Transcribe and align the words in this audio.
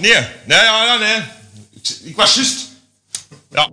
Ja. 0.00 0.24
Ja. 0.46 0.62
Ja. 3.50 3.68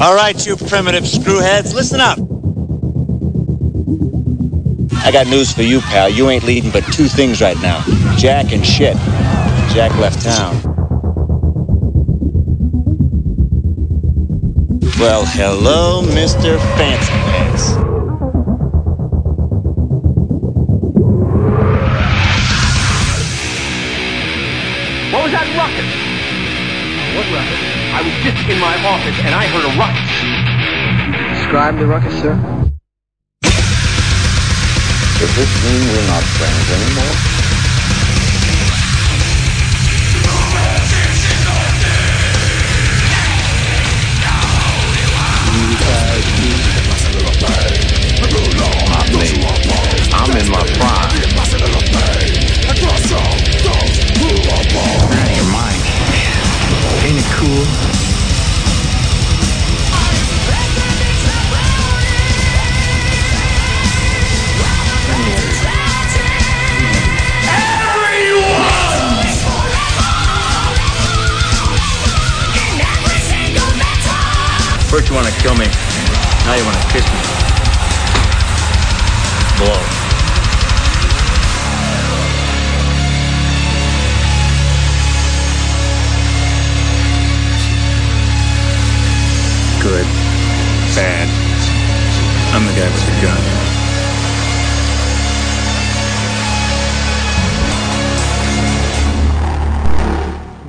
All 0.00 0.14
right, 0.14 0.46
you 0.46 0.56
primitive 0.56 1.04
screwheads, 1.04 1.74
listen 1.74 2.00
up. 2.00 2.18
I 5.04 5.10
got 5.10 5.26
news 5.26 5.52
for 5.52 5.62
you, 5.62 5.80
pal. 5.80 6.08
You 6.08 6.28
ain't 6.30 6.44
leading 6.44 6.70
but 6.70 6.84
two 6.92 7.08
things 7.08 7.40
right 7.40 7.60
now 7.62 7.82
Jack 8.16 8.52
and 8.52 8.64
shit. 8.64 8.96
Jack 9.74 9.96
left 9.98 10.22
town. 10.22 10.54
Well, 15.00 15.24
hello, 15.24 16.02
Mr. 16.02 16.58
Fancy 16.76 17.37
What? 27.28 27.44
I 27.44 28.00
was 28.00 28.14
just 28.24 28.48
in 28.48 28.58
my 28.58 28.72
office 28.88 29.18
and 29.20 29.34
I 29.34 29.44
heard 29.52 29.68
a 29.68 29.72
ruckus. 29.76 30.08
Describe 31.36 31.76
the 31.78 31.84
ruckus, 31.86 32.14
sir. 32.22 32.34
Does 35.18 35.36
this 35.36 35.52
mean 35.62 35.82
we're 35.92 36.06
not 36.08 36.24
friends 36.24 36.70
anymore? 36.72 37.12
I'm 50.14 50.32
in 50.36 50.48
my 50.50 50.64
prime. 50.78 50.98
Cool? 57.38 57.64
First 74.88 75.08
you 75.08 75.14
want 75.14 75.28
to 75.28 75.34
kill 75.40 75.54
me, 75.54 75.66
now 76.44 76.54
you 76.56 76.64
want 76.64 76.76
to 76.76 76.88
kiss 76.90 77.06
me. 77.06 77.20
Blow. 79.58 79.97
Guy 92.78 92.84
with 92.84 93.06
the 93.06 93.26
gun. 93.26 93.68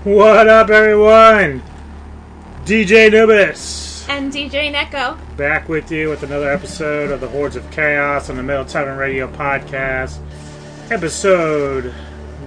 What 0.06 0.48
up, 0.48 0.70
everyone? 0.70 1.62
DJ 2.66 3.08
Anubis 3.08 4.08
And 4.10 4.32
DJ 4.32 4.74
Neko. 4.74 5.18
back 5.38 5.68
with 5.70 5.92
you 5.92 6.10
with 6.10 6.24
another 6.24 6.50
episode 6.50 7.12
of 7.12 7.20
the 7.22 7.28
Hordes 7.28 7.56
of 7.56 7.70
Chaos 7.70 8.30
on 8.30 8.38
the 8.38 8.44
Metal 8.44 8.66
Tavern 8.66 8.98
Radio 8.98 9.28
podcast, 9.28 10.20
episode 10.90 11.94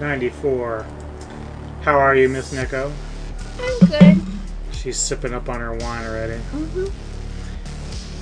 94. 0.01 0.87
How 1.83 1.99
are 1.99 2.17
you, 2.17 2.29
Miss 2.29 2.53
Neko? 2.53 2.91
I'm 3.61 3.89
good. 3.89 4.23
She's 4.73 4.97
sipping 4.97 5.35
up 5.35 5.49
on 5.49 5.61
her 5.61 5.75
wine 5.75 6.05
already. 6.07 6.41
Mm-hmm. 6.53 6.87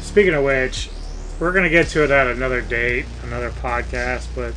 Speaking 0.03 0.34
of 0.34 0.45
which, 0.45 0.91
we're 1.41 1.53
going 1.53 1.65
to 1.65 1.71
get 1.71 1.89
to 1.89 2.05
it 2.05 2.11
at 2.11 2.27
another 2.27 2.61
date, 2.61 3.06
another 3.25 3.51
podcast, 3.51 4.28
but 4.37 4.55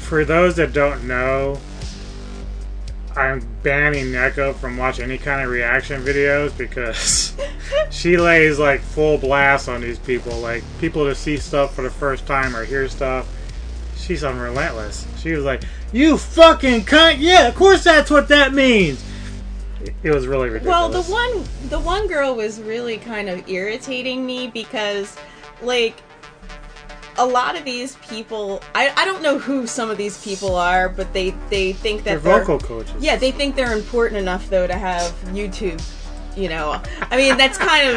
for 0.00 0.24
those 0.24 0.56
that 0.56 0.72
don't 0.72 1.06
know, 1.06 1.58
I'm 3.16 3.40
banning 3.62 4.06
Neko 4.06 4.54
from 4.54 4.76
watching 4.76 5.04
any 5.04 5.18
kind 5.18 5.42
of 5.44 5.50
reaction 5.50 6.02
videos 6.02 6.56
because 6.56 7.36
she 7.90 8.16
lays 8.16 8.58
like 8.58 8.80
full 8.80 9.18
blast 9.18 9.68
on 9.68 9.80
these 9.80 9.98
people. 9.98 10.38
Like 10.38 10.62
people 10.80 11.04
to 11.04 11.14
see 11.14 11.36
stuff 11.36 11.74
for 11.74 11.82
the 11.82 11.90
first 11.90 12.26
time 12.26 12.56
or 12.56 12.64
hear 12.64 12.88
stuff. 12.88 13.28
She's 13.96 14.24
unrelentless. 14.24 15.06
She 15.18 15.32
was 15.32 15.44
like, 15.44 15.62
"You 15.92 16.16
fucking 16.16 16.82
cunt!" 16.82 17.16
Yeah, 17.18 17.48
of 17.48 17.54
course 17.54 17.84
that's 17.84 18.10
what 18.10 18.28
that 18.28 18.52
means. 18.54 19.04
It- 20.02 20.10
was 20.10 20.26
really 20.26 20.48
ridiculous. 20.48 20.66
Well, 20.66 20.88
the 20.88 21.02
one 21.10 21.44
the 21.68 21.80
one 21.80 22.06
girl 22.08 22.34
was 22.34 22.60
really 22.60 22.98
kind 22.98 23.28
of 23.28 23.48
irritating 23.48 24.24
me 24.26 24.48
because 24.48 25.16
like 25.62 25.94
a 27.18 27.26
lot 27.26 27.56
of 27.58 27.64
these 27.64 27.96
people 27.96 28.62
I, 28.74 28.92
I 28.96 29.04
don't 29.04 29.22
know 29.22 29.38
who 29.38 29.66
some 29.66 29.90
of 29.90 29.96
these 29.98 30.22
people 30.24 30.54
are, 30.56 30.88
but 30.88 31.12
they 31.12 31.30
they 31.50 31.72
think 31.72 32.04
They're 32.04 32.18
that 32.18 32.24
they're, 32.24 32.44
vocal 32.44 32.58
coaches. 32.58 32.94
Yeah, 33.00 33.16
they 33.16 33.30
think 33.30 33.56
they're 33.56 33.76
important 33.76 34.20
enough 34.20 34.48
though 34.48 34.66
to 34.66 34.74
have 34.74 35.12
YouTube. 35.32 35.80
You 36.36 36.48
know, 36.48 36.82
I 37.00 37.16
mean 37.16 37.36
that's 37.36 37.58
kind 37.58 37.88
of 37.88 37.96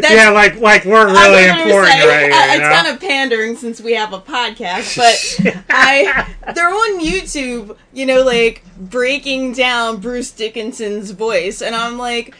that's, 0.00 0.12
yeah, 0.12 0.30
like 0.30 0.56
like 0.60 0.84
we're 0.84 1.06
really 1.06 1.44
important 1.44 1.92
say, 1.92 2.08
right 2.08 2.22
here. 2.22 2.30
It's 2.32 2.54
you 2.54 2.60
know? 2.60 2.70
kind 2.70 2.86
of 2.88 3.00
pandering 3.00 3.56
since 3.56 3.80
we 3.80 3.94
have 3.94 4.12
a 4.12 4.20
podcast, 4.20 4.96
but 4.96 5.64
I 5.70 6.34
they're 6.54 6.68
on 6.68 7.00
YouTube, 7.00 7.76
you 7.92 8.06
know, 8.06 8.22
like 8.22 8.64
breaking 8.78 9.52
down 9.52 9.98
Bruce 9.98 10.30
Dickinson's 10.30 11.12
voice, 11.12 11.62
and 11.62 11.74
I'm 11.74 11.98
like, 11.98 12.34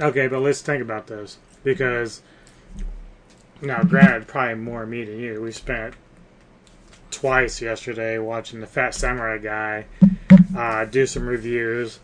Okay, 0.00 0.26
but 0.26 0.40
let's 0.40 0.60
think 0.60 0.82
about 0.82 1.06
this 1.06 1.38
because 1.62 2.22
now, 3.62 3.84
granted, 3.84 4.26
probably 4.26 4.56
more 4.56 4.84
me 4.84 5.04
than 5.04 5.20
you. 5.20 5.40
We 5.40 5.52
spent 5.52 5.94
twice 7.12 7.62
yesterday 7.62 8.18
watching 8.18 8.58
the 8.60 8.66
Phat 8.66 8.94
Samurai 8.94 9.38
guy 9.38 9.86
uh, 10.56 10.84
do 10.86 11.06
some 11.06 11.28
reviews, 11.28 12.00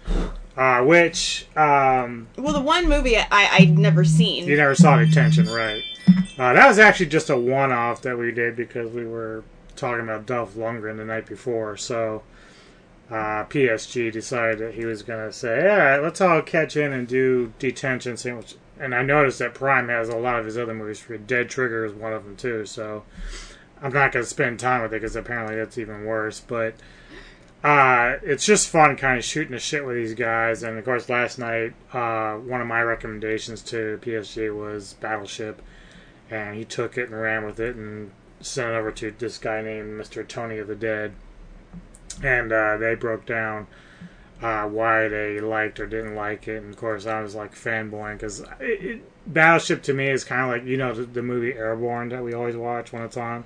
uh, 0.58 0.82
which 0.82 1.46
um, 1.56 2.26
well, 2.37 2.52
the 2.52 2.60
one 2.60 2.88
movie 2.88 3.16
I 3.16 3.26
I'd 3.31 3.78
never 3.78 4.05
seen. 4.05 4.46
you 4.46 4.56
never 4.56 4.75
saw 4.75 4.99
Detention, 4.99 5.46
right? 5.46 5.82
Uh, 6.37 6.52
that 6.52 6.66
was 6.66 6.78
actually 6.78 7.06
just 7.06 7.31
a 7.31 7.37
one-off 7.37 8.02
that 8.02 8.19
we 8.19 8.32
did 8.32 8.56
because 8.56 8.90
we 8.93 9.06
were 9.06 9.44
talking 9.76 10.02
about 10.02 10.26
Dolph 10.26 10.55
Lundgren 10.55 10.96
the 10.96 11.05
night 11.05 11.26
before, 11.26 11.76
so. 11.76 12.22
Uh, 13.10 13.43
PSG 13.46 14.12
decided 14.12 14.58
that 14.58 14.75
he 14.75 14.84
was 14.84 15.02
going 15.02 15.26
to 15.26 15.32
say, 15.32 15.66
"All 15.66 15.78
right, 15.78 15.96
let's 15.96 16.20
all 16.20 16.43
catch 16.43 16.76
in 16.76 16.93
and 16.93 17.08
do 17.08 17.54
detention." 17.58 18.19
Sandwich. 18.19 18.56
And 18.78 18.94
I 18.94 19.00
noticed 19.02 19.38
that 19.38 19.54
Prime 19.54 19.88
has 19.88 20.11
a 20.11 20.16
lot 20.16 20.38
of 20.38 20.44
his 20.44 20.58
other 20.58 20.75
movies. 20.75 21.02
Dead 21.26 21.49
Trigger 21.49 21.87
is 21.87 21.94
one 21.94 22.12
of 22.12 22.25
them 22.25 22.37
too. 22.37 22.66
So 22.66 23.04
I'm 23.82 23.93
not 23.93 24.12
going 24.12 24.25
to 24.25 24.28
spend 24.28 24.61
time 24.61 24.82
with 24.82 24.93
it 24.93 25.00
because 25.00 25.16
apparently 25.16 25.56
that's 25.56 25.78
even 25.78 26.04
worse. 26.04 26.40
But 26.40 26.75
uh, 27.64 28.16
it's 28.22 28.44
just 28.44 28.69
fun, 28.69 28.96
kind 28.96 29.19
of 29.19 29.25
shooting 29.25 29.52
the 29.52 29.58
shit 29.58 29.84
with 29.84 29.96
these 29.96 30.14
guys. 30.14 30.62
And 30.62 30.78
of 30.78 30.84
course, 30.84 31.08
last 31.08 31.38
night 31.38 31.75
uh, 31.93 32.34
one 32.34 32.60
of 32.60 32.66
my 32.66 32.82
recommendations 32.82 33.62
to 33.62 33.99
PSG 34.02 34.56
was 34.56 34.94
Battleship, 34.94 35.62
and 36.31 36.56
he 36.56 36.64
took 36.64 36.96
it 36.96 37.10
and 37.10 37.20
ran 37.20 37.44
with 37.44 37.58
it 37.60 37.76
and 37.76 38.12
sent 38.40 38.70
it 38.70 38.75
over 38.75 38.93
to 38.93 39.10
this 39.19 39.38
guy 39.38 39.62
named 39.62 40.00
Mr. 40.00 40.26
Tony 40.26 40.58
of 40.58 40.69
the 40.69 40.76
Dead 40.76 41.12
and 42.22 42.52
uh, 42.52 42.76
they 42.76 42.94
broke 42.94 43.26
down 43.26 43.66
uh, 44.43 44.64
why 44.64 45.08
they 45.08 45.40
liked 45.40 45.81
or 45.81 45.87
didn't 45.87 46.14
like 46.14 46.49
it. 46.49 46.62
And 46.62 46.72
of 46.72 46.76
course, 46.76 47.06
I 47.06 47.20
was 47.20 47.34
like 47.34 47.54
fanboying 47.54 48.14
because 48.14 48.44
Battleship 49.26 49.82
to 49.84 49.94
me 49.94 50.08
is 50.08 50.25
kind 50.25 50.43
of 50.43 50.49
like 50.49 50.64
you 50.64 50.76
know 50.76 50.94
the, 50.94 51.04
the 51.04 51.22
movie 51.22 51.54
Airborne 51.54 52.08
that 52.11 52.22
we 52.22 52.34
always 52.34 52.56
watch 52.56 52.93
when 52.93 53.02
it's 53.02 53.16
on 53.16 53.44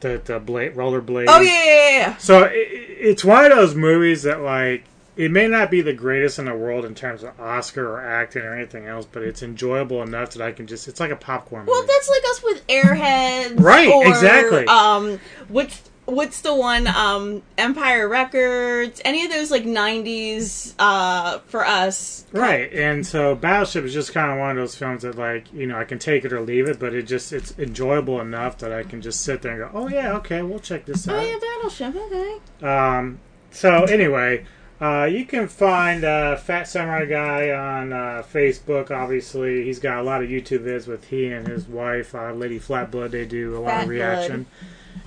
the 0.00 0.20
the 0.24 0.38
blade 0.38 0.74
rollerblade. 0.74 1.26
Oh 1.28 1.40
yeah, 1.40 1.64
yeah, 1.64 1.90
yeah. 1.90 2.16
So 2.16 2.44
it, 2.44 2.54
it's 2.54 3.24
one 3.24 3.44
of 3.44 3.50
those 3.56 3.74
movies 3.74 4.22
that 4.24 4.40
like 4.40 4.84
it 5.16 5.30
may 5.30 5.46
not 5.46 5.70
be 5.70 5.80
the 5.80 5.92
greatest 5.92 6.38
in 6.38 6.46
the 6.46 6.54
world 6.54 6.84
in 6.84 6.94
terms 6.94 7.22
of 7.22 7.38
Oscar 7.40 7.88
or 7.94 8.00
acting 8.04 8.42
or 8.42 8.54
anything 8.54 8.86
else, 8.86 9.06
but 9.10 9.22
it's 9.22 9.42
enjoyable 9.42 10.02
enough 10.02 10.32
that 10.32 10.42
I 10.42 10.52
can 10.52 10.66
just 10.66 10.88
it's 10.88 11.00
like 11.00 11.10
a 11.10 11.16
popcorn. 11.16 11.66
Well, 11.66 11.80
movie. 11.80 11.92
that's 11.92 12.08
like 12.08 12.22
us 12.30 12.42
with 12.42 12.66
Airheads, 12.66 13.60
Right, 13.60 13.88
or, 13.88 14.06
exactly. 14.06 14.66
Um, 14.66 15.20
what's 15.48 15.82
what's 16.06 16.40
the 16.40 16.54
one? 16.54 16.86
Um, 16.86 17.42
Empire 17.58 18.08
Records. 18.08 19.00
Any 19.04 19.24
of 19.24 19.32
those 19.32 19.50
like 19.50 19.64
'90s 19.64 20.74
uh, 20.78 21.38
for 21.46 21.64
us. 21.66 22.26
Right, 22.32 22.72
and 22.72 23.06
so 23.06 23.34
Battleship 23.34 23.84
is 23.84 23.92
just 23.94 24.12
kind 24.12 24.30
of 24.32 24.38
one 24.38 24.50
of 24.50 24.56
those 24.56 24.74
films 24.74 25.02
that, 25.02 25.16
like, 25.16 25.52
you 25.52 25.66
know, 25.66 25.78
I 25.78 25.84
can 25.84 25.98
take 25.98 26.24
it 26.24 26.32
or 26.32 26.40
leave 26.40 26.68
it, 26.68 26.78
but 26.78 26.94
it 26.94 27.02
just 27.02 27.32
it's 27.32 27.56
enjoyable 27.58 28.20
enough 28.20 28.58
that 28.58 28.72
I 28.72 28.82
can 28.82 29.00
just 29.02 29.20
sit 29.22 29.42
there 29.42 29.52
and 29.62 29.72
go, 29.72 29.78
"Oh 29.78 29.88
yeah, 29.88 30.12
okay, 30.14 30.42
we'll 30.42 30.58
check 30.58 30.84
this 30.84 31.08
out 31.08 31.16
Oh 31.16 31.22
yeah, 31.22 31.38
Battleship. 31.38 31.94
Okay. 31.96 32.66
Um, 32.66 33.20
so 33.50 33.84
anyway, 33.84 34.44
Uh, 34.80 35.04
you 35.04 35.24
can 35.24 35.46
find 35.46 36.04
uh, 36.04 36.36
Phat 36.36 36.66
Samurai 36.66 37.06
Guy 37.06 37.50
on 37.52 37.92
uh, 37.92 38.22
Facebook. 38.30 38.90
Obviously, 38.90 39.64
he's 39.64 39.78
got 39.78 39.98
a 39.98 40.02
lot 40.02 40.22
of 40.22 40.28
YouTube 40.28 40.64
vids 40.64 40.88
with 40.88 41.04
he 41.04 41.28
and 41.28 41.46
his 41.46 41.66
wife, 41.68 42.14
uh, 42.14 42.32
Lady 42.32 42.58
Flatblood. 42.58 43.12
They 43.12 43.24
do 43.24 43.56
a 43.56 43.60
lot 43.60 43.70
Fat 43.70 43.82
of 43.84 43.88
reaction. 43.88 44.46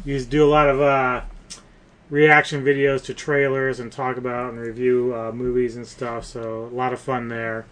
You 0.05 0.23
do 0.23 0.45
a 0.45 0.49
lot 0.49 0.69
of 0.69 0.81
uh, 0.81 1.21
reaction 2.09 2.63
videos 2.63 3.03
to 3.05 3.13
trailers 3.13 3.79
and 3.79 3.91
talk 3.91 4.17
about 4.17 4.53
and 4.53 4.59
review 4.59 5.13
uh, 5.15 5.31
movies 5.31 5.75
and 5.75 5.85
stuff. 5.85 6.25
So 6.25 6.65
a 6.71 6.75
lot 6.75 6.93
of 6.93 6.99
fun 6.99 7.27
there. 7.27 7.65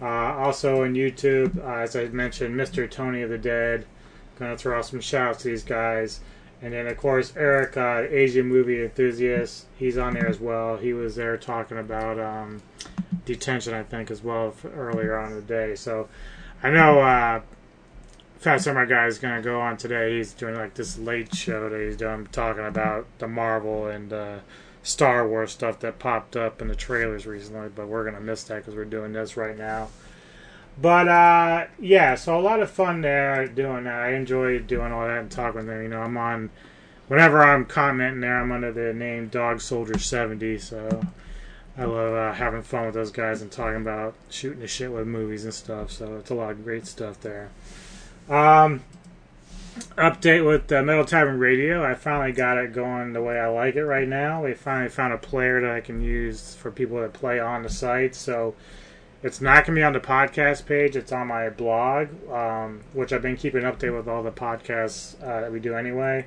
Uh, 0.00 0.06
also 0.06 0.84
on 0.84 0.94
YouTube, 0.94 1.62
uh, 1.64 1.78
as 1.78 1.96
I 1.96 2.06
mentioned, 2.06 2.54
Mr. 2.54 2.90
Tony 2.90 3.22
of 3.22 3.30
the 3.30 3.38
Dead. 3.38 3.86
Gonna 4.38 4.56
throw 4.56 4.78
out 4.78 4.86
some 4.86 5.00
shouts 5.00 5.42
to 5.42 5.48
these 5.48 5.64
guys. 5.64 6.20
And 6.62 6.72
then, 6.72 6.86
of 6.86 6.96
course, 6.96 7.34
Eric, 7.36 7.76
uh, 7.76 8.04
Asian 8.08 8.46
movie 8.46 8.82
enthusiast, 8.82 9.66
he's 9.76 9.98
on 9.98 10.14
there 10.14 10.26
as 10.26 10.40
well. 10.40 10.76
He 10.76 10.94
was 10.94 11.14
there 11.14 11.36
talking 11.36 11.78
about 11.78 12.18
um, 12.18 12.62
detention, 13.26 13.74
I 13.74 13.82
think, 13.82 14.10
as 14.10 14.22
well 14.22 14.54
earlier 14.74 15.18
on 15.18 15.34
the 15.34 15.42
day. 15.42 15.74
So 15.74 16.08
I 16.62 16.70
know 16.70 17.00
uh, 17.00 17.40
Phat 18.46 18.62
Samurai 18.62 18.84
Guy 18.84 19.06
is 19.06 19.18
to 19.18 19.40
go 19.42 19.60
on 19.60 19.76
today. 19.76 20.18
He's 20.18 20.32
doing 20.32 20.54
like 20.54 20.74
this 20.74 20.96
late 20.98 21.34
show 21.34 21.68
that 21.68 21.80
he's 21.80 21.96
doing, 21.96 22.28
talking 22.30 22.64
about 22.64 23.06
the 23.18 23.26
Marvel 23.26 23.88
and 23.88 24.12
uh, 24.12 24.38
Star 24.84 25.26
Wars 25.26 25.50
stuff 25.50 25.80
that 25.80 25.98
popped 25.98 26.36
up 26.36 26.62
in 26.62 26.68
the 26.68 26.76
trailers 26.76 27.26
recently. 27.26 27.70
But 27.74 27.88
we're 27.88 28.04
to 28.14 28.20
miss 28.20 28.44
that 28.44 28.58
because 28.58 28.76
we're 28.76 28.84
doing 28.84 29.12
this 29.12 29.36
right 29.36 29.58
now. 29.58 29.88
But 30.80 31.08
uh, 31.08 31.66
yeah, 31.80 32.14
so 32.14 32.38
a 32.38 32.40
lot 32.40 32.62
of 32.62 32.70
fun 32.70 33.00
there 33.00 33.48
doing 33.48 33.82
that. 33.82 34.00
I 34.00 34.12
enjoy 34.12 34.60
doing 34.60 34.92
all 34.92 35.08
that 35.08 35.18
and 35.18 35.28
talking 35.28 35.62
with 35.62 35.66
them. 35.66 35.82
You 35.82 35.88
know, 35.88 36.02
I'm 36.02 36.16
on 36.16 36.50
whenever 37.08 37.42
I'm 37.42 37.64
commenting 37.64 38.20
there, 38.20 38.40
I'm 38.40 38.52
under 38.52 38.70
the 38.70 38.94
name 38.94 39.26
Dog 39.26 39.60
Soldier 39.60 39.98
70. 39.98 40.58
So 40.58 41.04
I 41.76 41.84
love 41.84 42.14
uh, 42.14 42.32
having 42.34 42.62
fun 42.62 42.86
with 42.86 42.94
those 42.94 43.10
guys 43.10 43.42
and 43.42 43.50
talking 43.50 43.82
about 43.82 44.14
shooting 44.30 44.60
the 44.60 44.68
shit 44.68 44.92
with 44.92 45.08
movies 45.08 45.42
and 45.42 45.52
stuff. 45.52 45.90
So 45.90 46.14
it's 46.18 46.30
a 46.30 46.34
lot 46.34 46.52
of 46.52 46.62
great 46.62 46.86
stuff 46.86 47.20
there. 47.22 47.50
Um, 48.28 48.82
update 49.96 50.46
with 50.46 50.70
Metal 50.70 51.04
Tavern 51.04 51.38
Radio. 51.38 51.84
I 51.84 51.94
finally 51.94 52.32
got 52.32 52.58
it 52.58 52.72
going 52.72 53.12
the 53.12 53.22
way 53.22 53.38
I 53.38 53.48
like 53.48 53.76
it 53.76 53.84
right 53.84 54.08
now. 54.08 54.44
We 54.44 54.54
finally 54.54 54.88
found 54.88 55.12
a 55.12 55.18
player 55.18 55.60
that 55.60 55.70
I 55.70 55.80
can 55.80 56.00
use 56.00 56.54
for 56.54 56.70
people 56.70 57.00
that 57.00 57.12
play 57.12 57.38
on 57.38 57.62
the 57.62 57.68
site. 57.68 58.14
So 58.14 58.54
it's 59.22 59.40
not 59.40 59.64
going 59.64 59.76
to 59.76 59.80
be 59.80 59.82
on 59.82 59.92
the 59.92 60.00
podcast 60.00 60.66
page. 60.66 60.96
It's 60.96 61.12
on 61.12 61.28
my 61.28 61.48
blog, 61.50 62.08
um, 62.30 62.82
which 62.92 63.12
I've 63.12 63.22
been 63.22 63.36
keeping 63.36 63.62
update 63.62 63.96
with 63.96 64.08
all 64.08 64.22
the 64.22 64.30
podcasts 64.30 65.20
uh, 65.22 65.40
that 65.40 65.52
we 65.52 65.60
do 65.60 65.74
anyway. 65.74 66.26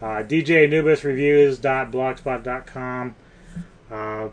Uh, 0.00 0.22
DJAnubisReviews.blogspot.com. 0.22 3.14
Uh, 3.92 4.30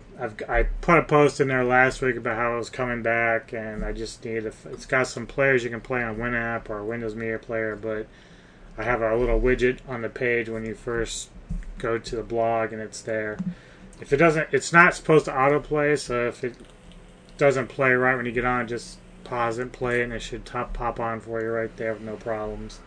I 0.47 0.63
put 0.79 1.00
a 1.00 1.03
post 1.03 1.41
in 1.41 1.50
there 1.50 1.65
last 1.65 2.01
week 2.01 2.15
about 2.15 2.38
how 2.38 2.53
it 2.53 2.57
was 2.59 2.69
coming 2.69 3.01
back, 3.01 3.51
and 3.51 3.83
I 3.83 3.91
just 3.91 4.23
need 4.23 4.45
it's 4.45 4.85
got 4.85 5.07
some 5.07 5.27
players 5.27 5.65
you 5.65 5.69
can 5.69 5.81
play 5.81 6.01
on 6.01 6.15
Winamp 6.15 6.69
or 6.69 6.85
Windows 6.85 7.13
Media 7.13 7.38
Player, 7.38 7.75
but 7.75 8.07
I 8.77 8.83
have 8.83 9.01
a 9.01 9.17
little 9.17 9.41
widget 9.41 9.79
on 9.85 10.01
the 10.01 10.07
page 10.07 10.47
when 10.47 10.65
you 10.65 10.75
first 10.75 11.29
go 11.77 11.97
to 11.97 12.15
the 12.15 12.23
blog, 12.23 12.71
and 12.71 12.81
it's 12.81 13.01
there. 13.01 13.38
If 14.00 14.13
it 14.13 14.17
doesn't, 14.17 14.47
it's 14.53 14.71
not 14.71 14.95
supposed 14.95 15.25
to 15.25 15.31
autoplay, 15.31 16.00
so 16.00 16.29
if 16.29 16.41
it 16.45 16.55
doesn't 17.38 17.67
play 17.67 17.91
right 17.91 18.15
when 18.15 18.25
you 18.25 18.31
get 18.31 18.45
on, 18.45 18.65
just 18.65 18.97
pause 19.25 19.59
it, 19.59 19.73
play 19.73 20.00
it, 20.00 20.05
and 20.05 20.13
it 20.13 20.21
should 20.21 20.45
top, 20.45 20.71
pop 20.71 21.01
on 21.01 21.19
for 21.19 21.41
you 21.41 21.50
right 21.50 21.75
there 21.75 21.91
with 21.91 22.01
no 22.01 22.15
problems. 22.15 22.79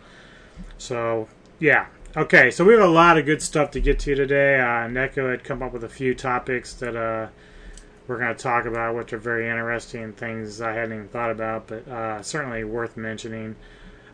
So, 0.79 1.27
yeah. 1.59 1.85
Okay, 2.15 2.51
so 2.51 2.63
we 2.63 2.73
have 2.73 2.83
a 2.83 2.87
lot 2.87 3.17
of 3.17 3.25
good 3.25 3.41
stuff 3.41 3.71
to 3.71 3.79
get 3.79 3.97
to 4.01 4.13
today. 4.13 4.59
Uh, 4.59 4.87
Neko 4.87 5.31
had 5.31 5.43
come 5.43 5.63
up 5.63 5.73
with 5.73 5.83
a 5.83 5.89
few 5.89 6.13
topics 6.13 6.71
that 6.75 6.95
uh, 6.95 7.29
we're 8.05 8.19
going 8.19 8.35
to 8.35 8.39
talk 8.39 8.65
about, 8.65 8.95
which 8.95 9.13
are 9.13 9.17
very 9.17 9.49
interesting 9.49 10.13
things 10.13 10.61
I 10.61 10.73
hadn't 10.73 10.93
even 10.93 11.07
thought 11.07 11.31
about, 11.31 11.65
but 11.65 11.87
uh, 11.87 12.21
certainly 12.21 12.63
worth 12.65 12.95
mentioning. 12.97 13.55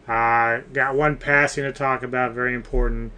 Uh, 0.08 0.60
got 0.72 0.96
one 0.96 1.18
passing 1.18 1.66
to 1.66 1.74
talk 1.74 2.02
about, 2.02 2.32
very 2.32 2.54
important. 2.54 3.12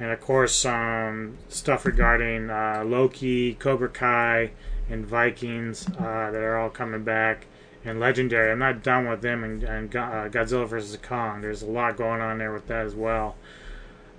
And 0.00 0.10
of 0.10 0.20
course, 0.20 0.56
some 0.56 1.38
stuff 1.48 1.86
regarding 1.86 2.50
uh, 2.50 2.82
Loki, 2.84 3.54
Cobra 3.54 3.88
Kai, 3.88 4.50
and 4.90 5.06
Vikings 5.06 5.86
uh, 5.86 6.32
that 6.32 6.42
are 6.42 6.58
all 6.58 6.70
coming 6.70 7.04
back. 7.04 7.46
And 7.84 8.00
Legendary. 8.00 8.50
I'm 8.50 8.58
not 8.58 8.82
done 8.82 9.08
with 9.08 9.20
them 9.20 9.44
and, 9.44 9.62
and 9.62 9.94
uh, 9.94 10.28
Godzilla 10.28 10.66
vs. 10.66 10.96
Kong. 11.00 11.42
There's 11.42 11.62
a 11.62 11.66
lot 11.66 11.96
going 11.96 12.20
on 12.20 12.38
there 12.38 12.52
with 12.52 12.66
that 12.66 12.86
as 12.86 12.96
well. 12.96 13.36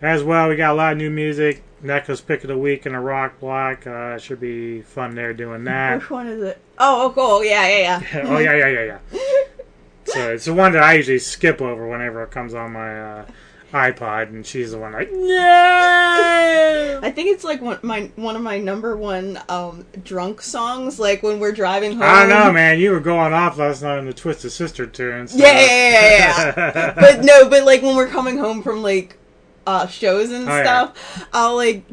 As 0.02 0.24
well, 0.24 0.48
we 0.50 0.56
got 0.56 0.72
a 0.72 0.76
lot 0.76 0.92
of 0.94 0.98
new 0.98 1.10
music. 1.10 1.64
Neko's 1.84 2.22
pick 2.22 2.44
of 2.44 2.48
the 2.50 2.58
week 2.58 2.86
in 2.86 2.94
a 2.96 3.02
rock 3.02 3.40
block. 3.40 3.86
Uh, 3.86 4.14
it 4.16 4.22
should 4.22 4.40
be 4.40 4.82
fun 4.82 5.16
there 5.16 5.34
doing 5.34 5.64
that. 5.66 5.96
Which 6.00 6.10
one 6.10 6.28
is 6.28 6.42
it? 6.42 6.60
Oh, 6.78 7.06
oh, 7.06 7.10
cool. 7.12 7.44
Yeah, 7.44 7.68
yeah, 7.68 8.02
yeah. 8.14 8.22
oh 8.28 8.38
yeah, 8.40 8.56
yeah, 8.56 8.68
yeah, 8.70 8.84
yeah. 8.84 9.20
So 10.06 10.32
it's 10.32 10.46
the 10.46 10.54
one 10.54 10.72
that 10.72 10.84
I 10.84 10.94
usually 10.94 11.20
skip 11.20 11.62
over 11.62 11.86
whenever 11.86 12.24
it 12.24 12.32
comes 12.32 12.54
on 12.54 12.72
my 12.72 13.02
uh, 13.20 13.26
iPod, 13.74 14.30
and 14.30 14.46
she's 14.46 14.72
the 14.72 14.78
one 14.78 14.94
like 14.94 15.12
no. 15.12 17.00
I 17.04 17.12
think 17.12 17.30
it's 17.30 17.44
like 17.44 17.62
one 17.62 17.80
my 17.84 18.10
one 18.16 18.38
of 18.38 18.42
my 18.42 18.58
number 18.58 18.96
one 18.96 19.38
um 19.50 19.86
drunk 20.06 20.42
songs. 20.42 20.98
Like 20.98 21.24
when 21.24 21.42
we're 21.42 21.52
driving 21.52 21.92
home. 21.92 22.04
I 22.04 22.22
don't 22.26 22.30
know, 22.30 22.54
man. 22.54 22.80
You 22.80 22.92
were 22.92 23.02
going 23.02 23.34
off 23.34 23.58
last 23.58 23.82
night 23.84 23.98
on 23.98 24.06
the 24.06 24.14
Twisted 24.14 24.54
Sister 24.54 24.88
tunes. 24.88 25.32
so- 25.34 25.40
yeah, 25.40 25.52
yeah, 25.60 25.66
yeah, 25.90 26.54
yeah. 26.56 26.94
but 27.00 27.26
no, 27.26 27.50
but 27.50 27.66
like 27.66 27.82
when 27.82 27.98
we're 27.98 28.08
coming 28.08 28.38
home 28.38 28.64
from 28.64 28.82
like 28.82 29.18
uh 29.68 29.86
shows 29.86 30.32
and 30.32 30.50
Oh, 30.50 30.58
yeah. 30.58 30.64
stuff, 30.64 31.28
I'll 31.34 31.56
like 31.56 31.84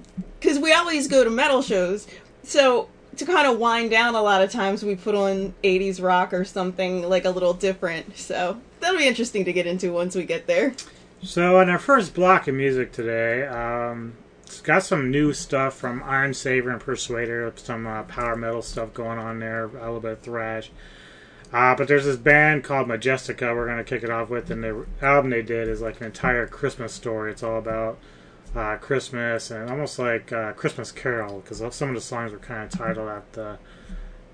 because 0.41 0.59
we 0.59 0.73
always 0.73 1.09
go 1.09 1.23
to 1.25 1.29
metal 1.31 1.61
shows, 1.61 2.07
so 2.43 2.89
to 3.17 3.25
kind 3.27 3.47
of 3.47 3.59
wind 3.59 3.91
down 3.91 4.15
a 4.15 4.23
lot 4.23 4.43
of 4.43 4.51
times 4.51 4.83
we 4.83 4.97
put 4.97 5.15
on 5.15 5.55
80s 5.63 6.03
rock 6.03 6.33
or 6.33 6.45
something 6.45 7.03
like 7.09 7.25
a 7.25 7.31
little 7.31 7.55
different 7.55 8.19
so 8.19 8.61
that'll 8.81 8.99
be 8.99 9.07
interesting 9.07 9.45
to 9.45 9.53
get 9.53 9.67
into 9.69 9.93
once 9.93 10.17
we 10.17 10.25
get 10.25 10.49
there 10.49 10.75
So 11.23 11.61
in 11.61 11.71
our 11.71 11.79
first 11.79 12.13
block 12.13 12.49
of 12.49 12.57
music 12.57 12.91
today, 12.91 13.47
um, 13.47 14.15
it's 14.45 14.61
got 14.61 14.83
some 14.83 15.11
new 15.13 15.33
stuff 15.33 15.75
from 15.77 16.03
Iron 16.05 16.35
Savior 16.35 16.71
and 16.71 16.81
Persuader, 16.81 17.53
some 17.57 17.87
uh, 17.87 18.03
power 18.03 18.35
metal 18.37 18.63
stuff 18.63 18.93
going 18.93 19.19
on 19.19 19.39
there, 19.39 19.65
a 19.65 19.69
little 19.87 20.01
bit 20.01 20.13
of 20.13 20.21
thrash. 20.21 20.71
Uh, 21.55 21.73
but 21.73 21.87
there's 21.87 22.05
this 22.05 22.17
band 22.17 22.65
called 22.65 22.89
Majestica 22.89 23.55
we're 23.55 23.67
going 23.67 23.79
to 23.79 23.85
kick 23.85 24.03
it 24.03 24.11
off 24.11 24.29
with, 24.29 24.51
and 24.51 24.65
the 24.65 24.85
album 25.01 25.31
they 25.31 25.41
did 25.41 25.69
is 25.69 25.81
like 25.81 26.01
an 26.01 26.07
entire 26.07 26.49
Christmas 26.49 26.93
story. 26.93 27.31
It's 27.31 27.45
all 27.45 27.59
about 27.59 27.97
uh, 28.57 28.77
Christmas 28.79 29.53
and 29.53 29.71
almost 29.71 30.01
like 30.01 30.33
uh, 30.33 30.53
Christmas 30.55 30.91
Carol, 30.91 31.39
because 31.39 31.63
some 31.73 31.91
of 31.91 31.95
the 31.95 32.01
songs 32.01 32.33
were 32.33 32.39
kind 32.39 32.65
of 32.65 32.71
titled 32.71 33.09
after 33.09 33.61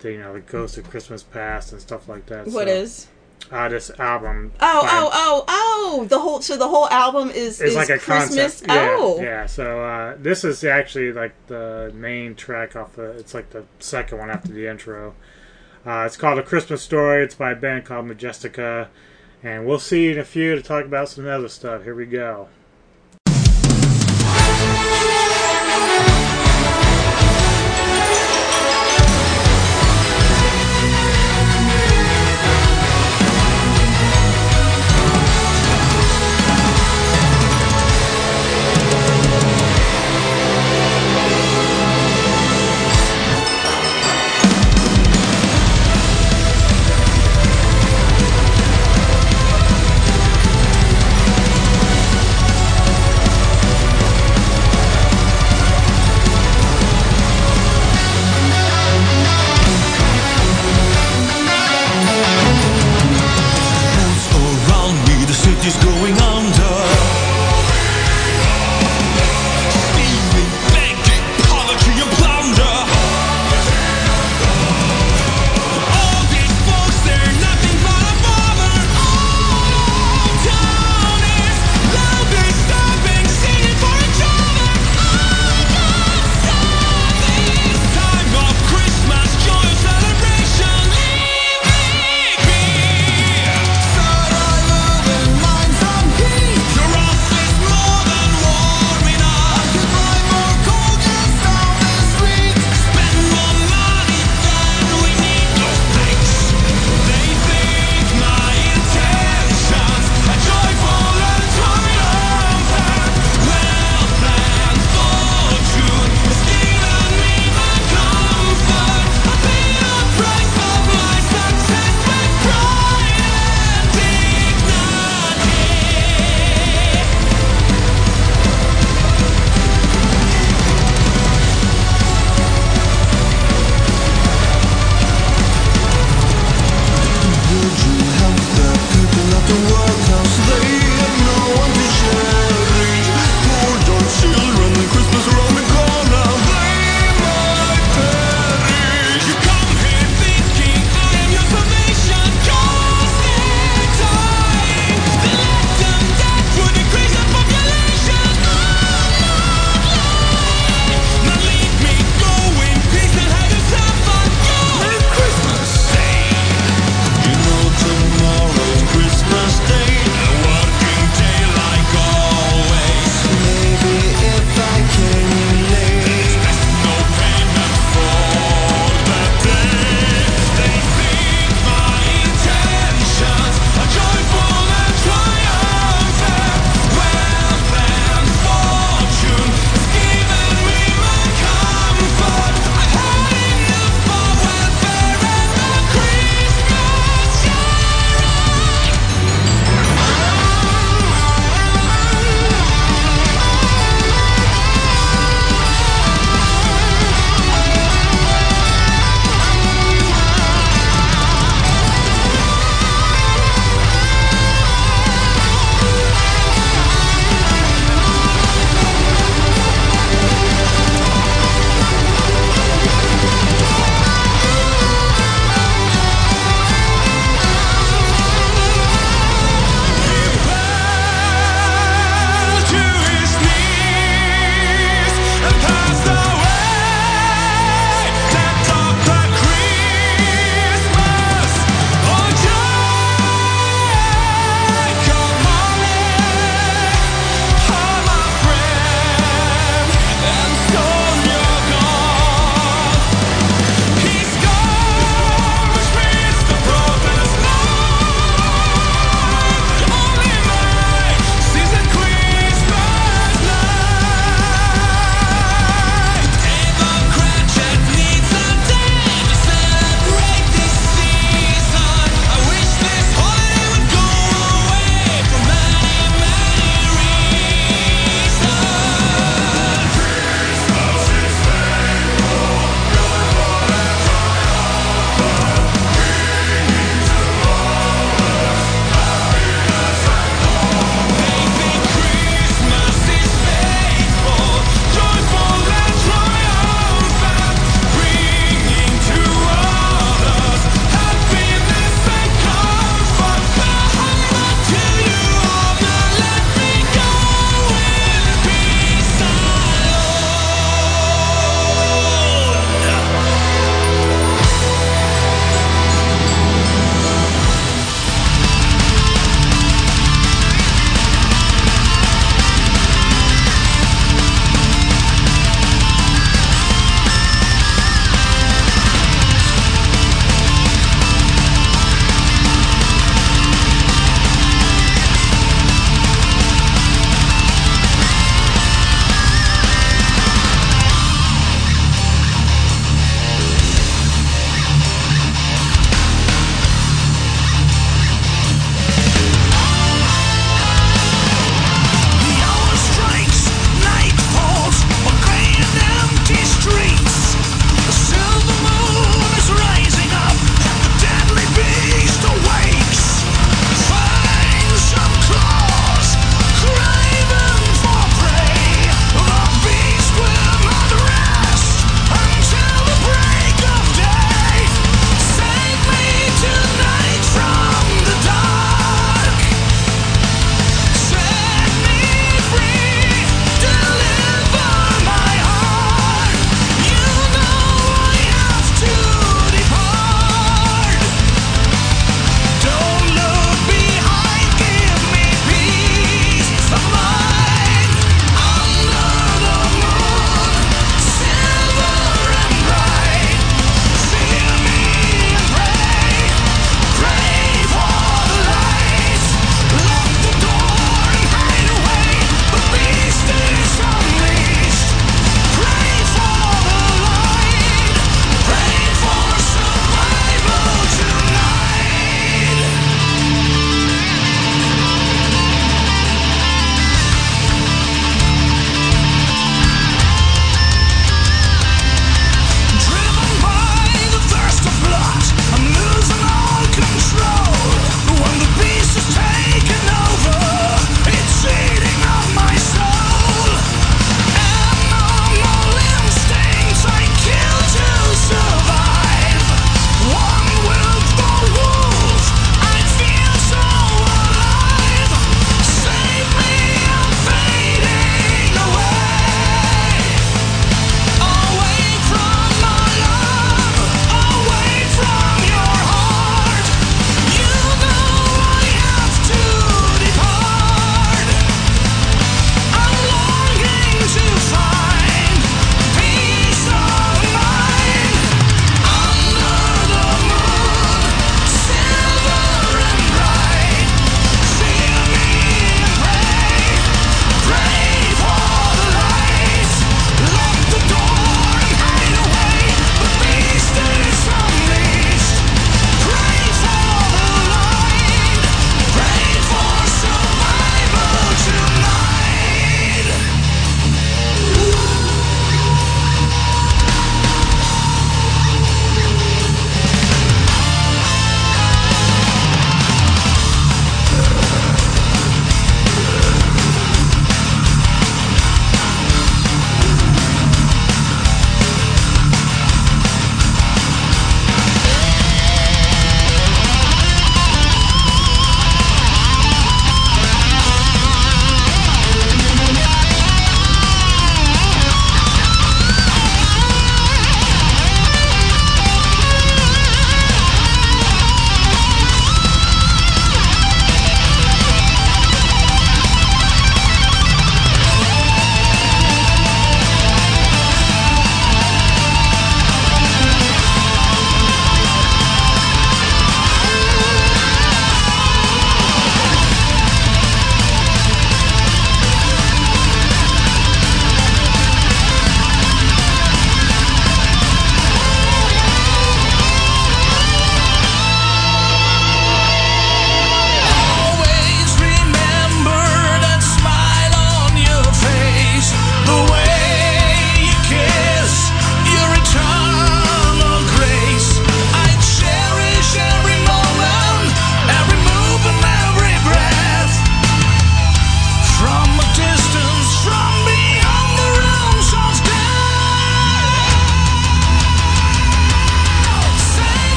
the, 0.00 0.12
you 0.12 0.18
know, 0.18 0.34
the 0.34 0.40
Ghost 0.40 0.76
of 0.76 0.90
Christmas 0.90 1.22
Past 1.22 1.72
and 1.72 1.80
stuff 1.80 2.06
like 2.06 2.26
that. 2.26 2.48
What 2.48 2.68
so, 2.68 2.74
is? 2.74 3.08
Uh, 3.50 3.70
this 3.70 3.90
album. 3.98 4.52
oh 4.60 4.82
by- 4.82 4.88
oh 4.92 5.10
oh 5.14 5.44
oh 5.48 6.06
the 6.10 6.18
whole 6.18 6.42
so 6.42 6.56
the 6.58 6.68
whole 6.68 6.88
album 6.88 7.30
is 7.30 7.60
is 7.60 7.76
like 7.76 7.88
a 7.88 7.98
christmas 7.98 8.60
concept. 8.60 8.68
Yeah, 8.68 8.96
oh 8.98 9.20
yeah. 9.22 9.46
So 9.46 9.82
uh, 9.82 10.16
this 10.18 10.44
is 10.44 10.64
actually 10.64 11.12
like 11.12 11.32
the 11.46 11.92
main 11.94 12.34
track 12.34 12.76
off 12.76 12.96
the. 12.96 13.12
It's 13.12 13.32
like 13.32 13.50
the 13.50 13.64
second 13.78 14.18
one 14.18 14.28
after 14.28 14.52
the 14.52 14.66
intro. 14.66 15.14
Uh, 15.86 16.02
it's 16.04 16.16
called 16.16 16.36
A 16.36 16.42
Christmas 16.42 16.82
Story. 16.82 17.22
It's 17.22 17.36
by 17.36 17.52
a 17.52 17.54
band 17.54 17.84
called 17.84 18.06
Majestica, 18.06 18.88
and 19.44 19.64
we'll 19.64 19.78
see 19.78 20.06
you 20.06 20.12
in 20.14 20.18
a 20.18 20.24
few 20.24 20.56
to 20.56 20.62
talk 20.62 20.84
about 20.84 21.08
some 21.08 21.28
other 21.28 21.48
stuff. 21.48 21.84
Here 21.84 21.94
we 21.94 22.06
go. 22.06 22.48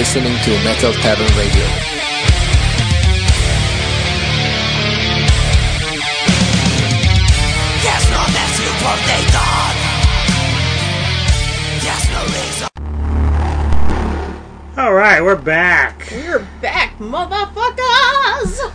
Listening 0.00 0.34
to 0.44 0.50
Metal 0.64 0.94
Tavern 0.94 1.26
Radio. 1.36 1.62
All 14.78 14.94
right, 14.94 15.20
we're 15.22 15.36
back. 15.36 16.08
We're 16.10 16.48
back, 16.62 16.96
motherfuckers! 16.96 18.72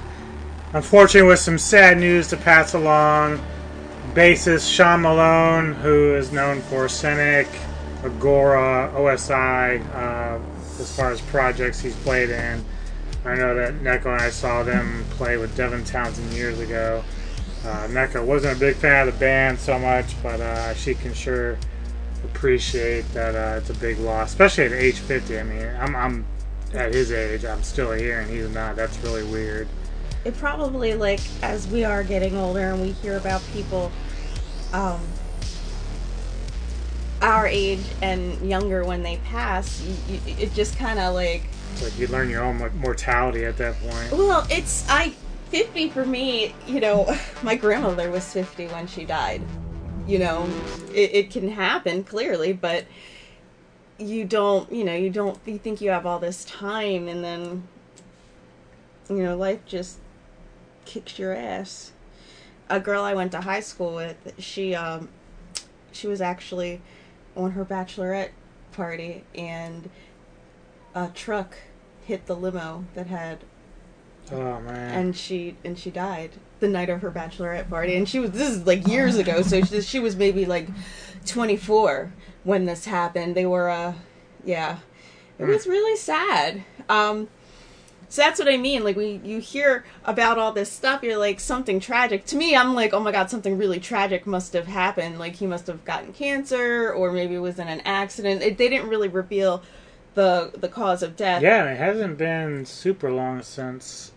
Unfortunately, 0.74 1.28
with 1.28 1.40
some 1.40 1.58
sad 1.58 1.98
news 1.98 2.28
to 2.28 2.38
pass 2.38 2.76
along, 2.76 3.44
bassist 4.14 4.72
Sean 4.72 5.02
Malone, 5.02 5.74
who 5.74 6.14
is 6.14 6.32
known 6.32 6.62
for 6.62 6.88
Cynic, 6.88 7.48
Aghora, 8.06 8.94
OSI, 8.94 9.84
as 9.95 9.95
far 10.96 11.12
as 11.12 11.22
projects 11.22 11.80
he's 11.80 11.96
played 11.98 12.30
in. 12.30 12.64
I 13.26 13.36
know 13.36 13.56
that 13.56 13.76
Neko 13.82 14.14
and 14.14 14.22
I 14.22 14.30
saw 14.30 14.64
them 14.64 15.06
play 15.12 15.38
with 15.38 15.56
Devin 15.58 15.84
Townsend 15.84 16.32
years 16.34 16.60
ago. 16.60 17.04
Uh, 17.66 17.88
Neko 17.88 18.24
wasn't 18.24 18.56
a 18.56 18.60
big 18.60 18.76
fan 18.76 19.08
of 19.08 19.14
the 19.14 19.20
band 19.20 19.60
so 19.60 19.80
much, 19.80 20.22
but 20.22 20.40
uh, 20.40 20.74
she 20.76 20.94
can 20.94 21.14
sure 21.14 21.58
appreciate 22.24 23.02
that 23.14 23.36
uh, 23.36 23.58
it's 23.58 23.70
a 23.70 23.74
big 23.76 23.98
loss, 24.00 24.30
especially 24.30 24.66
at 24.66 24.72
age 24.74 25.00
50. 25.00 25.40
I 25.40 25.44
mean, 25.44 25.68
I'm, 25.80 25.96
I'm 25.96 26.26
at 26.74 26.94
his 26.94 27.12
age, 27.12 27.46
I'm 27.46 27.64
still 27.64 27.92
here 27.92 28.20
and 28.20 28.30
he's 28.30 28.50
not. 28.50 28.76
That's 28.76 28.98
really 29.00 29.24
weird. 29.24 29.68
It 30.24 30.36
probably, 30.38 30.96
like, 30.96 31.20
as 31.42 31.68
we 31.68 31.84
are 31.84 32.04
getting 32.04 32.36
older 32.38 32.72
and 32.72 32.82
we 32.82 32.92
hear 32.92 33.18
about 33.18 33.42
people 33.54 33.92
um, 34.74 35.00
and 38.02 38.48
younger 38.48 38.84
when 38.84 39.04
they 39.04 39.18
pass, 39.18 39.82
you, 39.82 39.96
you, 40.16 40.36
it 40.40 40.54
just 40.54 40.78
kind 40.78 41.00
of 41.00 41.14
like 41.14 41.44
It's 41.74 41.84
like 41.84 42.00
you 42.00 42.08
learn 42.08 42.30
your 42.30 42.44
own 42.44 42.58
mortality 42.78 43.46
at 43.46 43.58
that 43.58 43.80
point. 43.82 44.12
Well, 44.12 44.46
it's 44.50 44.86
I 44.90 45.14
50 45.50 45.90
for 45.90 46.06
me, 46.06 46.54
you 46.68 46.80
know, 46.80 47.16
my 47.44 47.56
grandmother 47.56 48.12
was 48.12 48.32
50 48.34 48.68
when 48.68 48.88
she 48.88 49.06
died. 49.06 49.42
You 50.08 50.20
know, 50.20 50.48
it, 50.94 51.12
it 51.14 51.32
can 51.32 51.50
happen 51.50 52.04
clearly, 52.04 52.54
but 52.54 52.86
you 53.98 54.26
don't, 54.26 54.72
you 54.72 54.84
know, 54.84 54.96
you 54.96 55.10
don't 55.10 55.40
you 55.46 55.58
think 55.58 55.82
you 55.82 55.90
have 55.90 56.06
all 56.06 56.20
this 56.20 56.46
time 56.46 57.08
and 57.08 57.24
then 57.24 57.68
you 59.10 59.24
know, 59.24 59.36
life 59.38 59.66
just 59.66 60.00
kicks 60.86 61.20
your 61.20 61.34
ass. 61.36 61.92
A 62.70 62.80
girl 62.80 63.04
I 63.04 63.14
went 63.14 63.32
to 63.34 63.42
high 63.42 63.60
school 63.60 63.96
with, 63.96 64.34
she 64.40 64.76
um 64.76 65.10
she 65.92 66.08
was 66.08 66.22
actually 66.22 66.82
on 67.36 67.52
her 67.52 67.66
bachelorette 67.66 68.32
party 68.72 69.24
and 69.34 69.90
a 70.94 71.10
truck 71.14 71.56
hit 72.06 72.26
the 72.26 72.36
limo 72.36 72.86
that 72.94 73.08
had 73.08 73.40
Oh 74.32 74.60
man. 74.62 74.98
and 74.98 75.16
she 75.16 75.56
and 75.64 75.78
she 75.78 75.92
died 75.92 76.32
the 76.60 76.68
night 76.68 76.90
of 76.90 77.02
her 77.02 77.12
bachelorette 77.12 77.70
party. 77.70 77.96
And 77.96 78.08
she 78.10 78.20
was 78.20 78.32
this 78.32 78.50
is 78.50 78.66
like 78.66 78.88
years 78.88 79.18
ago 79.18 79.42
so 79.42 79.62
she, 79.62 79.82
she 79.82 80.00
was 80.00 80.16
maybe 80.16 80.46
like 80.46 80.68
24 81.26 82.12
when 82.44 82.66
this 82.66 82.86
happened. 82.86 83.36
They 83.36 83.46
were 83.46 83.70
uh 83.70 83.94
yeah. 84.44 84.80
It 85.38 85.46
was 85.46 85.68
really 85.68 85.98
sad. 85.98 86.64
Um 86.90 87.28
so 88.10 88.22
that's 88.22 88.40
what 88.40 88.48
I 88.48 88.58
mean. 88.58 88.84
Like 88.84 88.96
we, 88.96 89.20
you 89.24 89.40
hear 89.40 89.86
about 90.06 90.38
all 90.38 90.52
this 90.52 90.72
stuff, 90.72 91.04
you're 91.04 91.18
like 91.18 91.40
something 91.40 91.80
tragic. 91.80 92.26
To 92.26 92.36
me, 92.36 92.56
I'm 92.56 92.74
like, 92.76 92.94
oh 92.94 93.00
my 93.00 93.12
god, 93.12 93.30
something 93.30 93.58
really 93.58 93.80
tragic 93.80 94.26
must 94.28 94.54
have 94.54 94.68
happened. 94.68 95.20
Like 95.20 95.36
he 95.36 95.48
must 95.48 95.68
have 95.68 95.84
gotten 95.86 96.14
cancer, 96.14 96.92
or 96.92 97.12
maybe 97.12 97.36
it 97.36 97.40
was 97.40 97.60
in 97.60 97.68
an 97.68 97.82
accident. 97.82 98.42
It, 98.42 98.58
they 98.58 98.70
didn't 98.70 98.90
really 98.90 99.08
reveal 99.08 99.64
the 100.14 100.52
the 100.56 100.70
cause 100.70 101.04
of 101.04 101.16
death. 101.16 101.42
yeah, 101.42 101.66
it 101.66 101.78
hasn't 101.78 102.18
been 102.18 102.66
super 102.66 103.12
long 103.12 103.42
since 103.42 104.12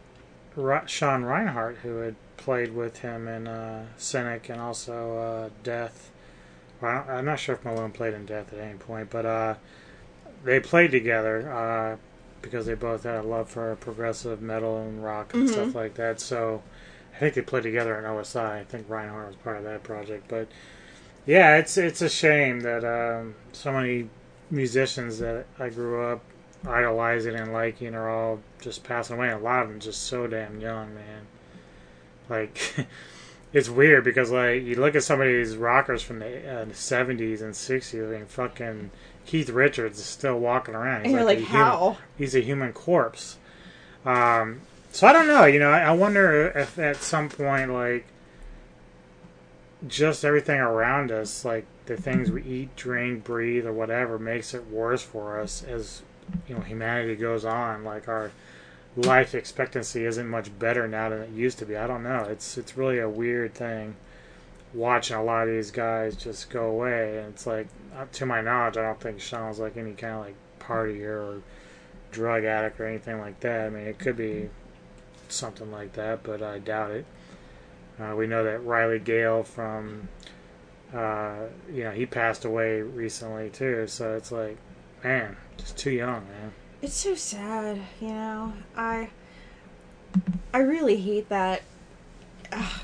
Ri- 0.54 0.86
Sean 0.86 1.22
Reinert, 1.22 1.76
who 1.78 1.96
had 1.98 2.14
played 2.36 2.74
with 2.74 2.98
him 2.98 3.26
in 3.28 3.46
uh, 3.48 3.84
Cynic 3.96 4.48
and 4.48 4.60
also 4.60 5.18
uh, 5.18 5.50
Death. 5.62 6.10
Well, 6.80 7.04
I'm 7.08 7.24
not 7.24 7.40
sure 7.40 7.56
if 7.56 7.64
Malone 7.64 7.90
played 7.90 8.14
in 8.14 8.26
Death 8.26 8.52
at 8.52 8.60
any 8.60 8.78
point, 8.78 9.10
but 9.10 9.26
uh, 9.26 9.54
they 10.44 10.60
played 10.60 10.92
together 10.92 11.52
uh, 11.52 11.96
because 12.50 12.66
they 12.66 12.74
both 12.74 13.04
had 13.04 13.16
a 13.16 13.22
love 13.22 13.48
for 13.48 13.74
progressive 13.76 14.40
metal 14.40 14.78
and 14.78 15.02
rock 15.02 15.34
and 15.34 15.48
stuff 15.48 15.74
like 15.74 15.94
that. 15.94 16.20
So 16.20 16.62
I 17.14 17.18
think 17.18 17.34
they 17.34 17.42
played 17.42 17.64
together 17.64 17.98
in 17.98 18.04
OSI. 18.04 18.60
I 18.60 18.64
think 18.64 18.88
Reinert 18.88 19.26
was 19.26 19.36
part 19.36 19.58
of 19.58 19.64
that 19.64 19.82
project, 19.82 20.26
but 20.28 20.48
yeah, 21.26 21.56
it's 21.56 21.76
it's 21.76 22.00
a 22.00 22.08
shame 22.08 22.60
that 22.60 22.84
um, 22.84 23.34
so 23.52 23.72
many 23.72 24.08
musicians 24.50 25.18
that 25.18 25.46
I 25.58 25.68
grew 25.68 26.02
up 26.02 26.22
idolizing 26.66 27.34
and 27.34 27.52
liking 27.52 27.94
are 27.94 28.08
all 28.08 28.40
just 28.60 28.84
passing 28.84 29.16
away. 29.16 29.30
A 29.30 29.38
lot 29.38 29.62
of 29.62 29.68
them 29.68 29.80
just 29.80 30.04
so 30.04 30.26
damn 30.26 30.60
young, 30.60 30.94
man. 30.94 31.26
Like, 32.28 32.86
it's 33.52 33.68
weird 33.68 34.04
because 34.04 34.30
like 34.30 34.62
you 34.62 34.76
look 34.76 34.94
at 34.94 35.02
some 35.02 35.20
of 35.20 35.26
these 35.26 35.56
rockers 35.56 36.02
from 36.02 36.20
the 36.20 36.38
uh, 36.48 36.64
'70s 36.66 37.42
and 37.42 37.52
'60s, 37.52 38.08
I 38.08 38.18
mean, 38.18 38.26
fucking 38.26 38.90
Keith 39.28 39.50
Richards 39.50 39.98
is 39.98 40.06
still 40.06 40.38
walking 40.38 40.74
around. 40.74 41.02
And 41.02 41.12
you're 41.12 41.22
like, 41.22 41.40
a 41.40 41.44
how? 41.44 41.78
Human, 41.78 41.96
he's 42.16 42.34
a 42.34 42.40
human 42.40 42.72
corpse. 42.72 43.36
Um, 44.06 44.62
so 44.90 45.06
I 45.06 45.12
don't 45.12 45.26
know. 45.26 45.44
You 45.44 45.58
know, 45.58 45.70
I, 45.70 45.80
I 45.80 45.90
wonder 45.90 46.48
if 46.48 46.78
at 46.78 46.96
some 46.96 47.28
point, 47.28 47.70
like, 47.70 48.06
just 49.86 50.24
everything 50.24 50.58
around 50.58 51.12
us, 51.12 51.44
like 51.44 51.66
the 51.84 51.98
things 51.98 52.30
we 52.30 52.42
eat, 52.42 52.74
drink, 52.74 53.22
breathe, 53.22 53.66
or 53.66 53.72
whatever, 53.74 54.18
makes 54.18 54.54
it 54.54 54.66
worse 54.70 55.02
for 55.02 55.38
us 55.38 55.62
as 55.62 56.00
you 56.48 56.54
know 56.54 56.62
humanity 56.62 57.14
goes 57.14 57.44
on. 57.44 57.84
Like 57.84 58.08
our 58.08 58.32
life 58.96 59.34
expectancy 59.34 60.06
isn't 60.06 60.26
much 60.26 60.58
better 60.58 60.88
now 60.88 61.10
than 61.10 61.20
it 61.20 61.30
used 61.30 61.58
to 61.58 61.66
be. 61.66 61.76
I 61.76 61.86
don't 61.86 62.02
know. 62.02 62.24
It's 62.30 62.56
it's 62.56 62.78
really 62.78 62.98
a 62.98 63.10
weird 63.10 63.52
thing 63.52 63.94
watching 64.74 65.16
a 65.16 65.22
lot 65.22 65.48
of 65.48 65.54
these 65.54 65.70
guys 65.70 66.16
just 66.16 66.50
go 66.50 66.66
away, 66.66 67.18
and 67.18 67.28
it's 67.28 67.46
like, 67.46 67.68
uh, 67.96 68.04
to 68.12 68.26
my 68.26 68.40
knowledge, 68.40 68.76
I 68.76 68.82
don't 68.82 69.00
think 69.00 69.20
Sean 69.20 69.48
was 69.48 69.58
like 69.58 69.76
any 69.76 69.92
kind 69.92 70.14
of 70.14 70.20
like 70.20 70.34
partier 70.58 71.22
or 71.22 71.42
drug 72.10 72.44
addict 72.44 72.80
or 72.80 72.86
anything 72.86 73.18
like 73.18 73.40
that. 73.40 73.66
I 73.66 73.70
mean, 73.70 73.86
it 73.86 73.98
could 73.98 74.16
be 74.16 74.50
something 75.28 75.70
like 75.70 75.92
that, 75.94 76.22
but 76.22 76.42
I 76.42 76.58
doubt 76.58 76.90
it. 76.90 77.06
Uh, 78.00 78.14
we 78.14 78.26
know 78.26 78.44
that 78.44 78.64
Riley 78.64 78.98
Gale 78.98 79.42
from, 79.42 80.08
uh, 80.94 81.46
you 81.72 81.84
know, 81.84 81.90
he 81.90 82.06
passed 82.06 82.44
away 82.44 82.80
recently 82.80 83.50
too. 83.50 83.86
So 83.88 84.14
it's 84.14 84.30
like, 84.30 84.56
man, 85.02 85.36
just 85.56 85.76
too 85.76 85.90
young, 85.90 86.26
man. 86.28 86.52
It's 86.80 86.94
so 86.94 87.14
sad, 87.14 87.80
you 88.00 88.08
know. 88.08 88.52
I 88.76 89.10
I 90.54 90.58
really 90.58 90.96
hate 90.96 91.28
that. 91.28 91.62
Ugh. 92.52 92.80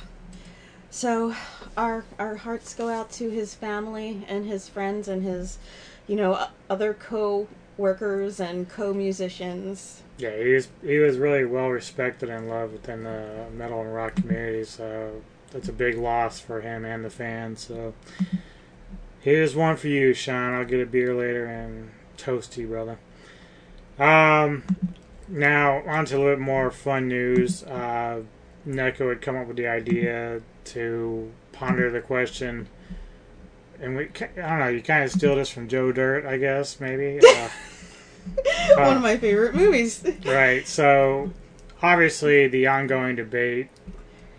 So 0.94 1.34
our 1.76 2.04
our 2.20 2.36
hearts 2.36 2.72
go 2.72 2.88
out 2.88 3.10
to 3.14 3.28
his 3.28 3.52
family 3.52 4.24
and 4.28 4.46
his 4.46 4.68
friends 4.68 5.08
and 5.08 5.24
his 5.24 5.58
you 6.06 6.14
know 6.14 6.46
other 6.70 6.94
co-workers 6.94 8.38
and 8.38 8.68
co-musicians. 8.68 10.02
Yeah, 10.18 10.40
he 10.40 10.54
was 10.54 10.68
he 10.82 10.98
was 10.98 11.18
really 11.18 11.44
well 11.46 11.68
respected 11.70 12.30
and 12.30 12.48
loved 12.48 12.74
within 12.74 13.02
the 13.02 13.46
metal 13.52 13.80
and 13.80 13.92
rock 13.92 14.14
community. 14.14 14.62
So 14.62 15.20
that's 15.50 15.68
a 15.68 15.72
big 15.72 15.98
loss 15.98 16.38
for 16.38 16.60
him 16.60 16.84
and 16.84 17.04
the 17.04 17.10
fans. 17.10 17.66
So 17.66 17.92
here's 19.20 19.56
one 19.56 19.76
for 19.76 19.88
you, 19.88 20.14
Sean. 20.14 20.54
I'll 20.54 20.64
get 20.64 20.78
a 20.78 20.86
beer 20.86 21.12
later 21.12 21.44
and 21.44 21.90
toast 22.16 22.52
to 22.52 22.60
you, 22.60 22.68
brother. 22.68 22.98
Um, 23.98 24.62
now 25.26 25.82
on 25.88 26.04
to 26.04 26.16
a 26.16 26.18
little 26.18 26.34
bit 26.34 26.38
more 26.38 26.70
fun 26.70 27.08
news. 27.08 27.64
Uh, 27.64 28.22
Neko 28.64 29.08
had 29.08 29.20
come 29.20 29.36
up 29.36 29.48
with 29.48 29.56
the 29.56 29.66
idea 29.66 30.40
to 30.66 31.30
ponder 31.52 31.90
the 31.90 32.00
question, 32.00 32.68
and 33.80 33.96
we 33.96 34.04
I 34.36 34.48
don't 34.48 34.58
know. 34.58 34.68
You 34.68 34.82
kind 34.82 35.04
of 35.04 35.10
steal 35.10 35.36
this 35.36 35.50
from 35.50 35.68
Joe 35.68 35.92
Dirt, 35.92 36.24
I 36.26 36.36
guess 36.38 36.80
maybe. 36.80 37.20
Uh, 38.26 38.76
One 38.76 38.96
of 38.96 39.02
my 39.02 39.18
favorite 39.18 39.54
movies. 39.54 40.02
Right. 40.24 40.66
So, 40.66 41.30
obviously, 41.82 42.48
the 42.48 42.66
ongoing 42.66 43.16
debate 43.16 43.68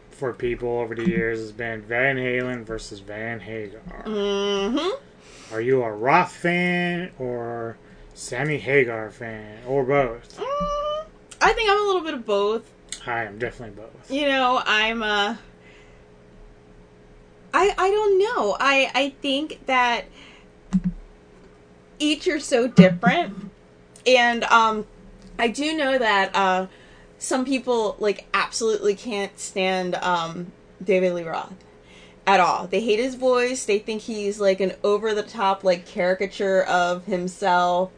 for 0.09 0.33
people 0.33 0.79
over 0.79 0.95
the 0.95 1.07
years 1.07 1.39
has 1.39 1.51
been 1.51 1.83
Van 1.83 2.15
Halen 2.15 2.63
versus 2.63 2.99
Van 2.99 3.39
Hagar. 3.39 4.03
mm-hmm. 4.05 5.53
Are 5.53 5.61
you 5.61 5.83
a 5.83 5.91
Roth 5.91 6.31
fan 6.31 7.11
or 7.19 7.77
Sammy 8.15 8.57
Hagar 8.57 9.11
fan, 9.11 9.59
or 9.67 9.83
both? 9.83 10.35
Mm, 10.37 11.05
I 11.41 11.53
think 11.53 11.69
I'm 11.69 11.81
a 11.81 11.85
little 11.85 12.01
bit 12.01 12.15
of 12.15 12.25
both. 12.25 12.71
Hi, 13.03 13.21
I 13.21 13.25
am 13.25 13.37
definitely 13.37 13.75
both. 13.75 14.09
You 14.09 14.25
know, 14.27 14.63
I'm 14.65 15.03
uh 15.03 15.35
I 17.55 17.73
I 17.77 17.89
don't 17.89 18.19
know. 18.19 18.57
I 18.59 18.91
I 18.93 19.09
think 19.21 19.65
that 19.65 20.05
each 21.99 22.27
are 22.27 22.39
so 22.39 22.67
different. 22.67 23.51
And 24.05 24.43
um 24.45 24.85
I 25.39 25.47
do 25.47 25.75
know 25.75 25.97
that 25.97 26.35
uh 26.35 26.67
some 27.17 27.45
people 27.45 27.95
like 27.99 28.25
absolutely 28.33 28.95
can't 28.95 29.39
stand 29.39 29.95
um 29.95 30.51
David 30.83 31.13
Lee 31.13 31.23
Roth. 31.23 31.53
at 32.27 32.39
all. 32.39 32.67
They 32.67 32.81
hate 32.81 32.99
his 32.99 33.15
voice. 33.15 33.65
They 33.65 33.79
think 33.79 34.01
he's 34.01 34.39
like 34.39 34.59
an 34.59 34.73
over 34.83 35.13
the 35.13 35.23
top 35.23 35.63
like 35.63 35.85
caricature 35.85 36.63
of 36.63 37.05
himself, 37.05 37.91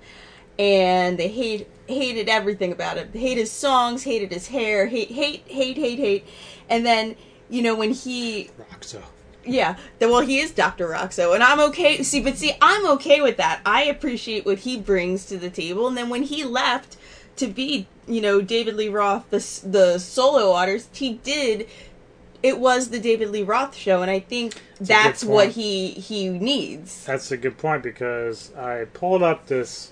and 0.60 1.17
they 1.17 1.30
hate 1.30 1.67
hated 1.88 2.28
everything 2.30 2.72
about 2.72 2.98
him. 2.98 3.12
Hate 3.13 3.38
his 3.38 3.52
songs, 3.52 4.04
hated 4.04 4.32
his 4.32 4.48
hair, 4.48 4.88
hate 4.88 5.10
hate 5.12 5.43
hate 5.48 5.78
hate 5.78 6.00
hate, 6.00 6.26
and 6.70 6.86
then 6.86 7.15
you 7.50 7.62
know 7.62 7.76
when 7.76 7.93
he 7.93 8.52
Roxo. 8.72 9.02
Yeah, 9.48 9.78
the, 10.00 10.08
well, 10.08 10.22
he 10.22 10.40
is 10.40 10.52
Dr. 10.52 10.88
Roxo, 10.88 11.34
and 11.34 11.44
I'm 11.44 11.60
okay. 11.70 12.04
See, 12.04 12.22
but 12.22 12.38
see, 12.38 12.54
I'm 12.62 12.86
okay 12.92 13.22
with 13.22 13.38
that. 13.38 13.62
I 13.66 13.84
appreciate 13.84 14.46
what 14.46 14.60
he 14.60 14.78
brings 14.78 15.26
to 15.28 15.38
the 15.38 15.50
table, 15.50 15.88
and 15.88 15.98
then 15.98 16.10
when 16.10 16.24
he 16.24 16.44
left 16.44 16.98
to 17.38 17.48
be, 17.48 17.88
you 18.08 18.22
know, 18.22 18.42
David 18.42 18.76
Lee 18.76 18.90
Roth, 18.90 19.30
the 19.30 19.40
the 19.68 20.00
solo 20.00 20.54
artist, 20.54 20.98
he 20.98 21.14
did. 21.14 21.68
It 22.44 22.60
was 22.60 22.90
the 22.90 23.00
David 23.00 23.30
Lee 23.30 23.44
Roth 23.44 23.76
show, 23.76 24.02
and 24.04 24.12
I 24.12 24.20
think 24.20 24.62
that's 24.80 25.24
good 25.24 25.32
what 25.32 25.50
he 25.50 25.90
he 25.90 26.30
needs. 26.30 27.06
That's 27.06 27.32
a 27.32 27.38
good 27.38 27.58
point 27.58 27.84
because 27.84 28.54
I 28.56 28.86
pulled 28.86 29.24
up 29.24 29.48
this 29.48 29.92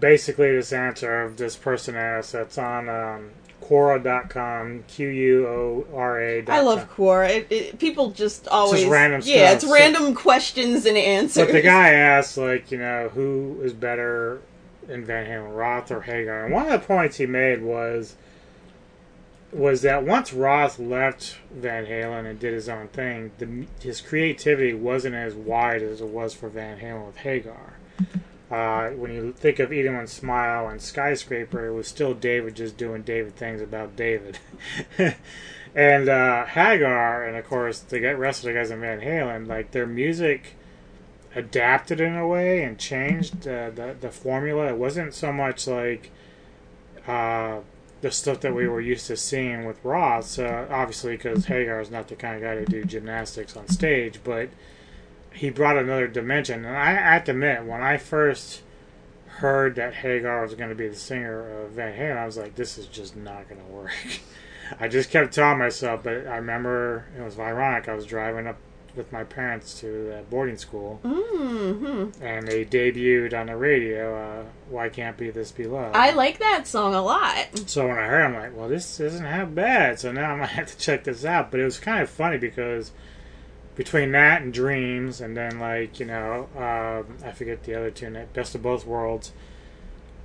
basically 0.00 0.50
this 0.54 0.72
answer 0.72 1.22
of 1.22 1.36
this 1.36 1.56
person 1.56 1.94
asked 1.94 2.32
that's 2.32 2.58
on 2.58 2.88
um, 2.88 3.30
Quora.com, 3.64 4.84
Q 4.88 5.08
U 5.08 5.46
O 5.46 5.86
R 5.94 6.20
A. 6.20 6.44
I 6.46 6.60
love 6.60 6.90
Quora. 6.94 7.28
It, 7.30 7.46
it, 7.50 7.78
people 7.78 8.10
just 8.10 8.46
always 8.48 8.84
random 8.84 9.22
yeah, 9.24 9.46
stuff, 9.48 9.54
it's 9.54 9.64
so- 9.64 9.74
random 9.74 10.14
questions 10.14 10.86
and 10.86 10.96
answers. 10.96 11.46
But 11.46 11.52
the 11.52 11.62
guy 11.62 11.90
asked, 11.90 12.36
like, 12.36 12.70
you 12.70 12.78
know, 12.78 13.10
who 13.14 13.60
is 13.62 13.72
better 13.72 14.42
in 14.88 15.04
Van 15.04 15.26
Halen, 15.26 15.56
Roth 15.56 15.90
or 15.90 16.02
Hagar? 16.02 16.44
And 16.44 16.54
one 16.54 16.66
of 16.66 16.72
the 16.72 16.86
points 16.86 17.16
he 17.16 17.26
made 17.26 17.62
was 17.62 18.16
was 19.50 19.82
that 19.82 20.04
once 20.04 20.32
Roth 20.32 20.78
left 20.78 21.38
Van 21.52 21.86
Halen 21.86 22.26
and 22.28 22.40
did 22.40 22.52
his 22.52 22.68
own 22.68 22.88
thing, 22.88 23.30
the, 23.38 23.66
his 23.80 24.00
creativity 24.00 24.74
wasn't 24.74 25.14
as 25.14 25.34
wide 25.34 25.80
as 25.80 26.00
it 26.00 26.08
was 26.08 26.34
for 26.34 26.48
Van 26.48 26.80
Halen 26.80 27.06
with 27.06 27.18
Hagar. 27.18 27.74
Uh, 28.50 28.90
when 28.90 29.12
you 29.12 29.32
think 29.32 29.58
of 29.58 29.72
Eat 29.72 29.86
'Em 29.86 29.96
and 29.96 30.08
Smile 30.08 30.68
and 30.68 30.80
Skyscraper, 30.80 31.66
it 31.66 31.72
was 31.72 31.88
still 31.88 32.14
David 32.14 32.54
just 32.54 32.76
doing 32.76 33.02
David 33.02 33.36
things 33.36 33.60
about 33.60 33.96
David. 33.96 34.38
and 35.74 36.08
uh, 36.08 36.44
Hagar, 36.46 37.26
and 37.26 37.36
of 37.36 37.46
course 37.46 37.80
the 37.80 38.00
rest 38.14 38.40
of 38.40 38.48
the 38.48 38.58
guys 38.58 38.70
in 38.70 38.80
Van 38.80 39.00
Halen, 39.00 39.46
like 39.46 39.72
their 39.72 39.86
music 39.86 40.54
adapted 41.34 42.00
in 42.00 42.14
a 42.14 42.26
way 42.26 42.62
and 42.62 42.78
changed 42.78 43.48
uh, 43.48 43.70
the 43.70 43.96
the 44.00 44.10
formula. 44.10 44.68
It 44.68 44.76
wasn't 44.76 45.14
so 45.14 45.32
much 45.32 45.66
like 45.66 46.10
uh, 47.06 47.60
the 48.02 48.10
stuff 48.10 48.40
that 48.40 48.54
we 48.54 48.68
were 48.68 48.80
used 48.80 49.06
to 49.08 49.16
seeing 49.16 49.64
with 49.64 49.82
Roth. 49.84 50.38
Uh, 50.38 50.66
obviously, 50.70 51.16
because 51.16 51.46
Hagar 51.46 51.80
is 51.80 51.90
not 51.90 52.08
the 52.08 52.16
kind 52.16 52.36
of 52.36 52.42
guy 52.42 52.54
to 52.56 52.64
do 52.64 52.84
gymnastics 52.84 53.56
on 53.56 53.68
stage, 53.68 54.20
but 54.22 54.50
he 55.34 55.50
brought 55.50 55.76
another 55.76 56.06
dimension. 56.08 56.64
And 56.64 56.76
I, 56.76 56.90
I 56.90 57.14
have 57.14 57.24
to 57.24 57.32
admit, 57.32 57.64
when 57.64 57.82
I 57.82 57.96
first 57.96 58.62
heard 59.26 59.74
that 59.76 59.94
Hagar 59.94 60.42
was 60.42 60.54
going 60.54 60.68
to 60.70 60.74
be 60.76 60.88
the 60.88 60.96
singer 60.96 61.64
of 61.64 61.72
Van 61.72 61.98
Halen, 61.98 62.16
I 62.16 62.26
was 62.26 62.36
like, 62.36 62.54
this 62.54 62.78
is 62.78 62.86
just 62.86 63.16
not 63.16 63.48
going 63.48 63.60
to 63.60 63.66
work. 63.66 63.92
I 64.80 64.88
just 64.88 65.10
kept 65.10 65.34
telling 65.34 65.58
myself, 65.58 66.02
but 66.02 66.26
I 66.26 66.36
remember 66.36 67.06
it 67.18 67.22
was 67.22 67.38
ironic. 67.38 67.88
I 67.88 67.94
was 67.94 68.06
driving 68.06 68.46
up 68.46 68.56
with 68.96 69.12
my 69.12 69.24
parents 69.24 69.80
to 69.80 70.18
uh, 70.18 70.22
boarding 70.30 70.56
school, 70.56 71.00
hmm 71.02 72.06
and 72.22 72.46
they 72.46 72.64
debuted 72.64 73.38
on 73.38 73.46
the 73.46 73.56
radio. 73.56 74.16
Uh, 74.16 74.44
Why 74.70 74.88
can't 74.88 75.16
be 75.16 75.30
this 75.30 75.50
be 75.50 75.64
love? 75.64 75.94
I 75.94 76.12
like 76.12 76.38
that 76.38 76.66
song 76.66 76.94
a 76.94 77.02
lot. 77.02 77.68
So 77.68 77.88
when 77.88 77.98
I 77.98 78.06
heard, 78.06 78.22
it, 78.22 78.24
I'm 78.26 78.34
like, 78.34 78.56
well, 78.56 78.68
this 78.68 79.00
isn't 79.00 79.24
half 79.24 79.52
bad. 79.54 79.98
So 79.98 80.12
now 80.12 80.30
I'm 80.30 80.38
gonna 80.38 80.46
have 80.46 80.68
to 80.68 80.78
check 80.78 81.04
this 81.04 81.24
out. 81.24 81.50
But 81.50 81.60
it 81.60 81.64
was 81.64 81.78
kind 81.78 82.02
of 82.02 82.08
funny 82.08 82.38
because 82.38 82.92
between 83.74 84.12
that 84.12 84.42
and 84.42 84.52
Dreams, 84.52 85.20
and 85.20 85.36
then 85.36 85.58
like 85.58 85.98
you 86.00 86.06
know, 86.06 86.48
um, 86.56 87.18
I 87.26 87.32
forget 87.32 87.64
the 87.64 87.74
other 87.74 87.90
two, 87.90 88.26
Best 88.32 88.54
of 88.54 88.62
Both 88.62 88.86
Worlds. 88.86 89.32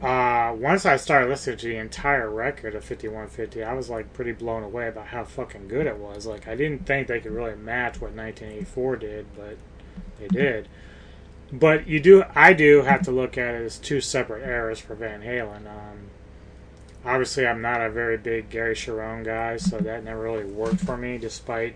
Uh, 0.01 0.55
once 0.57 0.85
I 0.85 0.95
started 0.95 1.27
listening 1.27 1.57
to 1.57 1.67
the 1.67 1.75
entire 1.75 2.29
record 2.29 2.73
of 2.73 2.85
5150, 2.85 3.63
I 3.63 3.73
was 3.73 3.89
like 3.89 4.13
pretty 4.13 4.31
blown 4.31 4.63
away 4.63 4.87
about 4.87 5.07
how 5.07 5.25
fucking 5.25 5.67
good 5.67 5.87
it 5.87 5.97
was. 5.97 6.25
Like 6.25 6.47
I 6.47 6.55
didn't 6.55 6.85
think 6.85 7.07
they 7.07 7.19
could 7.19 7.33
really 7.33 7.55
match 7.55 7.99
what 7.99 8.11
1984 8.13 8.95
did, 8.95 9.25
but 9.35 9.57
they 10.19 10.27
did. 10.27 10.69
But 11.51 11.87
you 11.87 11.99
do, 11.99 12.23
I 12.35 12.53
do 12.53 12.83
have 12.83 13.01
to 13.03 13.11
look 13.11 13.37
at 13.37 13.55
it 13.55 13.65
as 13.65 13.77
two 13.77 13.99
separate 13.99 14.47
eras 14.47 14.79
for 14.79 14.95
Van 14.95 15.21
Halen. 15.21 15.67
Um, 15.67 16.09
obviously, 17.03 17.45
I'm 17.45 17.61
not 17.61 17.81
a 17.81 17.89
very 17.89 18.17
big 18.17 18.49
Gary 18.49 18.75
Cherone 18.75 19.25
guy, 19.25 19.57
so 19.57 19.79
that 19.79 20.03
never 20.03 20.21
really 20.21 20.45
worked 20.45 20.79
for 20.79 20.95
me, 20.95 21.17
despite 21.17 21.75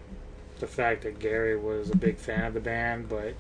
the 0.60 0.68
fact 0.68 1.04
that 1.04 1.20
Gary 1.20 1.58
was 1.58 1.90
a 1.90 1.96
big 1.96 2.18
fan 2.18 2.46
of 2.46 2.54
the 2.54 2.60
band. 2.60 3.10
But 3.10 3.36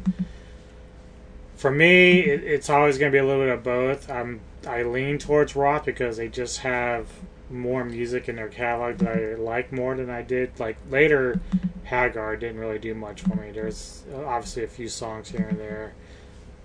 for 1.56 1.72
me, 1.72 2.22
it, 2.22 2.44
it's 2.44 2.70
always 2.70 2.98
going 2.98 3.12
to 3.12 3.16
be 3.16 3.20
a 3.20 3.26
little 3.26 3.44
bit 3.44 3.54
of 3.54 3.64
both. 3.64 4.10
I'm 4.10 4.42
I 4.68 4.84
lean 4.84 5.18
towards 5.18 5.56
Roth 5.56 5.86
because 5.86 6.18
they 6.18 6.28
just 6.28 6.60
have 6.60 7.08
more 7.50 7.84
music 7.84 8.28
in 8.28 8.36
their 8.38 8.48
catalog 8.48 8.98
that 8.98 9.16
I 9.16 9.36
like 9.36 9.72
more 9.72 9.96
than 9.96 10.10
I 10.10 10.22
did. 10.22 10.60
Like 10.60 10.78
later, 10.90 11.40
Hagar 11.84 12.36
didn't 12.36 12.60
really 12.60 12.80
do 12.80 12.96
much 12.96 13.22
for 13.22 13.36
me. 13.36 13.52
There's 13.52 14.04
obviously 14.14 14.64
a 14.64 14.68
few 14.68 14.88
songs 14.88 15.30
here 15.30 15.48
and 15.50 15.60
there, 15.60 15.94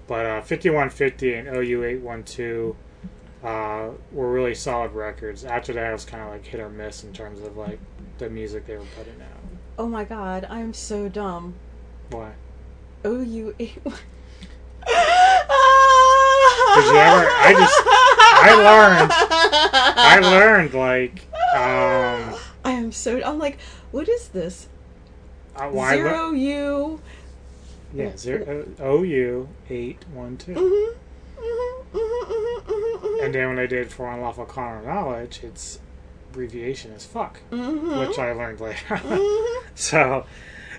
but 0.06 0.26
uh, 0.26 0.40
5150 0.40 1.34
and 1.34 1.48
OU 1.48 1.84
812 1.84 2.76
uh, 3.44 3.90
were 4.12 4.32
really 4.32 4.54
solid 4.54 4.92
records. 4.92 5.44
After 5.44 5.72
that, 5.74 5.90
it 5.90 5.92
was 5.92 6.04
kind 6.04 6.22
of 6.22 6.30
like 6.30 6.44
hit 6.44 6.60
or 6.60 6.70
miss 6.70 7.04
in 7.04 7.12
terms 7.12 7.40
of 7.40 7.56
like 7.56 7.78
the 8.18 8.30
music 8.30 8.66
they 8.66 8.76
were 8.76 8.86
putting 8.96 9.20
out. 9.20 9.37
Oh 9.78 9.86
my 9.86 10.04
god, 10.04 10.44
I'm 10.50 10.74
so 10.74 11.08
dumb. 11.08 11.54
Why? 12.10 12.32
Oh, 13.04 13.20
you. 13.20 13.54
Did 13.58 13.70
you 13.76 13.86
ever? 16.96 17.28
I 17.30 17.54
just 17.56 17.80
I 17.86 18.54
learned. 18.56 19.12
I 19.96 20.18
learned 20.20 20.74
like 20.74 21.20
um. 21.54 22.34
I 22.64 22.72
am 22.72 22.90
so. 22.92 23.22
I'm 23.22 23.38
like, 23.38 23.58
what 23.92 24.08
is 24.08 24.28
this? 24.28 24.66
uh, 25.56 25.68
le- 25.68 25.90
Zero 25.90 26.30
U. 26.32 27.00
Yeah, 27.94 28.16
zero, 28.16 28.66
O 28.80 29.02
U 29.02 29.48
eight 29.70 30.04
one 30.12 30.36
two. 30.36 30.54
Mm-hmm. 30.54 30.94
And 33.24 33.34
then 33.34 33.48
when 33.48 33.58
I 33.58 33.66
did 33.66 33.90
for 33.90 34.10
unlawful 34.12 34.44
carnal 34.44 34.84
knowledge, 34.86 35.42
its 35.42 35.80
abbreviation 36.44 36.92
is 36.92 37.04
fuck, 37.04 37.40
Mm-hmm. 37.50 37.98
which 38.00 38.18
I 38.18 38.32
learned 38.32 38.60
later. 38.60 39.00
so 39.74 40.24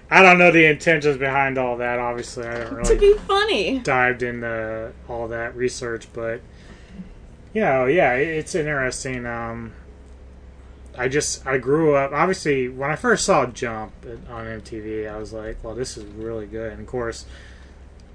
I 0.10 0.22
don't 0.24 0.39
know 0.39 0.51
the 0.51 0.66
intentions 0.66 1.18
behind 1.18 1.57
all 1.57 1.78
that. 1.78 1.99
Obviously, 1.99 2.47
I 2.47 2.60
don't 2.64 2.70
To 2.70 2.76
really 2.76 2.97
be 2.97 3.14
funny. 3.20 3.80
dived 3.80 4.24
into 4.24 4.91
all 5.07 5.28
that 5.28 5.55
research, 5.55 6.07
but 6.14 6.41
you 7.53 7.62
know, 7.62 7.86
yeah, 7.86 8.14
it's 8.14 8.55
interesting. 8.55 9.26
Um, 9.26 9.74
I 10.97 11.07
just 11.07 11.45
I 11.47 11.57
grew 11.57 11.95
up. 11.95 12.12
Obviously, 12.12 12.68
when 12.70 12.89
I 12.91 12.95
first 12.95 13.26
saw 13.26 13.45
Jump 13.45 13.93
on 14.30 14.45
MTV, 14.45 15.10
I 15.12 15.18
was 15.18 15.34
like, 15.34 15.64
"Well, 15.64 15.74
this 15.76 15.97
is 15.97 16.03
really 16.05 16.45
good." 16.45 16.72
And 16.74 16.82
of 16.82 16.88
course, 16.88 17.26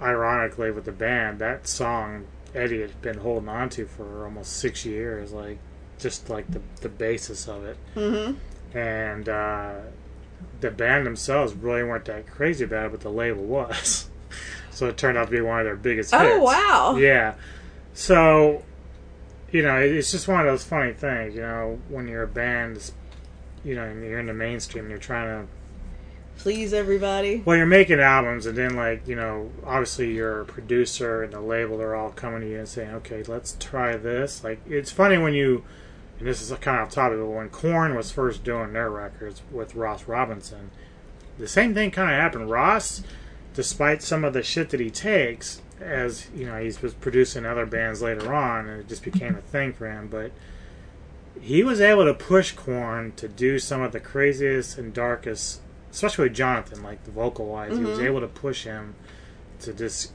ironically, 0.01 0.71
with 0.71 0.85
the 0.85 0.93
band, 0.93 1.39
that 1.41 1.67
song 1.67 2.27
Eddie 2.55 2.81
had 2.83 3.01
been 3.03 3.19
holding 3.19 3.49
on 3.49 3.69
to 3.71 3.87
for 3.87 4.25
almost 4.25 4.53
six 4.57 4.85
years, 4.85 5.33
like 5.33 5.59
just 6.05 6.31
like 6.31 6.49
the 6.53 6.61
the 6.83 6.89
basis 6.89 7.49
of 7.49 7.65
it. 7.65 7.77
Mm-hmm. 7.97 8.77
And 8.79 9.29
uh, 9.29 9.75
the 10.61 10.71
band 10.71 11.07
themselves 11.07 11.53
really 11.55 11.83
weren't 11.83 12.05
that 12.05 12.27
crazy 12.29 12.65
about 12.65 12.87
it, 12.87 12.91
but 12.93 13.01
the 13.01 13.11
label 13.11 13.43
was. 13.43 14.09
so 14.71 14.87
it 14.89 14.97
turned 14.97 15.17
out 15.19 15.25
to 15.27 15.31
be 15.31 15.41
one 15.41 15.59
of 15.61 15.65
their 15.65 15.77
biggest 15.77 16.13
hits. 16.13 16.23
Oh 16.25 16.43
wow. 16.43 16.97
Yeah. 16.97 17.35
So, 17.95 18.63
you 19.53 19.63
know, 19.63 19.81
it- 19.81 19.93
it's 19.93 20.11
just 20.13 20.29
one 20.29 20.41
of 20.41 20.47
those 20.47 20.65
funny 20.65 20.93
things, 20.93 21.35
you 21.35 21.41
know, 21.43 21.79
when 21.89 22.09
you're 22.09 22.25
a 22.25 22.29
band, 22.29 22.91
you 23.65 23.75
know, 23.77 23.85
and 23.85 24.05
you're 24.05 24.19
in 24.19 24.27
the 24.27 24.35
mainstream, 24.35 24.89
you're 24.91 24.99
trying 24.99 25.47
to, 25.47 25.49
Please 26.37 26.73
everybody. 26.75 27.43
well, 27.45 27.57
you're 27.57 27.65
making 27.67 28.01
albums, 28.01 28.45
and 28.47 28.59
then, 28.59 28.75
like, 28.75 29.07
you 29.07 29.15
know, 29.15 29.53
obviously 29.65 30.13
you're 30.13 30.43
producer 30.47 31.23
and 31.23 31.33
the 31.33 31.41
label, 31.41 31.79
they're 31.79 31.95
all 31.95 32.11
coming 32.11 32.41
to 32.41 32.51
you 32.51 32.59
and 32.59 32.69
saying, 32.69 32.91
okay, 32.91 33.23
let's 33.29 33.57
try 33.61 33.97
this. 33.97 34.43
Like, 34.43 34.59
it's 34.69 34.91
funny 34.91 35.17
when 35.17 35.33
you, 35.35 35.63
and 36.19 36.29
this 36.29 36.41
is 36.41 36.51
a 36.51 36.57
kind 36.57 36.79
of 36.79 36.87
off 36.87 36.95
topic, 36.95 37.19
but 37.19 37.27
when 37.27 37.51
Korn 37.51 37.95
was 37.95 38.13
first 38.13 38.45
doing 38.45 38.73
their 38.73 38.91
records 38.91 39.43
with 39.51 39.75
Ross 39.75 40.07
Robinson, 40.07 40.71
the 41.39 41.49
same 41.49 41.75
thing 41.75 41.91
kind 41.91 42.11
of 42.11 42.17
happened. 42.17 42.51
Ross, 42.51 43.03
despite 43.55 44.03
some 44.03 44.25
of 44.25 44.33
the 44.33 44.43
shit 44.43 44.71
that 44.71 44.81
he 44.81 44.91
takes, 44.91 45.61
as 45.81 46.29
you 46.35 46.47
know, 46.47 46.59
he 46.59 46.73
was 46.81 46.95
producing 46.95 47.45
other 47.45 47.67
bands 47.67 48.01
later 48.01 48.33
on, 48.33 48.69
and 48.69 48.81
it 48.81 48.89
just 48.89 49.03
became 49.03 49.35
a 49.35 49.41
thing 49.41 49.73
for 49.73 49.91
him. 49.91 50.09
But 50.09 50.31
he 51.41 51.63
was 51.65 51.81
able 51.81 52.05
to 52.05 52.15
push 52.15 52.53
Korn 52.53 53.13
to 53.17 53.29
do 53.29 53.59
some 53.59 53.83
of 53.83 53.93
the 53.93 54.01
craziest 54.01 54.79
and 54.79 54.95
darkest, 54.95 55.61
especially 55.91 56.25
with 56.25 56.35
Jonathan, 56.35 56.83
like 56.83 57.05
the 57.05 57.11
vocal 57.11 57.47
wise. 57.47 57.77
He 57.77 57.85
was 57.85 57.99
mm-hmm. 57.99 58.07
able 58.07 58.21
to 58.21 58.29
push 58.29 58.65
him 58.65 58.95
to 59.61 59.73
just 59.73 60.13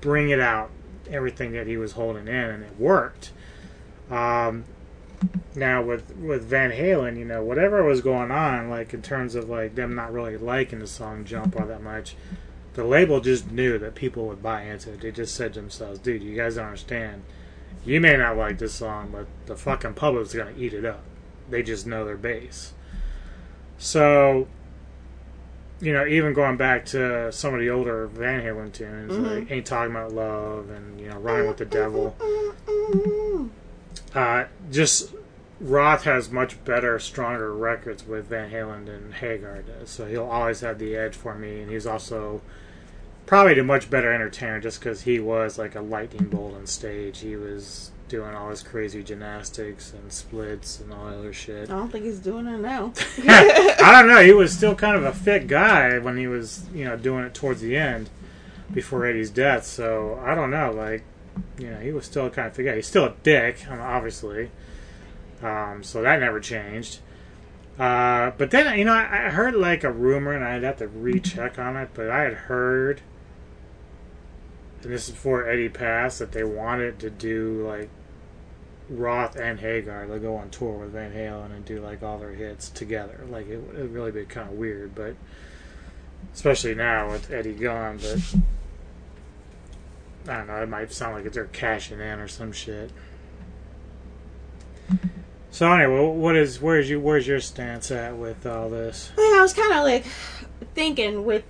bring 0.00 0.30
it 0.30 0.40
out, 0.40 0.70
everything 1.08 1.52
that 1.52 1.66
he 1.66 1.76
was 1.76 1.92
holding 1.92 2.26
in, 2.26 2.34
and 2.34 2.64
it 2.64 2.78
worked. 2.78 3.30
Um, 4.12 4.64
now 5.54 5.82
with 5.82 6.14
with 6.16 6.44
Van 6.44 6.70
Halen, 6.70 7.18
you 7.18 7.24
know, 7.24 7.42
whatever 7.42 7.82
was 7.82 8.02
going 8.02 8.30
on, 8.30 8.68
like 8.68 8.92
in 8.92 9.00
terms 9.00 9.34
of 9.34 9.48
like 9.48 9.74
them 9.74 9.94
not 9.94 10.12
really 10.12 10.36
liking 10.36 10.80
the 10.80 10.86
song 10.86 11.24
"Jump" 11.24 11.58
all 11.58 11.66
that 11.66 11.82
much, 11.82 12.14
the 12.74 12.84
label 12.84 13.20
just 13.20 13.50
knew 13.50 13.78
that 13.78 13.94
people 13.94 14.26
would 14.26 14.42
buy 14.42 14.62
into 14.62 14.92
it. 14.92 15.00
They 15.00 15.12
just 15.12 15.34
said 15.34 15.54
to 15.54 15.60
themselves, 15.60 15.98
"Dude, 15.98 16.22
you 16.22 16.36
guys 16.36 16.56
don't 16.56 16.66
understand. 16.66 17.22
You 17.86 18.00
may 18.00 18.16
not 18.16 18.36
like 18.36 18.58
this 18.58 18.74
song, 18.74 19.08
but 19.10 19.26
the 19.46 19.56
fucking 19.56 19.94
public's 19.94 20.34
gonna 20.34 20.52
eat 20.58 20.74
it 20.74 20.84
up. 20.84 21.02
They 21.48 21.62
just 21.62 21.86
know 21.86 22.04
their 22.04 22.16
base." 22.16 22.74
So, 23.78 24.46
you 25.80 25.92
know, 25.92 26.06
even 26.06 26.34
going 26.34 26.58
back 26.58 26.84
to 26.86 27.32
some 27.32 27.54
of 27.54 27.60
the 27.60 27.70
older 27.70 28.06
Van 28.08 28.42
Halen 28.42 28.72
tunes, 28.74 29.16
like 29.16 29.50
"Ain't 29.50 29.66
Talking 29.66 29.94
About 29.96 30.12
Love" 30.12 30.68
and 30.68 31.00
you 31.00 31.08
know, 31.08 31.18
"Running 31.18 31.48
with 31.48 31.56
the 31.56 31.64
Devil." 31.64 32.14
Uh, 34.14 34.44
just 34.70 35.14
Roth 35.60 36.04
has 36.04 36.30
much 36.30 36.62
better, 36.64 36.98
stronger 36.98 37.54
records 37.54 38.04
with 38.06 38.26
Van 38.26 38.50
Halen 38.50 38.86
than 38.86 39.12
Hagar 39.12 39.62
does, 39.62 39.90
so 39.90 40.06
he'll 40.06 40.24
always 40.24 40.60
have 40.60 40.78
the 40.78 40.96
edge 40.96 41.14
for 41.14 41.34
me. 41.34 41.60
And 41.60 41.70
he's 41.70 41.86
also 41.86 42.42
probably 43.26 43.58
a 43.58 43.64
much 43.64 43.88
better 43.88 44.12
entertainer 44.12 44.60
just 44.60 44.80
because 44.80 45.02
he 45.02 45.20
was 45.20 45.58
like 45.58 45.74
a 45.74 45.80
lightning 45.80 46.28
bolt 46.28 46.54
on 46.54 46.66
stage. 46.66 47.20
He 47.20 47.36
was 47.36 47.92
doing 48.08 48.34
all 48.34 48.50
his 48.50 48.62
crazy 48.62 49.02
gymnastics 49.02 49.92
and 49.92 50.12
splits 50.12 50.80
and 50.80 50.92
all 50.92 51.06
that 51.06 51.16
other 51.16 51.32
shit. 51.32 51.70
I 51.70 51.76
don't 51.76 51.90
think 51.90 52.04
he's 52.04 52.18
doing 52.18 52.46
it 52.46 52.58
now. 52.58 52.92
I 53.26 53.92
don't 53.92 54.08
know. 54.08 54.22
He 54.22 54.32
was 54.32 54.54
still 54.54 54.74
kind 54.74 54.96
of 54.96 55.04
a 55.04 55.12
fit 55.12 55.46
guy 55.46 55.98
when 55.98 56.18
he 56.18 56.26
was, 56.26 56.66
you 56.74 56.84
know, 56.84 56.96
doing 56.96 57.24
it 57.24 57.34
towards 57.34 57.60
the 57.60 57.76
end 57.76 58.10
before 58.72 59.06
Eddie's 59.06 59.30
death. 59.30 59.64
So 59.64 60.20
I 60.22 60.34
don't 60.34 60.50
know. 60.50 60.72
Like, 60.72 61.04
know, 61.58 61.78
he 61.78 61.92
was 61.92 62.04
still 62.04 62.28
kind 62.30 62.48
of 62.48 62.54
fit 62.54 62.64
guy. 62.64 62.76
He's 62.76 62.86
still 62.86 63.04
a 63.04 63.14
dick, 63.22 63.64
obviously. 63.70 64.50
Um, 65.42 65.82
so 65.82 66.02
that 66.02 66.20
never 66.20 66.40
changed. 66.40 67.00
Uh, 67.78 68.32
but 68.36 68.50
then, 68.50 68.78
you 68.78 68.84
know, 68.84 68.92
I, 68.92 69.26
I 69.26 69.30
heard 69.30 69.54
like 69.54 69.82
a 69.82 69.90
rumor, 69.90 70.32
and 70.32 70.44
I'd 70.44 70.62
have 70.62 70.78
to 70.78 70.88
recheck 70.88 71.58
on 71.58 71.76
it. 71.76 71.90
But 71.94 72.10
I 72.10 72.22
had 72.22 72.34
heard, 72.34 73.00
and 74.82 74.92
this 74.92 75.08
is 75.08 75.14
before 75.14 75.48
Eddie 75.48 75.68
passed, 75.68 76.18
that 76.18 76.32
they 76.32 76.44
wanted 76.44 76.98
to 77.00 77.10
do 77.10 77.66
like 77.66 77.88
Roth 78.88 79.36
and 79.36 79.58
Hagar 79.60 80.06
to 80.06 80.18
go 80.18 80.36
on 80.36 80.50
tour 80.50 80.78
with 80.78 80.92
Van 80.92 81.12
Halen 81.12 81.46
and 81.46 81.64
do 81.64 81.80
like 81.80 82.02
all 82.02 82.18
their 82.18 82.32
hits 82.32 82.68
together. 82.68 83.24
Like 83.28 83.48
it 83.48 83.56
would 83.56 83.92
really 83.92 84.12
be 84.12 84.24
kind 84.26 84.50
of 84.50 84.56
weird, 84.56 84.94
but 84.94 85.14
especially 86.34 86.74
now 86.74 87.10
with 87.10 87.30
Eddie 87.30 87.54
gone. 87.54 87.98
But 87.98 88.34
I 90.28 90.36
don't 90.36 90.46
know. 90.46 90.62
It 90.62 90.68
might 90.68 90.92
sound 90.92 91.14
like 91.14 91.32
they're 91.32 91.46
cashing 91.46 92.00
in 92.00 92.18
or 92.20 92.28
some 92.28 92.52
shit. 92.52 92.90
So 95.50 95.70
anyway, 95.70 96.06
what 96.06 96.36
is 96.36 96.60
where's 96.60 96.88
you 96.88 96.98
where's 96.98 97.26
your 97.26 97.40
stance 97.40 97.90
at 97.90 98.16
with 98.16 98.46
all 98.46 98.70
this? 98.70 99.12
Yeah, 99.18 99.24
I 99.24 99.38
was 99.42 99.52
kind 99.52 99.72
of 99.72 99.84
like 99.84 100.06
thinking 100.74 101.24
with, 101.24 101.44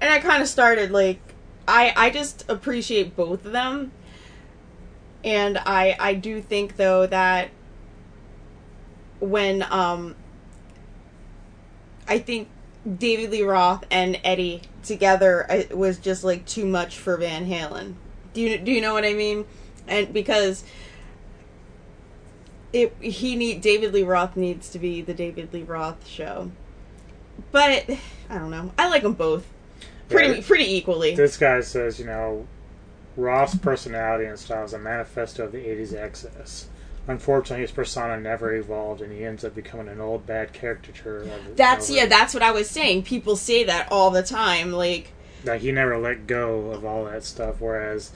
and 0.00 0.12
I 0.12 0.20
kind 0.20 0.42
of 0.42 0.48
started 0.48 0.90
like, 0.92 1.18
I 1.66 1.92
I 1.96 2.10
just 2.10 2.44
appreciate 2.48 3.16
both 3.16 3.44
of 3.44 3.52
them, 3.52 3.90
and 5.24 5.58
I 5.58 5.96
I 5.98 6.14
do 6.14 6.40
think 6.40 6.76
though 6.76 7.06
that 7.06 7.50
when 9.18 9.64
um, 9.70 10.14
I 12.06 12.18
think 12.20 12.48
David 12.98 13.30
Lee 13.30 13.42
Roth 13.42 13.84
and 13.90 14.20
Eddie 14.22 14.62
together 14.86 15.46
it 15.50 15.76
was 15.76 15.98
just 15.98 16.24
like 16.24 16.46
too 16.46 16.64
much 16.66 16.98
for 16.98 17.16
Van 17.16 17.46
Halen. 17.46 17.94
Do 18.32 18.40
you 18.40 18.58
do 18.58 18.70
you 18.72 18.80
know 18.80 18.92
what 18.94 19.04
I 19.04 19.12
mean? 19.14 19.44
And 19.88 20.12
because 20.12 20.64
it 22.72 22.94
he 23.00 23.36
need 23.36 23.60
David 23.60 23.92
Lee 23.92 24.02
Roth 24.02 24.36
needs 24.36 24.68
to 24.70 24.78
be 24.78 25.00
the 25.02 25.14
David 25.14 25.52
Lee 25.52 25.62
Roth 25.62 26.06
show. 26.06 26.50
But 27.52 27.88
I 28.30 28.38
don't 28.38 28.50
know. 28.50 28.72
I 28.78 28.88
like 28.88 29.02
them 29.02 29.14
both 29.14 29.46
pretty 30.08 30.36
Yeah. 30.40 30.46
pretty 30.46 30.74
equally. 30.76 31.14
This 31.14 31.36
guy 31.36 31.60
says, 31.60 31.98
you 31.98 32.06
know, 32.06 32.46
Roth's 33.16 33.56
personality 33.56 34.24
and 34.26 34.38
style 34.38 34.64
is 34.64 34.72
a 34.72 34.78
manifesto 34.78 35.44
of 35.44 35.52
the 35.52 35.58
'80s 35.58 35.94
excess. 35.94 36.68
Unfortunately, 37.08 37.62
his 37.62 37.70
persona 37.70 38.18
never 38.20 38.54
evolved, 38.54 39.00
and 39.00 39.12
he 39.12 39.24
ends 39.24 39.44
up 39.44 39.54
becoming 39.54 39.88
an 39.88 40.00
old 40.00 40.26
bad 40.26 40.52
caricature. 40.52 41.18
Of 41.18 41.56
That's 41.56 41.88
over. 41.88 41.98
yeah, 41.98 42.06
that's 42.06 42.34
what 42.34 42.42
I 42.42 42.50
was 42.50 42.68
saying. 42.68 43.04
People 43.04 43.36
say 43.36 43.62
that 43.64 43.90
all 43.92 44.10
the 44.10 44.24
time 44.24 44.72
like 44.72 45.12
like 45.44 45.60
he 45.60 45.70
never 45.70 45.98
let 45.98 46.26
go 46.26 46.72
of 46.72 46.84
all 46.84 47.04
that 47.04 47.24
stuff. 47.24 47.60
Whereas 47.60 48.10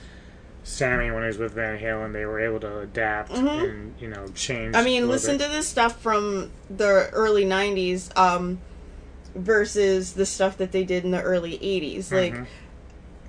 Sammy, 0.65 1.11
when 1.11 1.23
he 1.23 1.29
was 1.29 1.39
with 1.39 1.53
Van 1.53 1.79
Halen, 1.79 2.13
they 2.13 2.27
were 2.27 2.41
able 2.41 2.61
to 2.61 2.81
adapt 2.81 3.31
and 3.31 3.95
you 4.01 4.09
know 4.09 4.27
change. 4.35 4.75
Mm-hmm. 4.75 4.77
I 4.77 4.83
mean, 4.83 5.09
listen 5.09 5.39
bit. 5.39 5.47
to 5.47 5.53
this 5.53 5.69
stuff 5.69 6.01
from 6.01 6.51
the 6.69 7.09
early 7.13 7.45
90s 7.45 8.17
um 8.19 8.59
versus 9.35 10.15
the 10.15 10.27
stuff 10.27 10.57
that 10.59 10.73
they 10.73 10.83
did 10.83 11.05
in 11.05 11.13
the 11.13 11.23
early 11.23 11.57
80s 11.59 12.11
like 12.11 12.35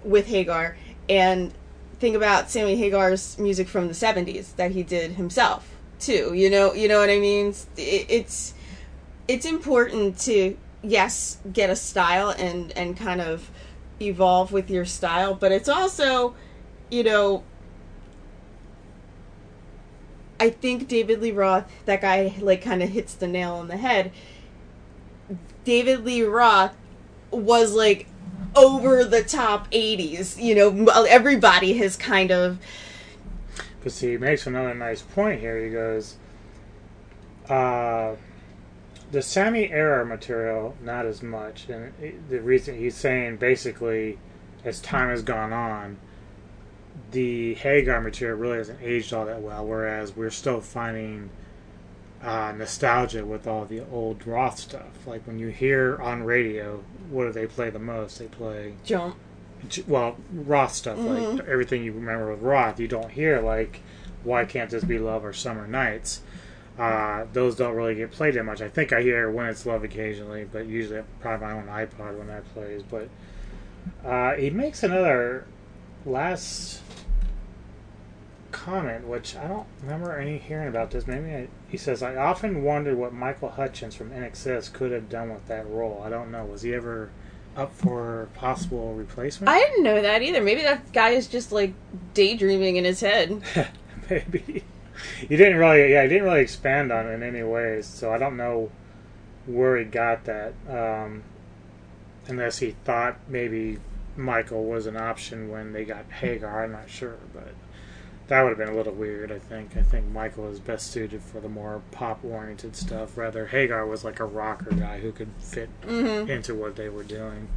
with 0.03 0.25
Hagar 0.25 0.75
and 1.07 1.53
think 2.01 2.15
about 2.15 2.49
Sammy 2.49 2.75
Hagar's 2.75 3.37
music 3.37 3.67
from 3.67 3.87
the 3.87 3.93
70s 3.93 4.55
that 4.55 4.71
he 4.71 4.81
did 4.81 5.11
himself 5.11 5.75
too. 5.99 6.33
You 6.33 6.49
know, 6.49 6.73
you 6.73 6.87
know 6.87 6.99
what 6.99 7.11
I 7.11 7.19
mean? 7.19 7.53
It, 7.77 8.07
it's 8.09 8.55
it's 9.27 9.45
important 9.45 10.17
to 10.21 10.57
yes, 10.81 11.37
get 11.53 11.69
a 11.69 11.75
style 11.75 12.31
and 12.31 12.71
and 12.73 12.97
kind 12.97 13.21
of 13.21 13.51
evolve 14.01 14.51
with 14.51 14.69
your 14.69 14.83
style, 14.83 15.35
but 15.35 15.51
it's 15.51 15.69
also, 15.69 16.35
you 16.89 17.03
know, 17.03 17.43
I 20.39 20.49
think 20.49 20.87
David 20.87 21.21
Lee 21.21 21.31
Roth, 21.31 21.71
that 21.85 22.01
guy, 22.01 22.33
like, 22.39 22.63
kind 22.63 22.81
of 22.81 22.89
hits 22.89 23.13
the 23.13 23.27
nail 23.27 23.53
on 23.53 23.67
the 23.67 23.77
head. 23.77 24.11
David 25.63 26.03
Lee 26.03 26.23
Roth 26.23 26.75
was 27.29 27.75
like 27.75 28.07
over 28.55 29.03
the 29.03 29.23
top 29.23 29.69
80s. 29.71 30.41
You 30.41 30.55
know, 30.55 31.05
everybody 31.09 31.73
has 31.73 31.95
kind 31.95 32.31
of. 32.31 32.59
But 33.83 33.91
see, 33.91 34.11
he 34.11 34.17
makes 34.17 34.45
another 34.45 34.73
nice 34.73 35.01
point 35.01 35.39
here. 35.39 35.63
He 35.63 35.71
goes, 35.71 36.17
uh, 37.49 38.15
the 39.11 39.21
Sammy 39.21 39.69
era 39.71 40.05
material, 40.05 40.75
not 40.81 41.05
as 41.05 41.21
much. 41.21 41.67
And 41.67 41.93
the 42.29 42.41
reason 42.41 42.77
he's 42.77 42.95
saying 42.95 43.37
basically, 43.37 44.17
as 44.63 44.79
time 44.79 45.09
has 45.09 45.21
gone 45.21 45.51
on, 45.51 45.97
the 47.11 47.55
Hagar 47.55 48.01
material 48.01 48.37
really 48.37 48.57
hasn't 48.57 48.81
aged 48.81 49.13
all 49.13 49.25
that 49.25 49.41
well, 49.41 49.65
whereas 49.65 50.15
we're 50.15 50.29
still 50.29 50.61
finding 50.61 51.29
uh, 52.23 52.53
nostalgia 52.57 53.25
with 53.25 53.47
all 53.47 53.65
the 53.65 53.81
old 53.91 54.25
Roth 54.27 54.59
stuff. 54.59 55.05
Like 55.07 55.25
when 55.25 55.39
you 55.39 55.47
hear 55.47 55.97
on 56.01 56.23
radio, 56.23 56.83
what 57.09 57.25
do 57.25 57.31
they 57.31 57.47
play 57.47 57.69
the 57.69 57.79
most? 57.79 58.19
They 58.19 58.27
play 58.27 58.75
Jump. 58.85 59.15
well 59.87 60.17
Roth 60.31 60.73
stuff 60.73 60.97
like 60.97 61.39
everything 61.47 61.83
you 61.83 61.91
remember 61.93 62.31
with 62.31 62.41
Roth 62.41 62.79
you 62.79 62.87
don't 62.87 63.11
hear 63.11 63.39
like 63.41 63.81
why 64.23 64.43
can't 64.45 64.69
this 64.71 64.83
be 64.83 64.97
love 64.97 65.23
or 65.23 65.33
summer 65.33 65.67
nights 65.67 66.21
uh, 66.79 67.25
those 67.33 67.55
don't 67.57 67.75
really 67.75 67.93
get 67.93 68.09
played 68.11 68.33
that 68.33 68.43
much 68.43 68.59
I 68.61 68.69
think 68.69 68.91
I 68.91 69.01
hear 69.03 69.29
when 69.29 69.45
it's 69.47 69.65
love 69.65 69.83
occasionally 69.83 70.45
but 70.51 70.65
usually 70.65 70.99
I 70.99 71.03
probably 71.19 71.45
my 71.47 71.53
own 71.53 71.67
iPod 71.67 72.17
when 72.17 72.27
that 72.27 72.43
plays 72.53 72.81
but 72.81 73.07
uh, 74.03 74.33
he 74.33 74.49
makes 74.49 74.81
another 74.81 75.45
last 76.05 76.81
comment 78.51 79.07
which 79.07 79.35
I 79.35 79.47
don't 79.47 79.67
remember 79.81 80.17
any 80.17 80.37
hearing 80.37 80.67
about 80.67 80.91
this. 80.91 81.07
Maybe 81.07 81.33
I, 81.33 81.47
he 81.69 81.77
says 81.77 82.03
I 82.03 82.15
often 82.15 82.63
wonder 82.63 82.95
what 82.95 83.13
Michael 83.13 83.49
Hutchence 83.49 83.95
from 83.95 84.11
INXS 84.11 84.71
could 84.73 84.91
have 84.91 85.09
done 85.09 85.33
with 85.33 85.47
that 85.47 85.67
role. 85.67 86.01
I 86.05 86.09
don't 86.09 86.31
know. 86.31 86.45
Was 86.45 86.61
he 86.61 86.73
ever 86.73 87.09
up 87.55 87.73
for 87.73 88.29
possible 88.33 88.93
replacement? 88.93 89.49
I 89.49 89.59
didn't 89.59 89.83
know 89.83 90.01
that 90.01 90.21
either. 90.21 90.41
Maybe 90.41 90.61
that 90.61 90.93
guy 90.93 91.09
is 91.09 91.27
just 91.27 91.51
like 91.51 91.73
daydreaming 92.13 92.75
in 92.75 92.85
his 92.85 93.01
head. 93.01 93.41
maybe. 94.09 94.63
He 95.19 95.37
didn't 95.37 95.57
really 95.57 95.91
yeah 95.91 96.03
he 96.03 96.09
didn't 96.09 96.23
really 96.23 96.41
expand 96.41 96.91
on 96.91 97.07
it 97.07 97.13
in 97.13 97.23
any 97.23 97.43
ways 97.43 97.85
so 97.85 98.13
i 98.13 98.17
don't 98.17 98.37
know 98.37 98.71
where 99.45 99.77
he 99.77 99.85
got 99.85 100.25
that 100.25 100.53
um, 100.69 101.23
unless 102.27 102.59
he 102.59 102.75
thought 102.83 103.17
maybe 103.27 103.79
michael 104.15 104.65
was 104.65 104.85
an 104.85 104.97
option 104.97 105.49
when 105.49 105.73
they 105.73 105.83
got 105.85 106.05
hagar. 106.11 106.63
I'm 106.63 106.71
not 106.71 106.89
sure 106.89 107.17
but 107.33 107.53
that 108.31 108.41
would 108.43 108.49
have 108.49 108.57
been 108.57 108.69
a 108.69 108.75
little 108.75 108.93
weird 108.93 109.29
i 109.29 109.37
think. 109.37 109.75
I 109.75 109.81
think 109.81 110.07
michael 110.07 110.47
is 110.49 110.59
best 110.59 110.89
suited 110.91 111.21
for 111.21 111.41
the 111.41 111.49
more 111.49 111.81
pop 111.91 112.23
oriented 112.23 112.77
stuff. 112.77 113.17
Rather 113.17 113.47
hagar 113.47 113.85
was 113.85 114.05
like 114.05 114.21
a 114.21 114.25
rocker 114.25 114.73
guy 114.73 114.99
who 114.99 115.11
could 115.11 115.27
fit 115.39 115.69
into 116.29 116.55
what 116.55 116.77
they 116.77 116.87
were 116.87 117.03
doing. 117.03 117.49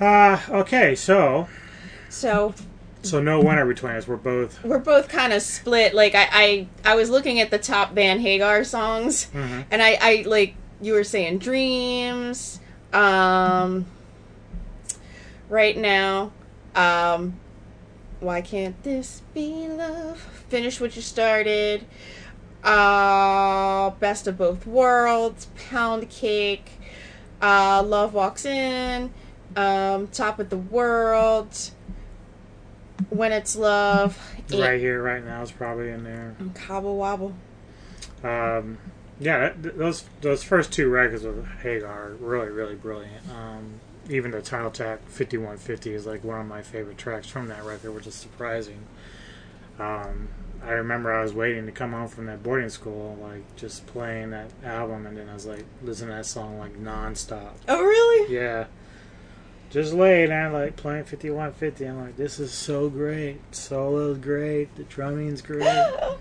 Uh, 0.00 0.38
okay 0.48 0.94
so 0.94 1.48
So 2.08 2.54
so 3.02 3.20
no 3.20 3.40
winner 3.40 3.66
between 3.66 3.92
us. 3.92 4.06
We're 4.06 4.16
both 4.16 4.62
we're 4.64 4.78
both 4.78 5.08
kind 5.08 5.32
of 5.32 5.42
split. 5.42 5.94
Like 5.94 6.14
I, 6.14 6.28
I, 6.32 6.68
I 6.84 6.94
was 6.94 7.10
looking 7.10 7.40
at 7.40 7.50
the 7.50 7.58
top 7.58 7.92
Van 7.94 8.20
Hagar 8.20 8.62
songs, 8.64 9.28
and 9.34 9.82
I, 9.82 9.98
I 10.00 10.24
like 10.26 10.54
you 10.80 10.92
were 10.92 11.04
saying 11.04 11.38
dreams. 11.38 12.60
Um, 12.92 13.86
right 15.48 15.76
now, 15.76 16.32
um, 16.74 17.38
why 18.20 18.40
can't 18.40 18.80
this 18.82 19.22
be 19.34 19.68
love? 19.68 20.18
Finish 20.48 20.80
what 20.80 20.96
you 20.96 21.02
started. 21.02 21.84
uh, 22.64 23.90
Best 23.90 24.26
of 24.26 24.36
Both 24.38 24.66
Worlds, 24.66 25.46
Pound 25.70 26.10
Cake, 26.10 26.72
uh, 27.40 27.82
Love 27.86 28.14
Walks 28.14 28.44
In, 28.44 29.10
um, 29.56 30.08
Top 30.08 30.38
of 30.40 30.50
the 30.50 30.56
World, 30.56 31.70
When 33.10 33.30
It's 33.32 33.54
Love, 33.56 34.18
Right 34.52 34.80
here, 34.80 35.00
right 35.02 35.24
now 35.24 35.42
is 35.42 35.52
probably 35.52 35.90
in 35.90 36.02
there. 36.04 36.34
and 36.38 36.54
Cabo 36.54 36.98
Wabo. 36.98 37.32
Um, 38.24 38.78
yeah, 39.20 39.50
th- 39.50 39.74
those 39.76 40.04
those 40.20 40.42
first 40.42 40.72
two 40.72 40.88
records 40.88 41.22
with 41.22 41.46
Hagar 41.62 42.08
are 42.10 42.14
really 42.14 42.48
really 42.48 42.74
brilliant. 42.74 43.28
Um, 43.30 43.74
even 44.08 44.30
the 44.30 44.42
title 44.42 44.70
track 44.70 45.00
5150 45.06 45.94
is 45.94 46.06
like 46.06 46.24
one 46.24 46.40
of 46.40 46.46
my 46.46 46.62
favorite 46.62 46.98
tracks 46.98 47.26
from 47.26 47.48
that 47.48 47.64
record, 47.64 47.92
which 47.92 48.06
is 48.06 48.14
surprising. 48.14 48.86
Um, 49.78 50.28
I 50.62 50.70
remember 50.72 51.12
I 51.12 51.22
was 51.22 51.32
waiting 51.32 51.66
to 51.66 51.72
come 51.72 51.92
home 51.92 52.08
from 52.08 52.26
that 52.26 52.42
boarding 52.42 52.68
school, 52.68 53.16
like 53.20 53.56
just 53.56 53.86
playing 53.86 54.30
that 54.30 54.50
album, 54.64 55.06
and 55.06 55.16
then 55.16 55.28
I 55.28 55.34
was 55.34 55.46
like 55.46 55.64
listening 55.82 56.10
to 56.10 56.16
that 56.16 56.26
song 56.26 56.58
like 56.58 56.76
nonstop. 56.78 57.52
Oh, 57.68 57.82
really? 57.82 58.34
Yeah. 58.34 58.66
Just 59.70 59.92
laying 59.92 60.30
there, 60.30 60.50
like 60.50 60.76
playing 60.76 61.04
5150. 61.04 61.84
I'm 61.84 62.00
like, 62.00 62.16
this 62.16 62.40
is 62.40 62.52
so 62.52 62.88
great. 62.88 63.38
Solo's 63.54 64.18
great. 64.18 64.74
The 64.76 64.84
drumming's 64.84 65.42
great. 65.42 65.62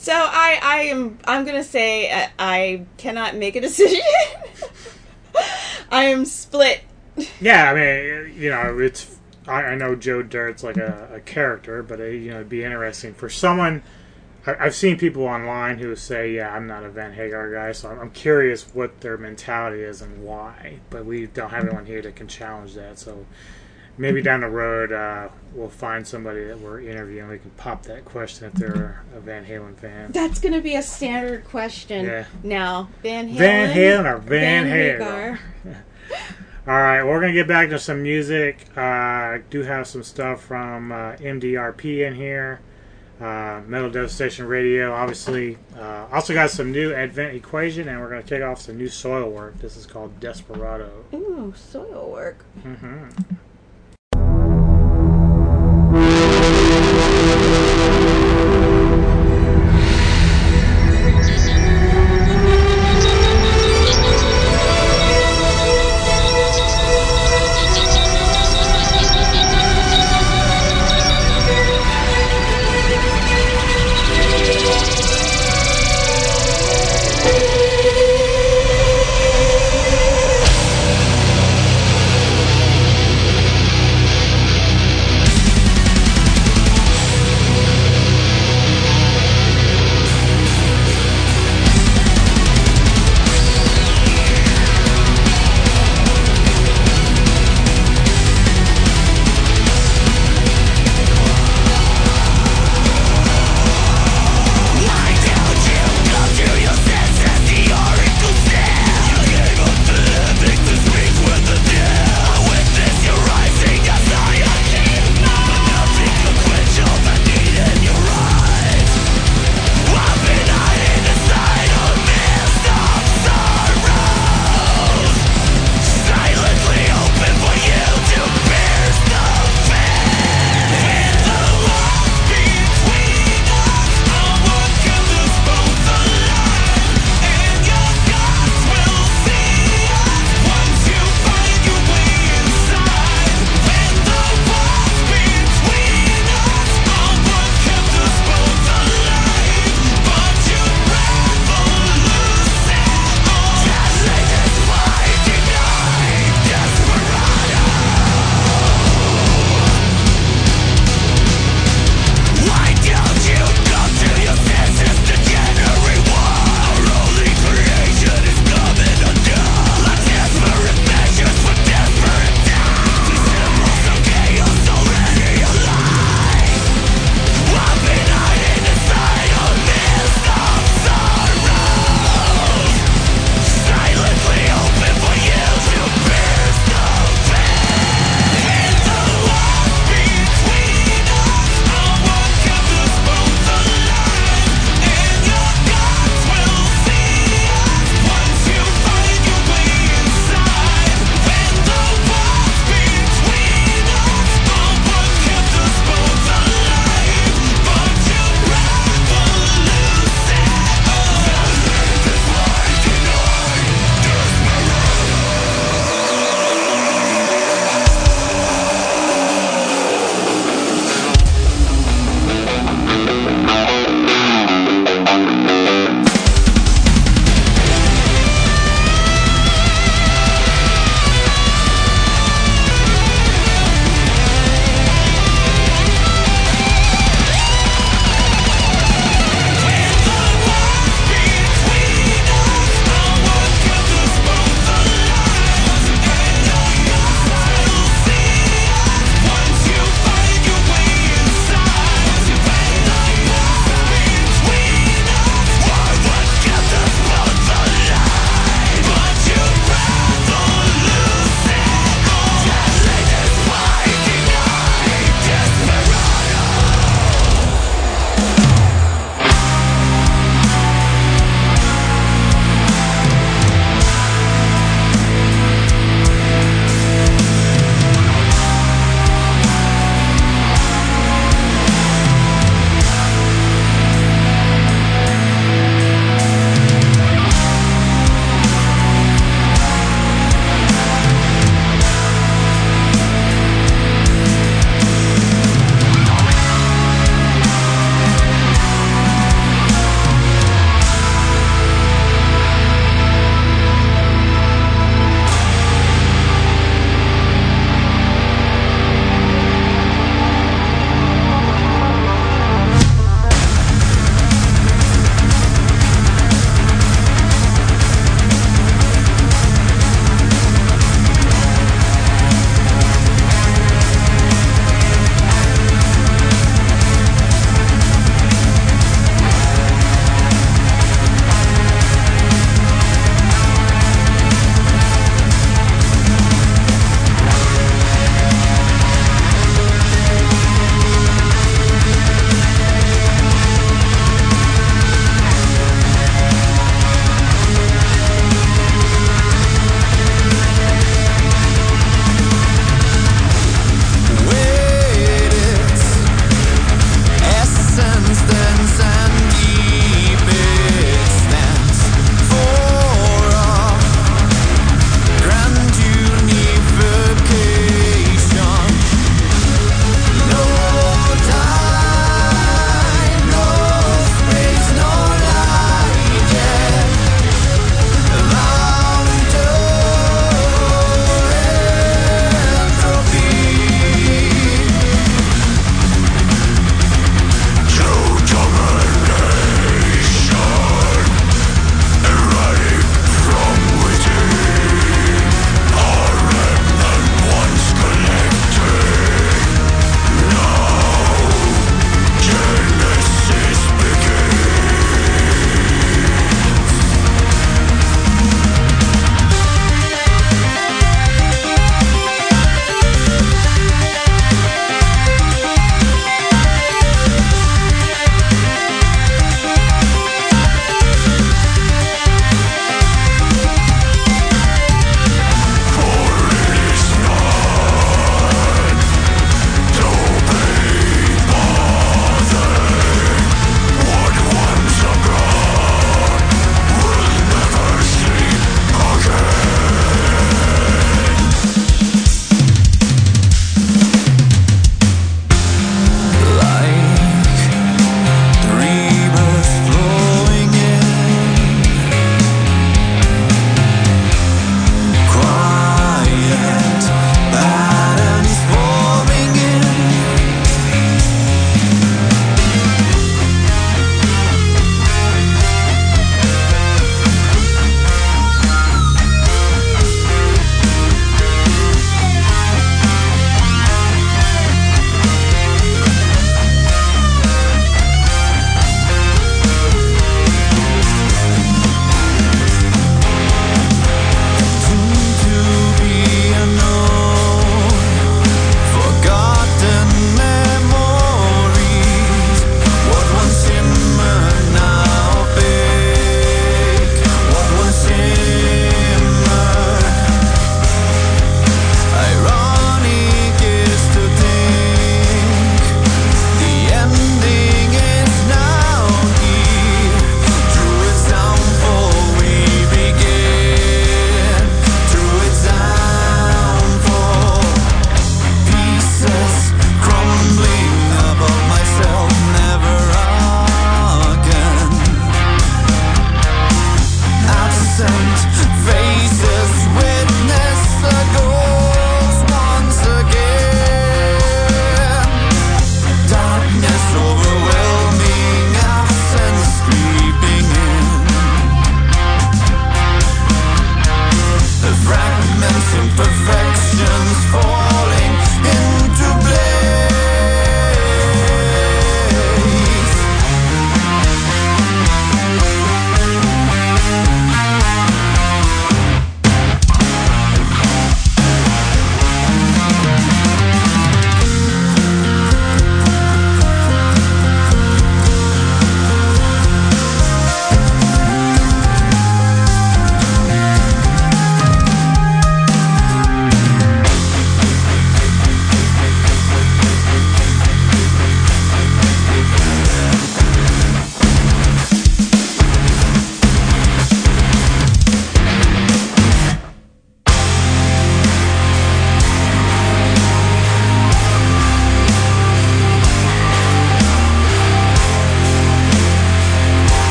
So 0.00 0.14
I, 0.14 0.58
I 0.62 0.76
am, 0.84 1.18
I'm 1.26 1.44
gonna 1.44 1.62
say 1.62 2.10
uh, 2.10 2.28
I 2.38 2.86
cannot 2.96 3.36
make 3.36 3.54
a 3.54 3.60
decision. 3.68 4.00
I 5.90 6.04
am 6.04 6.24
split. 6.24 6.82
Yeah, 7.40 7.70
I 7.70 7.74
mean, 7.74 8.34
you 8.40 8.50
know, 8.50 8.78
it's. 8.78 9.16
I, 9.46 9.62
I 9.62 9.74
know 9.74 9.94
Joe 9.94 10.22
Dirt's 10.22 10.62
like 10.62 10.76
a, 10.76 11.08
a 11.14 11.20
character, 11.20 11.82
but 11.82 12.00
it, 12.00 12.22
you 12.22 12.30
know, 12.30 12.36
it'd 12.36 12.48
be 12.48 12.64
interesting 12.64 13.14
for 13.14 13.28
someone. 13.28 13.82
I, 14.46 14.56
I've 14.58 14.74
seen 14.74 14.96
people 14.96 15.24
online 15.24 15.78
who 15.78 15.94
say, 15.96 16.34
"Yeah, 16.34 16.54
I'm 16.54 16.66
not 16.66 16.84
a 16.84 16.88
Van 16.88 17.12
Hagar 17.12 17.52
guy," 17.52 17.72
so 17.72 17.90
I'm, 17.90 17.98
I'm 17.98 18.10
curious 18.10 18.74
what 18.74 19.00
their 19.00 19.16
mentality 19.16 19.82
is 19.82 20.00
and 20.02 20.22
why. 20.22 20.78
But 20.88 21.04
we 21.04 21.26
don't 21.26 21.50
have 21.50 21.64
anyone 21.64 21.86
here 21.86 22.02
that 22.02 22.16
can 22.16 22.28
challenge 22.28 22.74
that. 22.74 22.98
So 22.98 23.26
maybe 24.00 24.22
down 24.22 24.40
the 24.40 24.48
road, 24.48 24.92
uh, 24.92 25.28
we'll 25.54 25.68
find 25.68 26.06
somebody 26.06 26.44
that 26.44 26.58
we're 26.58 26.80
interviewing. 26.80 27.28
We 27.28 27.38
can 27.38 27.50
pop 27.50 27.82
that 27.84 28.04
question 28.04 28.46
if 28.48 28.54
they're 28.54 29.02
a 29.14 29.20
Van 29.20 29.44
Halen 29.44 29.76
fan. 29.76 30.10
That's 30.12 30.40
gonna 30.40 30.60
be 30.62 30.74
a 30.76 30.82
standard 30.82 31.44
question 31.44 32.06
Yeah. 32.06 32.24
now. 32.42 32.88
Van 33.02 33.28
Halen. 33.28 33.36
Van 33.38 33.76
Halen 33.76 34.12
or 34.12 34.18
Van, 34.18 34.66
Hagar? 34.66 35.38
Hagar. 35.64 35.84
All 36.66 36.74
right, 36.80 37.02
we're 37.02 37.20
gonna 37.20 37.32
get 37.32 37.46
back 37.48 37.68
to 37.70 37.78
some 37.78 38.02
music. 38.02 38.66
Uh, 38.76 38.80
I 38.80 39.40
do 39.50 39.62
have 39.62 39.86
some 39.86 40.02
stuff 40.02 40.42
from 40.42 40.92
uh, 40.92 41.12
MDRP 41.16 42.06
in 42.06 42.14
here, 42.14 42.60
uh, 43.20 43.60
Metal 43.66 43.90
Devastation 43.90 44.46
Radio. 44.46 44.92
Obviously, 44.92 45.58
uh, 45.76 46.06
also 46.12 46.32
got 46.34 46.50
some 46.50 46.70
new 46.72 46.92
Advent 46.94 47.34
Equation, 47.34 47.88
and 47.88 48.00
we're 48.00 48.08
gonna 48.10 48.22
kick 48.22 48.42
off 48.42 48.60
some 48.60 48.76
new 48.78 48.88
Soilwork. 48.88 49.58
This 49.58 49.76
is 49.76 49.84
called 49.86 50.20
Desperado. 50.20 51.04
Ooh, 51.14 51.52
Soilwork. 51.56 52.36
hmm 52.62 53.08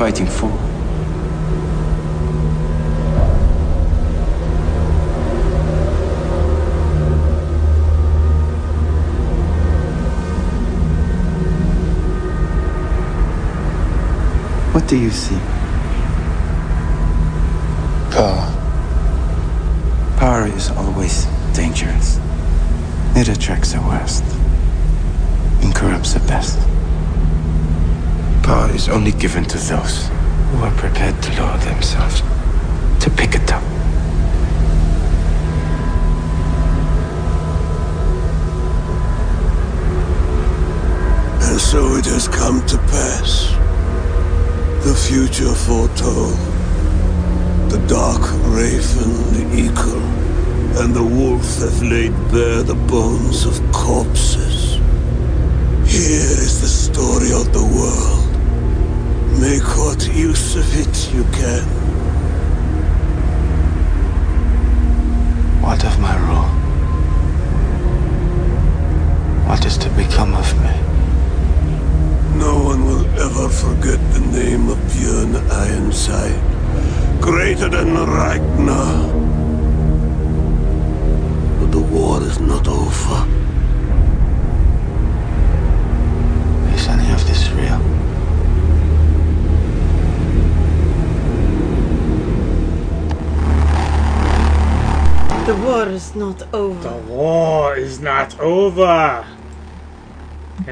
fighting 0.00 0.26
for? 0.26 0.48
What 14.72 14.88
do 14.88 14.96
you 14.96 15.10
see? 15.10 15.49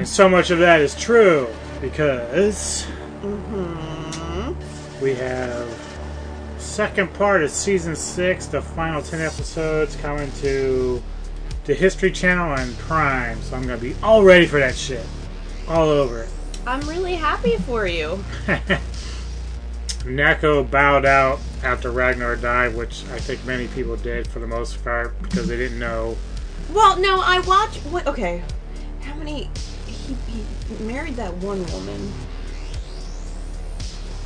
So 0.09 0.27
much 0.27 0.49
of 0.49 0.57
that 0.57 0.81
is 0.81 0.95
true 0.95 1.47
because 1.79 2.85
mm-hmm. 3.21 5.03
we 5.03 5.13
have 5.13 5.67
second 6.57 7.13
part 7.13 7.43
of 7.43 7.51
season 7.51 7.95
six, 7.95 8.47
the 8.47 8.61
final 8.61 9.01
ten 9.01 9.21
episodes 9.21 9.95
coming 9.97 10.31
to 10.41 11.01
the 11.65 11.75
History 11.75 12.11
Channel 12.11 12.55
and 12.55 12.75
Prime. 12.79 13.39
So 13.43 13.55
I'm 13.55 13.61
gonna 13.61 13.77
be 13.77 13.95
all 14.01 14.23
ready 14.23 14.47
for 14.47 14.59
that 14.59 14.75
shit, 14.75 15.05
all 15.67 15.87
over 15.87 16.23
it. 16.23 16.29
I'm 16.65 16.81
really 16.89 17.15
happy 17.15 17.57
for 17.57 17.85
you. 17.85 18.23
Neko 20.05 20.69
bowed 20.69 21.05
out 21.05 21.39
after 21.63 21.91
Ragnar 21.91 22.35
died, 22.35 22.75
which 22.75 23.03
I 23.11 23.19
think 23.19 23.45
many 23.45 23.67
people 23.67 23.95
did 23.95 24.27
for 24.27 24.39
the 24.39 24.47
most 24.47 24.83
part 24.83 25.21
because 25.21 25.47
they 25.47 25.57
didn't 25.57 25.77
know. 25.77 26.17
Well, 26.73 26.99
no, 26.99 27.21
I 27.23 27.39
watched. 27.41 27.77
What? 27.85 28.07
Okay, 28.07 28.43
that 31.19 31.33
one 31.35 31.65
woman, 31.73 32.13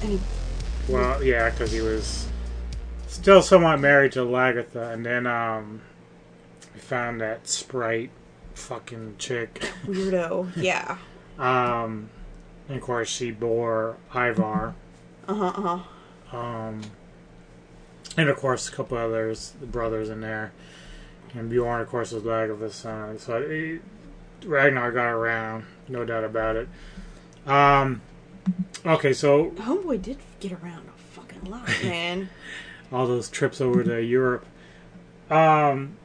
and 0.01 0.11
he. 0.11 0.19
Well, 0.87 1.23
yeah, 1.23 1.49
because 1.49 1.71
he 1.71 1.81
was 1.81 2.27
still 3.07 3.41
somewhat 3.41 3.79
married 3.79 4.11
to 4.11 4.19
Lagertha, 4.19 4.93
and 4.93 5.03
then 5.03 5.25
um, 5.25 5.81
we 6.71 6.79
found 6.79 7.19
that 7.19 7.47
sprite 7.47 8.11
fucking 8.53 9.15
chick. 9.17 9.55
Weirdo. 9.85 10.51
Yeah. 10.55 10.97
Um, 11.39 12.11
and 12.67 12.77
of 12.77 12.83
course, 12.83 13.09
she 13.09 13.31
bore 13.31 13.97
Ivar. 14.13 14.75
Uh 15.27 15.33
huh. 15.33 15.45
Uh 15.45 15.77
huh. 16.27 16.37
Um, 16.37 16.81
and 18.17 18.29
of 18.29 18.37
course, 18.37 18.69
a 18.69 18.71
couple 18.71 18.99
others, 18.99 19.53
the 19.59 19.65
brothers 19.65 20.09
in 20.09 20.21
there. 20.21 20.51
And 21.33 21.49
Bjorn, 21.49 21.81
of 21.81 21.89
course, 21.89 22.11
was 22.11 22.21
Lagertha's 22.21 22.75
son. 22.75 23.17
So 23.17 23.37
it, 23.37 23.81
Ragnar 24.45 24.91
got 24.91 25.07
around, 25.09 25.65
no 25.87 26.05
doubt 26.05 26.23
about 26.23 26.55
it. 26.55 26.67
Um, 27.45 28.01
okay, 28.85 29.13
so 29.13 29.51
Homeboy 29.51 30.01
did 30.01 30.17
get 30.39 30.51
around 30.51 30.87
a 30.87 30.97
fucking 31.13 31.45
lot, 31.45 31.67
man. 31.83 32.29
all 32.91 33.07
those 33.07 33.29
trips 33.29 33.59
over 33.61 33.83
to 33.83 34.01
Europe. 34.01 34.45
Um, 35.29 35.97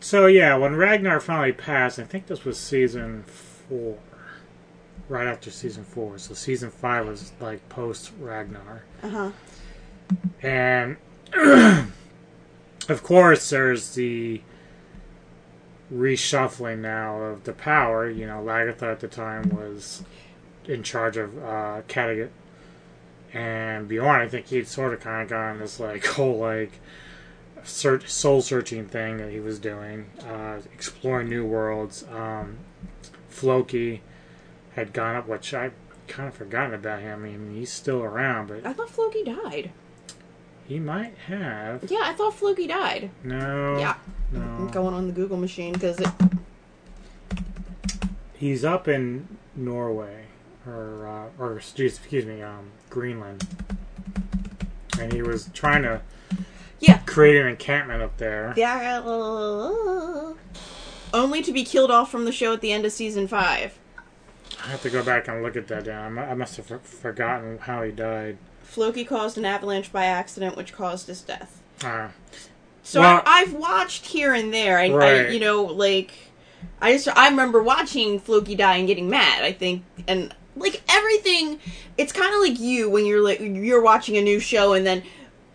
so 0.00 0.26
yeah, 0.26 0.56
when 0.56 0.74
Ragnar 0.76 1.20
finally 1.20 1.52
passed, 1.52 1.98
I 1.98 2.04
think 2.04 2.26
this 2.26 2.44
was 2.44 2.58
season 2.58 3.22
four, 3.24 3.98
right 5.08 5.26
after 5.26 5.50
season 5.50 5.84
four. 5.84 6.18
So 6.18 6.34
season 6.34 6.70
five 6.70 7.06
was 7.06 7.32
like 7.40 7.66
post 7.68 8.12
Ragnar, 8.20 8.84
Uh 9.02 9.08
huh. 9.08 9.30
and 10.42 10.96
of 12.88 13.02
course 13.02 13.50
there's 13.50 13.94
the 13.94 14.40
reshuffling 15.92 16.78
now 16.78 17.20
of 17.20 17.44
the 17.44 17.52
power. 17.52 18.08
You 18.08 18.26
know, 18.26 18.42
Lagertha 18.42 18.92
at 18.92 19.00
the 19.00 19.08
time 19.08 19.50
was 19.50 20.02
in 20.66 20.82
charge 20.82 21.16
of 21.16 21.36
uh, 21.38 21.82
Kattegat. 21.88 22.30
And 23.32 23.88
Bjorn, 23.88 24.20
I 24.20 24.28
think 24.28 24.46
he'd 24.46 24.68
sort 24.68 24.94
of 24.94 25.00
kind 25.00 25.22
of 25.22 25.28
gone 25.28 25.58
this 25.58 25.78
like 25.78 26.04
whole 26.06 26.38
like 26.38 26.80
search, 27.64 28.08
soul 28.08 28.40
searching 28.40 28.86
thing 28.86 29.18
that 29.18 29.30
he 29.30 29.40
was 29.40 29.58
doing, 29.58 30.06
uh, 30.26 30.60
exploring 30.72 31.28
new 31.28 31.44
worlds. 31.44 32.04
Um, 32.10 32.58
Floki 33.28 34.02
had 34.74 34.92
gone 34.92 35.16
up, 35.16 35.26
which 35.28 35.52
I 35.52 35.72
kind 36.08 36.28
of 36.28 36.34
forgotten 36.34 36.74
about 36.74 37.00
him. 37.00 37.24
I 37.24 37.28
mean, 37.28 37.54
he's 37.54 37.72
still 37.72 38.02
around, 38.02 38.48
but 38.48 38.64
I 38.64 38.72
thought 38.72 38.90
Floki 38.90 39.24
died. 39.24 39.72
He 40.66 40.78
might 40.78 41.14
have. 41.26 41.84
Yeah, 41.90 42.00
I 42.02 42.12
thought 42.12 42.34
Floki 42.34 42.66
died. 42.66 43.10
No. 43.24 43.78
Yeah. 43.78 43.94
I'm 44.34 44.66
No. 44.66 44.70
going 44.70 44.94
on 44.94 45.06
the 45.06 45.12
Google 45.12 45.36
machine 45.36 45.72
because 45.72 45.98
it. 46.00 46.08
He's 48.34 48.64
up 48.64 48.86
in 48.88 49.28
Norway, 49.54 50.24
or 50.66 51.06
uh, 51.06 51.42
or 51.42 51.56
excuse, 51.56 51.96
excuse 51.96 52.26
me, 52.26 52.42
um, 52.42 52.70
Greenland, 52.90 53.46
and 55.00 55.12
he 55.12 55.22
was 55.22 55.48
trying 55.54 55.82
to 55.84 56.02
Yeah. 56.80 56.98
create 57.06 57.36
an 57.40 57.46
encampment 57.46 58.02
up 58.02 58.16
there. 58.18 58.52
Yeah. 58.56 59.00
Only 61.14 61.40
to 61.42 61.52
be 61.52 61.64
killed 61.64 61.90
off 61.90 62.10
from 62.10 62.24
the 62.26 62.32
show 62.32 62.52
at 62.52 62.60
the 62.60 62.72
end 62.72 62.84
of 62.84 62.92
season 62.92 63.26
five. 63.26 63.78
I 64.62 64.68
have 64.68 64.82
to 64.82 64.90
go 64.90 65.02
back 65.02 65.28
and 65.28 65.42
look 65.42 65.56
at 65.56 65.68
that 65.68 65.84
down. 65.84 66.18
I 66.18 66.34
must 66.34 66.56
have 66.56 66.82
forgotten 66.82 67.58
how 67.58 67.82
he 67.84 67.92
died. 67.92 68.36
Floki 68.66 69.04
caused 69.04 69.38
an 69.38 69.44
avalanche 69.44 69.92
by 69.92 70.04
accident, 70.04 70.56
which 70.56 70.72
caused 70.72 71.06
his 71.06 71.20
death. 71.22 71.60
Uh, 71.82 72.08
So 72.82 73.00
Well- 73.00 73.22
I, 73.26 73.42
I've 73.42 73.52
watched 73.54 74.06
here 74.06 74.32
and 74.34 74.52
there. 74.52 74.78
I, 74.78 74.84
I, 74.86 74.90
Right. 74.90 75.30
you 75.30 75.40
know, 75.40 75.62
like 75.64 76.12
I 76.80 76.92
just 76.92 77.08
I 77.08 77.28
remember 77.28 77.62
watching 77.62 78.20
Floki 78.20 78.54
die 78.54 78.76
and 78.76 78.86
getting 78.86 79.08
mad. 79.08 79.42
I 79.42 79.52
think, 79.52 79.82
and 80.06 80.34
like 80.56 80.82
everything, 80.88 81.58
it's 81.98 82.12
kind 82.12 82.32
of 82.34 82.40
like 82.40 82.58
you 82.60 82.88
when 82.90 83.04
you're 83.06 83.22
like 83.22 83.40
you're 83.40 83.82
watching 83.82 84.16
a 84.16 84.22
new 84.22 84.38
show, 84.40 84.72
and 84.72 84.86
then 84.86 85.02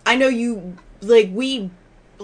I 0.06 0.16
know 0.16 0.28
you 0.28 0.78
like 1.02 1.30
we 1.32 1.70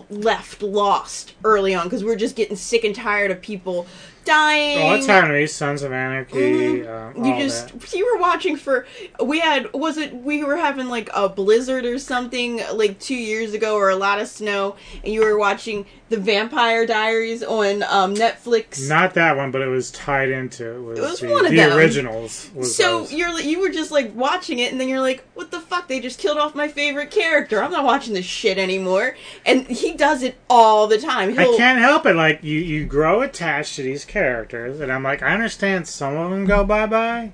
left 0.09 0.61
Lost 0.61 1.33
early 1.43 1.73
on 1.73 1.85
because 1.85 2.03
we 2.03 2.11
are 2.11 2.15
just 2.17 2.35
getting 2.35 2.55
sick 2.55 2.83
and 2.83 2.93
tired 2.95 3.31
of 3.31 3.41
people 3.41 3.87
dying. 4.27 4.77
Oh, 4.79 4.85
what's 4.87 5.05
happening 5.07 5.41
to? 5.41 5.47
Sons 5.47 5.81
of 5.81 5.91
Anarchy. 5.91 6.85
Um, 6.87 6.97
Mm-hmm. 7.07 7.25
you 7.25 7.31
all 7.33 7.39
just 7.39 7.79
that. 7.79 7.93
you 7.93 8.05
were 8.13 8.19
watching 8.19 8.57
for 8.57 8.85
we 9.23 9.39
had 9.39 9.71
was 9.73 9.97
it 9.97 10.13
we 10.15 10.43
were 10.43 10.57
having 10.57 10.87
like 10.89 11.09
a 11.15 11.27
blizzard 11.29 11.85
or 11.85 11.97
something 11.97 12.61
like 12.73 12.99
two 12.99 13.15
years 13.15 13.53
ago 13.53 13.75
or 13.75 13.89
a 13.89 13.95
lot 13.95 14.19
of 14.19 14.27
snow 14.27 14.75
and 15.03 15.13
you 15.13 15.21
were 15.21 15.37
watching 15.37 15.85
the 16.09 16.17
vampire 16.17 16.85
diaries 16.85 17.43
on 17.43 17.81
um 17.83 18.13
netflix 18.13 18.87
Not 18.89 19.13
that 19.15 19.35
one, 19.37 19.51
but 19.51 19.61
it 19.61 19.67
was 19.67 19.89
tied 19.91 20.29
into 20.29 20.69
it 20.69 20.81
was, 20.81 20.99
It 20.99 21.01
was 21.01 21.19
the, 21.21 21.27
one 21.31 21.45
of 21.45 21.51
the 21.51 21.57
them. 21.57 21.77
originals. 21.77 22.49
Was 22.53 22.75
so 22.75 22.99
those. 22.99 23.13
you're 23.13 23.39
you 23.39 23.59
were 23.61 23.69
just 23.69 23.91
like 23.91 24.13
watching 24.15 24.59
it 24.59 24.71
and 24.71 24.79
then 24.79 24.87
you're 24.89 25.01
like 25.01 25.23
what 25.33 25.49
the 25.51 25.59
fuck 25.59 25.87
they 25.87 25.99
just 25.99 26.19
killed 26.19 26.37
off 26.37 26.53
my 26.55 26.67
favorite 26.67 27.09
character 27.11 27.63
i'm 27.63 27.71
not 27.71 27.85
watching 27.85 28.13
this 28.13 28.25
shit 28.25 28.57
anymore 28.57 29.15
and 29.45 29.65
he 29.67 29.93
does 29.93 30.21
it 30.23 30.35
all 30.49 30.87
the 30.87 30.97
time 30.99 31.29
I 31.29 31.43
He'll, 31.43 31.57
can't 31.57 31.79
help 31.79 32.05
it. 32.05 32.15
Like 32.15 32.43
you, 32.43 32.59
you 32.59 32.85
grow 32.85 33.21
attached 33.21 33.75
to 33.77 33.81
these 33.83 34.03
characters, 34.05 34.16
and 34.17 34.91
I'm 34.91 35.03
like, 35.03 35.21
I 35.21 35.33
understand 35.33 35.87
some 35.87 36.15
of 36.15 36.31
them 36.31 36.45
go 36.45 36.63
bye 36.63 36.85
bye, 36.85 37.33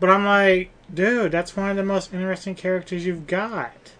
but 0.00 0.10
I'm 0.10 0.24
like, 0.24 0.70
dude, 0.92 1.32
that's 1.32 1.56
one 1.56 1.70
of 1.70 1.76
the 1.76 1.84
most 1.84 2.12
interesting 2.12 2.54
characters 2.54 3.06
you've 3.06 3.26
got. 3.26 3.92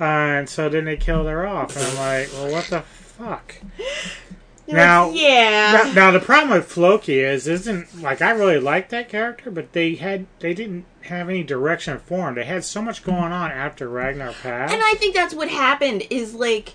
Uh, 0.00 0.04
and 0.04 0.48
so 0.48 0.68
then 0.68 0.84
they 0.86 0.96
killed 0.96 1.26
her 1.26 1.46
off, 1.46 1.76
and 1.76 1.84
I'm 1.84 1.96
like, 1.96 2.32
well, 2.32 2.52
what 2.52 2.64
the 2.66 2.80
fuck? 2.80 3.56
You're 4.66 4.76
now, 4.76 5.08
like, 5.08 5.20
yeah 5.20 5.82
Now, 5.84 5.92
now 5.92 6.10
the 6.12 6.20
problem 6.20 6.56
with 6.56 6.66
Floki 6.66 7.18
is, 7.18 7.48
isn't 7.48 8.00
like 8.00 8.22
I 8.22 8.30
really 8.30 8.60
like 8.60 8.90
that 8.90 9.08
character, 9.08 9.50
but 9.50 9.72
they 9.72 9.96
had 9.96 10.26
they 10.38 10.54
didn't 10.54 10.86
have 11.02 11.28
any 11.28 11.42
direction 11.42 11.98
for 11.98 12.28
him. 12.28 12.36
They 12.36 12.44
had 12.44 12.64
so 12.64 12.80
much 12.80 13.02
going 13.02 13.32
on 13.32 13.50
after 13.50 13.88
Ragnar 13.88 14.32
passed. 14.32 14.72
And 14.72 14.82
I 14.84 14.94
think 14.94 15.14
that's 15.14 15.34
what 15.34 15.48
happened 15.48 16.04
is 16.10 16.34
like 16.34 16.74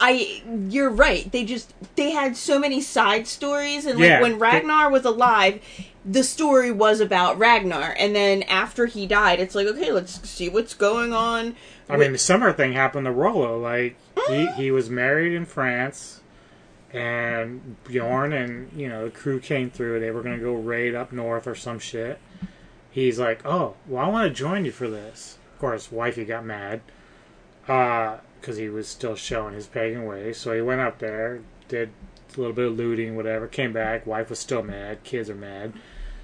I 0.00 0.42
you're 0.68 0.90
right. 0.90 1.30
They 1.30 1.44
just 1.44 1.72
they 1.96 2.10
had 2.10 2.36
so 2.36 2.58
many 2.58 2.80
side 2.80 3.26
stories 3.26 3.86
and 3.86 3.98
like 3.98 4.08
Yeah, 4.08 4.20
when 4.20 4.32
they- 4.32 4.38
Ragnar 4.38 4.90
was 4.90 5.04
alive, 5.04 5.60
the 6.04 6.22
story 6.22 6.70
was 6.70 7.00
about 7.00 7.38
Ragnar 7.38 7.94
and 7.98 8.14
then 8.14 8.42
after 8.44 8.86
he 8.86 9.06
died, 9.06 9.40
it's 9.40 9.54
like 9.54 9.66
okay, 9.66 9.92
let's 9.92 10.28
see 10.28 10.48
what's 10.48 10.74
going 10.74 11.12
on. 11.12 11.56
I 11.88 11.96
mean, 11.96 12.12
the 12.12 12.18
summer 12.18 12.52
thing 12.52 12.72
happened 12.72 13.06
to 13.06 13.12
Rollo. 13.12 13.58
Like 13.58 13.96
he 14.28 14.46
mm. 14.46 14.54
he 14.54 14.70
was 14.70 14.90
married 14.90 15.32
in 15.32 15.46
France, 15.46 16.20
and 16.92 17.76
Bjorn 17.84 18.32
and 18.32 18.70
you 18.72 18.88
know 18.88 19.04
the 19.04 19.10
crew 19.10 19.40
came 19.40 19.70
through. 19.70 20.00
They 20.00 20.10
were 20.10 20.22
gonna 20.22 20.38
go 20.38 20.54
raid 20.54 20.94
up 20.94 21.12
north 21.12 21.46
or 21.46 21.54
some 21.54 21.78
shit. 21.78 22.18
He's 22.90 23.18
like, 23.18 23.44
oh, 23.44 23.74
well, 23.86 24.04
I 24.04 24.08
want 24.08 24.28
to 24.28 24.34
join 24.34 24.64
you 24.64 24.72
for 24.72 24.88
this. 24.88 25.36
Of 25.52 25.60
course, 25.60 25.92
wifey 25.92 26.24
got 26.24 26.46
mad 26.46 26.80
uh, 27.68 28.18
because 28.46 28.58
he 28.58 28.68
was 28.68 28.86
still 28.86 29.16
showing 29.16 29.54
his 29.54 29.66
pagan 29.66 30.04
ways. 30.04 30.38
So 30.38 30.52
he 30.52 30.60
went 30.60 30.80
up 30.80 31.00
there, 31.00 31.40
did 31.66 31.90
a 32.36 32.40
little 32.40 32.54
bit 32.54 32.68
of 32.68 32.76
looting, 32.76 33.16
whatever. 33.16 33.48
Came 33.48 33.72
back. 33.72 34.06
Wife 34.06 34.30
was 34.30 34.38
still 34.38 34.62
mad. 34.62 35.02
Kids 35.02 35.28
are 35.28 35.34
mad. 35.34 35.72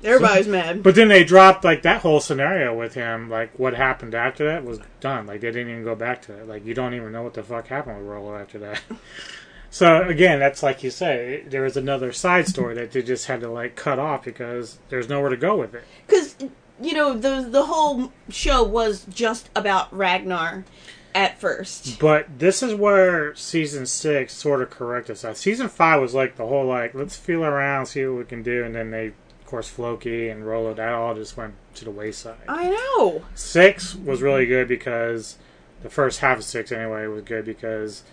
Everybody's 0.05 0.47
mad. 0.47 0.85
But 0.85 0.95
then 0.95 1.09
they 1.09 1.25
dropped 1.25 1.65
like 1.65 1.83
that 1.83 2.03
whole 2.03 2.21
scenario 2.21 2.79
with 2.79 2.95
him. 2.95 3.29
Like 3.29 3.59
what 3.59 3.75
happened 3.75 4.15
after 4.15 4.47
that 4.47 4.65
was 4.65 4.79
done. 5.01 5.27
Like 5.27 5.41
they 5.41 5.51
didn't 5.51 5.71
even 5.71 5.83
go 5.83 5.97
back 5.97 6.23
to 6.23 6.39
it. 6.39 6.47
Like 6.47 6.65
you 6.65 6.75
don't 6.75 6.95
even 6.95 7.11
know 7.11 7.25
what 7.25 7.35
the 7.35 7.43
fuck 7.43 7.67
happened 7.67 7.99
with 7.99 8.07
Rollo 8.07 8.37
after 8.37 8.61
that. 8.61 8.81
so 9.71 10.03
again, 10.03 10.39
that's 10.39 10.63
like 10.63 10.85
you 10.85 10.91
say. 10.91 11.45
There 11.49 11.63
was 11.63 11.77
another 11.77 12.13
side 12.13 12.47
story 12.47 12.77
that 12.77 12.93
they 12.93 13.03
just 13.03 13.27
had 13.27 13.41
to 13.41 13.49
like 13.49 13.75
cut 13.75 13.99
off 13.99 14.25
because 14.25 14.79
there's 14.91 15.09
nowhere 15.09 15.31
to 15.31 15.37
go 15.37 15.57
with 15.57 15.75
it. 15.75 15.83
Cuz 16.07 16.37
you 16.81 16.95
know, 16.95 17.17
the 17.17 17.49
the 17.49 17.65
whole 17.65 18.13
show 18.29 18.63
was 18.63 19.07
just 19.11 19.51
about 19.57 19.97
Ragnar 19.97 20.65
at 21.15 21.39
first. 21.39 21.99
But 21.99 22.39
this 22.39 22.63
is 22.63 22.75
where 22.75 23.35
season 23.35 23.87
six 23.87 24.33
sort 24.35 24.63
of 24.63 24.71
corrected 24.71 25.25
us. 25.25 25.39
Season 25.39 25.69
five 25.69 26.01
was 26.01 26.15
like 26.15 26.37
the 26.37 26.47
whole 26.47 26.67
like 26.67 26.95
let's 26.95 27.17
feel 27.17 27.45
around, 27.45 27.87
see 27.87 28.05
what 28.07 28.19
we 28.19 28.25
can 28.25 28.43
do, 28.43 28.65
and 28.65 28.75
then 28.75 28.91
they, 28.91 29.09
of 29.09 29.47
course, 29.47 29.69
Floki 29.69 30.29
and 30.29 30.47
Rollo 30.47 30.75
that 30.75 30.93
all 30.93 31.15
just 31.15 31.37
went 31.37 31.55
to 31.75 31.85
the 31.85 31.91
wayside. 31.91 32.37
I 32.49 32.71
know. 32.71 33.25
Six 33.35 33.95
was 33.95 34.23
really 34.23 34.47
good 34.47 34.69
because 34.69 35.37
the 35.83 35.91
first 35.91 36.21
half 36.21 36.39
of 36.39 36.45
six 36.45 36.71
anyway 36.73 37.07
was 37.07 37.23
good 37.25 37.45
because 37.45 38.05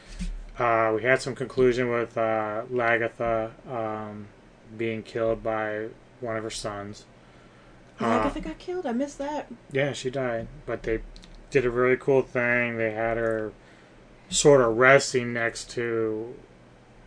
uh, 0.58 0.92
we 0.96 1.04
had 1.04 1.22
some 1.22 1.36
conclusion 1.36 1.90
with 1.90 2.18
uh, 2.18 2.64
Lagertha 2.72 3.52
um, 3.72 4.28
being 4.78 5.04
killed 5.04 5.44
by 5.44 5.88
one 6.20 6.36
of 6.36 6.44
her 6.44 6.50
sons. 6.50 7.06
Uh, 8.02 8.06
Agatha 8.06 8.40
got 8.40 8.58
killed. 8.60 8.86
I 8.86 8.94
missed 8.94 9.18
that. 9.18 9.48
yeah, 9.72 9.92
she 9.92 10.10
died, 10.10 10.48
but 10.66 10.84
they 10.84 11.00
did 11.52 11.66
a 11.66 11.70
really 11.70 11.98
cool 11.98 12.22
thing. 12.22 12.78
They 12.78 12.92
had 12.92 13.18
her 13.18 13.52
sort 14.30 14.62
of 14.62 14.78
resting 14.78 15.34
next 15.34 15.72
to 15.72 16.36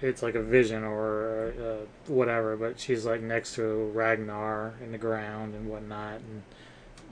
it's 0.02 0.22
like 0.22 0.34
a 0.34 0.42
vision 0.42 0.82
or 0.82 1.54
uh, 1.60 2.10
whatever, 2.12 2.56
but 2.56 2.80
she's 2.80 3.06
like 3.06 3.20
next 3.22 3.54
to 3.54 3.90
Ragnar 3.94 4.74
in 4.82 4.92
the 4.92 4.98
ground 4.98 5.54
and 5.54 5.68
whatnot, 5.68 6.14
and 6.14 6.42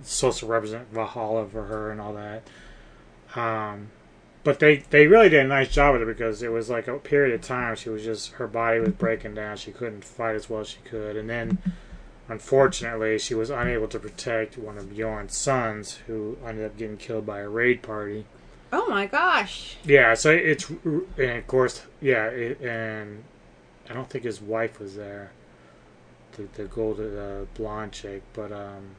it's 0.01 0.13
supposed 0.13 0.41
to 0.41 0.47
represent 0.47 0.93
Valhalla 0.93 1.47
for 1.47 1.67
her 1.67 1.93
and 1.93 2.01
all 2.01 2.15
that. 2.15 2.43
Um, 3.37 3.91
but 4.43 4.59
they 4.59 4.79
they 4.91 5.07
really 5.07 5.29
did 5.29 5.45
a 5.45 5.49
nice 5.49 5.71
job 5.71 5.93
with 5.93 6.03
it 6.03 6.07
because 6.07 6.43
it 6.43 6.51
was 6.51 6.69
like 6.69 6.89
a 6.89 6.99
period 6.99 7.35
of 7.35 7.43
time 7.47 7.77
she 7.77 7.91
was 7.91 8.03
just 8.03 8.33
her 8.33 8.49
body 8.49 8.81
was 8.81 8.93
breaking 8.93 9.35
down. 9.35 9.57
She 9.57 9.71
couldn't 9.71 10.05
fight 10.05 10.35
as 10.35 10.51
well 10.51 10.63
as 10.63 10.69
she 10.69 10.79
could, 10.85 11.17
and 11.17 11.31
then 11.31 11.59
unfortunately 12.31 13.19
she 13.19 13.35
was 13.35 13.51
unable 13.51 13.89
to 13.89 13.99
protect 13.99 14.57
one 14.57 14.79
of 14.79 14.89
Bjorn's 14.91 15.37
sons, 15.37 15.99
who 16.07 16.39
ended 16.47 16.65
up 16.65 16.79
getting 16.79 16.97
killed 16.97 17.27
by 17.27 17.41
a 17.41 17.49
raid 17.49 17.83
party. 17.83 18.25
Oh 18.73 18.89
my 18.89 19.07
gosh. 19.07 19.77
Yeah, 19.85 20.15
so 20.15 20.31
it's 20.31 20.71
and 20.71 21.39
of 21.39 21.47
course, 21.49 21.83
yeah, 22.01 22.27
it, 22.27 22.61
and 22.61 23.25
I 23.91 23.95
don't 23.95 24.09
think 24.09 24.25
his 24.25 24.41
wife 24.41 24.79
was 24.79 24.95
there, 24.95 25.33
the 26.37 26.45
the 26.55 26.65
golden 26.65 27.19
uh, 27.19 27.45
blonde 27.55 27.93
chick, 27.93 28.23
but 28.33 28.53
um, 28.53 28.95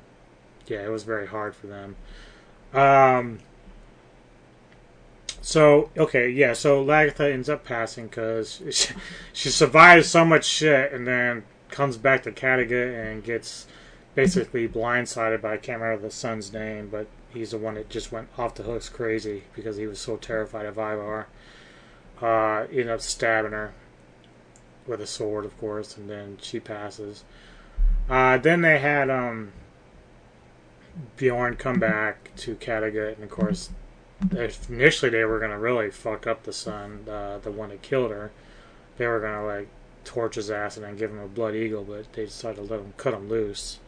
yeah, 0.68 0.84
it 0.84 0.90
was 0.90 1.04
very 1.04 1.28
hard 1.28 1.56
for 1.56 1.68
them. 1.68 1.96
Um, 2.74 3.40
so 5.40 5.90
okay, 5.98 6.30
yeah, 6.30 6.52
so 6.52 6.84
Lagertha 6.86 7.32
ends 7.32 7.48
up 7.48 7.64
passing 7.64 8.08
because 8.08 8.62
she, 8.72 8.94
she 9.32 9.50
survives 9.50 10.10
so 10.10 10.26
much 10.26 10.44
shit, 10.44 10.92
and 10.92 11.08
then 11.08 11.44
comes 11.72 11.98
back 11.98 12.24
to 12.24 12.32
Kattegat 12.32 13.12
and 13.12 13.24
gets 13.24 13.68
basically 14.14 14.68
blindsided 14.68 15.42
by 15.42 15.54
I 15.54 15.58
can't 15.58 15.82
remember 15.82 16.04
the 16.04 16.12
son's 16.12 16.52
name, 16.54 16.90
but 16.90 17.08
he's 17.34 17.52
the 17.52 17.58
one 17.58 17.76
that 17.76 17.90
just 17.90 18.12
went 18.12 18.28
off 18.38 18.56
the 18.56 18.64
hooks 18.64 18.90
crazy 18.90 19.44
because 19.56 19.78
he 19.78 19.88
was 19.88 20.00
so 20.00 20.18
terrified 20.18 20.66
of 20.66 20.78
Ivar. 20.78 21.28
Uh, 22.22 22.68
ended 22.70 22.90
up 22.90 23.02
stabbing 23.02 23.54
her 23.54 23.74
with 24.86 25.02
a 25.02 25.08
sword, 25.08 25.46
of 25.46 25.58
course, 25.58 25.98
and 25.98 26.10
then 26.10 26.38
she 26.42 26.60
passes. 26.60 27.24
Uh, 28.10 28.38
then 28.38 28.62
they 28.62 28.80
had 28.80 29.10
um, 29.10 29.54
Bjorn 31.18 31.56
come 31.56 31.80
back 31.80 32.32
to 32.38 32.56
Kattegat, 32.56 33.16
and 33.16 33.24
of 33.24 33.30
course, 33.30 33.72
initially 34.70 35.10
they 35.10 35.24
were 35.24 35.40
gonna 35.40 35.60
really 35.60 35.90
fuck 35.90 36.28
up 36.28 36.44
the 36.44 36.54
son, 36.54 37.06
uh, 37.10 37.40
the 37.40 37.52
one 37.52 37.70
that 37.70 37.82
killed 37.82 38.12
her. 38.12 38.32
They 38.98 39.08
were 39.08 39.20
gonna 39.20 39.46
like 39.46 39.70
torch 40.04 40.36
his 40.36 40.52
ass 40.52 40.78
and 40.78 40.86
then 40.86 40.98
give 40.98 41.12
him 41.12 41.20
a 41.20 41.28
blood 41.28 41.56
eagle, 41.56 41.84
but 41.84 42.12
they 42.14 42.26
decided 42.26 42.58
to 42.58 42.62
let 42.62 42.80
him 42.80 42.94
cut 42.98 43.14
him 43.14 43.30
loose. 43.30 43.80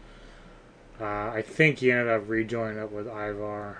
Uh, 0.99 1.31
I 1.33 1.43
think 1.45 1.79
he 1.79 1.91
ended 1.91 2.09
up 2.09 2.29
rejoining 2.29 2.79
up 2.79 2.91
with 2.91 3.07
Ivar 3.07 3.79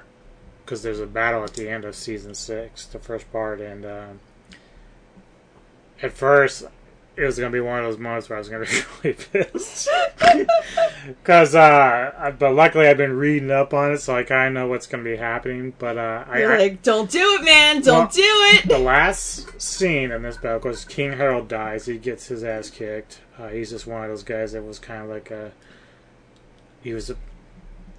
because 0.64 0.82
there's 0.82 1.00
a 1.00 1.08
battle 1.08 1.44
at 1.44 1.54
the 1.54 1.70
end 1.70 1.86
of 1.86 1.96
season 1.96 2.34
six, 2.34 2.86
the 2.86 3.00
first 3.00 3.32
part, 3.32 3.62
and 3.62 3.86
um, 3.86 4.20
at 6.02 6.14
first 6.14 6.66
it 7.16 7.24
was 7.24 7.38
gonna 7.38 7.52
be 7.52 7.60
one 7.60 7.80
of 7.80 7.86
those 7.86 8.00
moments 8.00 8.28
where 8.30 8.38
I 8.38 8.40
was 8.40 8.50
gonna 8.50 8.66
be 8.66 8.82
really 9.04 9.18
pissed 9.18 9.88
because, 11.08 11.56
uh, 11.56 12.34
but 12.40 12.54
luckily 12.56 12.88
I've 12.88 12.98
been 12.98 13.18
reading 13.18 13.52
up 13.52 13.74
on 13.74 13.92
it, 13.94 14.00
so 14.00 14.16
I 14.16 14.24
kind 14.24 14.48
of 14.48 14.54
know 14.54 14.68
what's 14.68 14.88
gonna 14.88 15.04
be 15.04 15.18
happening. 15.18 15.74
But 15.78 15.98
uh, 15.98 16.26
I, 16.28 16.40
You're 16.40 16.54
I 16.54 16.58
like, 16.58 16.82
don't 16.84 17.10
do 17.10 17.38
it, 17.40 17.44
man. 17.46 17.82
Don't 17.82 17.98
Well, 18.00 18.08
do 18.08 18.22
it. 18.24 18.68
the 18.68 18.80
last 18.80 19.62
scene 19.62 20.12
in 20.12 20.24
this 20.24 20.38
battle, 20.38 20.58
of 20.58 20.62
course, 20.64 20.86
King 20.86 21.14
Harald 21.14 21.48
dies. 21.48 21.86
He 21.86 21.98
gets 21.98 22.28
his 22.28 22.44
ass 22.44 22.70
kicked. 22.70 23.22
Uh, 23.38 23.48
he's 23.50 23.70
just 23.72 23.88
one 23.88 24.04
of 24.04 24.10
those 24.10 24.24
guys 24.24 24.52
that 24.54 24.64
was 24.64 24.80
kind 24.80 25.04
of 25.04 25.10
like 25.10 25.30
a. 25.32 25.52
He 26.82 26.94
was 26.94 27.10
a 27.10 27.16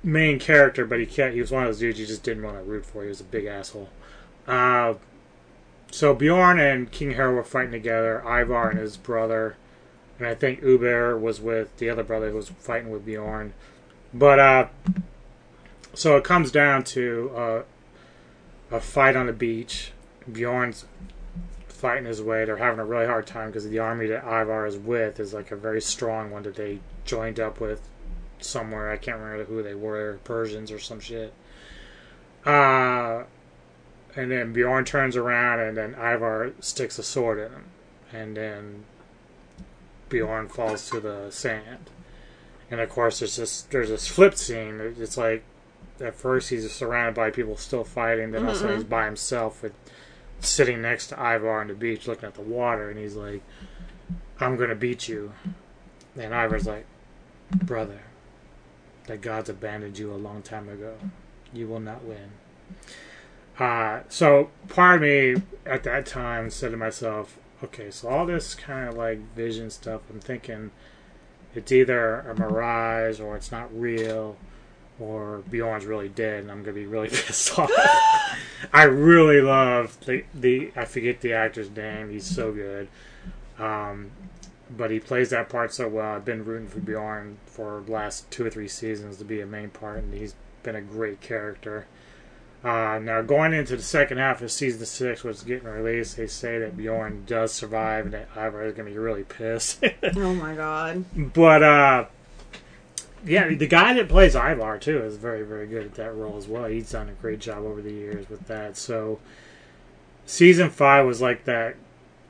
main 0.03 0.39
character, 0.39 0.85
but 0.85 0.99
he 1.01 1.07
can't. 1.07 1.35
He 1.35 1.41
was 1.41 1.51
one 1.51 1.63
of 1.63 1.69
those 1.69 1.79
dudes 1.79 1.99
you 1.99 2.07
just 2.07 2.23
didn't 2.23 2.43
want 2.43 2.57
to 2.57 2.63
root 2.63 2.85
for. 2.85 3.03
He 3.03 3.09
was 3.09 3.21
a 3.21 3.25
big 3.25 3.47
asshole. 3.47 3.89
Uh, 4.47 4.95
so 5.95 6.13
Bjorn 6.13 6.59
and 6.59 6.91
King 6.91 7.13
Harald 7.13 7.37
were 7.37 7.45
fighting 7.45 7.71
together. 7.71 8.21
Ivar 8.27 8.71
and 8.71 8.81
his 8.81 8.97
brother, 8.97 9.55
and 10.19 10.27
I 10.27 10.35
think 10.35 10.61
Ubbe 10.61 11.21
was 11.21 11.41
with 11.41 11.77
the 11.77 11.89
other 11.89 12.03
brother 12.03 12.31
who 12.31 12.37
was 12.37 12.49
fighting 12.49 12.91
with 12.91 13.07
Bjorn. 13.07 13.53
But 14.13 14.41
uh, 14.41 14.67
so 15.95 16.17
it 16.17 16.25
comes 16.25 16.51
down 16.51 16.83
to 16.83 17.31
uh, 17.37 17.63
a 18.73 18.81
fight 18.81 19.15
on 19.15 19.27
the 19.27 19.33
beach. 19.33 19.93
Bjorn's 20.31 20.85
fighting 21.69 22.07
his 22.07 22.21
way. 22.21 22.45
They're 22.45 22.57
having 22.57 22.81
a 22.81 22.85
really 22.85 23.07
hard 23.07 23.29
time 23.29 23.51
because 23.51 23.69
the 23.69 23.79
army 23.79 24.09
that 24.09 24.25
Ivar 24.25 24.67
is 24.67 24.77
with 24.77 25.21
is 25.21 25.33
like 25.33 25.53
a 25.53 25.57
very 25.57 25.81
strong 25.81 26.33
one 26.33 26.43
that 26.43 26.57
they 26.57 26.81
joined 27.05 27.39
up 27.39 27.61
with 27.61 27.89
somewhere. 28.41 28.91
I 28.91 28.97
can't 28.97 29.21
remember 29.21 29.45
who 29.45 29.63
they 29.63 29.77
were, 29.77 30.19
Persians 30.25 30.73
or 30.73 30.81
some 30.81 30.99
shit. 30.99 31.33
Uh, 32.45 33.23
and 34.17 34.31
then 34.31 34.53
Bjorn 34.53 34.85
turns 34.85 35.17
around 35.17 35.61
and 35.61 35.77
then 35.77 35.95
Ivar 35.95 36.53
sticks 36.61 36.99
a 36.99 37.03
sword 37.03 37.39
in 37.39 37.53
him. 37.53 37.65
And 38.13 38.37
then 38.37 38.85
Bjorn 40.09 40.49
falls 40.49 40.89
to 40.91 41.01
the 41.01 41.31
sand. 41.31 41.91
And 42.71 42.81
of 42.81 42.89
course, 42.89 43.19
there's 43.19 43.37
this 43.37 43.63
there's 43.63 43.89
this 43.89 44.07
flip 44.07 44.35
scene. 44.35 44.81
It's 44.99 45.17
like 45.17 45.43
at 46.01 46.15
first 46.15 46.51
he's 46.51 46.71
surrounded 46.73 47.15
by 47.15 47.31
people 47.31 47.57
still 47.57 47.85
fighting, 47.85 48.33
then 48.33 48.47
also 48.47 48.69
Mhm. 48.69 48.75
he's 48.75 48.85
by 48.85 49.05
himself, 49.05 49.63
with, 49.63 49.73
sitting 50.41 50.83
next 50.83 51.09
to 51.09 51.15
Ivar 51.15 51.61
on 51.61 51.69
the 51.69 51.75
beach, 51.75 52.07
looking 52.09 52.27
at 52.27 52.35
the 52.35 52.43
water, 52.43 52.91
and 52.91 52.99
he's 52.99 53.15
like, 53.15 53.43
"I'm 54.41 54.57
gonna 54.57 54.75
beat 54.75 55.09
you," 55.09 55.33
and 56.17 56.35
Ivar's 56.35 56.67
like, 56.67 56.87
"Brother, 57.51 58.01
the 59.07 59.17
gods 59.17 59.49
abandoned 59.49 59.99
you 59.99 60.13
a 60.13 60.17
long 60.17 60.43
time 60.43 60.69
ago. 60.69 60.97
You 61.53 61.69
will 61.69 61.81
not 61.81 62.03
win." 62.05 62.33
Uh, 63.59 64.01
so 64.09 64.51
part 64.69 64.97
of 64.97 65.03
me 65.03 65.43
at 65.65 65.85
that 65.85 66.07
time 66.07 66.51
said 66.51 66.73
to 66.73 66.77
myself, 66.77 67.39
okay, 67.63 67.91
so 67.91 68.09
all 68.09 68.27
this 68.27 68.55
kind 68.55 68.89
of 68.89 68.97
like 68.97 69.19
vision 69.35 69.71
stuff, 69.71 70.03
I'm 70.11 70.21
thinking 70.21 70.71
it's 71.55 71.71
either 71.71 72.21
a 72.21 72.35
mirage 72.35 73.21
or 73.21 73.37
it's 73.37 73.53
not 73.53 73.69
real 73.73 74.37
or 74.99 75.43
Bjorn's 75.51 75.87
really 75.87 76.09
dead 76.09 76.43
and 76.43 76.51
I'm 76.51 76.63
going 76.63 76.75
to 76.75 76.81
be 76.81 76.87
really 76.87 77.09
pissed 77.11 77.59
off. 77.59 77.71
I 78.73 78.85
really 78.85 79.41
love 79.41 79.99
the, 80.05 80.25
the, 80.35 80.73
I 80.75 80.85
forget 80.85 81.21
the 81.21 81.33
actor's 81.33 81.71
name, 81.71 82.11
he's 82.11 82.27
so 82.27 82.53
good. 82.53 82.89
Um, 83.59 84.11
but 84.77 84.91
he 84.91 84.99
plays 84.99 85.31
that 85.31 85.49
part 85.49 85.73
so 85.73 85.89
well. 85.89 86.17
I've 86.17 86.25
been 86.25 86.45
rooting 86.45 86.69
for 86.69 86.81
Bjorn 86.81 87.39
for 87.47 87.83
the 87.85 87.93
last 87.93 88.31
two 88.31 88.47
or 88.47 88.51
three 88.51 88.69
seasons 88.69 89.19
to 89.19 89.25
be 89.25 89.41
a 89.41 89.47
main 89.47 89.71
part, 89.71 89.99
and 89.99 90.15
he's 90.15 90.35
been 90.63 90.75
a 90.75 90.81
great 90.81 91.21
character. 91.21 91.87
Uh, 92.65 92.99
now, 92.99 93.21
going 93.21 93.53
into 93.53 93.77
the 93.77 93.83
second 93.83 94.17
half 94.17 94.41
of 94.41 94.51
season 94.51 94.87
six, 94.87 95.23
which 95.23 95.37
is 95.37 95.43
getting 95.43 95.69
released, 95.69 96.17
they 96.17 96.27
say 96.27 96.59
that 96.59 96.79
Bjorn 96.79 97.25
does 97.27 97.53
survive 97.53 98.07
and 98.07 98.15
that 98.15 98.29
Ivar 98.35 98.65
is 98.65 98.73
going 98.75 98.87
to 98.87 98.93
be 98.93 98.99
really 98.99 99.25
pissed. 99.25 99.85
Oh 100.17 100.35
my 100.35 100.55
god. 100.55 101.05
but, 101.35 101.63
uh, 101.63 102.07
yeah, 103.27 103.49
the 103.49 103.67
guy 103.67 103.93
that 103.93 104.09
plays 104.09 104.35
Ivar, 104.35 104.79
too, 104.79 105.03
is 105.03 105.17
very, 105.17 105.43
very 105.43 105.67
good 105.67 105.85
at 105.85 105.95
that 105.97 106.15
role 106.15 106.39
as 106.39 106.49
well. 106.49 106.65
He's 106.65 106.91
done 106.91 107.11
a 107.11 107.13
great 107.13 107.41
job 107.41 107.65
over 107.65 107.83
the 107.83 107.93
years 107.93 108.31
with 108.31 108.47
that. 108.47 108.79
So, 108.79 109.19
season 110.25 110.71
five 110.71 111.05
was 111.05 111.21
like 111.21 111.45
that 111.45 111.77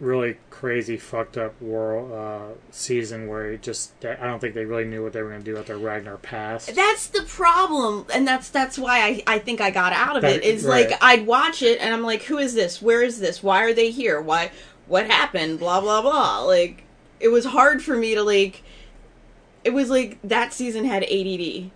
really 0.01 0.37
crazy, 0.51 0.97
fucked 0.97 1.37
up 1.39 1.61
world 1.63 2.13
uh, 2.13 2.55
season 2.71 3.29
where 3.29 3.53
it 3.53 3.63
just, 3.63 3.93
I 4.05 4.15
don't 4.27 4.41
think 4.41 4.55
they 4.55 4.65
really 4.65 4.85
knew 4.85 5.03
what 5.03 5.13
they 5.13 5.23
were 5.23 5.31
going 5.31 5.43
to 5.43 5.51
do 5.51 5.55
with 5.57 5.67
their 5.67 5.79
Ragnar 5.79 6.17
past. 6.17 6.75
That's 6.75 7.07
the 7.07 7.23
problem, 7.23 8.07
and 8.13 8.27
that's 8.27 8.49
that's 8.51 8.79
why 8.79 9.01
I, 9.03 9.23
I 9.27 9.39
think 9.39 9.61
I 9.61 9.71
got 9.71 9.93
out 9.93 10.17
of 10.17 10.23
That- 10.23 10.37
it. 10.37 10.45
Is 10.45 10.65
right. 10.65 10.91
like 10.91 10.99
I'd 11.03 11.27
watch 11.27 11.63
it 11.63 11.81
and 11.81 11.95
I'm 11.95 12.03
like, 12.03 12.23
who 12.25 12.39
is 12.39 12.55
this? 12.55 12.83
Where 12.83 13.03
is 13.03 13.21
this? 13.21 13.43
Why 13.43 13.63
are 13.63 13.73
they 13.73 13.91
here? 13.91 14.21
Why? 14.21 14.51
What 14.87 15.07
happened? 15.07 15.59
Blah 15.61 15.81
blah 15.81 16.03
blah. 16.03 16.41
Like 16.41 16.83
it 17.21 17.29
was 17.29 17.47
hard 17.47 17.83
for 17.83 17.97
me 17.97 18.15
to 18.15 18.23
like. 18.23 18.63
It 19.63 19.73
was 19.73 19.89
like 19.89 20.19
that 20.25 20.53
season 20.53 20.85
had 20.85 21.05
ADD. 21.05 21.71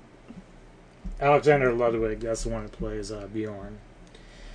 Alexander 1.20 1.73
Ludwig, 1.73 2.20
that's 2.20 2.45
the 2.45 2.51
one 2.51 2.62
who 2.62 2.69
plays 2.69 3.11
uh, 3.11 3.27
Bjorn. 3.32 3.78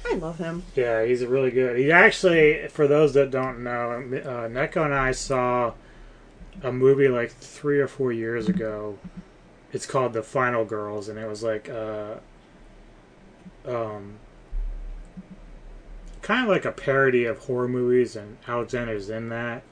I 0.05 0.15
love 0.15 0.37
him. 0.37 0.63
Yeah, 0.75 1.05
he's 1.05 1.25
really 1.25 1.51
good. 1.51 1.77
He 1.77 1.91
actually, 1.91 2.67
for 2.67 2.87
those 2.87 3.13
that 3.13 3.31
don't 3.31 3.63
know, 3.63 3.91
uh, 3.91 4.47
Neko 4.47 4.85
and 4.85 4.93
I 4.93 5.11
saw 5.11 5.73
a 6.61 6.71
movie 6.71 7.07
like 7.07 7.31
three 7.31 7.79
or 7.79 7.87
four 7.87 8.11
years 8.11 8.47
ago. 8.47 8.97
It's 9.71 9.85
called 9.85 10.13
The 10.13 10.21
Final 10.21 10.65
Girls, 10.65 11.09
and 11.09 11.17
it 11.17 11.27
was 11.27 11.41
like, 11.41 11.67
uh, 11.69 12.15
um, 13.65 14.19
kind 16.21 16.43
of 16.43 16.49
like 16.49 16.65
a 16.65 16.71
parody 16.71 17.25
of 17.25 17.39
horror 17.39 17.67
movies, 17.67 18.15
and 18.15 18.37
Alexander's 18.47 19.09
in 19.09 19.29
that. 19.29 19.63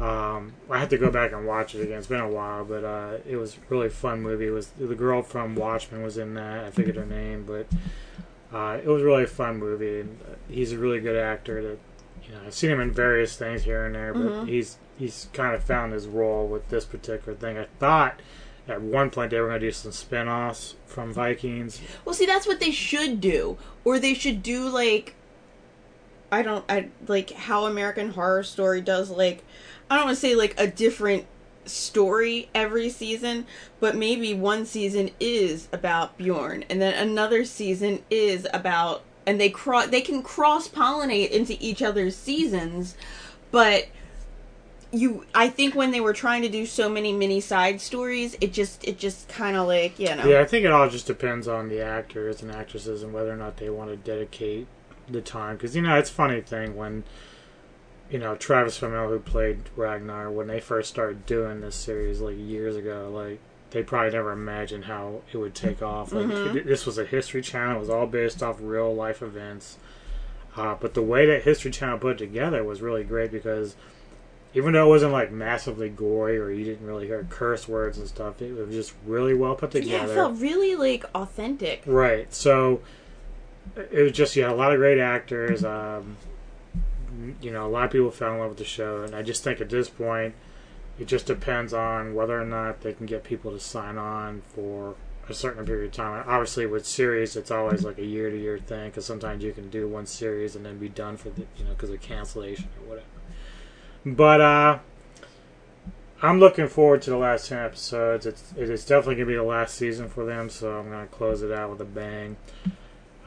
Um, 0.00 0.54
I 0.70 0.78
have 0.78 0.88
to 0.90 0.98
go 0.98 1.10
back 1.10 1.32
and 1.32 1.46
watch 1.46 1.74
it 1.74 1.82
again. 1.82 1.98
It's 1.98 2.06
been 2.06 2.20
a 2.20 2.28
while, 2.28 2.64
but 2.64 2.84
uh, 2.84 3.18
it 3.28 3.36
was 3.36 3.58
really 3.68 3.88
fun 3.88 4.22
movie. 4.22 4.46
It 4.46 4.50
was 4.50 4.68
the 4.68 4.94
girl 4.94 5.22
from 5.22 5.56
Watchmen 5.56 6.02
was 6.02 6.16
in 6.16 6.34
that. 6.34 6.64
I 6.64 6.70
forget 6.70 6.96
her 6.96 7.04
name, 7.04 7.44
but 7.44 7.66
uh, 8.52 8.78
it 8.82 8.86
was 8.88 9.02
really 9.02 9.24
a 9.24 9.26
fun 9.28 9.58
movie. 9.58 10.00
And 10.00 10.18
uh, 10.22 10.34
he's 10.48 10.72
a 10.72 10.78
really 10.78 11.00
good 11.00 11.16
actor. 11.16 11.62
That 11.62 11.78
you 12.26 12.34
know, 12.34 12.40
I've 12.46 12.54
seen 12.54 12.70
him 12.70 12.80
in 12.80 12.90
various 12.92 13.36
things 13.36 13.62
here 13.64 13.86
and 13.86 13.94
there, 13.94 14.12
but 14.14 14.22
Mhm. 14.32 14.48
he's 14.48 14.76
he's 14.98 15.28
kind 15.32 15.54
of 15.54 15.62
found 15.62 15.92
his 15.92 16.06
role 16.06 16.46
with 16.46 16.68
this 16.68 16.84
particular 16.84 17.36
thing. 17.38 17.56
I 17.58 17.66
thought 17.78 18.20
at 18.66 18.82
one 18.82 19.10
point 19.10 19.30
they 19.30 19.40
were 19.40 19.48
going 19.48 19.60
to 19.60 19.66
do 19.66 19.72
some 19.72 19.92
spin-offs 19.92 20.74
from 20.86 21.12
Vikings. 21.12 21.80
Well, 22.04 22.14
see, 22.14 22.26
that's 22.26 22.46
what 22.46 22.60
they 22.60 22.70
should 22.72 23.20
do, 23.20 23.56
or 23.84 23.98
they 23.98 24.12
should 24.12 24.42
do 24.42 24.68
like, 24.68 25.14
I 26.30 26.42
don't, 26.42 26.64
I 26.68 26.88
like 27.06 27.30
how 27.30 27.64
American 27.64 28.10
Horror 28.10 28.42
Story 28.42 28.80
does. 28.82 29.08
Like, 29.08 29.42
I 29.90 29.96
don't 29.96 30.06
want 30.06 30.16
to 30.16 30.20
say 30.20 30.34
like 30.34 30.54
a 30.58 30.66
different 30.66 31.24
story 31.68 32.48
every 32.54 32.90
season, 32.90 33.46
but 33.80 33.96
maybe 33.96 34.34
one 34.34 34.66
season 34.66 35.10
is 35.20 35.68
about 35.72 36.16
Bjorn, 36.18 36.64
and 36.68 36.80
then 36.80 36.94
another 36.94 37.44
season 37.44 38.02
is 38.10 38.46
about, 38.52 39.02
and 39.26 39.40
they 39.40 39.50
cross, 39.50 39.88
they 39.88 40.00
can 40.00 40.22
cross 40.22 40.68
pollinate 40.68 41.30
into 41.30 41.56
each 41.60 41.82
other's 41.82 42.16
seasons, 42.16 42.96
but 43.50 43.88
you 44.90 45.26
i 45.34 45.50
think 45.50 45.74
when 45.74 45.90
they 45.90 46.00
were 46.00 46.14
trying 46.14 46.40
to 46.40 46.48
do 46.48 46.64
so 46.64 46.88
many 46.88 47.12
mini 47.12 47.42
side 47.42 47.78
stories 47.78 48.34
it 48.40 48.54
just 48.54 48.82
it 48.88 48.98
just 48.98 49.28
kind 49.28 49.54
of 49.54 49.66
like 49.66 49.98
you 49.98 50.06
know 50.16 50.24
Yeah, 50.24 50.40
I 50.40 50.46
think 50.46 50.64
it 50.64 50.72
all 50.72 50.88
just 50.88 51.06
depends 51.06 51.46
on 51.46 51.68
the 51.68 51.82
actors 51.82 52.40
and 52.40 52.50
actresses 52.50 53.02
and 53.02 53.12
whether 53.12 53.30
or 53.30 53.36
not 53.36 53.58
they 53.58 53.68
want 53.68 53.90
to 53.90 53.96
dedicate 53.96 54.66
the 55.10 55.20
time. 55.20 55.56
Because 55.56 55.74
you 55.74 55.82
know, 55.82 55.96
it's 55.96 56.10
funny 56.10 56.40
thing 56.40 56.76
when 56.76 57.04
you 58.10 58.18
know 58.18 58.34
Travis 58.36 58.78
Fimmel, 58.78 59.08
who 59.08 59.18
played 59.18 59.60
Ragnar, 59.76 60.30
when 60.30 60.46
they 60.46 60.60
first 60.60 60.88
started 60.90 61.26
doing 61.26 61.60
this 61.60 61.76
series 61.76 62.20
like 62.20 62.36
years 62.38 62.76
ago, 62.76 63.10
like 63.12 63.38
they 63.70 63.82
probably 63.82 64.12
never 64.12 64.32
imagined 64.32 64.84
how 64.86 65.20
it 65.32 65.36
would 65.36 65.54
take 65.54 65.82
off. 65.82 66.12
Like 66.12 66.26
Mhm. 66.26 66.54
it- 66.56 66.66
this 66.66 66.86
was 66.86 66.96
a 66.98 67.04
History 67.04 67.42
Channel; 67.42 67.76
it 67.76 67.80
was 67.80 67.90
all 67.90 68.06
based 68.06 68.42
off 68.42 68.56
real 68.60 68.94
life 68.94 69.20
events. 69.22 69.76
Uh, 70.56 70.74
but 70.80 70.94
the 70.94 71.02
way 71.02 71.26
that 71.26 71.42
History 71.42 71.70
Channel 71.70 71.98
put 71.98 72.12
it 72.16 72.18
together 72.18 72.64
was 72.64 72.80
really 72.80 73.04
great 73.04 73.30
because 73.30 73.76
even 74.54 74.72
though 74.72 74.86
it 74.86 74.88
wasn't 74.88 75.12
like 75.12 75.30
massively 75.30 75.90
gory 75.90 76.38
or 76.38 76.50
you 76.50 76.64
didn't 76.64 76.86
really 76.86 77.06
hear 77.06 77.24
curse 77.28 77.68
words 77.68 77.98
and 77.98 78.08
stuff, 78.08 78.40
it 78.40 78.56
was 78.56 78.74
just 78.74 78.94
really 79.06 79.34
well 79.34 79.54
put 79.54 79.74
Yeah, 79.74 79.82
together. 79.82 80.12
it 80.12 80.16
felt 80.16 80.38
really 80.40 80.74
like 80.74 81.04
authentic. 81.14 81.82
Right. 81.84 82.32
So 82.32 82.80
it 83.76 84.02
was 84.02 84.12
just 84.12 84.34
yeah, 84.34 84.50
a 84.50 84.54
lot 84.54 84.72
of 84.72 84.78
great 84.78 84.98
actors. 84.98 85.62
Um, 85.62 86.16
you 87.40 87.50
know, 87.50 87.66
a 87.66 87.68
lot 87.68 87.84
of 87.84 87.90
people 87.90 88.10
fell 88.10 88.34
in 88.34 88.40
love 88.40 88.50
with 88.50 88.58
the 88.58 88.64
show, 88.64 89.02
and 89.02 89.14
I 89.14 89.22
just 89.22 89.42
think 89.42 89.60
at 89.60 89.68
this 89.68 89.88
point, 89.88 90.34
it 90.98 91.06
just 91.06 91.26
depends 91.26 91.72
on 91.72 92.14
whether 92.14 92.40
or 92.40 92.44
not 92.44 92.80
they 92.80 92.92
can 92.92 93.06
get 93.06 93.24
people 93.24 93.52
to 93.52 93.60
sign 93.60 93.98
on 93.98 94.42
for 94.54 94.96
a 95.28 95.34
certain 95.34 95.64
period 95.64 95.86
of 95.86 95.92
time. 95.92 96.24
Obviously, 96.26 96.66
with 96.66 96.86
series, 96.86 97.36
it's 97.36 97.50
always 97.50 97.84
like 97.84 97.98
a 97.98 98.04
year 98.04 98.30
to 98.30 98.38
year 98.38 98.58
thing 98.58 98.90
because 98.90 99.04
sometimes 99.04 99.44
you 99.44 99.52
can 99.52 99.70
do 99.70 99.86
one 99.86 100.06
series 100.06 100.56
and 100.56 100.64
then 100.64 100.78
be 100.78 100.88
done 100.88 101.16
for 101.16 101.30
the 101.30 101.42
you 101.56 101.64
know 101.64 101.70
because 101.70 101.90
of 101.90 102.00
cancellation 102.00 102.68
or 102.80 102.88
whatever. 102.88 103.06
But 104.06 104.40
uh, 104.40 104.78
I'm 106.22 106.40
looking 106.40 106.68
forward 106.68 107.02
to 107.02 107.10
the 107.10 107.16
last 107.16 107.48
ten 107.48 107.58
episodes. 107.58 108.26
It's 108.26 108.52
it 108.56 108.70
is 108.70 108.84
definitely 108.84 109.16
gonna 109.16 109.26
be 109.26 109.34
the 109.34 109.42
last 109.42 109.74
season 109.74 110.08
for 110.08 110.24
them, 110.24 110.50
so 110.50 110.78
I'm 110.78 110.90
gonna 110.90 111.06
close 111.06 111.42
it 111.42 111.52
out 111.52 111.70
with 111.70 111.80
a 111.80 111.84
bang. 111.84 112.36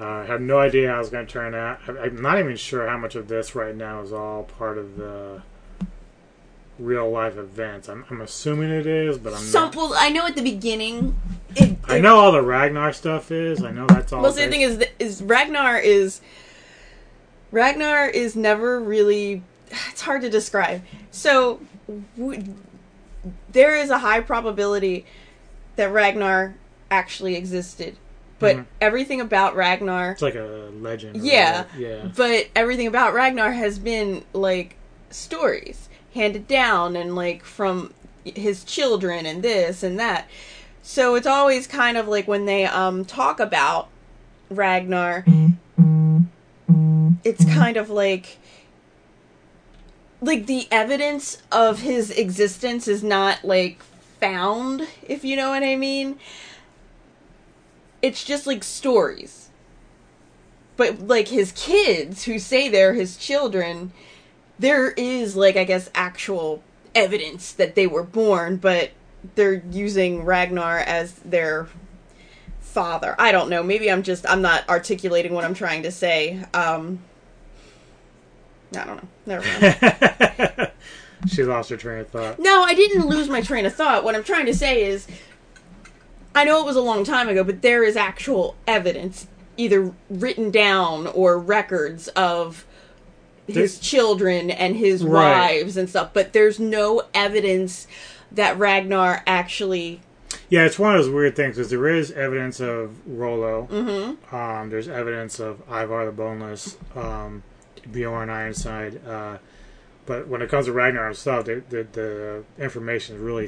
Uh, 0.01 0.05
I 0.05 0.25
have 0.25 0.41
no 0.41 0.57
idea 0.57 0.89
how 0.89 0.99
it's 0.99 1.09
gonna 1.09 1.27
turn 1.27 1.53
out. 1.53 1.79
I'm 1.87 2.19
not 2.19 2.39
even 2.39 2.55
sure 2.55 2.87
how 2.87 2.97
much 2.97 3.13
of 3.13 3.27
this 3.27 3.53
right 3.53 3.75
now 3.75 4.01
is 4.01 4.11
all 4.11 4.43
part 4.43 4.79
of 4.79 4.97
the 4.97 5.43
real 6.79 7.11
life 7.11 7.37
events. 7.37 7.87
I'm, 7.87 8.03
I'm 8.09 8.21
assuming 8.21 8.71
it 8.71 8.87
is, 8.87 9.19
but 9.19 9.33
I'm 9.33 9.39
Some, 9.39 9.65
not. 9.65 9.75
well, 9.75 9.93
I 9.95 10.09
know 10.09 10.25
at 10.25 10.35
the 10.35 10.41
beginning. 10.41 11.15
It, 11.55 11.77
I 11.85 11.99
know 11.99 12.17
all 12.17 12.31
the 12.31 12.41
Ragnar 12.41 12.93
stuff 12.93 13.29
is. 13.31 13.63
I 13.63 13.69
know 13.69 13.85
that's 13.85 14.11
all. 14.11 14.23
Well, 14.23 14.31
the 14.31 14.47
thing 14.47 14.61
is, 14.61 14.83
is 14.97 15.21
Ragnar 15.21 15.77
is 15.77 16.21
Ragnar 17.51 18.07
is 18.07 18.35
never 18.35 18.79
really. 18.79 19.43
It's 19.91 20.01
hard 20.01 20.21
to 20.23 20.29
describe. 20.29 20.81
So, 21.11 21.61
w- 22.17 22.55
there 23.51 23.75
is 23.75 23.89
a 23.89 23.99
high 23.99 24.21
probability 24.21 25.05
that 25.75 25.91
Ragnar 25.91 26.55
actually 26.89 27.35
existed, 27.35 27.95
but 28.41 28.57
Mhm. 28.57 28.65
everything 28.81 29.21
about 29.21 29.55
Ragnar 29.55 30.11
It's 30.11 30.21
like 30.21 30.35
a 30.35 30.69
legend. 30.81 31.15
Yeah, 31.23 31.61
whatever. 31.63 31.79
yeah. 31.79 32.09
but 32.15 32.47
everything 32.55 32.87
about 32.87 33.13
Ragnar 33.13 33.51
has 33.53 33.79
been 33.79 34.25
like 34.33 34.75
stories 35.09 35.87
handed 36.13 36.47
down 36.47 36.95
and 36.97 37.15
like 37.15 37.45
from 37.45 37.93
his 38.25 38.63
children 38.65 39.25
and 39.25 39.41
this 39.43 39.81
and 39.83 39.97
that. 39.99 40.27
So 40.83 41.15
it's 41.15 41.27
always 41.27 41.67
kind 41.67 41.95
of 41.97 42.07
like 42.09 42.27
when 42.27 42.45
they 42.45 42.65
um 42.65 43.05
talk 43.05 43.39
about 43.39 43.87
Ragnar 44.49 45.23
it's 47.23 47.45
kind 47.45 47.77
of 47.77 47.89
like 47.89 48.37
like 50.21 50.45
the 50.47 50.67
evidence 50.71 51.41
of 51.51 51.79
his 51.81 52.11
existence 52.11 52.87
is 52.87 53.03
not 53.03 53.43
like 53.43 53.81
found, 54.19 54.87
if 55.07 55.23
you 55.23 55.35
know 55.35 55.49
what 55.49 55.63
I 55.63 55.75
mean. 55.75 56.19
It's 58.01 58.23
just 58.23 58.47
like 58.47 58.63
stories 58.63 59.49
but 60.77 60.99
like 61.07 61.27
his 61.27 61.51
kids 61.51 62.23
who 62.23 62.39
say 62.39 62.67
they're 62.67 62.93
his 62.93 63.17
children 63.17 63.91
there 64.57 64.91
is 64.91 65.35
like 65.35 65.57
i 65.57 65.63
guess 65.63 65.89
actual 65.93 66.63
evidence 66.95 67.51
that 67.53 67.75
they 67.75 67.87
were 67.87 68.03
born, 68.03 68.57
but 68.57 68.91
they're 69.35 69.63
using 69.71 70.23
Ragnar 70.23 70.79
as 70.79 71.13
their 71.19 71.67
father. 72.59 73.15
I 73.19 73.31
don't 73.31 73.49
know. 73.49 73.63
Maybe 73.63 73.91
I'm 73.91 74.03
just 74.03 74.27
I'm 74.29 74.41
not 74.41 74.67
articulating 74.69 75.33
what 75.33 75.43
I'm 75.43 75.53
trying 75.53 75.83
to 75.83 75.91
say. 75.91 76.43
Um 76.53 76.99
I 78.75 78.85
don't 78.85 78.97
know. 78.97 79.09
Never 79.25 79.61
mind. 79.61 80.71
she 81.27 81.43
lost 81.43 81.69
her 81.69 81.77
train 81.77 81.99
of 81.99 82.09
thought. 82.09 82.39
No, 82.39 82.63
I 82.63 82.73
didn't 82.73 83.07
lose 83.07 83.27
my 83.27 83.41
train 83.41 83.65
of 83.65 83.75
thought. 83.75 84.03
What 84.03 84.15
I'm 84.15 84.23
trying 84.23 84.45
to 84.45 84.55
say 84.55 84.85
is 84.85 85.07
I 86.33 86.43
know 86.45 86.59
it 86.61 86.65
was 86.65 86.75
a 86.75 86.81
long 86.81 87.03
time 87.03 87.27
ago, 87.29 87.43
but 87.43 87.61
there 87.61 87.83
is 87.83 87.95
actual 87.97 88.55
evidence 88.67 89.27
either 89.57 89.93
written 90.09 90.49
down 90.49 91.07
or 91.07 91.37
records 91.37 92.07
of 92.09 92.65
his 93.47 93.55
There's- 93.55 93.79
children 93.79 94.49
and 94.49 94.75
his 94.77 95.03
Right. 95.03 95.59
wives 95.61 95.75
and 95.77 95.89
stuff, 95.89 96.11
but 96.13 96.31
there's 96.33 96.59
no 96.59 97.03
evidence 97.13 97.85
that 98.31 98.57
Ragnar 98.57 99.23
actually 99.27 100.01
Yeah, 100.49 100.65
it's 100.65 100.79
one 100.79 100.95
of 100.95 101.03
those 101.03 101.11
weird 101.13 101.35
things 101.35 101.55
because 101.57 101.69
there 101.69 101.87
is 101.87 102.11
evidence 102.11 102.59
of 102.61 102.91
Rollo. 103.05 103.67
Mhm. 103.71 104.33
Um, 104.33 104.69
there's 104.69 104.87
evidence 104.87 105.39
of 105.39 105.61
Ivar 105.69 106.05
the 106.05 106.11
Boneless, 106.13 106.77
um, 106.95 107.43
Bjorn 107.91 108.29
Ironside. 108.29 108.99
Uh, 109.05 109.37
but 110.05 110.27
when 110.27 110.41
it 110.41 110.49
comes 110.49 110.65
to 110.67 110.71
Ragnar 110.73 111.05
himself, 111.05 111.45
the, 111.45 111.63
the, 111.69 111.87
the 111.91 112.43
information 112.63 113.15
is 113.15 113.21
really 113.21 113.47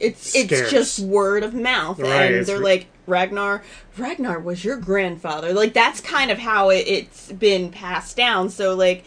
it's 0.00 0.30
scarce. 0.30 0.50
it's 0.50 0.70
just 0.70 0.98
word 0.98 1.42
of 1.42 1.54
mouth 1.54 1.98
Right, 1.98 2.32
and 2.32 2.46
they're 2.46 2.58
re- 2.58 2.64
like 2.64 2.86
Ragnar 3.06 3.62
Ragnar 3.96 4.38
was 4.40 4.64
your 4.64 4.76
grandfather. 4.76 5.52
Like 5.52 5.74
that's 5.74 6.00
kind 6.00 6.30
of 6.30 6.38
how 6.38 6.70
it, 6.70 6.86
it's 6.86 7.30
been 7.32 7.70
passed 7.70 8.16
down. 8.16 8.48
So 8.50 8.74
like 8.74 9.04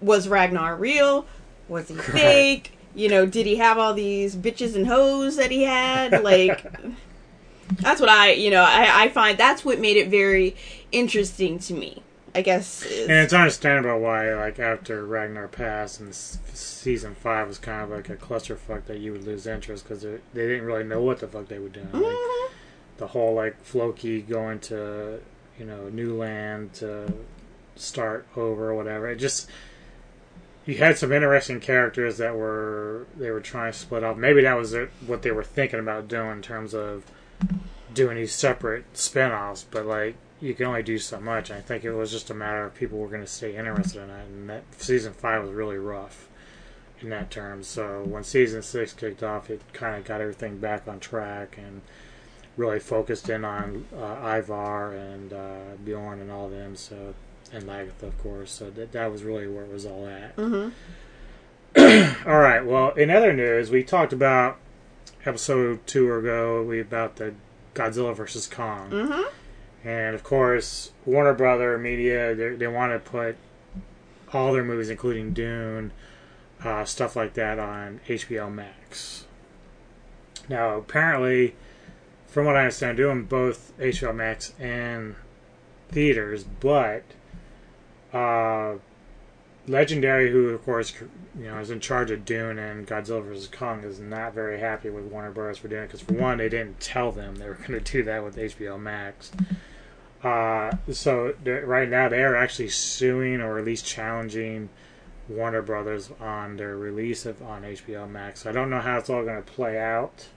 was 0.00 0.28
Ragnar 0.28 0.76
real? 0.76 1.26
Was 1.68 1.88
he 1.88 1.94
fake? 1.94 2.72
You 2.94 3.08
know 3.08 3.26
did 3.26 3.46
he 3.46 3.56
have 3.56 3.78
all 3.78 3.94
these 3.94 4.34
bitches 4.34 4.74
and 4.74 4.86
hoes 4.86 5.36
that 5.36 5.50
he 5.50 5.62
had? 5.64 6.24
Like 6.24 6.64
that's 7.72 8.00
what 8.00 8.08
I 8.10 8.32
you 8.32 8.50
know 8.50 8.62
I, 8.62 9.04
I 9.04 9.08
find 9.10 9.38
that's 9.38 9.64
what 9.64 9.78
made 9.78 9.96
it 9.96 10.08
very 10.08 10.56
interesting 10.90 11.58
to 11.60 11.74
me 11.74 12.02
I 12.34 12.42
guess 12.42 12.82
is, 12.84 13.08
And 13.08 13.18
it's 13.18 13.32
understandable 13.32 13.98
why, 14.00 14.34
like, 14.34 14.58
after 14.58 15.04
Ragnar 15.04 15.48
passed 15.48 16.00
and 16.00 16.14
season 16.14 17.14
five 17.14 17.48
was 17.48 17.58
kind 17.58 17.82
of 17.82 17.90
like 17.90 18.08
a 18.08 18.16
clusterfuck 18.16 18.84
that 18.86 18.98
you 18.98 19.12
would 19.12 19.24
lose 19.24 19.46
interest 19.46 19.84
because 19.84 20.02
they 20.02 20.18
didn't 20.34 20.64
really 20.64 20.84
know 20.84 21.02
what 21.02 21.18
the 21.18 21.26
fuck 21.26 21.48
they 21.48 21.58
were 21.58 21.68
doing. 21.68 21.90
Like, 21.92 22.02
mm-hmm. 22.02 22.54
the 22.98 23.08
whole, 23.08 23.34
like, 23.34 23.60
Floki 23.62 24.22
going 24.22 24.60
to, 24.60 25.20
you 25.58 25.64
know, 25.66 25.88
new 25.88 26.16
land 26.16 26.74
to 26.74 27.12
start 27.76 28.26
over 28.36 28.70
or 28.70 28.74
whatever. 28.74 29.08
It 29.08 29.16
just. 29.16 29.48
You 30.66 30.76
had 30.76 30.98
some 30.98 31.10
interesting 31.10 31.58
characters 31.58 32.18
that 32.18 32.36
were 32.36 33.06
they 33.16 33.30
were 33.30 33.40
trying 33.40 33.72
to 33.72 33.78
split 33.78 34.04
up. 34.04 34.18
Maybe 34.18 34.42
that 34.42 34.58
was 34.58 34.76
what 35.06 35.22
they 35.22 35.30
were 35.30 35.42
thinking 35.42 35.80
about 35.80 36.06
doing 36.06 36.30
in 36.32 36.42
terms 36.42 36.74
of 36.74 37.02
doing 37.92 38.16
these 38.16 38.34
separate 38.34 38.84
spin-offs, 38.92 39.64
but 39.68 39.86
like 39.86 40.16
you 40.40 40.54
can 40.54 40.66
only 40.66 40.82
do 40.82 40.98
so 40.98 41.20
much. 41.20 41.50
I 41.50 41.60
think 41.60 41.84
it 41.84 41.92
was 41.92 42.10
just 42.10 42.30
a 42.30 42.34
matter 42.34 42.64
of 42.64 42.74
people 42.74 42.98
were 42.98 43.08
going 43.08 43.20
to 43.20 43.26
stay 43.26 43.56
interested 43.56 44.02
in 44.02 44.10
it. 44.10 44.26
And 44.26 44.48
that 44.50 44.62
season 44.78 45.12
five 45.12 45.42
was 45.42 45.52
really 45.52 45.76
rough 45.78 46.28
in 47.00 47.10
that 47.10 47.30
term. 47.30 47.62
So 47.62 48.02
when 48.04 48.24
season 48.24 48.62
six 48.62 48.92
kicked 48.92 49.22
off, 49.22 49.50
it 49.50 49.60
kind 49.72 49.96
of 49.96 50.04
got 50.04 50.20
everything 50.20 50.58
back 50.58 50.88
on 50.88 51.00
track 51.00 51.56
and 51.58 51.82
really 52.56 52.80
focused 52.80 53.28
in 53.28 53.44
on 53.44 53.86
uh, 53.96 54.36
Ivar 54.38 54.92
and 54.94 55.32
uh, 55.32 55.58
Bjorn 55.84 56.20
and 56.20 56.30
all 56.30 56.46
of 56.46 56.52
them. 56.52 56.76
So 56.76 57.14
and 57.52 57.64
Lagertha, 57.64 58.04
of 58.04 58.18
course. 58.22 58.50
So 58.52 58.70
that 58.70 58.92
that 58.92 59.10
was 59.10 59.22
really 59.22 59.46
where 59.48 59.64
it 59.64 59.72
was 59.72 59.84
all 59.86 60.06
at. 60.06 60.36
Mhm. 60.36 60.72
all 62.26 62.38
right. 62.38 62.64
Well, 62.64 62.90
in 62.92 63.10
other 63.10 63.32
news, 63.32 63.70
we 63.70 63.82
talked 63.82 64.12
about 64.12 64.58
episode 65.24 65.86
two 65.86 66.12
ago. 66.14 66.62
We 66.62 66.80
about 66.80 67.16
the 67.16 67.34
Godzilla 67.74 68.14
versus 68.14 68.46
Kong. 68.46 68.90
Mhm. 68.90 69.24
And 69.84 70.14
of 70.14 70.22
course, 70.22 70.92
Warner 71.06 71.34
Brother 71.34 71.78
Media 71.78 72.34
they 72.34 72.66
want 72.66 72.92
to 72.92 73.10
put 73.10 73.36
all 74.32 74.52
their 74.52 74.64
movies, 74.64 74.90
including 74.90 75.32
Dune, 75.32 75.92
uh, 76.62 76.84
stuff 76.84 77.16
like 77.16 77.34
that, 77.34 77.58
on 77.58 78.00
HBO 78.06 78.52
Max. 78.52 79.26
Now, 80.48 80.76
apparently, 80.76 81.54
from 82.26 82.46
what 82.46 82.56
I 82.56 82.60
understand, 82.60 82.96
doing 82.96 83.24
both 83.24 83.72
HBO 83.78 84.14
Max 84.14 84.52
and 84.58 85.16
theaters, 85.88 86.44
but 86.44 87.02
uh, 88.12 88.74
Legendary, 89.68 90.30
who 90.30 90.48
of 90.48 90.64
course 90.64 90.92
you 91.38 91.44
know 91.44 91.58
is 91.58 91.70
in 91.70 91.80
charge 91.80 92.10
of 92.10 92.24
Dune 92.24 92.58
and 92.58 92.86
Godzilla 92.86 93.22
vs 93.22 93.48
Kong, 93.48 93.84
is 93.84 94.00
not 94.00 94.34
very 94.34 94.58
happy 94.58 94.90
with 94.90 95.04
Warner 95.04 95.30
Bros. 95.30 95.58
for 95.58 95.68
doing 95.68 95.84
it 95.84 95.86
because 95.86 96.00
for 96.00 96.14
one, 96.14 96.38
they 96.38 96.48
didn't 96.48 96.80
tell 96.80 97.12
them 97.12 97.36
they 97.36 97.48
were 97.48 97.54
going 97.54 97.72
to 97.72 97.80
do 97.80 98.02
that 98.04 98.24
with 98.24 98.36
HBO 98.36 98.80
Max. 98.80 99.32
Uh, 100.22 100.70
so 100.92 101.34
right 101.44 101.88
now 101.88 102.08
they 102.08 102.22
are 102.22 102.36
actually 102.36 102.68
suing 102.68 103.40
or 103.40 103.58
at 103.58 103.64
least 103.64 103.86
challenging 103.86 104.68
Warner 105.28 105.62
Brothers 105.62 106.10
on 106.20 106.56
their 106.56 106.76
release 106.76 107.24
of 107.24 107.40
on 107.42 107.62
HBO 107.62 108.10
Max. 108.10 108.42
So 108.42 108.50
I 108.50 108.52
don't 108.52 108.68
know 108.68 108.80
how 108.80 108.98
it's 108.98 109.08
all 109.08 109.24
going 109.24 109.42
to 109.42 109.52
play 109.52 109.78
out, 109.78 110.28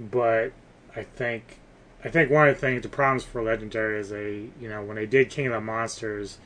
but 0.00 0.52
I 0.96 1.02
think 1.02 1.58
I 2.04 2.08
think 2.08 2.30
one 2.30 2.48
of 2.48 2.56
the 2.56 2.60
things 2.60 2.82
the 2.82 2.88
problems 2.88 3.24
for 3.24 3.42
Legendary 3.42 4.00
is 4.00 4.10
they 4.10 4.50
you 4.60 4.68
know 4.68 4.82
when 4.82 4.96
they 4.96 5.06
did 5.06 5.30
King 5.30 5.46
of 5.46 5.52
the 5.52 5.60
Monsters, 5.60 6.38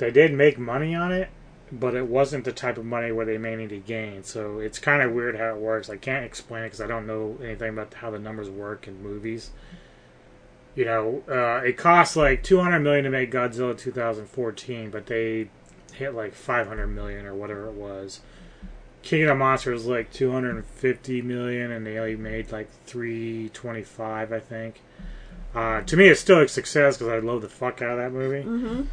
they 0.00 0.10
did 0.10 0.32
make 0.32 0.58
money 0.58 0.94
on 0.94 1.12
it, 1.12 1.28
but 1.70 1.94
it 1.94 2.06
wasn't 2.06 2.44
the 2.44 2.52
type 2.52 2.78
of 2.78 2.84
money 2.84 3.12
where 3.12 3.26
they 3.26 3.38
made 3.38 3.60
any 3.60 3.78
gain. 3.78 4.24
So 4.24 4.58
it's 4.58 4.78
kind 4.78 5.02
of 5.02 5.12
weird 5.12 5.36
how 5.36 5.50
it 5.50 5.56
works. 5.58 5.88
I 5.88 5.96
can't 5.96 6.24
explain 6.24 6.62
it 6.64 6.66
because 6.66 6.80
I 6.80 6.86
don't 6.86 7.06
know 7.06 7.38
anything 7.42 7.68
about 7.70 7.94
how 7.94 8.10
the 8.10 8.18
numbers 8.18 8.50
work 8.50 8.88
in 8.88 9.02
movies. 9.02 9.50
You 10.74 10.84
know, 10.84 11.22
uh, 11.28 11.64
it 11.64 11.76
cost 11.76 12.16
like 12.16 12.42
200 12.42 12.80
million 12.80 13.04
to 13.04 13.10
make 13.10 13.30
Godzilla 13.30 13.76
2014, 13.76 14.90
but 14.90 15.06
they 15.06 15.50
hit 15.94 16.14
like 16.14 16.34
500 16.34 16.86
million 16.86 17.26
or 17.26 17.34
whatever 17.34 17.66
it 17.66 17.74
was. 17.74 18.20
King 19.02 19.22
of 19.22 19.28
the 19.28 19.34
Monsters 19.34 19.80
was 19.80 19.86
like 19.86 20.12
250 20.12 21.22
million, 21.22 21.70
and 21.70 21.86
they 21.86 21.98
only 21.98 22.16
made 22.16 22.52
like 22.52 22.68
325, 22.86 24.32
I 24.32 24.40
think. 24.40 24.80
Uh, 25.54 25.80
to 25.82 25.96
me, 25.96 26.08
it's 26.08 26.20
still 26.20 26.40
a 26.40 26.48
success 26.48 26.96
because 26.96 27.12
I 27.12 27.18
love 27.18 27.42
the 27.42 27.48
fuck 27.48 27.82
out 27.82 27.92
of 27.92 27.98
that 27.98 28.12
movie. 28.12 28.44
Mhm. 28.46 28.86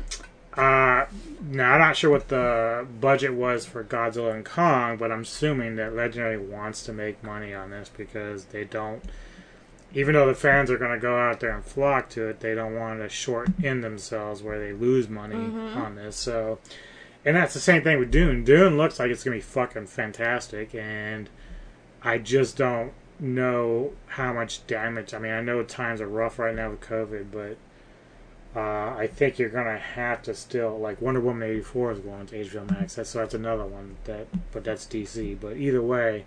Uh, 0.58 1.06
now 1.52 1.74
I'm 1.74 1.80
not 1.80 1.96
sure 1.96 2.10
what 2.10 2.30
the 2.30 2.88
budget 3.00 3.34
was 3.34 3.66
for 3.66 3.84
Godzilla 3.84 4.34
and 4.34 4.44
Kong, 4.44 4.98
but 4.98 5.12
I'm 5.12 5.22
assuming 5.22 5.76
that 5.76 5.94
Legendary 5.96 6.38
wants 6.38 6.84
to 6.86 6.94
make 6.94 7.24
money 7.24 7.54
on 7.54 7.70
this 7.70 7.90
because 7.96 8.46
they 8.46 8.64
don't. 8.64 9.04
Even 9.94 10.16
though 10.16 10.26
the 10.28 10.34
fans 10.36 10.70
are 10.72 10.78
going 10.78 10.92
to 10.92 11.00
go 11.00 11.18
out 11.18 11.40
there 11.40 11.52
and 11.56 11.64
flock 11.64 12.10
to 12.10 12.28
it, 12.28 12.40
they 12.40 12.56
don't 12.56 12.76
want 12.76 13.00
to 13.00 13.08
short 13.10 13.50
in 13.62 13.82
themselves 13.82 14.42
where 14.44 14.60
they 14.60 14.74
lose 14.74 15.08
money 15.08 15.36
Mhm. 15.36 15.76
on 15.76 15.96
this. 15.96 16.16
So, 16.16 16.60
and 17.24 17.36
that's 17.38 17.54
the 17.54 17.60
same 17.60 17.84
thing 17.84 18.00
with 18.00 18.12
Dune. 18.12 18.44
Dune 18.44 18.78
looks 18.78 19.00
like 19.00 19.12
it's 19.12 19.24
going 19.24 19.40
to 19.40 19.46
be 19.46 19.50
fucking 19.50 19.88
fantastic, 19.88 20.74
and 20.76 21.30
I 22.04 22.18
just 22.18 22.58
don't 22.58 22.92
know 23.20 23.94
how 24.08 24.34
much 24.34 24.66
damage. 24.68 25.14
I 25.14 25.20
mean, 25.20 25.32
I 25.32 25.42
know 25.42 25.64
times 25.64 26.02
are 26.02 26.08
rough 26.08 26.38
right 26.40 26.54
now 26.56 26.72
with 26.72 26.82
COVID, 26.82 27.28
but 27.32 27.58
uh, 28.58 28.96
I 28.98 29.06
think 29.06 29.38
you're 29.38 29.50
gonna 29.50 29.78
have 29.78 30.24
to 30.24 30.34
still 30.34 30.80
like 30.80 31.00
Wonder 31.00 31.20
Woman 31.20 31.48
eighty 31.48 31.62
four 31.62 31.92
is 31.92 32.00
going 32.00 32.26
to 32.26 32.44
HBO 32.44 32.72
Max. 32.72 32.96
That's 32.96 33.12
so 33.12 33.20
that's 33.20 33.36
another 33.36 33.66
one 33.66 33.98
that, 34.06 34.26
but 34.52 34.64
that's 34.64 34.88
DC. 34.88 35.40
But 35.40 35.58
either 35.58 35.80
way, 35.80 36.26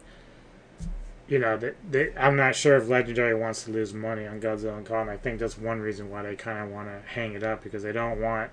you 1.26 1.40
know, 1.40 1.56
that 1.56 1.74
they, 1.90 2.14
I'm 2.16 2.36
not 2.36 2.54
sure 2.54 2.76
if 2.76 2.88
Legendary 2.88 3.34
wants 3.34 3.64
to 3.64 3.72
lose 3.72 3.92
money 3.92 4.28
on 4.28 4.40
Godzilla 4.40 4.76
and 4.76 4.86
Kong. 4.86 5.08
I 5.08 5.16
think 5.16 5.40
that's 5.40 5.58
one 5.58 5.80
reason 5.80 6.08
why 6.08 6.22
they 6.22 6.36
kind 6.36 6.60
of 6.60 6.70
want 6.70 6.86
to 6.86 7.00
hang 7.14 7.32
it 7.32 7.42
up 7.42 7.64
because 7.64 7.82
they 7.82 7.90
don't 7.90 8.20
want, 8.20 8.52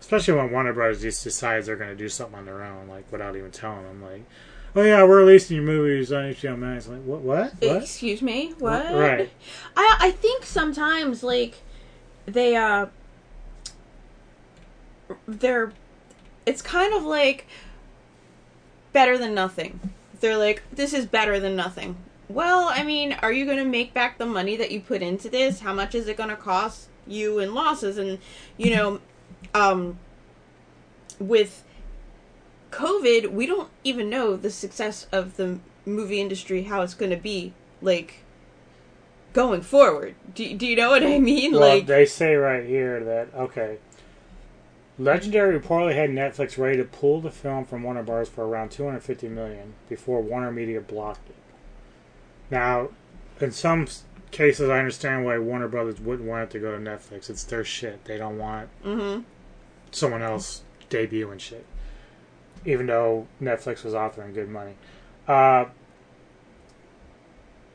especially 0.00 0.32
when 0.32 0.50
Warner 0.50 0.72
Brothers 0.72 1.02
just 1.02 1.22
decides 1.22 1.66
they're 1.66 1.76
going 1.76 1.90
to 1.90 1.96
do 1.96 2.08
something 2.08 2.38
on 2.38 2.46
their 2.46 2.62
own, 2.62 2.88
like 2.88 3.04
without 3.12 3.36
even 3.36 3.50
telling 3.50 3.82
them, 3.82 4.02
like, 4.02 4.24
oh 4.74 4.82
yeah, 4.82 5.02
we're 5.04 5.18
releasing 5.18 5.56
your 5.56 5.66
movies 5.66 6.10
on 6.10 6.22
HBO 6.32 6.56
Max. 6.56 6.88
Like 6.88 7.02
what? 7.02 7.20
What? 7.20 7.52
What? 7.60 7.82
Excuse 7.82 8.22
me. 8.22 8.54
What? 8.58 8.94
Right. 8.94 9.30
I 9.76 9.96
I 10.00 10.10
think 10.10 10.46
sometimes 10.46 11.22
like 11.22 11.56
they 12.24 12.56
uh 12.56 12.86
they're 15.26 15.72
it's 16.46 16.62
kind 16.62 16.94
of 16.94 17.02
like 17.02 17.46
better 18.92 19.18
than 19.18 19.34
nothing. 19.34 19.80
They're 20.20 20.38
like 20.38 20.62
this 20.72 20.92
is 20.92 21.06
better 21.06 21.38
than 21.40 21.56
nothing. 21.56 21.96
Well, 22.28 22.68
I 22.68 22.84
mean, 22.84 23.14
are 23.14 23.32
you 23.32 23.44
going 23.44 23.58
to 23.58 23.64
make 23.64 23.92
back 23.92 24.18
the 24.18 24.26
money 24.26 24.56
that 24.56 24.70
you 24.70 24.80
put 24.80 25.02
into 25.02 25.28
this? 25.28 25.60
How 25.60 25.74
much 25.74 25.94
is 25.94 26.06
it 26.06 26.16
going 26.16 26.30
to 26.30 26.36
cost 26.36 26.88
you 27.06 27.40
in 27.40 27.54
losses 27.54 27.98
and 27.98 28.18
you 28.56 28.74
know 28.74 29.00
um 29.54 29.98
with 31.18 31.64
COVID, 32.70 33.32
we 33.32 33.46
don't 33.46 33.68
even 33.84 34.08
know 34.08 34.36
the 34.36 34.50
success 34.50 35.06
of 35.12 35.36
the 35.36 35.58
movie 35.84 36.20
industry, 36.20 36.64
how 36.64 36.82
it's 36.82 36.94
going 36.94 37.10
to 37.10 37.16
be 37.16 37.52
like 37.82 38.20
going 39.32 39.62
forward. 39.62 40.14
Do, 40.34 40.56
do 40.56 40.66
you 40.66 40.76
know 40.76 40.90
what 40.90 41.02
I 41.02 41.18
mean? 41.18 41.52
Well, 41.52 41.76
like, 41.76 41.86
they 41.86 42.06
say 42.06 42.34
right 42.34 42.64
here 42.64 43.02
that 43.04 43.28
okay, 43.34 43.78
Legendary 45.00 45.58
reportedly 45.58 45.94
had 45.94 46.10
Netflix 46.10 46.58
ready 46.58 46.76
to 46.76 46.84
pull 46.84 47.22
the 47.22 47.30
film 47.30 47.64
from 47.64 47.82
Warner 47.82 48.02
Bros. 48.02 48.28
for 48.28 48.46
around 48.46 48.70
250 48.70 49.28
million 49.28 49.72
before 49.88 50.20
Warner 50.20 50.52
Media 50.52 50.78
blocked 50.82 51.26
it. 51.30 51.36
Now, 52.50 52.90
in 53.40 53.50
some 53.50 53.86
cases, 54.30 54.68
I 54.68 54.78
understand 54.78 55.24
why 55.24 55.38
Warner 55.38 55.68
Brothers 55.68 56.00
wouldn't 56.00 56.28
want 56.28 56.42
it 56.44 56.50
to 56.50 56.58
go 56.58 56.72
to 56.72 56.78
Netflix. 56.78 57.30
It's 57.30 57.44
their 57.44 57.64
shit. 57.64 58.04
They 58.04 58.18
don't 58.18 58.36
want 58.36 58.68
Mm-hmm. 58.84 59.22
someone 59.90 60.20
else 60.20 60.62
debuting 60.90 61.40
shit. 61.40 61.64
Even 62.66 62.84
though 62.86 63.26
Netflix 63.40 63.82
was 63.84 63.94
offering 63.94 64.34
good 64.34 64.50
money. 64.50 64.74
Uh, 65.26 65.64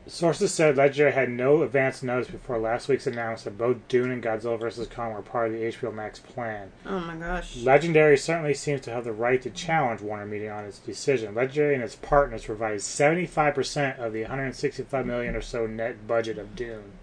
sources 0.07 0.53
said 0.53 0.77
Legendary 0.77 1.11
had 1.11 1.30
no 1.30 1.64
advance 1.64 2.03
notice 2.03 2.30
before 2.30 2.60
last 2.60 2.88
week's 2.88 3.07
announcement 3.07 3.57
that 3.57 3.64
both 3.64 3.88
Dune 3.88 4.11
and 4.11 4.23
Godzilla 4.23 4.60
vs. 4.60 4.88
Kong 4.88 5.14
were 5.14 5.22
part 5.22 5.48
of 5.48 5.53
the 5.53 5.65
HBO 5.65 5.94
Max 5.94 6.19
plan. 6.19 6.72
Oh 6.86 6.99
my 6.99 7.15
gosh. 7.15 7.57
Legendary 7.57 8.18
certainly 8.18 8.53
seems 8.53 8.82
to 8.82 8.91
have 8.91 9.03
the 9.03 9.11
right 9.11 9.41
to 9.41 9.49
challenge 9.49 10.02
Warner 10.02 10.26
Media 10.26 10.53
on 10.53 10.65
its 10.65 10.80
decision. 10.80 11.34
Legendary 11.34 11.76
and 11.76 11.84
its 11.84 11.95
partners 11.95 12.45
provided 12.45 12.80
75% 12.80 13.99
of 13.99 14.14
the 14.14 14.22
165 14.22 15.06
million 15.06 15.36
or 15.36 15.41
so 15.41 15.65
net 15.65 16.07
budget 16.07 16.38
of 16.38 16.56
Dune. 16.56 16.94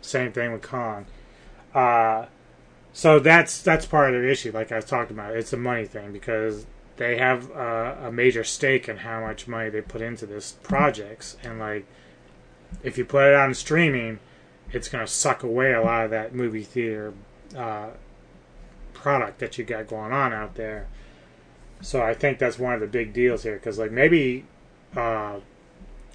Same 0.00 0.32
thing 0.32 0.52
with 0.52 0.62
Kong. 0.62 1.06
Uh, 1.74 2.26
so 2.92 3.18
that's 3.18 3.62
that's 3.62 3.86
part 3.86 4.08
of 4.08 4.20
their 4.20 4.28
issue. 4.28 4.50
Like 4.52 4.72
I 4.72 4.76
was 4.76 4.84
talking 4.84 5.16
about, 5.16 5.36
it's 5.36 5.52
a 5.52 5.56
money 5.56 5.86
thing 5.86 6.12
because 6.12 6.66
they 6.96 7.16
have 7.16 7.50
uh, 7.52 7.96
a 8.02 8.12
major 8.12 8.44
stake 8.44 8.88
in 8.88 8.98
how 8.98 9.20
much 9.20 9.48
money 9.48 9.70
they 9.70 9.80
put 9.80 10.02
into 10.02 10.26
this 10.26 10.52
projects, 10.62 11.36
and 11.42 11.58
like 11.58 11.86
if 12.82 12.98
you 12.98 13.04
put 13.04 13.24
it 13.28 13.34
on 13.34 13.54
streaming, 13.54 14.18
it's 14.72 14.88
going 14.88 15.04
to 15.04 15.10
suck 15.10 15.42
away 15.42 15.72
a 15.72 15.82
lot 15.82 16.04
of 16.04 16.10
that 16.10 16.34
movie 16.34 16.62
theater 16.62 17.12
uh, 17.56 17.90
product 18.92 19.38
that 19.40 19.58
you 19.58 19.64
got 19.64 19.86
going 19.88 20.12
on 20.12 20.32
out 20.32 20.54
there. 20.54 20.86
So 21.80 22.02
I 22.02 22.14
think 22.14 22.38
that's 22.38 22.58
one 22.58 22.74
of 22.74 22.80
the 22.80 22.86
big 22.86 23.12
deals 23.12 23.42
here 23.42 23.54
because 23.54 23.78
like 23.78 23.90
maybe 23.90 24.44
uh, 24.94 25.40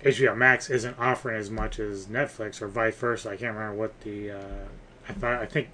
HBO 0.03 0.37
Max 0.37 0.69
isn't 0.69 0.97
offering 0.99 1.37
as 1.37 1.49
much 1.49 1.79
as 1.79 2.05
Netflix 2.05 2.61
or 2.61 2.67
vice 2.67 2.95
versa. 2.95 3.29
I 3.29 3.35
can't 3.35 3.55
remember 3.55 3.75
what 3.75 3.99
the 4.01 4.31
uh, 4.31 4.65
I 5.09 5.13
thought 5.13 5.41
I 5.41 5.45
think 5.47 5.69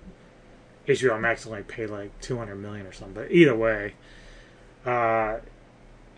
HBO 0.88 1.20
Max 1.20 1.46
only 1.46 1.64
paid 1.64 1.90
like 1.90 2.18
two 2.22 2.38
hundred 2.38 2.56
million 2.56 2.88
or 2.88 2.94
something. 2.94 3.14
But 3.14 3.32
either 3.32 3.56
way, 3.56 3.96
uh, 4.86 5.38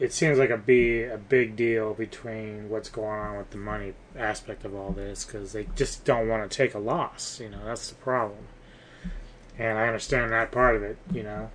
it 0.03 0.11
seems 0.11 0.37
like 0.37 0.49
a 0.49 0.57
be 0.57 1.01
a 1.03 1.17
big 1.17 1.55
deal 1.55 1.93
between 1.93 2.67
what's 2.67 2.89
going 2.89 3.21
on 3.21 3.37
with 3.37 3.51
the 3.51 3.57
money 3.57 3.93
aspect 4.17 4.65
of 4.65 4.75
all 4.75 4.91
this 4.91 5.23
because 5.23 5.53
they 5.53 5.65
just 5.77 6.03
don't 6.03 6.27
want 6.27 6.43
to 6.43 6.53
take 6.53 6.73
a 6.73 6.79
loss. 6.79 7.39
You 7.39 7.49
know 7.49 7.63
that's 7.63 7.87
the 7.87 7.95
problem, 7.95 8.47
and 9.57 9.77
I 9.77 9.87
understand 9.87 10.29
that 10.33 10.51
part 10.51 10.75
of 10.75 10.83
it. 10.83 10.97
You 11.13 11.23
know. 11.23 11.51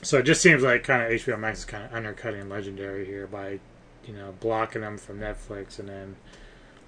So 0.00 0.18
it 0.18 0.22
just 0.22 0.40
seems 0.40 0.62
like 0.62 0.84
kind 0.84 1.02
of 1.02 1.20
HBO 1.20 1.38
Max 1.38 1.60
is 1.60 1.64
kind 1.66 1.84
of 1.84 1.92
undercutting 1.92 2.48
Legendary 2.48 3.04
here 3.04 3.26
by, 3.26 3.58
you 4.06 4.14
know, 4.14 4.34
blocking 4.40 4.82
them 4.82 4.98
from 4.98 5.18
Netflix 5.20 5.78
and 5.78 5.88
then 5.88 6.16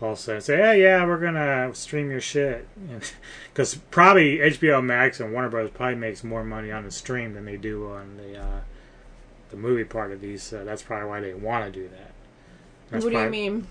all 0.00 0.12
of 0.12 0.18
a 0.18 0.20
sudden 0.20 0.40
say, 0.40 0.56
hey, 0.56 0.82
yeah, 0.82 1.04
we're 1.04 1.18
gonna 1.18 1.74
stream 1.74 2.10
your 2.10 2.20
shit, 2.20 2.66
because 3.52 3.74
probably 3.90 4.38
HBO 4.38 4.82
Max 4.82 5.20
and 5.20 5.32
Warner 5.32 5.48
Bros. 5.50 5.70
probably 5.70 5.96
makes 5.96 6.24
more 6.24 6.44
money 6.44 6.70
on 6.70 6.84
the 6.84 6.90
stream 6.90 7.34
than 7.34 7.44
they 7.44 7.56
do 7.56 7.90
on 7.90 8.16
the 8.16 8.38
uh, 8.38 8.60
the 9.50 9.56
movie 9.56 9.84
part 9.84 10.12
of 10.12 10.20
these. 10.20 10.42
So 10.42 10.64
that's 10.64 10.82
probably 10.82 11.08
why 11.08 11.20
they 11.20 11.34
want 11.34 11.64
to 11.66 11.70
do 11.80 11.88
that. 11.88 12.12
That's 12.90 13.04
what 13.04 13.12
do 13.12 13.18
you 13.20 13.28
mean? 13.30 13.66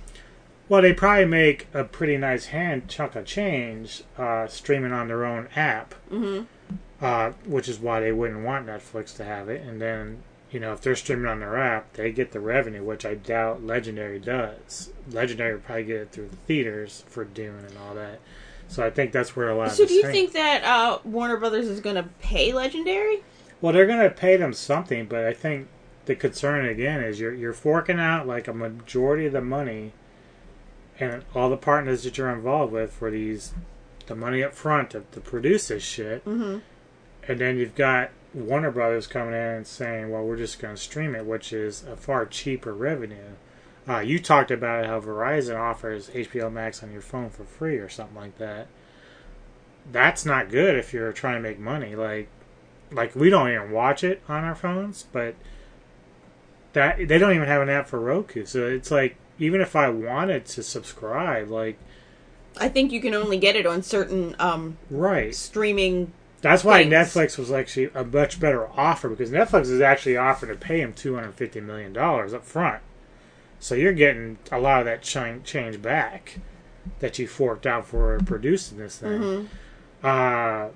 Well, 0.70 0.82
they 0.82 0.94
probably 0.94 1.26
make 1.26 1.68
a 1.74 1.84
pretty 1.86 2.18
nice 2.18 2.48
hand 2.48 2.88
chunk 2.90 3.16
of 3.16 3.26
change 3.26 4.04
uh, 4.18 4.48
streaming 4.48 4.91
on 4.91 5.08
their 5.08 5.26
own 5.26 5.48
app 5.56 5.95
Mm-hmm. 6.12 6.44
uh, 7.04 7.32
which 7.45 7.70
is 7.70 7.80
why 7.80 7.99
they 8.02 8.12
wouldn't 8.12 8.44
want 8.44 8.68
Netflix 8.68 9.16
to 9.18 9.24
have 9.24 9.48
it. 9.49 9.62
And 9.66 9.82
then, 9.82 10.24
you 10.52 10.60
know, 10.60 10.74
if 10.74 10.82
they're 10.82 10.95
streaming 10.95 11.28
on 11.28 11.40
their 11.40 11.58
app, 11.58 11.94
they 11.94 12.12
get 12.12 12.32
the 12.32 12.40
revenue, 12.41 12.84
which 12.84 13.06
I 13.06 13.16
doubt 13.16 13.64
Legendary 13.64 14.20
does. 14.20 14.91
Legendary 15.10 15.54
would 15.54 15.64
probably 15.64 15.86
get 15.86 15.95
it 16.02 16.12
through 16.12 16.30
the 16.30 16.36
theaters 16.38 17.04
for 17.08 17.24
Dune 17.24 17.64
and 17.66 17.78
all 17.78 17.95
that. 17.95 18.20
So 18.68 18.86
I 18.86 18.90
think 18.90 19.14
that's 19.14 19.36
where 19.38 19.49
a 19.49 19.56
lot 19.56 19.72
So 19.72 19.86
do 19.86 19.94
you 19.94 20.04
think 20.04 20.34
that 20.34 20.64
uh, 20.66 20.99
Warner 21.06 21.38
Brothers 21.38 21.68
is 21.68 21.80
going 21.80 21.95
to 21.95 22.04
pay 22.20 22.52
Legendary? 22.52 23.24
Well, 23.61 23.73
they're 23.73 23.88
going 23.88 24.01
to 24.01 24.09
pay 24.09 24.38
them 24.38 24.53
something, 24.53 25.05
but 25.07 25.25
I 25.25 25.34
think 25.34 25.67
the 26.05 26.15
concern 26.15 26.65
again 26.65 27.01
is 27.03 27.19
you're 27.19 27.34
you're 27.34 27.53
forking 27.53 27.99
out 27.99 28.27
like 28.27 28.47
a 28.47 28.53
majority 28.53 29.25
of 29.25 29.34
the 29.34 29.41
money, 29.41 29.93
and 30.99 31.23
all 31.35 31.49
the 31.49 31.57
partners 31.57 32.03
that 32.03 32.17
you're 32.17 32.29
involved 32.29 32.71
with 32.71 32.91
for 32.93 33.09
these, 33.11 33.53
the 34.05 34.15
money 34.15 34.43
up 34.43 34.53
front 34.53 34.91
to, 34.91 35.03
to 35.11 35.19
produce 35.19 35.67
this 35.69 35.84
shit, 35.84 36.23
Mm-hmm. 36.25 36.59
and 37.27 37.39
then 37.39 37.57
you've 37.57 37.75
got 37.75 38.11
Warner 38.34 38.71
Brothers 38.71 39.07
coming 39.07 39.34
in 39.34 39.39
and 39.39 39.67
saying, 39.67 40.11
"Well, 40.11 40.23
we're 40.23 40.38
just 40.38 40.59
going 40.59 40.75
to 40.75 40.81
stream 40.81 41.15
it," 41.15 41.25
which 41.25 41.51
is 41.51 41.84
a 41.84 41.95
far 41.97 42.25
cheaper 42.25 42.73
revenue. 42.73 43.35
Uh, 43.89 43.99
you 43.99 44.19
talked 44.19 44.51
about 44.51 44.85
how 44.85 44.99
Verizon 44.99 45.57
offers 45.57 46.09
HBO 46.09 46.51
Max 46.51 46.84
on 46.84 46.91
your 46.91 47.01
phone 47.01 47.29
for 47.29 47.45
free 47.45 47.77
or 47.77 47.88
something 47.89 48.17
like 48.17 48.38
that. 48.38 48.67
That's 49.91 50.25
not 50.25 50.49
good 50.51 50.75
if 50.75 50.93
you're 50.93 51.13
trying 51.13 51.35
to 51.41 51.49
make 51.49 51.57
money. 51.57 51.95
Like, 51.95 52.27
like 52.91 53.15
we 53.15 53.30
don't 53.30 53.49
even 53.51 53.72
watch 53.72 54.03
it 54.03 54.22
on 54.30 54.43
our 54.43 54.55
phones, 54.55 55.05
but 55.11 55.35
that 56.73 57.07
they 57.07 57.18
don't 57.18 57.34
even 57.34 57.47
have 57.47 57.61
an 57.61 57.69
app 57.69 57.88
for 57.88 57.99
Roku. 57.99 58.45
So 58.45 58.65
it's 58.68 58.91
like 58.91 59.18
even 59.39 59.61
if 59.61 59.76
I 59.76 59.89
wanted 59.89 60.45
to 60.47 60.64
subscribe, 60.64 61.49
like 61.49 61.77
I 62.59 62.69
think 62.69 62.91
you 62.91 63.01
can 63.01 63.14
only 63.14 63.38
get 63.38 63.55
it 63.55 63.65
on 63.65 63.84
certain 63.84 64.35
um, 64.39 64.77
right 64.89 65.34
streaming. 65.34 66.11
That's 66.41 66.64
why 66.64 66.84
things. 66.84 66.93
Netflix 66.93 67.38
was 67.38 67.51
actually 67.51 67.89
a 67.95 68.03
much 68.03 68.39
better 68.39 68.68
offer 68.80 69.09
because 69.09 69.31
Netflix 69.31 69.64
is 69.64 69.81
actually 69.81 70.18
offering 70.18 70.51
to 70.51 70.57
pay 70.57 70.81
him 70.81 70.93
two 70.93 71.15
hundred 71.15 71.34
fifty 71.34 71.59
million 71.61 71.93
dollars 71.93 72.34
up 72.34 72.45
front. 72.45 72.81
So 73.59 73.73
you're 73.73 73.93
getting 73.93 74.38
a 74.51 74.59
lot 74.59 74.80
of 74.81 74.85
that 74.85 75.01
change 75.01 75.81
back 75.81 76.39
that 76.99 77.18
you 77.18 77.27
forked 77.27 77.65
out 77.65 77.88
for 77.88 78.19
producing 78.26 78.77
this 78.77 78.99
thing. 78.99 79.19
Mhm. 79.19 79.47
Uh, 80.03 80.69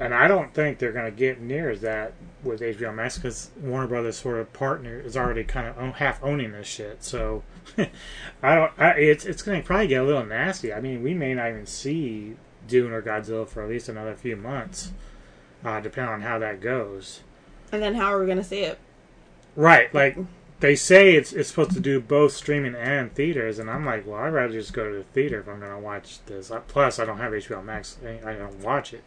and 0.00 0.14
I 0.14 0.28
don't 0.28 0.52
think 0.52 0.78
they're 0.78 0.92
going 0.92 1.04
to 1.04 1.16
get 1.16 1.40
near 1.40 1.70
as 1.70 1.80
that 1.82 2.14
with 2.42 2.60
HBO 2.60 2.94
Max 2.94 3.16
because 3.16 3.50
Warner 3.60 3.86
Brothers 3.86 4.18
sort 4.18 4.38
of 4.38 4.52
partner 4.52 5.00
is 5.00 5.16
already 5.16 5.44
kind 5.44 5.66
of 5.66 5.78
own, 5.78 5.92
half 5.92 6.22
owning 6.22 6.52
this 6.52 6.66
shit. 6.66 7.02
So 7.02 7.42
I 8.42 8.54
don't. 8.54 8.72
I, 8.78 8.90
it's 8.92 9.24
it's 9.24 9.42
going 9.42 9.60
to 9.60 9.66
probably 9.66 9.86
get 9.86 10.02
a 10.02 10.06
little 10.06 10.24
nasty. 10.24 10.72
I 10.72 10.80
mean, 10.80 11.02
we 11.02 11.14
may 11.14 11.34
not 11.34 11.48
even 11.48 11.66
see 11.66 12.36
Dune 12.66 12.92
or 12.92 13.02
Godzilla 13.02 13.48
for 13.48 13.62
at 13.62 13.68
least 13.68 13.88
another 13.88 14.14
few 14.14 14.36
months, 14.36 14.92
uh, 15.64 15.80
depending 15.80 16.12
on 16.12 16.20
how 16.22 16.38
that 16.38 16.60
goes. 16.60 17.20
And 17.72 17.82
then 17.82 17.94
how 17.94 18.12
are 18.12 18.20
we 18.20 18.26
going 18.26 18.38
to 18.38 18.44
see 18.44 18.60
it? 18.60 18.78
Right, 19.56 19.92
like 19.94 20.16
they 20.60 20.76
say 20.76 21.14
it's 21.14 21.32
it's 21.32 21.48
supposed 21.48 21.72
to 21.72 21.80
do 21.80 22.00
both 22.00 22.32
streaming 22.32 22.74
and 22.74 23.14
theaters, 23.14 23.58
and 23.58 23.70
I'm 23.70 23.84
like, 23.84 24.06
well, 24.06 24.20
I'd 24.20 24.28
rather 24.32 24.52
just 24.52 24.72
go 24.72 24.90
to 24.90 24.96
the 24.98 25.04
theater 25.04 25.40
if 25.40 25.48
I'm 25.48 25.60
going 25.60 25.72
to 25.72 25.78
watch 25.78 26.24
this. 26.26 26.50
Uh, 26.50 26.60
Plus, 26.60 26.98
I 26.98 27.04
don't 27.04 27.18
have 27.18 27.32
HBO 27.32 27.64
Max; 27.64 27.98
I 28.04 28.30
I 28.30 28.34
don't 28.34 28.60
watch 28.60 28.92
it, 28.92 29.04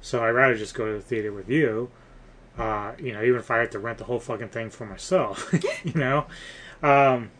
so 0.00 0.24
I'd 0.24 0.30
rather 0.30 0.56
just 0.56 0.74
go 0.74 0.86
to 0.86 0.92
the 0.94 1.00
theater 1.00 1.32
with 1.32 1.48
you. 1.48 1.90
Uh, 2.58 2.92
you 2.98 3.12
know, 3.12 3.22
even 3.22 3.38
if 3.38 3.50
I 3.50 3.58
have 3.58 3.70
to 3.70 3.78
rent 3.78 3.98
the 3.98 4.04
whole 4.04 4.20
fucking 4.20 4.48
thing 4.48 4.70
for 4.70 4.84
myself, 4.86 5.52
you 5.84 5.94
know. 5.94 6.26
Um, 6.82 7.30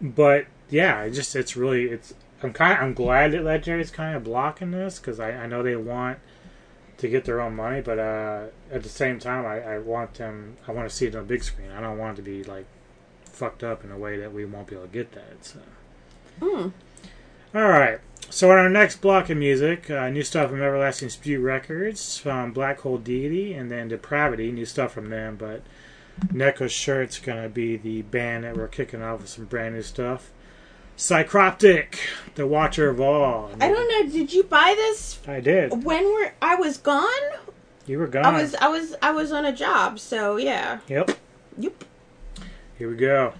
but 0.00 0.46
yeah, 0.70 1.02
it 1.02 1.12
just 1.12 1.34
it's 1.36 1.56
really 1.56 1.84
it's. 1.84 2.14
I'm 2.42 2.52
kind. 2.52 2.74
of, 2.74 2.84
I'm 2.84 2.94
glad 2.94 3.32
that 3.32 3.42
Legendary's 3.42 3.90
kind 3.90 4.16
of 4.16 4.24
blocking 4.24 4.70
this 4.70 4.98
because 4.98 5.20
I, 5.20 5.30
I 5.30 5.46
know 5.46 5.62
they 5.62 5.76
want 5.76 6.18
to 6.98 7.08
get 7.08 7.24
their 7.24 7.40
own 7.40 7.56
money, 7.56 7.80
but 7.80 7.98
uh, 7.98 8.44
at 8.70 8.82
the 8.82 8.88
same 8.88 9.18
time, 9.18 9.46
I, 9.46 9.74
I 9.74 9.78
want 9.78 10.14
them. 10.14 10.56
I 10.66 10.72
want 10.72 10.88
to 10.88 10.94
see 10.94 11.06
it 11.06 11.14
on 11.14 11.22
the 11.22 11.28
big 11.28 11.42
screen. 11.42 11.70
I 11.70 11.80
don't 11.80 11.98
want 11.98 12.18
it 12.18 12.22
to 12.22 12.22
be 12.22 12.44
like 12.44 12.66
fucked 13.24 13.62
up 13.62 13.84
in 13.84 13.90
a 13.90 13.98
way 13.98 14.18
that 14.18 14.32
we 14.32 14.44
won't 14.44 14.66
be 14.66 14.74
able 14.74 14.86
to 14.86 14.92
get 14.92 15.12
that. 15.12 15.44
So. 15.44 15.60
Hmm. 16.40 16.68
All 17.54 17.68
right. 17.68 18.00
So 18.28 18.50
on 18.50 18.58
our 18.58 18.68
next 18.68 19.00
block 19.00 19.30
of 19.30 19.38
music, 19.38 19.88
uh, 19.90 20.08
new 20.10 20.22
stuff 20.22 20.50
from 20.50 20.60
Everlasting 20.62 21.08
Spew 21.08 21.40
Records, 21.40 22.18
from 22.18 22.52
Black 22.52 22.80
Hole 22.80 22.98
Deity, 22.98 23.54
and 23.54 23.70
then 23.70 23.88
Depravity, 23.88 24.52
new 24.52 24.66
stuff 24.66 24.92
from 24.92 25.08
them. 25.10 25.36
But 25.36 25.62
Neko 26.32 26.68
Shirt's 26.68 27.18
gonna 27.18 27.48
be 27.48 27.76
the 27.76 28.02
band 28.02 28.44
that 28.44 28.56
we're 28.56 28.68
kicking 28.68 29.02
off 29.02 29.20
with 29.20 29.30
some 29.30 29.44
brand 29.46 29.74
new 29.74 29.82
stuff. 29.82 30.30
Psycroptic, 30.98 31.96
the 32.34 32.46
Watcher 32.46 32.88
of 32.88 33.00
All. 33.00 33.50
I 33.60 33.68
don't 33.68 33.88
know. 33.88 34.10
Did 34.12 34.32
you 34.32 34.42
buy 34.42 34.74
this 34.76 35.18
I 35.26 35.40
did. 35.40 35.84
when 35.84 36.04
we're 36.04 36.32
I 36.42 36.56
was 36.56 36.78
gone? 36.78 37.06
You 37.86 37.98
were 37.98 38.06
gone. 38.06 38.24
I 38.24 38.42
was 38.42 38.54
I 38.56 38.68
was 38.68 38.94
I 39.02 39.10
was 39.12 39.30
on 39.30 39.44
a 39.44 39.52
job, 39.52 39.98
so 39.98 40.36
yeah. 40.36 40.80
Yep. 40.88 41.12
Yep. 41.58 41.84
Here 42.78 42.90
we 42.90 42.96
go. 42.96 43.34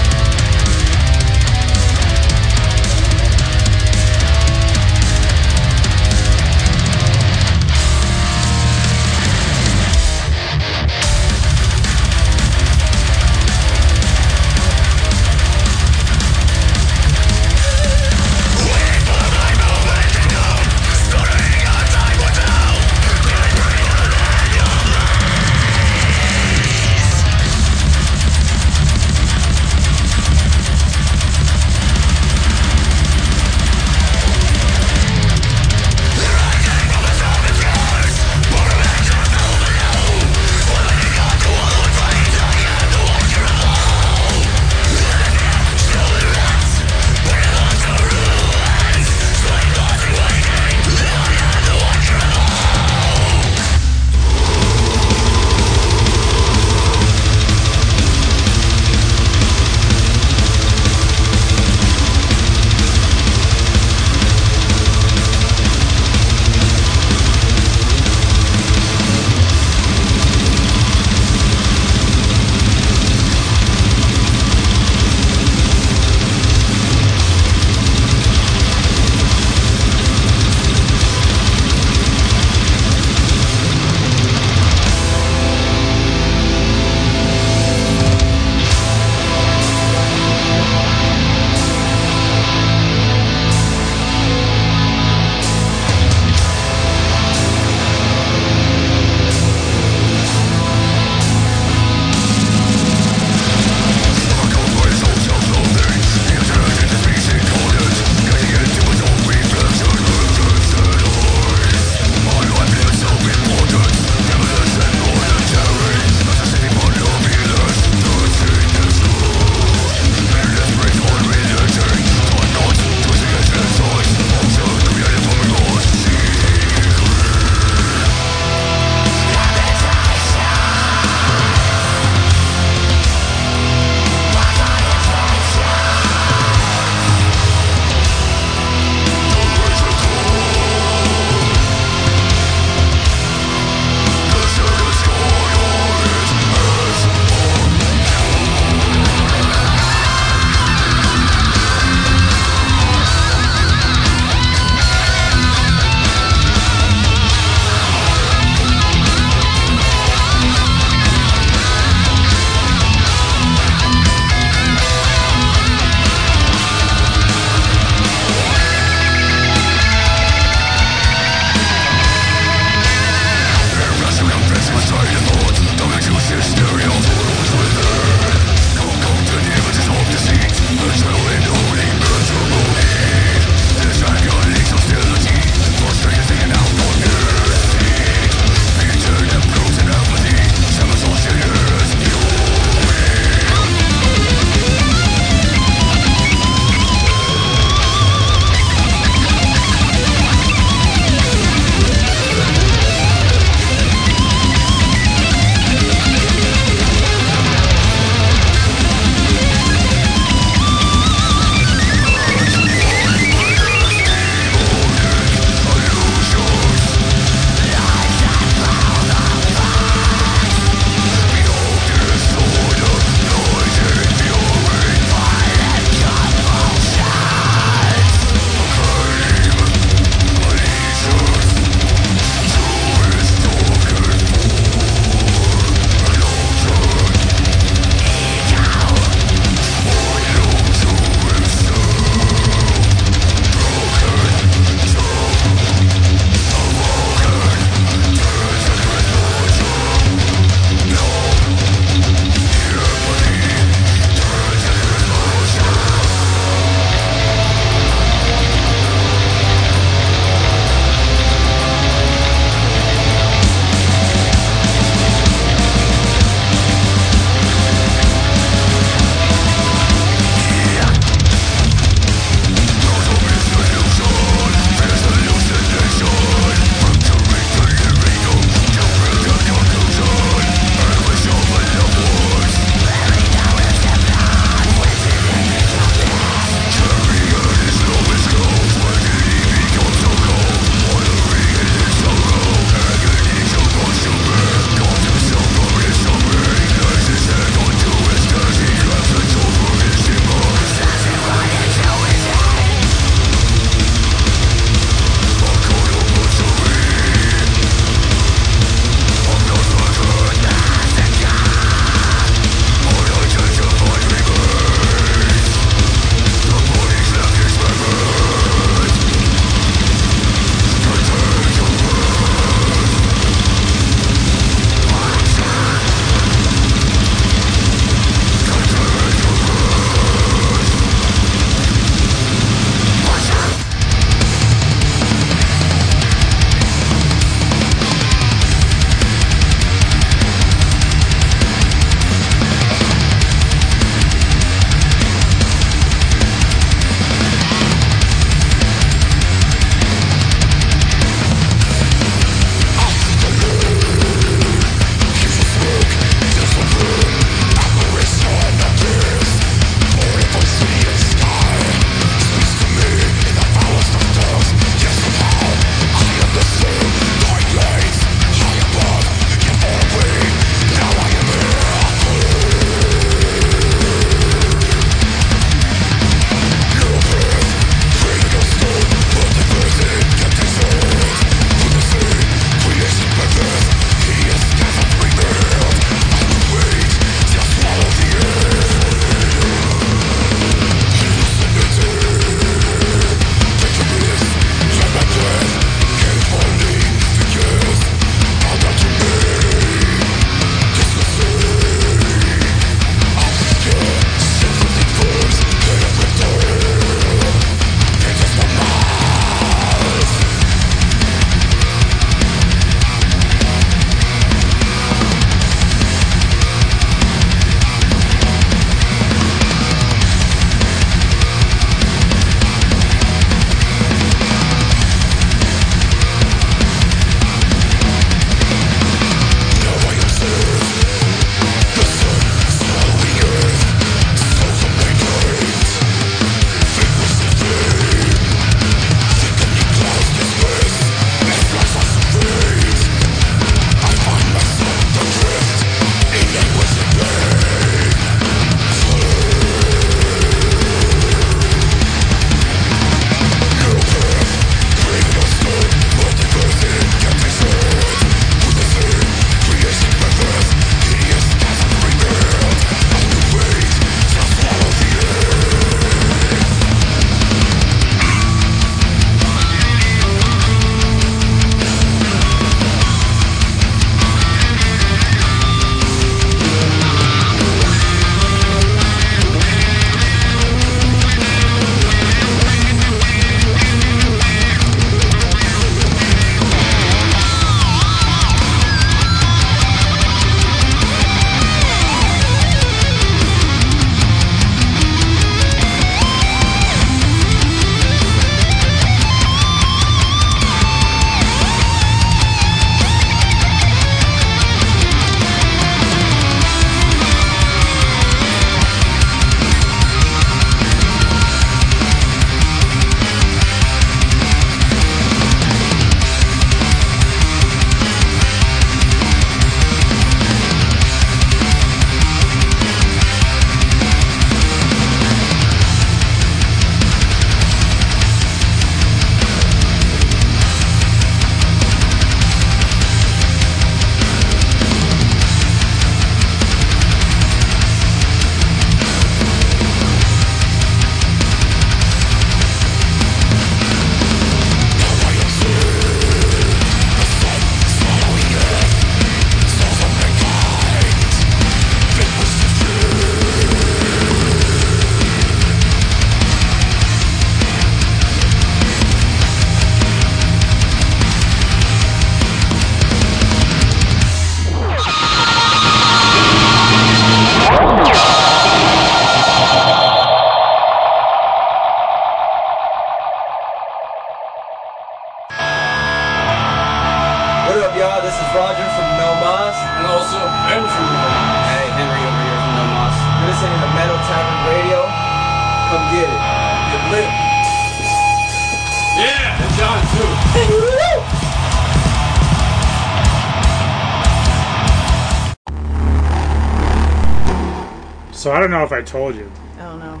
So 598.32 598.36
I 598.36 598.40
don't 598.40 598.50
know 598.50 598.64
if 598.64 598.72
I 598.72 598.80
told 598.80 599.14
you. 599.14 599.30
Oh 599.60 599.76
no. 599.76 600.00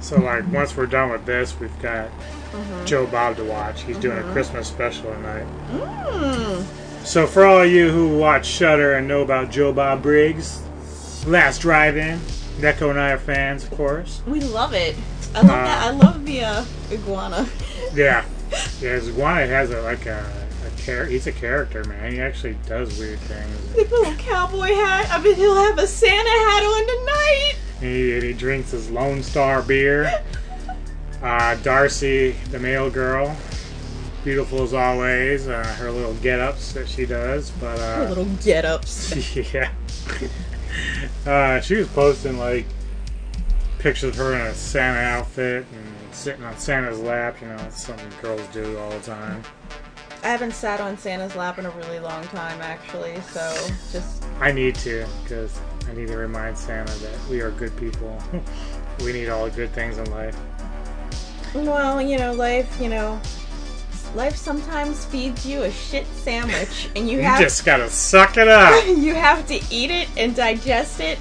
So 0.00 0.20
like 0.20 0.46
once 0.52 0.76
we're 0.76 0.84
done 0.84 1.08
with 1.10 1.24
this, 1.24 1.58
we've 1.58 1.72
got 1.80 2.10
Mhm. 2.52 2.84
Joe 2.84 3.06
Bob 3.06 3.36
to 3.38 3.44
watch. 3.44 3.80
He's 3.84 3.96
doing 3.96 4.18
a 4.18 4.20
Mhm. 4.20 4.32
Christmas 4.34 4.68
special 4.68 5.04
tonight. 5.14 5.46
Mm. 5.72 6.64
So 7.04 7.26
for 7.26 7.46
all 7.46 7.62
of 7.62 7.70
you 7.70 7.90
who 7.90 8.18
watch 8.18 8.44
Shudder 8.44 8.92
and 8.92 9.08
know 9.08 9.22
about 9.22 9.50
Joe 9.50 9.72
Bob 9.72 10.02
Briggs, 10.02 10.60
Last 11.26 11.62
Drive-In, 11.62 12.20
Neko 12.60 12.90
and 12.90 13.00
I 13.00 13.12
are 13.12 13.18
fans, 13.18 13.64
of 13.64 13.70
course. 13.70 14.20
We 14.26 14.40
love 14.40 14.74
it. 14.74 14.94
I 15.34 15.40
love 15.40 15.50
Uh, 15.50 15.64
that. 15.64 15.82
I 15.86 15.90
love 15.92 16.26
the 16.26 16.44
uh, 16.44 16.64
iguana. 16.92 17.46
Yeah, 17.94 18.22
yeah. 18.82 18.88
His 18.90 19.08
Iguana 19.08 19.46
has 19.46 19.70
a 19.70 19.80
like 19.80 20.04
a 20.04 20.22
char- 20.88 21.04
He's 21.06 21.26
a 21.26 21.32
character, 21.32 21.84
man. 21.84 22.12
He 22.12 22.20
actually 22.20 22.56
does 22.66 22.98
weird 22.98 23.18
things. 23.20 23.74
The 23.74 23.84
little 23.94 24.14
cowboy 24.14 24.74
hat. 24.74 25.10
I 25.10 25.22
bet 25.22 25.36
he'll 25.36 25.54
have 25.54 25.78
a 25.78 25.86
Santa 25.86 26.28
hat 26.28 26.62
on 26.62 26.86
tonight. 26.86 27.54
He, 27.80 28.14
and 28.14 28.22
he 28.22 28.32
drinks 28.32 28.70
his 28.72 28.90
Lone 28.90 29.22
Star 29.22 29.62
beer. 29.62 30.10
Uh, 31.20 31.56
Darcy, 31.64 32.30
the 32.52 32.60
mail 32.60 32.88
girl, 32.88 33.36
beautiful 34.22 34.62
as 34.62 34.72
always. 34.72 35.48
Uh, 35.48 35.64
her 35.78 35.90
little 35.90 36.14
get-ups 36.14 36.72
that 36.74 36.88
she 36.88 37.04
does, 37.06 37.50
but 37.58 37.76
uh, 37.80 37.96
Her 37.96 38.08
little 38.10 38.24
get-ups. 38.40 39.36
yeah. 39.52 39.68
uh, 41.26 41.60
she 41.60 41.74
was 41.74 41.88
posting 41.88 42.38
like 42.38 42.66
pictures 43.80 44.10
of 44.10 44.14
her 44.14 44.34
in 44.36 44.42
a 44.42 44.54
Santa 44.54 45.00
outfit 45.00 45.66
and 45.72 46.14
sitting 46.14 46.44
on 46.44 46.56
Santa's 46.56 47.00
lap. 47.00 47.40
You 47.40 47.48
know, 47.48 47.56
it's 47.66 47.82
something 47.82 48.06
girls 48.22 48.46
do 48.52 48.78
all 48.78 48.90
the 48.90 49.00
time. 49.00 49.42
I 50.22 50.28
haven't 50.28 50.52
sat 50.54 50.80
on 50.80 50.98
Santa's 50.98 51.36
lap 51.36 51.58
in 51.58 51.66
a 51.66 51.70
really 51.70 52.00
long 52.00 52.24
time, 52.24 52.60
actually. 52.60 53.20
So 53.32 53.40
just 53.92 54.24
I 54.40 54.52
need 54.52 54.74
to 54.76 55.06
because 55.22 55.58
I 55.88 55.92
need 55.94 56.08
to 56.08 56.16
remind 56.16 56.56
Santa 56.58 56.92
that 56.92 57.28
we 57.30 57.40
are 57.40 57.50
good 57.52 57.76
people. 57.76 58.20
we 59.00 59.12
need 59.12 59.28
all 59.28 59.44
the 59.44 59.50
good 59.50 59.72
things 59.72 59.96
in 59.98 60.10
life. 60.10 60.36
well, 61.54 62.02
you 62.02 62.18
know, 62.18 62.32
life. 62.32 62.80
You 62.80 62.88
know, 62.88 63.20
life 64.14 64.36
sometimes 64.36 65.04
feeds 65.06 65.46
you 65.46 65.62
a 65.62 65.70
shit 65.70 66.06
sandwich, 66.08 66.88
and 66.96 67.08
you 67.08 67.18
have 67.18 67.22
You 67.22 67.22
have 67.22 67.40
just 67.40 67.64
gotta 67.64 67.88
suck 67.88 68.36
it 68.36 68.48
up 68.48 68.84
you 68.86 69.14
have 69.14 69.46
to 69.46 69.54
eat 69.70 69.90
it 69.90 70.08
and 70.16 70.34
digest 70.34 71.00
it, 71.00 71.18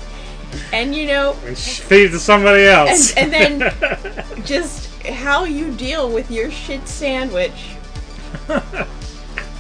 and 0.74 0.96
you 0.96 1.06
know, 1.08 1.36
and 1.46 1.58
sh- 1.58 1.80
feed 1.82 2.06
it 2.06 2.10
to 2.10 2.20
somebody 2.20 2.64
else. 2.66 3.14
and, 3.16 3.34
and 3.34 3.72
then 3.72 4.44
just 4.46 4.88
how 5.04 5.44
you 5.46 5.72
deal 5.76 6.10
with 6.10 6.30
your 6.32 6.50
shit 6.52 6.88
sandwich. 6.88 7.52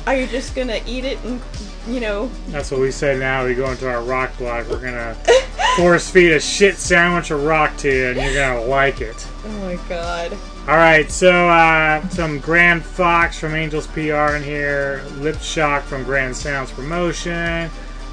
Are 0.07 0.15
you 0.15 0.25
just 0.27 0.55
gonna 0.55 0.79
eat 0.85 1.03
it 1.03 1.17
and, 1.25 1.41
you 1.87 1.99
know, 1.99 2.29
That's 2.47 2.71
what 2.71 2.79
we 2.79 2.91
say 2.91 3.17
now. 3.17 3.45
We 3.45 3.55
go 3.55 3.69
into 3.69 3.89
our 3.89 4.01
rock 4.01 4.37
block. 4.37 4.69
We're 4.69 4.79
gonna 4.79 5.15
force 5.75 6.09
feed 6.09 6.31
a 6.31 6.39
shit 6.39 6.75
sandwich 6.77 7.29
of 7.31 7.43
rock 7.43 7.75
to 7.77 7.89
you, 7.93 8.07
and 8.07 8.17
you're 8.21 8.33
gonna 8.33 8.61
like 8.63 9.01
it. 9.01 9.27
oh 9.45 9.49
my 9.65 9.75
god. 9.89 10.31
All 10.67 10.75
right, 10.77 11.09
so 11.09 11.47
uh, 11.49 12.07
some 12.09 12.39
Grand 12.39 12.83
Fox 12.83 13.39
from 13.39 13.53
Angels 13.55 13.87
PR 13.87 14.35
in 14.35 14.43
here, 14.43 15.01
Lip 15.15 15.39
Shock 15.39 15.83
from 15.83 16.03
Grand 16.03 16.35
Sounds 16.35 16.71
Promotion, 16.71 17.69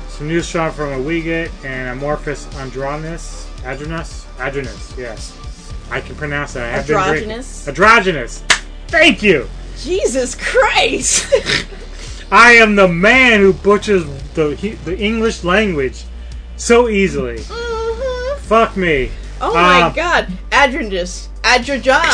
some 0.09 0.29
new 0.29 0.41
song 0.41 0.71
from 0.73 0.91
Awigat, 0.91 1.51
and 1.65 1.91
Amorphous 1.99 2.47
Andronus, 2.55 3.47
Adrenus, 3.63 4.25
Adrenus, 4.39 4.97
yes, 4.97 5.37
I 5.91 6.01
can 6.01 6.15
pronounce 6.17 6.53
that. 6.55 6.65
I 6.75 6.77
have 6.77 6.87
been 6.87 6.97
drinking- 6.97 7.31
Androgynous? 7.31 7.69
Androgynous. 7.69 8.39
Thank 8.89 9.23
you. 9.23 9.49
Jesus 9.79 10.35
Christ! 10.35 11.27
I 12.31 12.53
am 12.53 12.75
the 12.77 12.89
man 12.89 13.41
who 13.41 13.53
butchers 13.53 14.05
the 14.35 14.57
he- 14.57 14.73
the 14.73 14.97
English 14.99 15.45
language 15.45 16.05
so 16.57 16.89
easily. 16.89 17.39
Fuck 18.39 18.77
me. 18.77 19.11
Oh 19.41 19.53
my 19.55 19.83
Um, 19.83 19.93
god. 19.93 20.33
Adrenus. 20.51 21.29
Adrejob. 21.43 22.05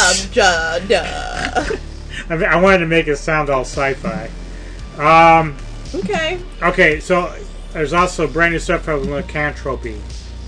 I, 2.30 2.36
mean, 2.36 2.44
I 2.44 2.60
wanted 2.60 2.78
to 2.78 2.86
make 2.86 3.06
it 3.08 3.16
sound 3.16 3.50
all 3.50 3.62
sci-fi. 3.64 4.28
Um, 4.98 5.56
Okay. 5.94 6.38
okay, 6.62 7.00
so 7.00 7.34
there's 7.72 7.92
also 7.92 8.26
brand 8.26 8.52
new 8.52 8.58
stuff 8.58 8.82
from 8.82 9.02
Lycanthropy. 9.10 10.00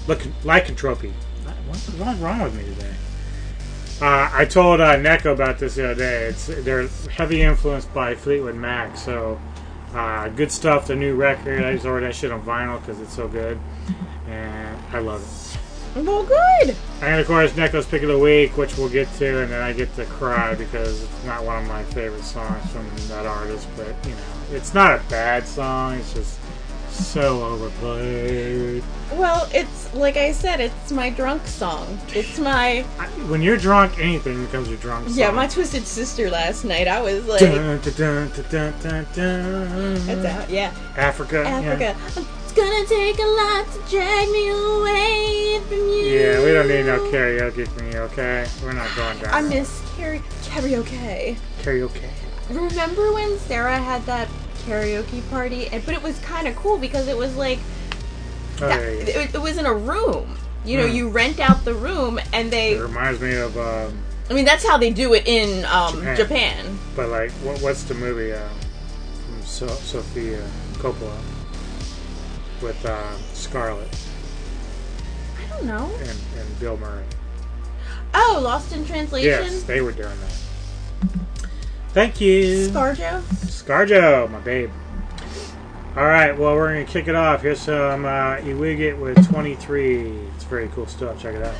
Lyc- 0.06 0.26
Lycanthropy. 0.44 1.12
What- 1.44 1.54
What's 1.98 2.20
wrong 2.20 2.40
with 2.42 2.54
me 2.54 2.64
today? 2.64 2.81
Uh, 4.02 4.28
I 4.32 4.46
told 4.46 4.80
uh, 4.80 4.96
Neko 4.96 5.32
about 5.32 5.60
this 5.60 5.76
the 5.76 5.84
other 5.84 5.94
day. 5.94 6.24
It's 6.24 6.48
they're 6.48 6.88
heavy 6.88 7.42
influenced 7.42 7.94
by 7.94 8.16
Fleetwood 8.16 8.56
Mac, 8.56 8.96
so 8.96 9.40
uh, 9.94 10.28
good 10.30 10.50
stuff. 10.50 10.88
The 10.88 10.96
new 10.96 11.14
record. 11.14 11.62
I 11.62 11.74
just 11.74 11.86
ordered 11.86 12.08
that 12.08 12.16
shit 12.16 12.32
on 12.32 12.42
vinyl 12.42 12.80
because 12.80 13.00
it's 13.00 13.14
so 13.14 13.28
good, 13.28 13.60
and 14.26 14.76
I 14.92 14.98
love 14.98 15.22
it. 15.22 16.04
Well, 16.04 16.24
good. 16.24 16.74
And 17.00 17.20
of 17.20 17.28
course, 17.28 17.52
Neko's 17.52 17.86
pick 17.86 18.02
of 18.02 18.08
the 18.08 18.18
week, 18.18 18.56
which 18.56 18.76
we'll 18.76 18.88
get 18.88 19.06
to, 19.18 19.42
and 19.42 19.52
then 19.52 19.62
I 19.62 19.72
get 19.72 19.94
to 19.94 20.04
cry 20.06 20.56
because 20.56 21.04
it's 21.04 21.24
not 21.24 21.44
one 21.44 21.62
of 21.62 21.68
my 21.68 21.84
favorite 21.84 22.24
songs 22.24 22.68
from 22.72 22.90
that 23.06 23.24
artist. 23.24 23.68
But 23.76 23.94
you 24.04 24.16
know, 24.16 24.20
it's 24.50 24.74
not 24.74 24.98
a 24.98 25.02
bad 25.10 25.46
song. 25.46 25.94
It's 25.94 26.12
just 26.12 26.40
so 26.92 27.42
overplayed. 27.44 28.82
Well, 29.12 29.48
it's 29.52 29.92
like 29.94 30.16
I 30.16 30.32
said, 30.32 30.60
it's 30.60 30.90
my 30.90 31.10
drunk 31.10 31.46
song. 31.46 31.98
It's 32.14 32.38
my 32.38 32.82
When 33.28 33.42
you're 33.42 33.56
drunk, 33.56 33.98
anything 33.98 34.44
becomes 34.44 34.68
your 34.68 34.78
drunk 34.78 35.08
song. 35.08 35.18
yeah, 35.18 35.30
my 35.30 35.46
twisted 35.46 35.86
sister 35.86 36.30
last 36.30 36.64
night. 36.64 36.88
I 36.88 37.00
was 37.00 37.26
like, 37.26 37.40
Dun, 37.40 37.80
dun, 37.80 38.30
dun, 38.50 38.74
dun, 38.82 39.06
dun, 39.14 40.26
out, 40.26 40.50
yeah. 40.50 40.72
Africa. 40.96 41.42
yeah. 41.44 41.58
Africa. 41.58 41.96
It's 42.44 42.52
gonna 42.52 42.86
take 42.86 43.18
a 43.18 43.22
lot 43.22 43.66
to 43.72 43.90
drag 43.90 44.28
me 44.28 44.48
away 44.50 45.60
from 45.68 45.78
you. 45.78 46.04
Yeah, 46.04 46.44
we 46.44 46.52
don't 46.52 46.68
need 46.68 46.84
no 46.84 46.98
karaoke 47.10 47.66
from 47.68 47.90
you, 47.90 47.98
okay? 48.00 48.46
We're 48.62 48.72
not 48.72 48.94
going 48.94 49.18
down. 49.20 49.32
I 49.32 49.40
miss. 49.40 49.80
Karaoke. 49.96 51.36
karaoke. 51.62 52.08
Remember 52.50 53.12
when 53.12 53.38
Sarah 53.38 53.78
had 53.78 54.04
that 54.06 54.28
karaoke 54.66 55.28
party? 55.30 55.68
And 55.68 55.84
but 55.84 55.94
it 55.94 56.02
was 56.02 56.18
kind 56.20 56.46
of 56.48 56.56
cool 56.56 56.78
because 56.78 57.08
it 57.08 57.16
was 57.16 57.36
like 57.36 57.58
Oh, 58.60 58.68
that, 58.68 58.80
it, 58.80 59.34
it 59.34 59.40
was 59.40 59.58
in 59.58 59.66
a 59.66 59.74
room. 59.74 60.36
You 60.64 60.76
know, 60.78 60.86
Hmm. 60.88 60.94
you 60.94 61.08
rent 61.08 61.40
out 61.40 61.64
the 61.64 61.74
room, 61.74 62.20
and 62.32 62.50
they. 62.52 62.74
It 62.74 62.80
reminds 62.82 63.20
me 63.20 63.34
of, 63.34 63.56
um, 63.58 63.98
I 64.30 64.34
mean, 64.34 64.44
that's 64.44 64.64
how 64.64 64.78
they 64.78 64.90
do 64.90 65.14
it 65.14 65.26
in 65.26 65.64
um, 65.64 65.94
Japan. 65.96 66.16
Japan. 66.16 66.78
but 66.94 67.08
like, 67.08 67.30
what, 67.42 67.60
what's 67.60 67.82
the 67.82 67.94
movie 67.94 68.32
um, 68.32 68.48
from 69.26 69.42
so- 69.42 69.66
Sofia 69.66 70.40
Coppola 70.74 71.18
with 72.62 72.84
uh, 72.86 73.16
Scarlett 73.32 73.88
I 75.44 75.48
don't 75.56 75.66
know. 75.66 75.90
and, 75.98 76.08
and 76.38 76.60
Bill 76.60 76.76
Murray? 76.76 77.04
Oh, 78.14 78.38
Lost 78.42 78.72
in 78.72 78.84
Translation. 78.86 79.28
Yes, 79.30 79.62
they 79.64 79.80
were 79.80 79.90
doing 79.92 80.08
that. 80.20 80.38
Thank 81.92 82.20
you. 82.20 82.68
Scarjo. 82.68 83.20
Scarjo, 83.20 84.30
my 84.30 84.40
babe. 84.40 84.70
All 85.94 86.04
right, 86.04 86.36
well, 86.36 86.54
we're 86.54 86.72
going 86.72 86.86
to 86.86 86.90
kick 86.90 87.06
it 87.06 87.14
off. 87.14 87.42
Here's 87.42 87.60
some 87.60 88.06
uh, 88.06 88.36
Iwigit 88.38 88.98
with 88.98 89.28
23. 89.28 90.08
It's 90.34 90.44
very 90.44 90.68
cool 90.68 90.86
stuff. 90.86 91.20
Check 91.20 91.34
it 91.34 91.44
out. 91.44 91.54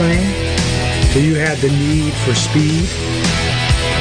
Do 0.00 1.20
you 1.20 1.34
have 1.34 1.60
the 1.60 1.68
need 1.68 2.14
for 2.24 2.34
speed? 2.34 2.88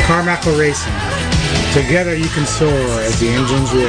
Carmichael 0.08 0.58
Racing. 0.58 0.94
Together 1.74 2.16
you 2.16 2.28
can 2.30 2.44
soar 2.48 2.72
as 3.02 3.20
the 3.20 3.30
engines 3.30 3.72
roar. 3.72 3.86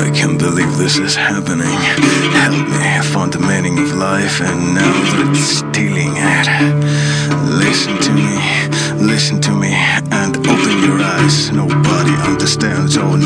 I 0.00 0.10
can't 0.14 0.38
believe 0.38 0.78
this 0.78 0.96
is 0.96 1.14
happening. 1.14 1.76
Help 2.32 2.68
me, 2.70 2.78
I 2.78 3.02
found 3.12 3.34
the 3.34 3.40
meaning 3.40 3.78
of 3.78 3.94
life 3.96 4.40
and 4.40 4.74
now 4.74 4.94
they're 5.12 5.34
stealing 5.34 6.14
it. 6.16 6.48
Listen 7.50 7.98
to 7.98 8.12
me, 8.14 9.06
listen 9.06 9.42
to 9.42 9.50
me, 9.52 9.74
and 10.10 10.38
open 10.38 10.82
your 10.82 11.02
eyes. 11.02 11.52
Nobody 11.52 11.81
understands 12.22 12.96
or 12.96 13.16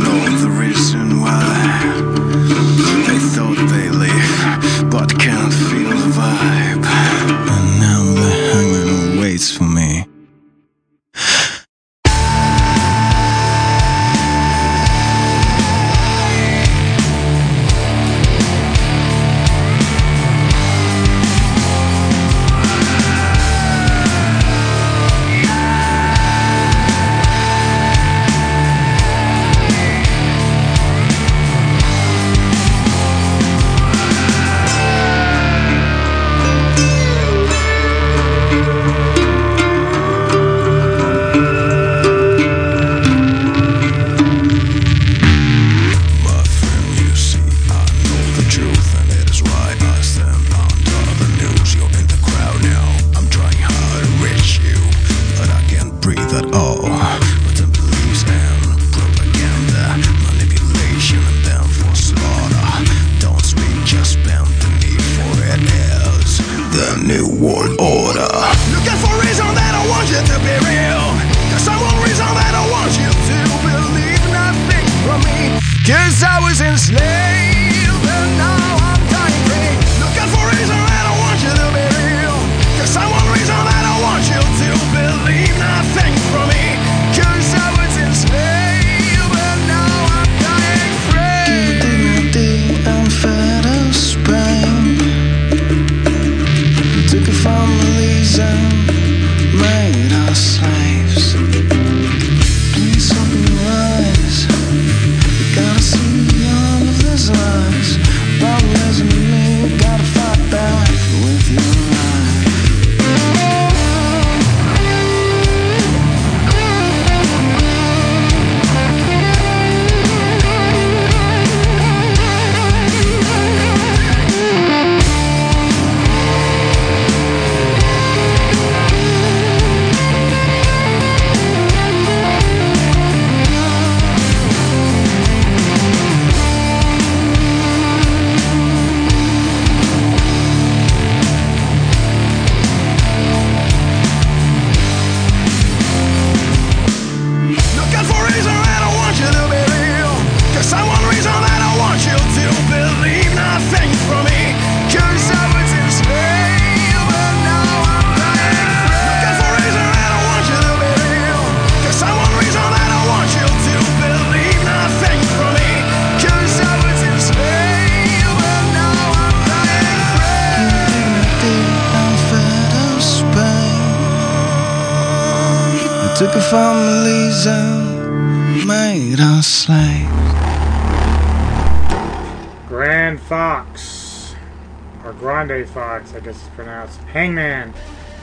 Hangman 187.17 187.73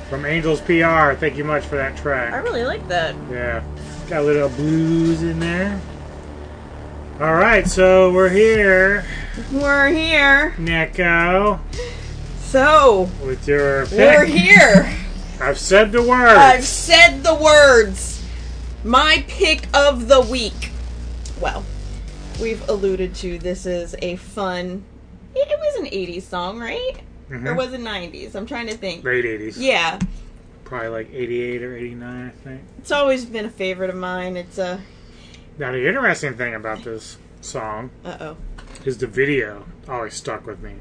from 0.07 0.23
Angels 0.23 0.61
PR. 0.61 1.13
Thank 1.15 1.35
you 1.35 1.43
much 1.43 1.65
for 1.65 1.77
that 1.77 1.97
track. 1.97 2.31
I 2.31 2.37
really 2.37 2.63
like 2.63 2.87
that. 2.89 3.15
Yeah, 3.31 3.63
got 4.07 4.19
a 4.21 4.23
little 4.23 4.49
blues 4.49 5.23
in 5.23 5.39
there. 5.39 5.81
All 7.19 7.33
right, 7.33 7.65
so 7.65 8.11
we're 8.13 8.29
here, 8.29 9.03
We're 9.51 9.87
here. 9.89 10.53
Neko, 10.59 11.59
So, 12.39 13.09
with 13.25 13.47
your 13.47 13.87
pick. 13.87 13.97
we're 13.97 14.25
here. 14.25 14.95
I've 15.41 15.57
said 15.57 15.91
the 15.91 16.03
word. 16.03 16.27
I've 16.37 16.63
said 16.63 17.23
the 17.23 17.33
words. 17.33 18.23
My 18.83 19.25
pick 19.27 19.65
of 19.73 20.07
the 20.07 20.21
week. 20.21 20.69
Well, 21.41 21.65
we've 22.39 22.67
alluded 22.69 23.15
to 23.15 23.39
this 23.39 23.65
is 23.65 23.95
a 24.03 24.17
fun. 24.17 24.83
It 25.35 25.59
was 25.59 25.75
an 25.79 25.85
80s 25.87 26.23
song, 26.23 26.59
right? 26.59 27.01
Or 27.29 27.37
Mhm. 27.37 27.55
was 27.55 27.73
it 27.73 27.79
90s? 27.81 28.35
I'm 28.35 28.45
trying 28.45 28.67
to 28.67 28.73
think. 28.77 29.03
Late 29.03 29.25
80s. 29.25 29.57
Yeah. 29.57 29.99
Probably 30.65 30.87
like 30.89 31.09
88 31.13 31.63
or 31.63 31.75
89, 31.75 32.27
I 32.27 32.29
think. 32.47 32.61
It's 32.79 32.91
always 32.91 33.25
been 33.25 33.45
a 33.45 33.49
favorite 33.49 33.89
of 33.89 33.95
mine. 33.95 34.37
It's 34.37 34.57
a. 34.57 34.79
Now, 35.57 35.71
the 35.71 35.87
interesting 35.87 36.33
thing 36.35 36.53
about 36.55 36.83
this 36.83 37.17
song 37.41 37.91
Uh 38.03 38.17
oh. 38.19 38.37
is 38.85 38.97
the 38.97 39.07
video 39.07 39.65
always 39.87 40.13
stuck 40.15 40.45
with 40.47 40.61
me. 40.61 40.73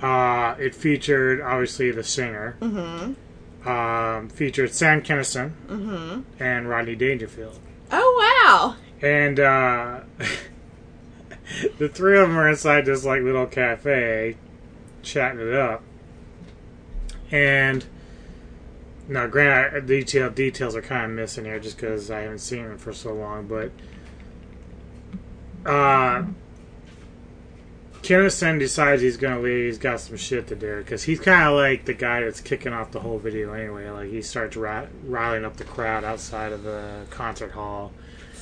Uh, 0.00 0.54
it 0.58 0.74
featured 0.74 1.40
obviously 1.40 1.90
the 1.92 2.02
singer, 2.04 2.56
Mm-hmm. 2.60 3.68
um, 3.68 4.28
featured 4.28 4.72
Sam 4.72 5.00
Kinison 5.00 5.52
Mm-hmm. 5.68 6.20
and 6.42 6.68
Rodney 6.68 6.96
Dangerfield, 6.96 7.58
Oh, 7.92 8.44
wow. 8.44 8.74
and 9.00 9.38
uh, 9.38 10.00
the 11.78 11.88
three 11.88 12.18
of 12.18 12.28
them 12.28 12.36
are 12.38 12.48
inside 12.48 12.84
this 12.86 13.04
like 13.04 13.22
little 13.22 13.46
cafe, 13.46 14.36
chatting 15.12 15.40
it 15.40 15.54
up. 15.54 15.82
And 17.30 17.84
now, 19.08 19.26
granted, 19.26 19.86
detail 19.86 20.30
details 20.30 20.74
are 20.76 20.82
kind 20.82 21.04
of 21.04 21.10
missing 21.10 21.44
here 21.44 21.58
just 21.58 21.76
because 21.76 22.10
I 22.10 22.20
haven't 22.20 22.38
seen 22.38 22.64
them 22.64 22.78
for 22.78 22.92
so 22.92 23.12
long, 23.12 23.46
but 23.46 23.70
uh, 25.66 26.24
Kinison 28.02 28.58
decides 28.58 29.02
he's 29.02 29.16
gonna 29.16 29.40
leave. 29.40 29.66
He's 29.66 29.78
got 29.78 30.00
some 30.00 30.16
shit 30.16 30.46
to 30.48 30.56
do 30.56 30.78
because 30.78 31.04
he's 31.04 31.20
kind 31.20 31.48
of 31.48 31.54
like 31.54 31.84
the 31.84 31.94
guy 31.94 32.20
that's 32.20 32.40
kicking 32.40 32.72
off 32.72 32.90
the 32.90 33.00
whole 33.00 33.18
video 33.18 33.52
anyway. 33.52 33.88
Like 33.90 34.10
he 34.10 34.22
starts 34.22 34.56
ri- 34.56 34.88
riling 35.04 35.44
up 35.44 35.56
the 35.56 35.64
crowd 35.64 36.04
outside 36.04 36.52
of 36.52 36.62
the 36.62 37.06
concert 37.10 37.52
hall 37.52 37.92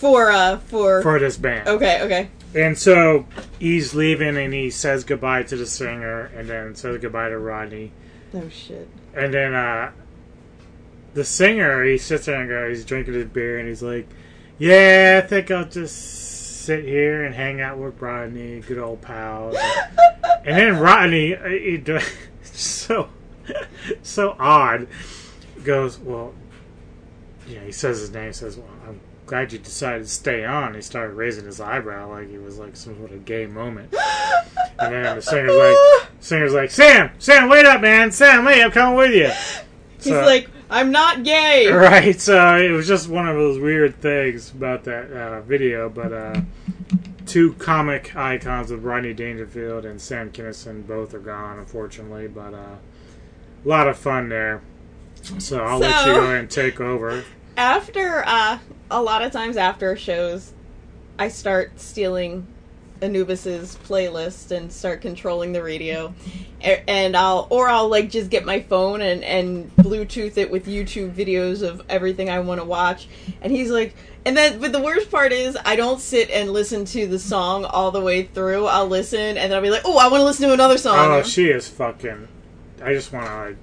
For, 0.01 0.31
uh, 0.31 0.57
for. 0.57 1.03
for 1.03 1.19
this 1.19 1.37
band. 1.37 1.69
Okay, 1.69 2.01
okay. 2.01 2.31
And 2.55 2.79
so 2.79 3.27
he's 3.59 3.95
leaving 3.95 4.39
and 4.39 4.55
he 4.55 4.71
says 4.71 5.05
goodbye 5.05 5.43
to 5.43 5.57
the 5.57 5.67
singer 5.67 6.33
and 6.35 6.49
then 6.49 6.75
says 6.75 6.99
goodbye 7.03 7.29
to 7.29 7.39
Rodney. 7.39 7.93
Oh, 8.33 8.49
shit. 8.49 8.89
And 9.13 9.35
then 9.35 9.53
uh, 9.53 9.93
the 11.13 11.23
singer, 11.23 11.85
he 11.85 11.99
sits 11.99 12.25
there 12.25 12.41
and 12.41 12.49
goes, 12.49 12.79
he's 12.79 12.87
drinking 12.87 13.13
his 13.13 13.27
beer 13.27 13.59
and 13.59 13.69
he's 13.69 13.83
like, 13.83 14.09
Yeah, 14.59 15.21
I 15.23 15.27
think 15.27 15.51
I'll 15.51 15.67
just 15.67 16.65
sit 16.65 16.83
here 16.83 17.23
and 17.23 17.35
hang 17.35 17.61
out 17.61 17.77
with 17.77 18.01
Rodney, 18.01 18.61
good 18.61 18.79
old 18.79 19.03
pals. 19.03 19.55
and 20.47 20.57
then 20.57 20.79
Rodney, 20.79 21.37
uh, 21.37 21.47
he, 21.47 21.85
so, 22.43 23.11
so 24.03 24.35
odd, 24.39 24.89
goes, 25.63 25.99
Well, 25.99 26.33
yeah, 27.47 27.61
he 27.61 27.73
says 27.73 28.01
his 28.01 28.11
name, 28.11 28.33
says, 28.33 28.57
Well, 28.57 28.67
I'm 28.89 28.99
glad 29.31 29.53
you 29.53 29.61
decided 29.61 30.03
to 30.03 30.09
stay 30.09 30.45
on. 30.45 30.75
He 30.75 30.81
started 30.83 31.15
raising 31.15 31.45
his 31.45 31.61
eyebrow 31.61 32.11
like 32.11 32.29
it 32.31 32.43
was 32.43 32.59
like 32.59 32.75
some 32.75 32.99
sort 32.99 33.13
of 33.13 33.25
gay 33.25 33.47
moment. 33.47 33.95
And 34.83 34.95
then 34.95 35.17
the 35.17 35.21
singer's 35.21 35.55
like, 35.55 36.09
singer's 36.21 36.55
like, 36.55 36.71
Sam, 36.71 37.11
Sam, 37.19 37.51
wait 37.51 37.67
up, 37.67 37.83
man, 37.83 38.11
Sam, 38.11 38.47
wait, 38.47 38.63
I'm 38.63 38.71
coming 38.71 38.97
with 38.97 39.13
you. 39.13 39.31
He's 39.97 40.05
So- 40.05 40.25
like, 40.25 40.49
I'm 40.71 40.91
not 40.91 41.23
gay. 41.23 41.71
Right, 41.73 42.19
so 42.19 42.57
it 42.57 42.71
was 42.71 42.89
just 42.89 43.07
one 43.07 43.29
of 43.29 43.37
those 43.37 43.59
weird 43.59 44.01
things 44.01 44.51
about 44.51 44.85
that 44.85 45.13
uh, 45.13 45.43
video, 45.43 45.91
but 45.91 46.13
uh, 46.15 46.41
two 47.27 47.53
comic 47.55 48.17
icons 48.17 48.71
of 48.71 48.85
Rodney 48.87 49.13
Dangerfield 49.13 49.85
and 49.85 50.01
Sam 50.01 50.31
Kinison 50.31 50.87
both 50.87 51.13
are 51.13 51.19
gone, 51.19 51.59
unfortunately, 51.59 52.27
but 52.29 52.55
uh, 52.55 52.77
a 53.65 53.69
lot 53.69 53.87
of 53.87 53.99
fun 53.99 54.31
there. 54.31 54.63
So 55.39 55.63
I'll 55.63 55.79
let 55.79 56.07
you 56.07 56.15
go 56.15 56.25
ahead 56.25 56.37
and 56.39 56.51
take 56.51 56.81
over. 56.81 57.23
after 57.59 58.25
uh 58.27 58.59
a 58.91 59.01
lot 59.03 59.23
of 59.23 59.33
times 59.33 59.57
after 59.57 59.97
shows 59.97 60.53
i 61.19 61.29
start 61.29 61.79
stealing 61.81 62.47
anubis's 63.03 63.77
playlist 63.89 64.51
and 64.51 64.71
start 64.71 65.01
controlling 65.01 65.53
the 65.53 65.63
radio 65.63 66.13
and 66.61 67.17
i'll 67.17 67.47
or 67.51 67.69
i'll 67.69 67.89
like 67.89 68.11
just 68.11 68.29
get 68.31 68.45
my 68.45 68.61
phone 68.61 69.01
and 69.01 69.25
and 69.25 69.75
bluetooth 69.77 70.37
it 70.37 70.51
with 70.51 70.67
youtube 70.67 71.11
videos 71.15 71.63
of 71.63 71.83
everything 71.89 72.29
i 72.29 72.39
want 72.39 72.61
to 72.61 72.65
watch 72.65 73.09
and 73.41 73.53
he's 73.53 73.71
like 73.71 73.95
and 74.27 74.37
then 74.37 74.61
but 74.61 74.71
the 74.73 74.83
worst 74.83 75.11
part 75.11 75.33
is 75.33 75.57
i 75.65 75.75
don't 75.75 76.01
sit 76.01 76.29
and 76.29 76.53
listen 76.53 76.85
to 76.85 77.07
the 77.07 77.19
song 77.19 77.65
all 77.65 77.91
the 77.91 78.01
way 78.03 78.23
through 78.25 78.67
i'll 78.67 78.87
listen 78.87 79.39
and 79.39 79.51
then 79.51 79.53
i'll 79.53 79.63
be 79.63 79.71
like 79.71 79.83
oh 79.87 79.97
i 79.97 80.07
want 80.09 80.21
to 80.21 80.25
listen 80.25 80.47
to 80.47 80.53
another 80.53 80.77
song 80.77 81.11
Oh, 81.11 81.23
she 81.23 81.47
is 81.47 81.69
fucking. 81.69 82.29
I 82.83 82.93
just 82.93 83.13
want 83.13 83.27
to 83.27 83.35
like 83.37 83.57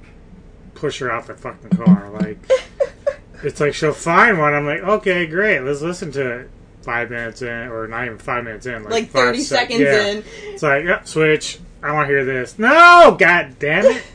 push 0.74 1.00
her 1.00 1.12
out 1.12 1.28
the 1.28 1.36
fucking 1.36 1.72
car. 1.72 2.10
Like 2.12 2.38
it's 3.44 3.60
like 3.60 3.74
she'll 3.74 3.94
find 3.94 4.40
one. 4.40 4.54
I'm 4.54 4.66
like, 4.66 4.82
okay, 4.82 5.26
great, 5.28 5.62
let's 5.62 5.82
listen 5.82 6.12
to 6.14 6.40
it. 6.40 6.50
Five 6.82 7.10
minutes 7.10 7.42
in, 7.42 7.50
or 7.50 7.88
not 7.88 8.06
even 8.06 8.18
five 8.18 8.46
minutes 8.46 8.66
in, 8.66 8.84
like, 8.84 8.92
Like 8.92 9.10
five 9.10 9.36
30 9.36 9.40
sec- 9.40 9.60
seconds 9.60 9.82
yeah. 9.82 10.08
in. 10.08 10.24
It's 10.44 10.64
like, 10.64 10.86
yep, 10.86 11.08
switch. 11.08 11.60
I 11.84 11.92
want 11.94 12.08
to 12.08 12.14
hear 12.14 12.26
this. 12.26 12.58
No, 12.58 13.16
god 13.20 13.60
damn 13.60 13.86
it. 13.86 14.04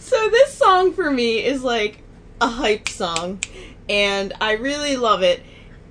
So 0.00 0.30
this 0.30 0.54
song 0.54 0.94
for 0.94 1.10
me 1.10 1.44
is 1.44 1.62
like 1.62 2.02
a 2.40 2.48
hype 2.48 2.88
song, 2.88 3.40
and 3.90 4.32
I 4.40 4.52
really 4.52 4.96
love 4.96 5.22
it. 5.22 5.42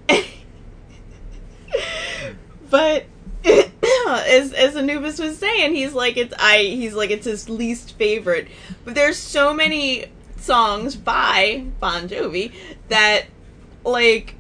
but 2.72 3.06
as 3.46 4.54
as 4.54 4.76
Anubis 4.76 5.20
was 5.20 5.38
saying, 5.38 5.76
he's 5.76 5.94
like 5.94 6.18
it's 6.18 6.34
I 6.40 6.64
he's 6.64 6.96
like 6.96 7.12
it's 7.12 7.26
his 7.26 7.48
least 7.48 7.94
favorite. 7.94 8.48
But 8.86 8.96
there's 8.96 9.18
so 9.18 9.54
many 9.54 10.06
songs 10.48 10.96
by 10.96 11.66
Bon 11.82 12.08
Jovi 12.08 12.54
that 12.88 13.26
like 13.84 14.36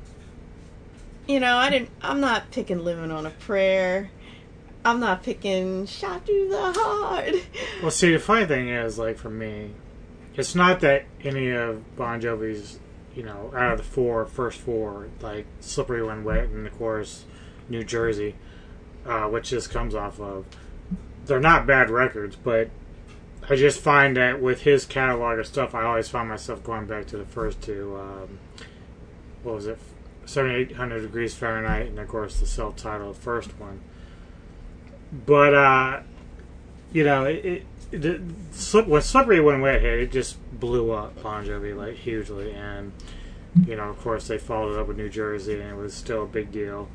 you 1.27 1.41
know, 1.41 1.57
I 1.57 1.69
didn't 1.69 1.89
I'm 2.01 2.21
not 2.21 2.49
picking 2.51 2.83
Living 2.83 3.11
on 3.11 3.25
a 3.25 3.29
Prayer. 3.29 4.09
I'm 4.85 5.01
not 5.01 5.21
picking 5.21 5.85
Shot 5.85 6.25
Through 6.25 6.47
the 6.47 6.71
Heart. 6.73 7.35
Well, 7.81 7.91
see, 7.91 8.13
the 8.13 8.19
funny 8.19 8.45
thing 8.45 8.69
is, 8.69 8.97
like 8.97 9.17
for 9.17 9.29
me, 9.29 9.71
it's 10.35 10.55
not 10.55 10.79
that 10.79 11.03
any 11.21 11.49
of 11.51 11.97
Bon 11.97 12.21
Jovi's, 12.21 12.79
you 13.13 13.23
know, 13.23 13.51
out 13.53 13.73
of 13.73 13.77
the 13.79 13.83
four 13.83 14.25
first 14.25 14.59
four, 14.59 15.09
like 15.21 15.45
"Slippery 15.59 16.01
When 16.03 16.23
Wet" 16.23 16.45
and 16.45 16.65
of 16.65 16.77
course 16.77 17.25
"New 17.67 17.83
Jersey," 17.83 18.35
uh, 19.05 19.25
which 19.25 19.49
this 19.49 19.67
comes 19.67 19.93
off 19.93 20.21
of, 20.21 20.45
they're 21.25 21.41
not 21.41 21.67
bad 21.67 21.89
records, 21.89 22.37
but 22.37 22.69
I 23.49 23.55
just 23.55 23.79
find 23.79 24.17
that 24.17 24.41
with 24.41 24.61
his 24.61 24.85
catalog 24.85 25.39
of 25.39 25.47
stuff, 25.47 25.73
I 25.73 25.83
always 25.83 26.09
find 26.09 26.27
myself 26.27 26.63
going 26.63 26.85
back 26.85 27.07
to 27.07 27.17
the 27.17 27.25
first 27.25 27.61
two. 27.61 27.97
Um, 27.97 28.39
what 29.43 29.55
was 29.55 29.67
it? 29.67 29.79
7800 30.25 31.01
degrees 31.01 31.33
Fahrenheit, 31.33 31.87
and 31.87 31.99
of 31.99 32.07
course 32.09 32.39
the 32.39 32.45
self-titled 32.45 33.15
first 33.15 33.57
one. 33.57 33.79
But 35.25 35.53
uh, 35.53 36.01
you 36.91 37.05
know, 37.05 37.23
it, 37.23 37.63
it, 37.91 38.03
it 38.03 38.21
when 38.87 39.01
Slippery 39.01 39.39
When 39.39 39.61
Wet 39.61 39.83
it 39.83 40.11
just 40.11 40.37
blew 40.59 40.91
up 40.91 41.21
Bon 41.23 41.45
Jovi 41.45 41.75
like 41.75 41.95
hugely, 41.95 42.51
and 42.51 42.91
you 43.65 43.75
know, 43.75 43.89
of 43.89 43.99
course, 43.99 44.27
they 44.27 44.37
followed 44.37 44.73
it 44.73 44.79
up 44.79 44.87
with 44.87 44.97
New 44.97 45.09
Jersey, 45.09 45.59
and 45.59 45.69
it 45.69 45.75
was 45.75 45.93
still 45.93 46.23
a 46.23 46.27
big 46.27 46.51
deal. 46.51 46.89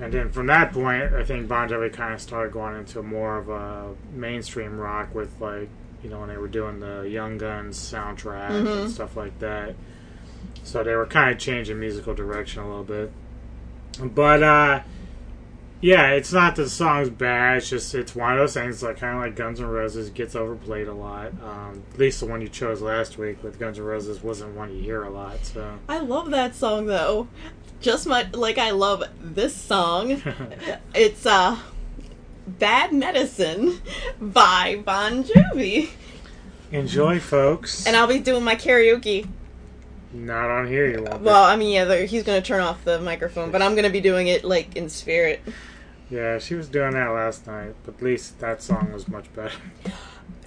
And 0.00 0.12
then 0.12 0.30
from 0.30 0.46
that 0.46 0.72
point, 0.72 1.12
I 1.14 1.24
think 1.24 1.48
Bon 1.48 1.68
Jovi 1.68 1.92
kind 1.92 2.14
of 2.14 2.20
started 2.20 2.52
going 2.52 2.76
into 2.76 3.02
more 3.02 3.36
of 3.38 3.48
a 3.48 3.94
mainstream 4.12 4.78
rock 4.78 5.12
with 5.14 5.30
like, 5.40 5.68
you 6.04 6.10
know, 6.10 6.20
when 6.20 6.28
they 6.28 6.36
were 6.36 6.46
doing 6.48 6.78
the 6.78 7.00
Young 7.02 7.36
Guns 7.38 7.76
soundtrack 7.76 8.50
Mhm. 8.50 8.82
and 8.82 8.90
stuff 8.90 9.16
like 9.16 9.36
that. 9.40 9.74
So 10.62 10.84
they 10.84 10.94
were 10.94 11.06
kind 11.06 11.30
of 11.32 11.38
changing 11.38 11.80
musical 11.80 12.14
direction 12.14 12.62
a 12.62 12.68
little 12.68 12.84
bit. 12.84 13.10
But 14.14 14.42
uh 14.42 14.80
yeah, 15.80 16.10
it's 16.10 16.32
not 16.32 16.56
the 16.56 16.68
song's 16.68 17.10
bad. 17.10 17.58
It's 17.58 17.70
just 17.70 17.94
it's 17.94 18.14
one 18.14 18.32
of 18.32 18.38
those 18.38 18.54
things 18.54 18.82
like 18.82 18.98
kind 18.98 19.16
of 19.16 19.22
like 19.22 19.36
Guns 19.36 19.60
N' 19.60 19.66
Roses 19.66 20.10
gets 20.10 20.34
overplayed 20.34 20.88
a 20.88 20.92
lot. 20.92 21.32
Um, 21.42 21.82
at 21.92 21.98
least 21.98 22.20
the 22.20 22.26
one 22.26 22.40
you 22.40 22.48
chose 22.48 22.80
last 22.80 23.16
week 23.16 23.42
with 23.42 23.58
Guns 23.58 23.78
N' 23.78 23.84
Roses 23.84 24.22
wasn't 24.22 24.54
one 24.56 24.74
you 24.74 24.82
hear 24.82 25.04
a 25.04 25.10
lot. 25.10 25.44
So 25.44 25.78
I 25.88 25.98
love 25.98 26.30
that 26.30 26.54
song 26.54 26.86
though. 26.86 27.28
Just 27.80 28.08
much 28.08 28.32
like 28.32 28.58
I 28.58 28.70
love 28.70 29.04
this 29.20 29.54
song. 29.54 30.20
it's 30.94 31.24
uh 31.24 31.58
Bad 32.46 32.92
Medicine 32.92 33.80
by 34.20 34.82
Bon 34.84 35.22
Jovi. 35.22 35.90
enjoy, 36.72 37.20
folks. 37.20 37.86
And 37.86 37.94
I'll 37.94 38.06
be 38.08 38.18
doing 38.18 38.42
my 38.42 38.56
karaoke 38.56 39.28
Not 40.12 40.50
on 40.50 40.66
here, 40.66 40.86
you 40.88 41.02
won't. 41.02 41.18
be. 41.20 41.24
Well, 41.26 41.44
I 41.44 41.56
mean, 41.56 41.72
yeah, 41.72 41.94
he's 42.06 42.22
gonna 42.22 42.40
turn 42.42 42.60
off 42.60 42.82
the 42.84 42.98
microphone, 43.00 43.50
but 43.50 43.60
I'm 43.62 43.74
gonna 43.74 43.90
be 43.90 44.00
doing 44.00 44.28
it 44.28 44.44
like 44.44 44.74
in 44.76 44.88
spirit. 44.88 45.40
Yeah, 46.10 46.38
she 46.38 46.54
was 46.54 46.68
doing 46.68 46.92
that 46.92 47.08
last 47.08 47.46
night, 47.46 47.74
but 47.84 47.96
at 47.96 48.02
least 48.02 48.38
that 48.40 48.62
song 48.62 48.90
was 48.92 49.06
much 49.08 49.32
better. 49.34 49.56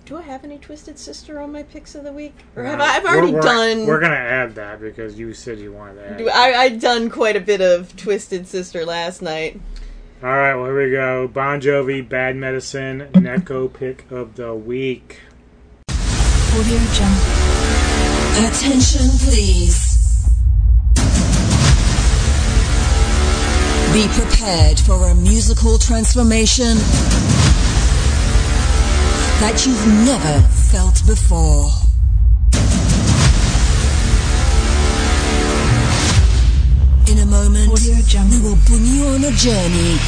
Do 0.05 0.17
I 0.17 0.23
have 0.23 0.43
any 0.43 0.57
Twisted 0.57 0.97
Sister 0.97 1.39
on 1.39 1.51
my 1.51 1.61
picks 1.63 1.93
of 1.95 2.03
the 2.03 2.11
week, 2.11 2.33
or 2.55 2.63
have 2.63 2.79
Uh, 2.79 2.83
I? 2.83 2.87
I've 2.97 3.05
already 3.05 3.27
we're, 3.31 3.39
we're- 3.41 3.75
done. 3.75 3.85
We're 3.85 3.99
gonna 3.99 4.15
add 4.15 4.55
that 4.55 4.81
because 4.81 5.17
you 5.19 5.33
said 5.33 5.59
you 5.59 5.71
wanted 5.71 5.95
to 6.01 6.09
add. 6.09 6.17
Do 6.17 6.27
it. 6.27 6.35
I, 6.35 6.53
I 6.63 6.69
done 6.69 7.09
quite 7.11 7.35
a 7.35 7.39
bit 7.39 7.61
of 7.61 7.95
Twisted 7.95 8.47
Sister 8.47 8.83
last 8.83 9.21
night. 9.21 9.61
All 10.23 10.29
right, 10.29 10.55
well 10.55 10.65
here 10.65 10.85
we 10.85 10.91
go. 10.91 11.27
Bon 11.27 11.61
Jovi, 11.61 12.07
Bad 12.07 12.35
Medicine, 12.35 13.09
Neko 13.13 13.71
pick 13.71 14.09
of 14.11 14.35
the 14.35 14.53
week. 14.55 15.19
Audio 15.89 16.79
Jungle. 16.93 17.30
Attention, 18.37 19.09
please. 19.19 19.91
Be 23.93 24.07
prepared 24.07 24.79
for 24.79 25.09
a 25.09 25.15
musical 25.15 25.77
transformation 25.77 26.77
that 29.41 29.63
you've 29.65 29.87
never 30.05 30.47
felt 30.71 31.05
before. 31.05 31.69
In 37.11 37.19
a 37.19 37.25
moment, 37.25 37.69
we 37.69 38.39
will 38.41 38.57
bring 38.65 38.85
you 38.85 39.05
on 39.07 39.23
a 39.25 39.31
journey 39.31 39.99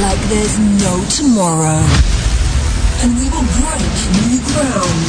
like 0.00 0.20
there's 0.28 0.58
no 0.58 1.04
tomorrow. 1.10 2.13
And 3.04 3.12
we 3.18 3.28
will 3.28 3.44
break 3.60 3.84
new 4.16 4.40
ground. 4.48 5.04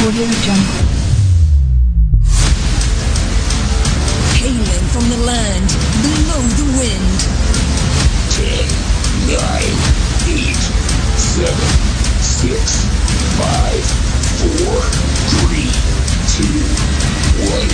Audio 0.00 0.28
Jungle. 0.40 0.88
Hailing 4.40 4.86
from 4.88 5.04
the 5.10 5.20
land 5.20 5.68
below 6.00 6.40
the 6.56 6.64
wind. 6.80 7.20
Ten, 8.32 8.64
nine, 9.36 9.76
eight, 10.32 10.64
seven, 11.20 11.68
six, 12.24 12.88
five, 13.36 13.84
four, 14.40 14.80
three, 15.44 15.68
two, 16.32 16.56
one, 17.52 17.68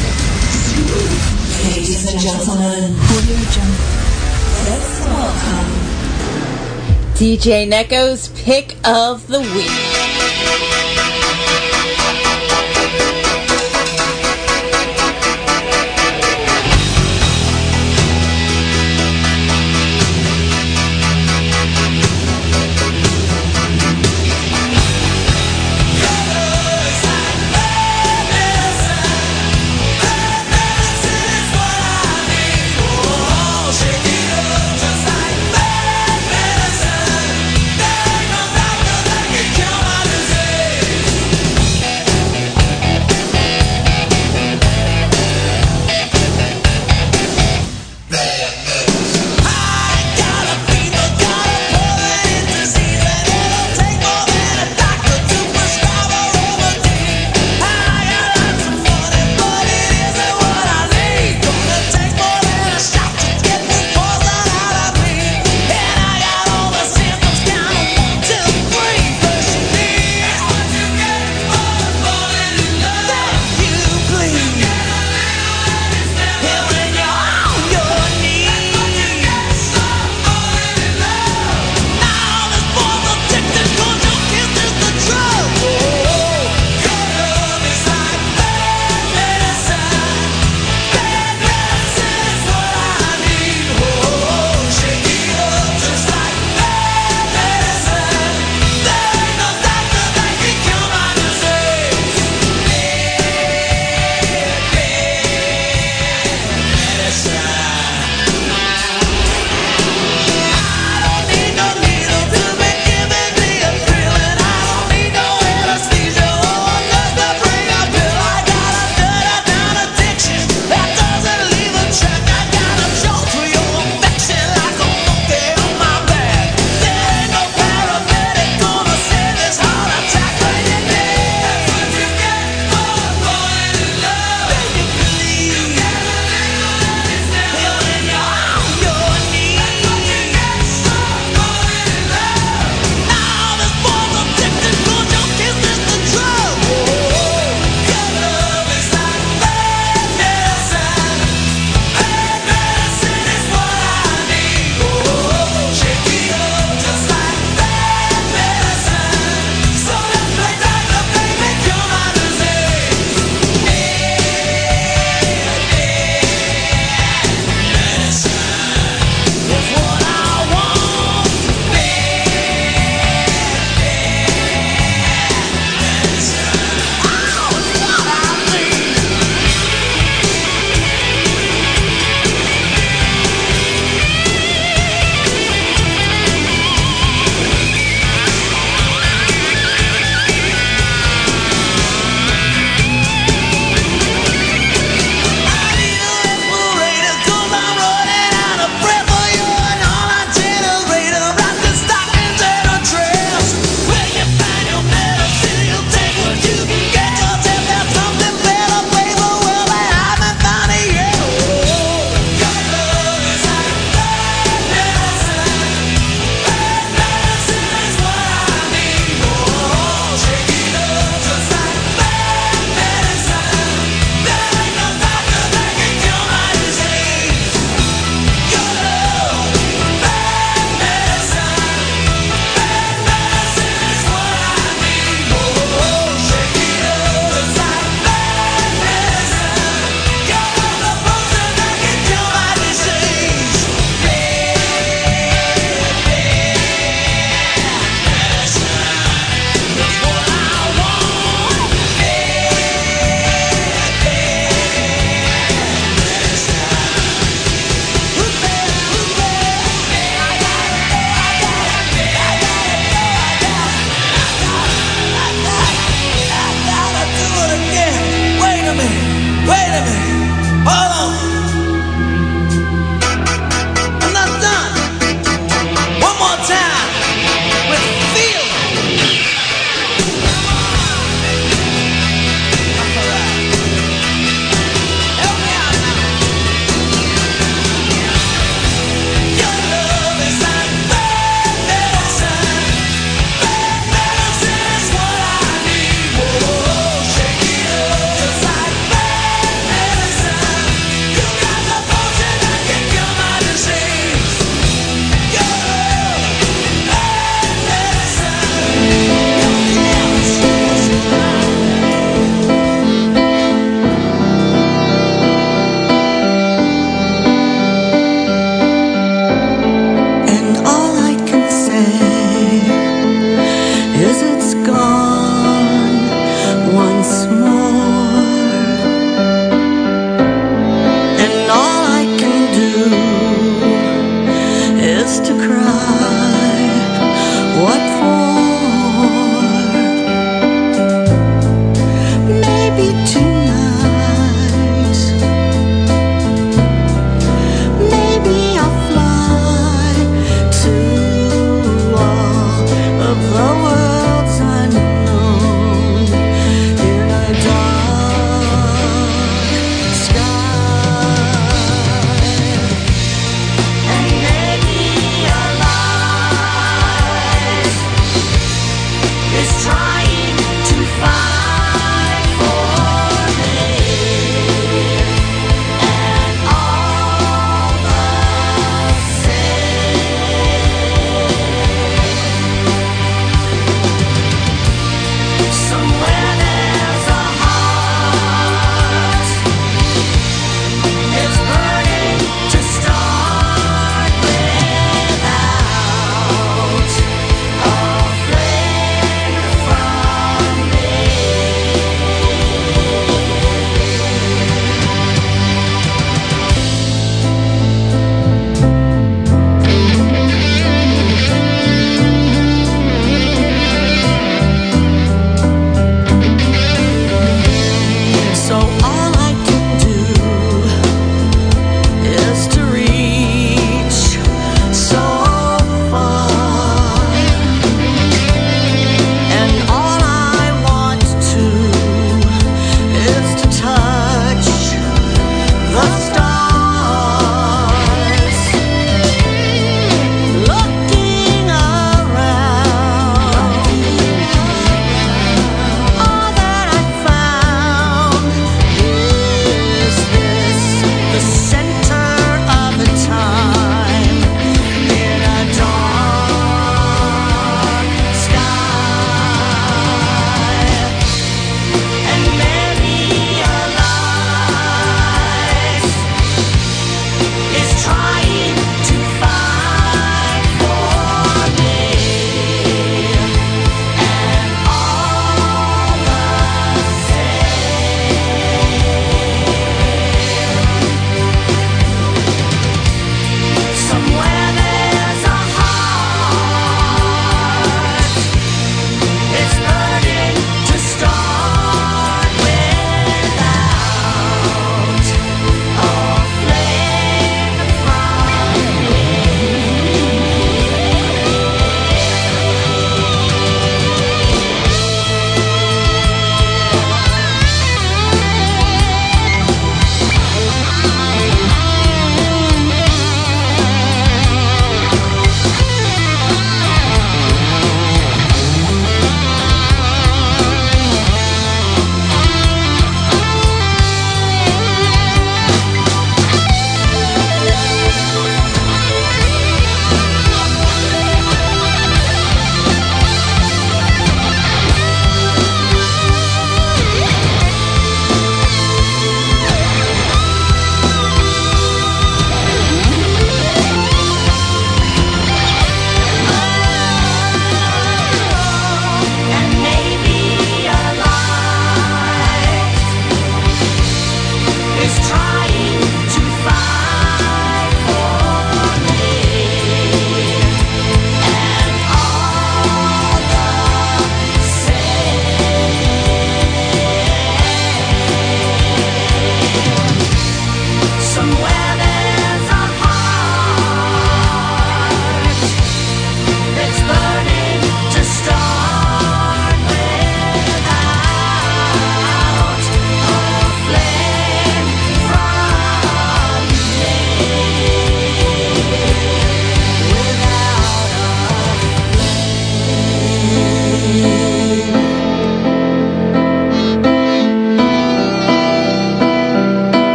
zero. 0.66 1.35
Ladies 1.66 2.12
and 2.12 2.20
gentlemen, 2.20 2.94
Let's 4.68 5.00
welcome 5.04 5.72
DJ 7.14 7.66
Neko's 7.68 8.28
pick 8.28 8.76
of 8.84 9.26
the 9.26 9.40
week. 9.40 10.85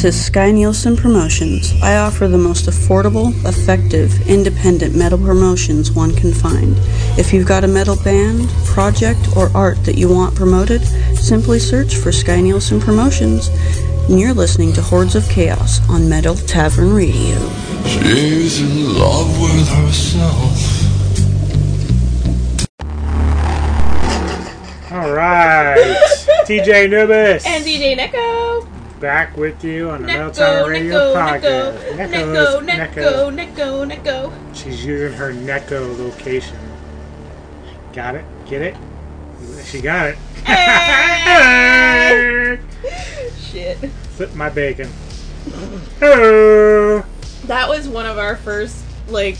This 0.00 0.16
is 0.16 0.24
Sky 0.24 0.50
Nielsen 0.50 0.96
Promotions. 0.96 1.74
I 1.82 1.98
offer 1.98 2.26
the 2.26 2.38
most 2.38 2.64
affordable, 2.64 3.34
effective, 3.46 4.26
independent 4.26 4.96
metal 4.96 5.18
promotions 5.18 5.92
one 5.92 6.14
can 6.14 6.32
find. 6.32 6.74
If 7.18 7.34
you've 7.34 7.46
got 7.46 7.64
a 7.64 7.68
metal 7.68 7.96
band, 7.96 8.48
project, 8.64 9.36
or 9.36 9.50
art 9.54 9.84
that 9.84 9.98
you 9.98 10.08
want 10.08 10.34
promoted, 10.34 10.80
simply 11.18 11.58
search 11.58 11.96
for 11.96 12.12
Sky 12.12 12.40
Nielsen 12.40 12.80
Promotions. 12.80 13.48
And 14.08 14.18
you're 14.18 14.32
listening 14.32 14.72
to 14.72 14.80
Hordes 14.80 15.16
of 15.16 15.28
Chaos 15.28 15.86
on 15.90 16.08
Metal 16.08 16.34
Tavern 16.34 16.94
Radio. 16.94 17.36
She's 17.84 18.62
in 18.62 18.98
love 18.98 19.38
with 19.38 19.68
herself. 19.68 20.80
All 24.92 25.12
right, 25.12 25.76
DJ 26.46 26.86
Anubis. 26.86 27.44
And 27.44 27.62
DJ 27.66 27.98
Neko. 27.98 28.79
Back 29.00 29.36
with 29.38 29.64
you 29.64 29.88
on 29.90 30.02
the 30.02 30.08
Neko, 30.08 30.32
Tavern 30.34 30.70
Radio 30.72 30.94
Neko, 30.94 31.14
podcast. 31.14 31.78
Neko, 31.96 32.60
Neko, 32.60 32.68
Neko, 32.68 33.30
Neko, 33.56 33.86
Neko. 34.04 34.30
She's 34.54 34.84
using 34.84 35.14
her 35.16 35.32
Neko 35.32 35.96
location. 35.98 36.58
Got 37.94 38.16
it? 38.16 38.24
Get 38.46 38.60
it? 38.60 38.76
She 39.64 39.80
got 39.80 40.08
it. 40.08 40.18
Shit. 43.40 43.78
Flip 43.78 44.34
my 44.34 44.50
bacon. 44.50 44.90
Oh. 46.02 47.02
That 47.46 47.68
was 47.70 47.88
one 47.88 48.04
of 48.04 48.18
our 48.18 48.36
first 48.36 48.84
like 49.08 49.38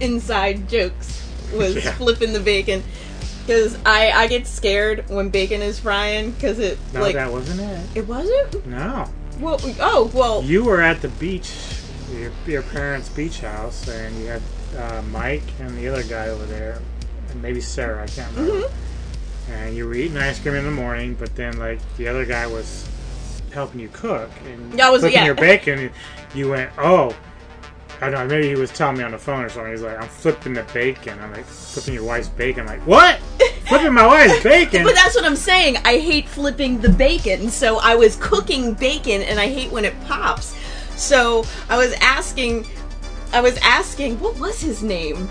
inside 0.00 0.68
jokes 0.68 1.28
was 1.52 1.74
Yeah. 1.84 1.90
flipping 1.94 2.32
the 2.32 2.38
bacon 2.40 2.84
because 3.46 3.78
I 3.84 4.10
I 4.12 4.26
get 4.26 4.46
scared 4.46 5.08
when 5.08 5.28
bacon 5.30 5.62
is 5.62 5.78
frying 5.80 6.32
because 6.32 6.58
it 6.58 6.78
No, 6.92 7.00
like 7.00 7.14
that 7.14 7.30
wasn't 7.30 7.60
it. 7.60 7.96
it 7.96 8.06
wasn't. 8.08 8.66
No. 8.66 9.06
Well, 9.40 9.58
oh 9.80 10.10
well. 10.14 10.42
You 10.42 10.64
were 10.64 10.80
at 10.80 11.00
the 11.02 11.08
beach, 11.08 11.52
your, 12.12 12.30
your 12.46 12.62
parents' 12.62 13.08
beach 13.08 13.40
house, 13.40 13.88
and 13.88 14.16
you 14.18 14.26
had 14.26 14.42
uh, 14.76 15.02
Mike 15.10 15.42
and 15.60 15.76
the 15.76 15.88
other 15.88 16.02
guy 16.04 16.28
over 16.28 16.44
there, 16.46 16.80
and 17.30 17.42
maybe 17.42 17.60
Sarah, 17.60 18.02
I 18.02 18.06
can't 18.06 18.34
remember. 18.36 18.66
Mm-hmm. 18.66 19.52
And 19.52 19.76
you 19.76 19.86
were 19.86 19.94
eating 19.94 20.16
ice 20.16 20.38
cream 20.38 20.54
in 20.54 20.64
the 20.64 20.70
morning, 20.70 21.14
but 21.14 21.34
then 21.34 21.58
like 21.58 21.80
the 21.96 22.06
other 22.08 22.24
guy 22.24 22.46
was 22.46 22.88
helping 23.52 23.80
you 23.80 23.88
cook 23.92 24.30
and 24.46 24.80
I 24.80 24.88
was- 24.88 25.02
cooking 25.02 25.18
yeah. 25.18 25.26
your 25.26 25.34
bacon. 25.34 25.78
And 25.78 25.90
you 26.34 26.48
went, 26.50 26.70
oh. 26.78 27.14
I 28.02 28.10
don't 28.10 28.28
know. 28.28 28.34
Maybe 28.34 28.48
he 28.48 28.56
was 28.56 28.72
telling 28.72 28.98
me 28.98 29.04
on 29.04 29.12
the 29.12 29.18
phone 29.18 29.44
or 29.44 29.48
something. 29.48 29.70
He's 29.70 29.82
like, 29.82 29.96
"I'm 29.96 30.08
flipping 30.08 30.54
the 30.54 30.64
bacon." 30.74 31.20
I'm 31.20 31.30
like, 31.30 31.44
"Flipping 31.44 31.94
your 31.94 32.02
wife's 32.02 32.28
bacon." 32.28 32.62
I'm 32.62 32.66
like, 32.66 32.84
"What? 32.84 33.20
flipping 33.68 33.94
my 33.94 34.04
wife's 34.04 34.42
bacon?" 34.42 34.82
But 34.82 34.96
that's 34.96 35.14
what 35.14 35.24
I'm 35.24 35.36
saying. 35.36 35.76
I 35.84 35.98
hate 35.98 36.28
flipping 36.28 36.80
the 36.80 36.88
bacon. 36.88 37.48
So 37.48 37.78
I 37.78 37.94
was 37.94 38.16
cooking 38.16 38.74
bacon 38.74 39.22
and 39.22 39.38
I 39.38 39.46
hate 39.46 39.70
when 39.70 39.84
it 39.84 39.94
pops. 40.04 40.56
So 40.96 41.44
I 41.68 41.76
was 41.76 41.92
asking 42.00 42.66
I 43.32 43.40
was 43.40 43.56
asking 43.58 44.18
what 44.18 44.36
was 44.40 44.60
his 44.60 44.82
name? 44.82 45.28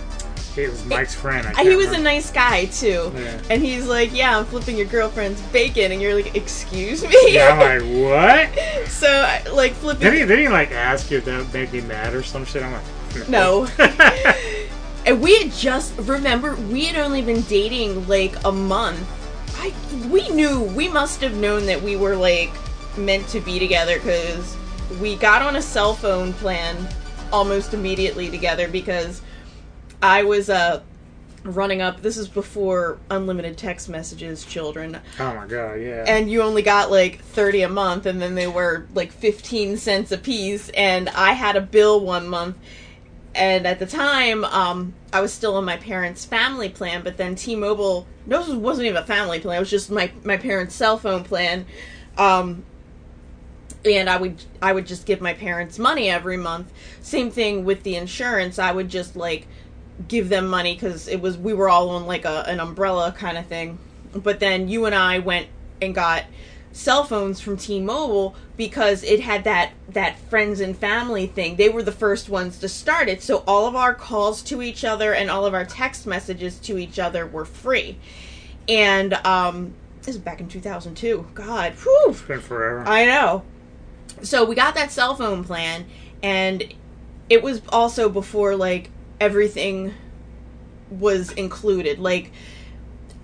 It 0.57 0.69
was 0.69 0.85
Mike's 0.85 1.15
friend. 1.15 1.55
He 1.57 1.75
was 1.75 1.91
a 1.91 1.97
nice 1.97 2.29
guy 2.31 2.65
too. 2.65 3.11
Yeah. 3.15 3.41
And 3.49 3.61
he's 3.61 3.87
like, 3.87 4.13
"Yeah, 4.13 4.37
I'm 4.37 4.45
flipping 4.45 4.77
your 4.77 4.87
girlfriend's 4.87 5.41
bacon." 5.53 5.91
And 5.91 6.01
you're 6.01 6.13
like, 6.13 6.35
"Excuse 6.35 7.03
me?" 7.03 7.15
Yeah, 7.27 7.53
I'm 7.53 7.59
like, 7.59 8.51
what? 8.59 8.87
so 8.89 9.07
like 9.53 9.73
flipping 9.73 10.01
Did 10.01 10.13
he, 10.13 10.25
did 10.25 10.39
he 10.39 10.49
like 10.49 10.71
ask 10.71 11.09
you 11.09 11.19
if 11.19 11.25
that 11.25 11.53
made 11.53 11.71
me 11.71 11.81
mad 11.81 12.13
or 12.13 12.23
some 12.23 12.45
shit? 12.45 12.63
I'm 12.63 12.73
like, 12.73 13.29
No. 13.29 13.67
and 15.05 15.21
we 15.21 15.37
had 15.39 15.51
just 15.53 15.97
remember 15.99 16.55
we 16.55 16.85
had 16.85 16.97
only 16.97 17.21
been 17.21 17.41
dating 17.43 18.07
like 18.07 18.35
a 18.45 18.51
month. 18.51 19.07
I 19.57 19.73
we 20.09 20.29
knew 20.29 20.61
we 20.61 20.87
must 20.87 21.21
have 21.21 21.35
known 21.35 21.65
that 21.67 21.81
we 21.81 21.95
were 21.95 22.15
like 22.15 22.51
meant 22.97 23.27
to 23.29 23.39
be 23.39 23.57
together 23.57 23.97
because 23.97 24.57
we 24.99 25.15
got 25.15 25.41
on 25.41 25.55
a 25.55 25.61
cell 25.61 25.93
phone 25.93 26.33
plan 26.33 26.87
almost 27.31 27.73
immediately 27.73 28.29
together 28.29 28.67
because 28.67 29.21
I 30.01 30.23
was 30.23 30.49
uh 30.49 30.81
running 31.43 31.81
up 31.81 32.01
this 32.01 32.17
is 32.17 32.27
before 32.27 32.99
unlimited 33.09 33.57
text 33.57 33.89
messages 33.89 34.45
children. 34.45 34.99
Oh 35.19 35.33
my 35.33 35.47
god, 35.47 35.75
yeah. 35.75 36.05
and 36.07 36.29
you 36.29 36.41
only 36.41 36.61
got 36.61 36.91
like 36.91 37.21
30 37.21 37.63
a 37.63 37.69
month 37.69 38.05
and 38.05 38.21
then 38.21 38.35
they 38.35 38.47
were 38.47 38.87
like 38.93 39.11
15 39.11 39.77
cents 39.77 40.11
a 40.11 40.17
piece 40.17 40.69
and 40.69 41.09
i 41.09 41.33
had 41.33 41.55
a 41.55 41.61
bill 41.61 41.99
one 41.99 42.27
month. 42.27 42.57
And 43.33 43.65
at 43.65 43.79
the 43.79 43.85
time 43.85 44.43
um, 44.45 44.93
i 45.13 45.21
was 45.21 45.33
still 45.33 45.55
on 45.55 45.65
my 45.65 45.77
parents 45.77 46.25
family 46.25 46.69
plan 46.69 47.01
but 47.01 47.17
then 47.17 47.35
t-mobile 47.35 48.05
no 48.25 48.43
it 48.43 48.57
wasn't 48.57 48.85
even 48.85 49.01
a 49.01 49.05
family 49.05 49.39
plan 49.39 49.57
it 49.57 49.59
was 49.61 49.69
just 49.69 49.89
my, 49.89 50.11
my 50.23 50.37
parents 50.37 50.75
cell 50.75 50.97
phone 50.97 51.23
plan. 51.23 51.65
Um, 52.17 52.65
and 53.83 54.09
i 54.11 54.17
would 54.17 54.43
i 54.61 54.71
would 54.71 54.85
just 54.85 55.07
give 55.07 55.21
my 55.21 55.33
parents 55.33 55.79
money 55.79 56.07
every 56.07 56.37
month. 56.37 56.71
Same 57.01 57.31
thing 57.31 57.65
with 57.65 57.81
the 57.81 57.95
insurance 57.95 58.59
i 58.59 58.71
would 58.71 58.89
just 58.89 59.15
like 59.15 59.47
give 60.07 60.29
them 60.29 60.47
money 60.47 60.73
because 60.73 61.07
it 61.07 61.21
was 61.21 61.37
we 61.37 61.53
were 61.53 61.69
all 61.69 61.89
on 61.89 62.05
like 62.05 62.25
a, 62.25 62.43
an 62.47 62.59
umbrella 62.59 63.11
kind 63.11 63.37
of 63.37 63.45
thing. 63.47 63.77
But 64.13 64.39
then 64.39 64.67
you 64.67 64.85
and 64.85 64.95
i 64.95 65.19
went 65.19 65.47
and 65.81 65.95
got 65.95 66.25
cell 66.73 67.03
phones 67.03 67.41
from 67.41 67.57
t-mobile 67.57 68.33
because 68.55 69.03
it 69.03 69.19
had 69.19 69.43
that 69.43 69.71
that 69.89 70.17
friends 70.29 70.59
and 70.59 70.77
family 70.77 71.27
thing. 71.27 71.55
They 71.55 71.69
were 71.69 71.83
the 71.83 71.91
first 71.91 72.29
ones 72.29 72.59
to 72.59 72.69
start 72.69 73.09
it. 73.09 73.21
So 73.21 73.43
all 73.47 73.67
of 73.67 73.75
our 73.75 73.93
calls 73.93 74.41
to 74.43 74.61
each 74.61 74.83
other 74.83 75.13
and 75.13 75.29
all 75.29 75.45
of 75.45 75.53
our 75.53 75.65
text 75.65 76.07
messages 76.07 76.59
to 76.59 76.77
each 76.77 76.99
other 76.99 77.25
were 77.25 77.45
free. 77.45 77.97
And 78.67 79.13
um 79.25 79.73
this 80.01 80.15
is 80.15 80.21
back 80.21 80.39
in 80.39 80.47
2002 80.47 81.27
god 81.33 81.73
whew. 81.73 82.05
It's 82.09 82.21
been 82.21 82.41
forever. 82.41 82.83
I 82.87 83.05
know. 83.05 83.43
So 84.23 84.45
we 84.45 84.55
got 84.55 84.75
that 84.75 84.91
cell 84.91 85.15
phone 85.15 85.43
plan, 85.43 85.85
and 86.21 86.73
it 87.29 87.41
was 87.41 87.61
also 87.69 88.09
before 88.09 88.55
like 88.55 88.89
everything 89.21 89.93
was 90.89 91.31
included. 91.33 91.99
Like 91.99 92.31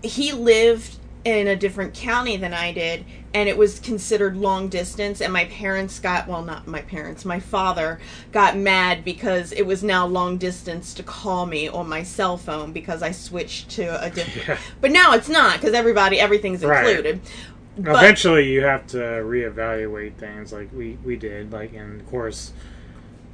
he 0.02 0.32
lived 0.32 0.98
in 1.26 1.48
a 1.48 1.56
different 1.58 1.94
county 1.94 2.38
than 2.38 2.54
I 2.54 2.72
did, 2.72 3.04
and 3.34 3.50
it 3.50 3.58
was 3.58 3.80
considered 3.82 4.38
long 4.38 4.70
distance. 4.70 5.20
And 5.20 5.34
my 5.34 5.44
parents 5.46 6.00
got 6.00 6.28
well, 6.30 6.44
not 6.44 6.68
my 6.68 6.82
parents, 6.84 7.26
my 7.26 7.40
father 7.42 8.00
got 8.32 8.56
mad 8.56 9.04
because 9.04 9.52
it 9.52 9.64
was 9.64 9.84
now 9.84 10.06
long 10.06 10.38
distance 10.38 10.94
to 10.94 11.04
call 11.04 11.46
me 11.46 11.68
on 11.68 11.90
my 11.90 12.04
cell 12.04 12.38
phone 12.38 12.72
because 12.72 13.02
I 13.04 13.12
switched 13.12 13.70
to 13.72 14.02
a 14.02 14.10
different. 14.18 14.48
Yeah. 14.48 14.58
But 14.80 14.92
now 14.92 15.14
it's 15.14 15.28
not 15.28 15.60
because 15.60 15.74
everybody 15.74 16.20
everything's 16.22 16.64
Right. 16.64 16.88
included. 16.88 17.20
But- 17.80 17.96
Eventually, 18.04 18.50
you 18.52 18.62
have 18.64 18.88
to 18.88 18.98
reevaluate 18.98 20.14
things, 20.16 20.54
like 20.54 20.70
we 20.74 20.98
we 21.04 21.18
did. 21.18 21.52
Like, 21.52 21.74
and 21.74 22.00
of 22.00 22.08
course, 22.10 22.54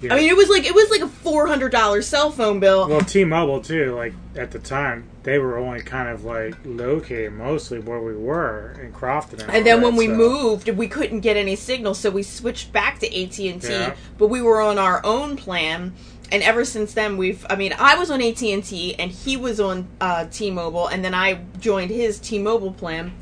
I 0.01 0.17
mean, 0.17 0.29
it 0.29 0.35
was 0.35 0.49
like 0.49 0.65
it 0.65 0.75
was 0.75 0.89
like 0.89 1.01
a 1.01 1.07
four 1.07 1.47
hundred 1.47 1.71
dollar 1.71 2.01
cell 2.01 2.29
phone 2.29 2.59
bill. 2.59 2.89
well, 2.89 3.01
T-Mobile 3.01 3.61
too. 3.61 3.95
Like 3.95 4.13
at 4.35 4.51
the 4.51 4.59
time, 4.59 5.07
they 5.23 5.39
were 5.39 5.57
only 5.57 5.81
kind 5.81 6.09
of 6.09 6.25
like 6.25 6.55
located 6.65 7.33
mostly 7.33 7.79
where 7.79 8.01
we 8.01 8.15
were 8.15 8.77
in 8.81 8.91
Crofton. 8.91 9.41
And, 9.41 9.49
and 9.49 9.65
then 9.65 9.79
that, 9.79 9.85
when 9.85 9.95
we 9.95 10.07
so- 10.07 10.15
moved, 10.15 10.69
we 10.69 10.87
couldn't 10.87 11.21
get 11.21 11.37
any 11.37 11.55
signal, 11.55 11.93
so 11.93 12.09
we 12.09 12.23
switched 12.23 12.73
back 12.73 12.99
to 12.99 13.07
AT 13.07 13.39
and 13.39 13.61
T. 13.61 13.69
Yeah. 13.69 13.95
But 14.17 14.27
we 14.27 14.41
were 14.41 14.61
on 14.61 14.77
our 14.77 14.99
own 15.05 15.37
plan, 15.37 15.93
and 16.31 16.43
ever 16.43 16.65
since 16.65 16.93
then, 16.93 17.15
we've. 17.15 17.45
I 17.49 17.55
mean, 17.55 17.73
I 17.79 17.97
was 17.97 18.11
on 18.11 18.21
AT 18.21 18.41
and 18.43 18.63
T, 18.63 18.95
and 18.95 19.09
he 19.09 19.37
was 19.37 19.61
on 19.61 19.87
uh, 20.01 20.25
T-Mobile, 20.25 20.87
and 20.87 21.05
then 21.05 21.13
I 21.13 21.43
joined 21.59 21.91
his 21.91 22.19
T-Mobile 22.19 22.73
plan. 22.73 23.13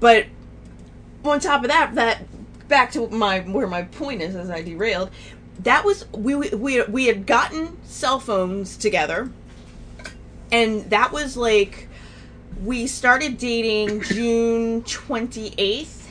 But 0.00 0.26
on 1.24 1.40
top 1.40 1.62
of 1.62 1.68
that, 1.68 1.94
that 1.96 2.24
back 2.68 2.92
to 2.92 3.06
my 3.08 3.40
where 3.40 3.66
my 3.66 3.82
point 3.82 4.22
is, 4.22 4.34
as 4.34 4.48
I 4.50 4.62
derailed. 4.62 5.10
That 5.60 5.84
was 5.84 6.06
we 6.12 6.34
we 6.34 6.82
we 6.82 7.06
had 7.06 7.26
gotten 7.26 7.82
cell 7.84 8.20
phones 8.20 8.76
together, 8.76 9.30
and 10.52 10.88
that 10.90 11.12
was 11.12 11.36
like 11.36 11.88
we 12.62 12.86
started 12.86 13.38
dating 13.38 14.02
June 14.02 14.82
28th 14.82 16.06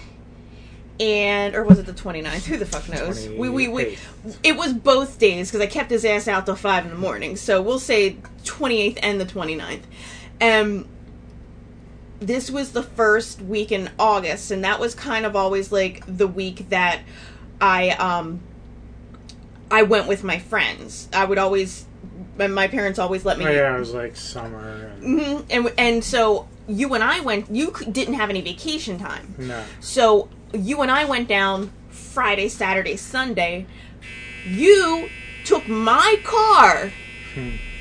and 0.99 1.55
or 1.55 1.63
was 1.63 1.79
it 1.79 1.85
the 1.85 1.93
29th 1.93 2.45
who 2.45 2.57
the 2.57 2.65
fuck 2.65 2.87
knows? 2.87 3.27
We, 3.27 3.49
we 3.49 3.67
we 3.67 3.97
it 4.43 4.55
was 4.55 4.73
both 4.73 5.19
days 5.19 5.49
because 5.49 5.61
I 5.61 5.67
kept 5.67 5.89
his 5.89 6.05
ass 6.05 6.27
out 6.27 6.45
till 6.45 6.55
5 6.55 6.85
in 6.85 6.91
the 6.91 6.97
morning 6.97 7.35
so 7.35 7.61
we'll 7.61 7.79
say 7.79 8.17
28th 8.43 8.99
and 9.01 9.19
the 9.19 9.25
29th 9.25 9.81
um 10.41 10.87
this 12.19 12.49
was 12.49 12.71
the 12.71 12.83
first 12.83 13.41
week 13.41 13.71
in 13.71 13.89
August 13.99 14.51
and 14.51 14.63
that 14.63 14.79
was 14.79 14.95
kind 14.95 15.25
of 15.25 15.35
always 15.35 15.71
like 15.71 16.03
the 16.07 16.27
week 16.27 16.69
that 16.69 17.01
I 17.59 17.89
um 17.91 18.39
I 19.71 19.83
went 19.83 20.07
with 20.07 20.23
my 20.23 20.39
friends 20.39 21.07
I 21.13 21.25
would 21.25 21.37
always 21.37 21.85
my 22.37 22.67
parents 22.67 22.99
always 22.99 23.25
let 23.25 23.37
me 23.37 23.45
Oh, 23.45 23.49
yeah, 23.49 23.75
it 23.75 23.79
was 23.79 23.93
like 23.93 24.15
summer. 24.15 24.91
And, 25.01 25.19
hmm 25.19 25.41
And 25.49 25.73
and 25.77 26.03
so 26.03 26.47
you 26.67 26.93
and 26.93 27.03
I 27.03 27.19
went. 27.19 27.49
You 27.49 27.73
didn't 27.91 28.15
have 28.15 28.29
any 28.29 28.41
vacation 28.41 28.97
time, 28.97 29.35
no, 29.37 29.63
so 29.79 30.29
you 30.51 30.81
and 30.81 30.89
I 30.89 31.05
went 31.05 31.27
down 31.27 31.71
Friday, 31.89 32.49
Saturday, 32.49 32.95
Sunday. 32.95 33.67
You 34.47 35.09
took 35.43 35.67
my 35.67 36.19
car. 36.23 36.91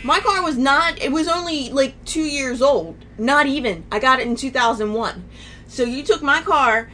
My 0.03 0.21
car 0.21 0.43
was 0.43 0.59
not. 0.59 1.01
It 1.01 1.13
was 1.13 1.29
only 1.29 1.71
like 1.71 1.95
two 2.05 2.25
years 2.25 2.61
old. 2.61 2.97
Not 3.17 3.47
even. 3.47 3.85
I 3.91 3.99
got 3.99 4.21
it 4.21 4.27
in 4.27 4.37
two 4.37 4.51
thousand 4.51 4.93
one. 4.93 5.25
So 5.67 5.83
you 5.85 6.03
took 6.03 6.23
my 6.23 6.43
car. 6.43 6.91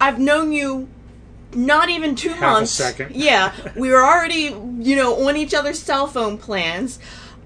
I've 0.00 0.18
known 0.18 0.52
you 0.52 0.88
not 1.54 1.88
even 1.90 2.14
two 2.14 2.30
Half 2.30 2.38
a 2.38 2.50
months. 2.52 2.70
second. 2.72 3.14
Yeah, 3.16 3.52
we 3.76 3.90
were 3.90 4.02
already, 4.04 4.54
you 4.80 4.96
know, 4.96 5.28
on 5.28 5.36
each 5.36 5.54
other's 5.54 5.78
cell 5.78 6.06
phone 6.06 6.38
plans. 6.38 6.98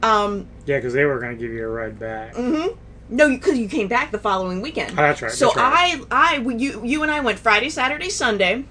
Um, 0.03 0.47
Yeah, 0.67 0.77
because 0.79 0.93
they 0.93 1.05
were 1.05 1.19
going 1.19 1.37
to 1.37 1.41
give 1.43 1.53
you 1.53 1.65
a 1.65 1.69
ride 1.69 1.99
back. 1.99 2.35
hmm 2.37 2.67
No, 3.09 3.29
because 3.29 3.59
you 3.59 3.69
came 3.69 3.89
back 3.89 4.11
the 4.13 4.19
following 4.19 4.61
weekend. 4.61 4.93
Oh, 4.93 4.97
that's 4.97 5.23
right, 5.23 5.31
So 5.31 5.47
that's 5.47 5.57
right. 5.57 6.03
I, 6.11 6.37
I, 6.37 6.39
you, 6.41 6.85
you 6.85 7.03
and 7.03 7.11
I 7.11 7.21
went 7.21 7.39
Friday, 7.39 7.69
Saturday, 7.71 8.11
Sunday. 8.11 8.65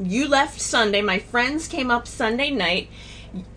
You 0.00 0.28
left 0.28 0.60
Sunday. 0.60 1.02
My 1.02 1.18
friends 1.18 1.68
came 1.68 1.90
up 1.90 2.06
Sunday 2.06 2.50
night, 2.50 2.88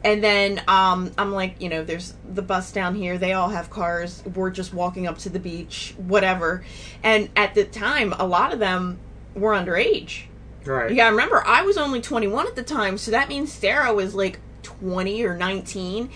and 0.04 0.24
then 0.24 0.62
um, 0.68 1.12
I'm 1.18 1.32
like, 1.32 1.62
you 1.62 1.70
know, 1.70 1.84
there's 1.84 2.14
the 2.30 2.42
bus 2.42 2.72
down 2.72 2.96
here. 2.96 3.18
They 3.18 3.34
all 3.34 3.50
have 3.50 3.70
cars. 3.70 4.24
We're 4.36 4.50
just 4.50 4.74
walking 4.74 5.08
up 5.08 5.18
to 5.20 5.30
the 5.30 5.40
beach, 5.40 5.94
whatever. 5.98 6.64
And 7.04 7.30
at 7.36 7.54
the 7.56 7.64
time, 7.64 8.14
a 8.20 8.26
lot 8.28 8.54
of 8.54 8.60
them 8.60 9.00
were 9.36 9.54
underage. 9.54 10.24
Right. 10.68 10.90
You 10.90 10.96
gotta 10.98 11.12
remember, 11.12 11.44
I 11.46 11.64
was 11.64 11.78
only 11.78 12.02
21 12.02 12.48
at 12.48 12.56
the 12.56 12.64
time, 12.64 12.98
so 12.98 13.12
that 13.12 13.30
means 13.30 13.52
Sarah 13.52 13.94
was 13.94 14.14
like 14.14 14.40
20 14.64 15.24
or 15.24 15.36
19. 15.36 16.10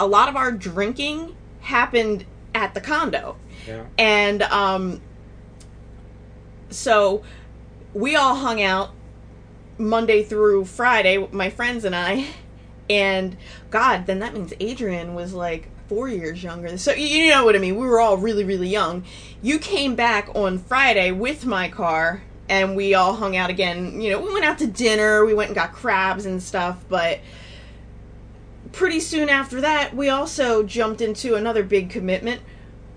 A 0.00 0.06
lot 0.06 0.28
of 0.28 0.36
our 0.36 0.50
drinking 0.50 1.36
happened 1.60 2.24
at 2.54 2.74
the 2.74 2.80
condo. 2.80 3.36
Yeah. 3.66 3.84
And 3.98 4.42
um, 4.42 5.00
so 6.70 7.22
we 7.94 8.16
all 8.16 8.34
hung 8.34 8.62
out 8.62 8.90
Monday 9.78 10.22
through 10.22 10.64
Friday, 10.64 11.26
my 11.30 11.50
friends 11.50 11.84
and 11.84 11.94
I. 11.94 12.26
And 12.90 13.36
God, 13.70 14.06
then 14.06 14.18
that 14.18 14.34
means 14.34 14.52
Adrian 14.60 15.14
was 15.14 15.32
like 15.32 15.68
four 15.88 16.08
years 16.08 16.42
younger. 16.42 16.76
So 16.76 16.92
you 16.92 17.30
know 17.30 17.44
what 17.44 17.54
I 17.54 17.58
mean. 17.58 17.76
We 17.76 17.86
were 17.86 18.00
all 18.00 18.18
really, 18.18 18.44
really 18.44 18.68
young. 18.68 19.04
You 19.40 19.58
came 19.58 19.94
back 19.94 20.28
on 20.34 20.58
Friday 20.58 21.10
with 21.10 21.46
my 21.46 21.68
car, 21.68 22.22
and 22.52 22.76
we 22.76 22.92
all 22.92 23.14
hung 23.14 23.34
out 23.34 23.48
again. 23.48 23.98
You 23.98 24.10
know, 24.10 24.20
we 24.20 24.30
went 24.30 24.44
out 24.44 24.58
to 24.58 24.66
dinner. 24.66 25.24
We 25.24 25.32
went 25.32 25.48
and 25.48 25.54
got 25.54 25.72
crabs 25.72 26.26
and 26.26 26.42
stuff, 26.42 26.84
but 26.86 27.20
pretty 28.72 29.00
soon 29.00 29.30
after 29.30 29.62
that, 29.62 29.96
we 29.96 30.10
also 30.10 30.62
jumped 30.62 31.00
into 31.00 31.34
another 31.34 31.62
big 31.62 31.88
commitment 31.88 32.42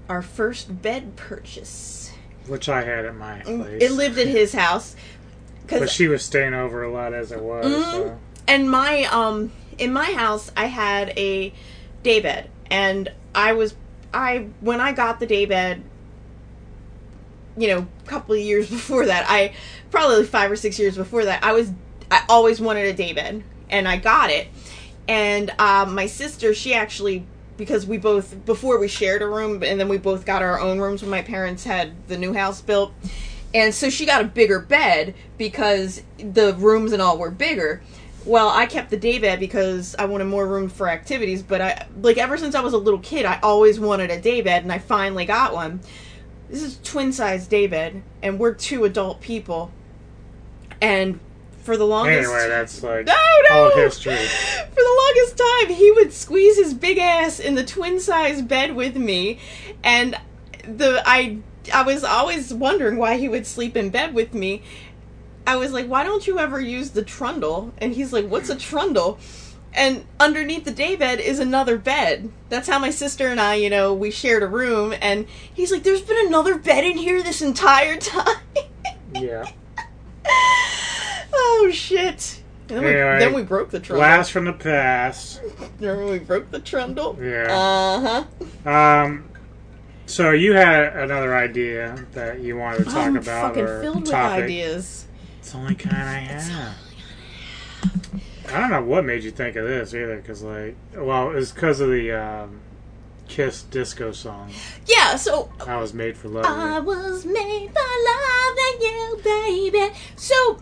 our 0.10 0.22
first 0.22 0.82
bed 0.82 1.16
purchase. 1.16 2.12
Which 2.48 2.68
I 2.68 2.84
had 2.84 3.06
at 3.06 3.16
my 3.16 3.40
place. 3.40 3.82
It 3.82 3.94
lived 3.94 4.20
at 4.20 4.28
his 4.28 4.54
house. 4.54 4.94
But 5.68 5.90
she 5.90 6.10
was 6.10 6.24
staying 6.24 6.54
over 6.54 6.84
a 6.84 6.92
lot 6.92 7.14
as 7.14 7.32
it 7.32 7.42
was. 7.42 7.66
Mhm. 7.66 7.92
So. 7.92 8.20
and 8.48 8.70
my 8.70 9.06
um 9.06 9.52
in 9.80 9.92
my 9.92 10.12
house 10.12 10.52
I 10.56 10.66
had 10.66 11.18
a 11.18 11.54
day 12.04 12.20
bed 12.20 12.50
and 12.70 13.12
I 13.34 13.54
was 13.54 13.74
I 14.14 14.48
when 14.60 14.80
I 14.80 14.92
got 14.92 15.20
the 15.20 15.26
day 15.26 15.46
bed 15.46 15.82
you 17.58 17.68
know 17.68 17.88
couple 18.06 18.36
of 18.36 18.42
years 18.42 18.70
before 18.78 19.06
that 19.06 19.26
I 19.30 19.54
probably 19.92 20.26
5 20.26 20.52
or 20.52 20.56
6 20.56 20.80
years 20.80 20.98
before 20.98 21.26
that 21.26 21.44
I 21.44 21.54
was 21.54 21.72
I 22.12 22.24
always 22.30 22.62
wanted 22.62 22.86
a 22.86 22.94
day 22.94 23.14
bed 23.14 23.44
and 23.70 23.88
I 23.88 23.98
got 23.98 24.30
it. 24.30 24.48
And 25.08 25.52
um, 25.60 25.96
my 25.96 26.08
sister 26.08 26.54
she 26.54 26.74
actually 26.74 27.26
because 27.58 27.86
we 27.86 27.98
both 27.98 28.46
before 28.46 28.80
we 28.80 28.88
shared 28.88 29.22
a 29.22 29.28
room 29.28 29.64
and 29.64 29.80
then 29.80 29.88
we 29.88 29.98
both 29.98 30.26
got 30.26 30.42
our 30.42 30.60
own 30.60 30.80
rooms 30.80 31.02
when 31.02 31.12
my 31.12 31.22
parents 31.22 31.64
had 31.64 32.08
the 32.08 32.18
new 32.18 32.34
house 32.34 32.62
built. 32.62 32.94
And 33.54 33.74
so 33.74 33.90
she 33.90 34.06
got 34.06 34.22
a 34.22 34.26
bigger 34.26 34.60
bed 34.60 35.16
because 35.38 36.02
the 36.18 36.54
rooms 36.56 36.92
and 36.92 37.02
all 37.02 37.18
were 37.18 37.32
bigger. 37.32 37.82
Well 38.26 38.50
i 38.50 38.66
kept 38.66 38.90
the 38.90 38.98
day 38.98 39.20
bed 39.20 39.40
because 39.40 39.96
i 40.00 40.06
wanted 40.06 40.26
more 40.26 40.48
room 40.48 40.68
for 40.68 40.90
activities 40.90 41.44
but 41.44 41.62
i 41.62 41.86
like 42.02 42.18
ever 42.18 42.38
since 42.40 42.56
i 42.56 42.60
was 42.60 42.74
a 42.74 42.78
little 42.80 43.00
kid 43.00 43.24
i 43.24 43.40
always 43.44 43.80
wanted 43.80 44.10
a 44.10 44.20
day 44.20 44.42
bed 44.42 44.64
and 44.64 44.72
i 44.72 44.80
finally 44.80 45.26
got 45.26 45.54
one 45.54 45.80
this 46.50 46.62
is 46.62 46.80
twin 46.84 47.12
size 47.12 47.48
day 47.48 47.68
bed 47.68 48.02
and 48.22 48.40
we're 48.40 48.54
two 48.54 48.84
adult 48.84 49.22
people 49.22 49.72
and 50.82 51.20
for 51.66 51.78
the 51.78 51.86
longest 51.86 52.30
Anyway, 52.30 52.48
that's 52.48 52.84
like 52.84 53.08
no, 53.08 53.16
no. 53.50 53.64
old 53.64 53.74
history. 53.74 54.16
For 54.16 54.76
the 54.76 55.02
longest 55.04 55.38
time, 55.38 55.76
he 55.76 55.92
would 55.92 56.14
squeeze 56.14 56.58
his 56.58 56.76
big 56.76 57.00
ass 57.00 57.40
in 57.40 57.56
the 57.56 57.66
twin 57.66 58.00
size 58.00 58.44
bed 58.44 58.76
with 58.76 58.96
me, 58.96 59.40
and 59.84 60.16
the 60.64 61.02
I 61.06 61.40
I 61.74 61.82
was 61.82 62.04
always 62.04 62.54
wondering 62.54 62.98
why 62.98 63.18
he 63.18 63.28
would 63.28 63.48
sleep 63.48 63.76
in 63.76 63.90
bed 63.90 64.14
with 64.14 64.36
me. 64.36 64.62
I 65.48 65.58
was 65.58 65.72
like, 65.74 65.88
why 65.88 66.04
don't 66.04 66.26
you 66.28 66.40
ever 66.40 66.60
use 66.60 66.92
the 66.92 67.04
trundle? 67.04 67.74
And 67.80 67.94
he's 67.94 68.14
like, 68.14 68.28
what's 68.28 68.50
a 68.50 68.56
trundle? 68.56 69.20
And 69.76 70.06
underneath 70.20 70.64
the 70.64 70.72
daybed 70.72 71.20
is 71.20 71.40
another 71.40 71.78
bed. 71.78 72.32
That's 72.50 72.68
how 72.68 72.80
my 72.80 72.90
sister 72.90 73.28
and 73.28 73.42
I, 73.42 73.56
you 73.56 73.70
know, 73.70 73.94
we 73.94 74.10
shared 74.10 74.42
a 74.42 74.48
room. 74.48 74.94
And 75.02 75.28
he's 75.54 75.72
like, 75.72 75.84
there's 75.84 76.02
been 76.02 76.28
another 76.28 76.58
bed 76.58 76.86
in 76.86 76.98
here 76.98 77.22
this 77.22 77.42
entire 77.42 77.98
time. 78.00 78.38
Yeah. 79.14 79.52
oh 81.34 81.70
shit! 81.74 82.42
Then, 82.68 82.84
we, 82.84 82.90
then 82.90 83.34
we 83.34 83.44
broke 83.44 83.70
the 83.70 83.80
trundle. 83.80 84.02
Blast 84.02 84.32
from 84.32 84.46
the 84.46 84.54
past. 84.54 85.42
Remember 85.80 86.12
we 86.12 86.20
broke 86.20 86.50
the 86.52 86.60
trundle? 86.60 87.18
Yeah. 87.22 87.48
Uh 87.50 88.26
huh. 88.66 88.70
Um, 88.70 89.30
so 90.08 90.32
you 90.32 90.54
had 90.54 90.96
another 90.96 91.36
idea 91.36 92.06
that 92.14 92.40
you 92.40 92.58
wanted 92.58 92.80
to 92.80 92.84
talk 92.86 92.96
I'm 92.96 93.18
about 93.18 93.50
fucking 93.50 93.64
or 93.64 93.82
filled 93.82 94.02
with 94.02 94.12
topic. 94.12 94.46
ideas. 94.46 95.06
It's 95.40 95.52
the 95.52 95.58
only 95.58 95.76
kind 95.76 95.96
I 95.96 96.20
have. 96.20 96.76
I 98.50 98.60
don't 98.60 98.70
know 98.70 98.84
what 98.84 99.06
made 99.06 99.24
you 99.24 99.32
think 99.32 99.56
of 99.56 99.66
this 99.66 99.94
either, 99.94 100.18
because 100.18 100.44
like, 100.44 100.76
well, 100.96 101.32
it's 101.32 101.52
because 101.52 101.80
of 101.80 101.90
the 101.90 102.12
um, 102.12 102.62
Kiss 103.28 103.64
disco 103.64 104.12
song. 104.12 104.52
Yeah, 104.86 105.16
so 105.16 105.52
I 105.66 105.78
was 105.78 105.94
made 105.94 106.16
for 106.18 106.28
love. 106.28 106.46
I 106.46 106.80
was 106.80 107.26
made 107.26 107.72
for 107.72 107.82
loving 108.06 108.82
you, 108.82 109.20
baby. 109.24 109.94
So 110.16 110.60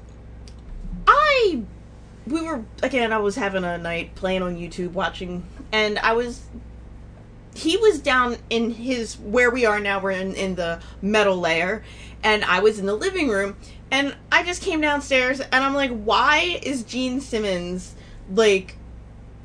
I 1.07 1.63
we 2.25 2.41
were 2.41 2.63
again 2.81 3.11
I 3.11 3.17
was 3.17 3.35
having 3.35 3.63
a 3.63 3.77
night 3.77 4.15
playing 4.15 4.41
on 4.41 4.55
YouTube 4.55 4.91
watching 4.91 5.45
and 5.71 5.99
I 5.99 6.13
was 6.13 6.43
he 7.53 7.77
was 7.77 7.99
down 7.99 8.37
in 8.49 8.71
his 8.71 9.19
where 9.19 9.51
we 9.51 9.65
are 9.65 9.79
now 9.79 9.99
we're 9.99 10.11
in, 10.11 10.33
in 10.35 10.55
the 10.55 10.79
metal 11.01 11.37
layer 11.37 11.83
and 12.23 12.43
I 12.45 12.61
was 12.61 12.79
in 12.79 12.85
the 12.85 12.95
living 12.95 13.27
room 13.27 13.57
and 13.91 14.15
I 14.31 14.43
just 14.43 14.61
came 14.61 14.81
downstairs 14.81 15.39
and 15.39 15.63
I'm 15.63 15.73
like 15.73 15.91
why 15.91 16.59
is 16.63 16.83
Gene 16.83 17.21
Simmons 17.21 17.95
like 18.31 18.75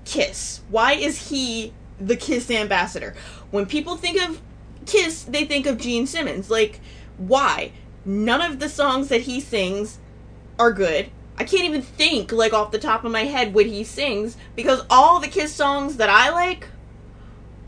Kiss? 0.05 0.63
Why 0.71 0.93
is 0.95 1.29
he 1.29 1.73
the 2.01 2.17
Kiss 2.17 2.51
ambassador? 2.51 3.15
When 3.51 3.67
people 3.67 3.97
think 3.97 4.21
of 4.21 4.41
Kiss, 4.87 5.25
they 5.25 5.45
think 5.45 5.67
of 5.67 5.79
Gene 5.79 6.07
Simmons. 6.07 6.51
Like, 6.51 6.81
why? 7.19 7.73
None 8.05 8.41
of 8.41 8.59
the 8.59 8.71
songs 8.71 9.09
that 9.09 9.23
he 9.23 9.39
sings 9.39 9.99
are 10.59 10.73
good. 10.73 11.11
I 11.37 11.45
can't 11.45 11.65
even 11.65 11.83
think, 11.83 12.33
like, 12.33 12.53
off 12.53 12.73
the 12.73 12.79
top 12.79 13.05
of 13.05 13.13
my 13.13 13.25
head 13.25 13.55
what 13.55 13.67
he 13.67 13.85
sings 13.85 14.37
because 14.57 14.83
all 14.89 15.21
the 15.21 15.29
Kiss 15.29 15.53
songs 15.53 15.99
that 15.99 16.09
I 16.09 16.31
like 16.31 16.69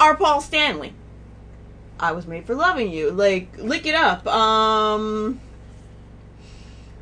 are 0.00 0.16
Paul 0.16 0.40
Stanley. 0.40 0.94
I 2.00 2.12
was 2.12 2.26
made 2.26 2.46
for 2.46 2.54
loving 2.54 2.90
you. 2.90 3.10
Like, 3.10 3.58
lick 3.58 3.84
it 3.84 3.94
up. 3.94 4.26
Um, 4.26 5.40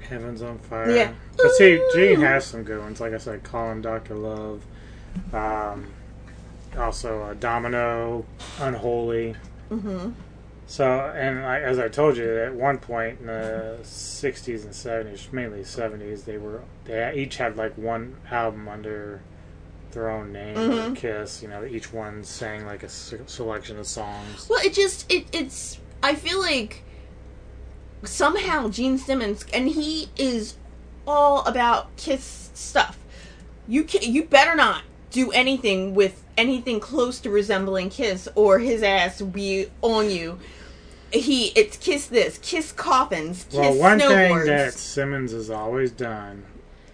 Heaven's 0.08 0.42
on 0.42 0.58
fire. 0.58 0.90
Yeah. 0.90 1.12
But 1.36 1.52
see, 1.52 1.80
Gene 1.94 2.20
has 2.20 2.44
some 2.46 2.62
good 2.64 2.80
ones. 2.80 3.00
Like 3.00 3.12
I 3.12 3.18
said, 3.18 3.42
Calling 3.42 3.82
Dr. 3.82 4.14
Love. 4.14 4.62
Um, 5.32 5.86
also, 6.76 7.22
uh, 7.22 7.34
Domino, 7.34 8.24
Unholy. 8.60 9.34
Mm-hmm. 9.70 10.10
So, 10.66 10.86
and 11.16 11.40
I, 11.46 11.60
as 11.60 11.78
I 11.78 11.88
told 11.88 12.16
you, 12.18 12.38
at 12.40 12.54
one 12.54 12.76
point 12.78 13.20
in 13.20 13.26
the 13.26 13.78
'60s 13.82 14.64
and 14.64 14.72
'70s, 14.72 15.32
mainly 15.32 15.60
'70s, 15.60 16.24
they 16.24 16.36
were 16.36 16.60
they 16.84 17.14
each 17.16 17.38
had 17.38 17.56
like 17.56 17.76
one 17.78 18.16
album 18.30 18.68
under 18.68 19.20
their 19.92 20.10
own 20.10 20.30
name, 20.32 20.56
Mhm. 20.56 20.94
Kiss. 20.96 21.42
You 21.42 21.48
know, 21.48 21.64
each 21.64 21.90
one 21.92 22.22
sang 22.22 22.66
like 22.66 22.82
a 22.82 22.88
selection 22.90 23.78
of 23.78 23.86
songs. 23.86 24.46
Well, 24.50 24.60
it 24.62 24.74
just 24.74 25.10
it 25.10 25.26
it's 25.32 25.78
I 26.02 26.14
feel 26.14 26.38
like 26.38 26.82
somehow 28.04 28.68
Gene 28.68 28.98
Simmons 28.98 29.44
and 29.52 29.68
he 29.68 30.08
is 30.16 30.54
all 31.06 31.44
about 31.46 31.94
Kiss 31.96 32.50
stuff. 32.54 32.98
You 33.66 33.84
can 33.84 34.02
you 34.12 34.24
better 34.24 34.54
not 34.54 34.82
do 35.10 35.30
anything 35.32 35.94
with 35.94 36.22
anything 36.36 36.80
close 36.80 37.18
to 37.20 37.30
resembling 37.30 37.90
Kiss 37.90 38.28
or 38.34 38.58
his 38.58 38.82
ass 38.82 39.20
will 39.20 39.28
be 39.28 39.66
on 39.82 40.10
you. 40.10 40.38
He 41.12 41.48
it's 41.48 41.76
Kiss 41.76 42.06
this, 42.06 42.38
Kiss 42.42 42.72
coffins, 42.72 43.44
Kiss 43.44 43.58
Well, 43.58 43.74
one 43.74 43.98
snowboards. 43.98 44.38
thing 44.44 44.46
that 44.46 44.72
Simmons 44.74 45.32
has 45.32 45.50
always 45.50 45.90
done 45.90 46.44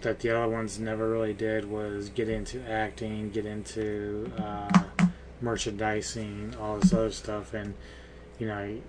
that 0.01 0.19
the 0.19 0.29
other 0.29 0.47
ones 0.47 0.79
never 0.79 1.09
really 1.09 1.33
did 1.33 1.69
was 1.69 2.09
get 2.09 2.29
into 2.29 2.61
acting, 2.69 3.31
get 3.31 3.45
into 3.45 4.31
uh, 4.37 4.83
merchandising, 5.41 6.55
all 6.61 6.77
this 6.77 6.93
other 6.93 7.11
stuff, 7.11 7.53
and 7.53 7.73
you 8.39 8.47
know, 8.47 8.81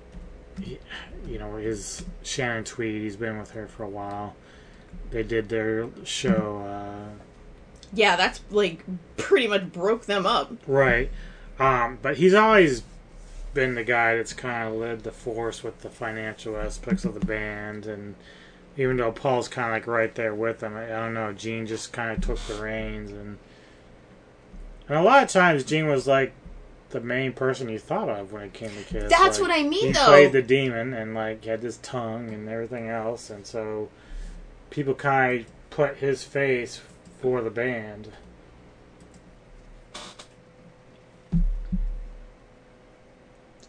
he, 0.62 0.78
you 1.26 1.38
know 1.38 1.56
his 1.56 2.04
Shannon 2.22 2.64
Tweed. 2.64 3.02
He's 3.02 3.16
been 3.16 3.38
with 3.38 3.52
her 3.52 3.66
for 3.66 3.82
a 3.84 3.88
while. 3.88 4.34
They 5.10 5.22
did 5.22 5.48
their 5.48 5.88
show. 6.04 6.64
Uh, 6.66 7.22
yeah, 7.92 8.16
that's 8.16 8.40
like 8.50 8.84
pretty 9.16 9.46
much 9.46 9.72
broke 9.72 10.06
them 10.06 10.26
up. 10.26 10.52
Right. 10.66 11.10
Um, 11.58 11.98
but 12.02 12.16
he's 12.18 12.34
always 12.34 12.82
been 13.54 13.74
the 13.74 13.84
guy 13.84 14.16
that's 14.16 14.32
kind 14.34 14.68
of 14.68 14.74
led 14.74 15.02
the 15.04 15.12
force 15.12 15.62
with 15.64 15.80
the 15.80 15.88
financial 15.88 16.56
aspects 16.56 17.04
of 17.06 17.14
the 17.14 17.24
band 17.24 17.86
and 17.86 18.14
Even 18.76 18.98
though 18.98 19.12
Paul's 19.12 19.48
kind 19.48 19.68
of 19.68 19.72
like 19.72 19.86
right 19.86 20.14
there 20.14 20.34
with 20.34 20.62
him, 20.62 20.76
I, 20.76 20.84
I 20.84 20.88
don't 20.88 21.14
know. 21.14 21.32
Gene 21.32 21.66
just 21.66 21.92
kind 21.92 22.10
of 22.10 22.20
took 22.20 22.38
the 22.46 22.60
reins, 22.62 23.10
and 23.10 23.38
and 24.88 24.98
a 24.98 25.02
lot 25.02 25.22
of 25.22 25.30
times 25.30 25.64
Gene 25.64 25.88
was 25.88 26.06
like 26.06 26.32
the 26.90 27.00
main 27.00 27.32
person 27.32 27.68
you 27.68 27.78
thought 27.78 28.08
of 28.08 28.32
when 28.32 28.42
it 28.42 28.52
came 28.52 28.70
to 28.70 28.82
Kiss. 28.84 29.10
That's 29.10 29.38
Like, 29.40 29.48
what 29.48 29.58
I 29.58 29.62
mean, 29.64 29.86
he 29.88 29.92
though. 29.92 30.04
played 30.06 30.32
the 30.32 30.42
demon 30.42 30.94
and 30.94 31.14
like 31.14 31.44
had 31.44 31.60
this 31.60 31.78
tongue 31.82 32.30
and 32.30 32.48
everything 32.48 32.88
else, 32.88 33.28
and 33.30 33.46
so 33.46 33.88
people 34.70 34.94
kind 34.94 35.40
of 35.40 35.46
put 35.70 35.96
his 35.96 36.24
face 36.24 36.80
for 37.20 37.40
the 37.42 37.50
band. 37.50 38.08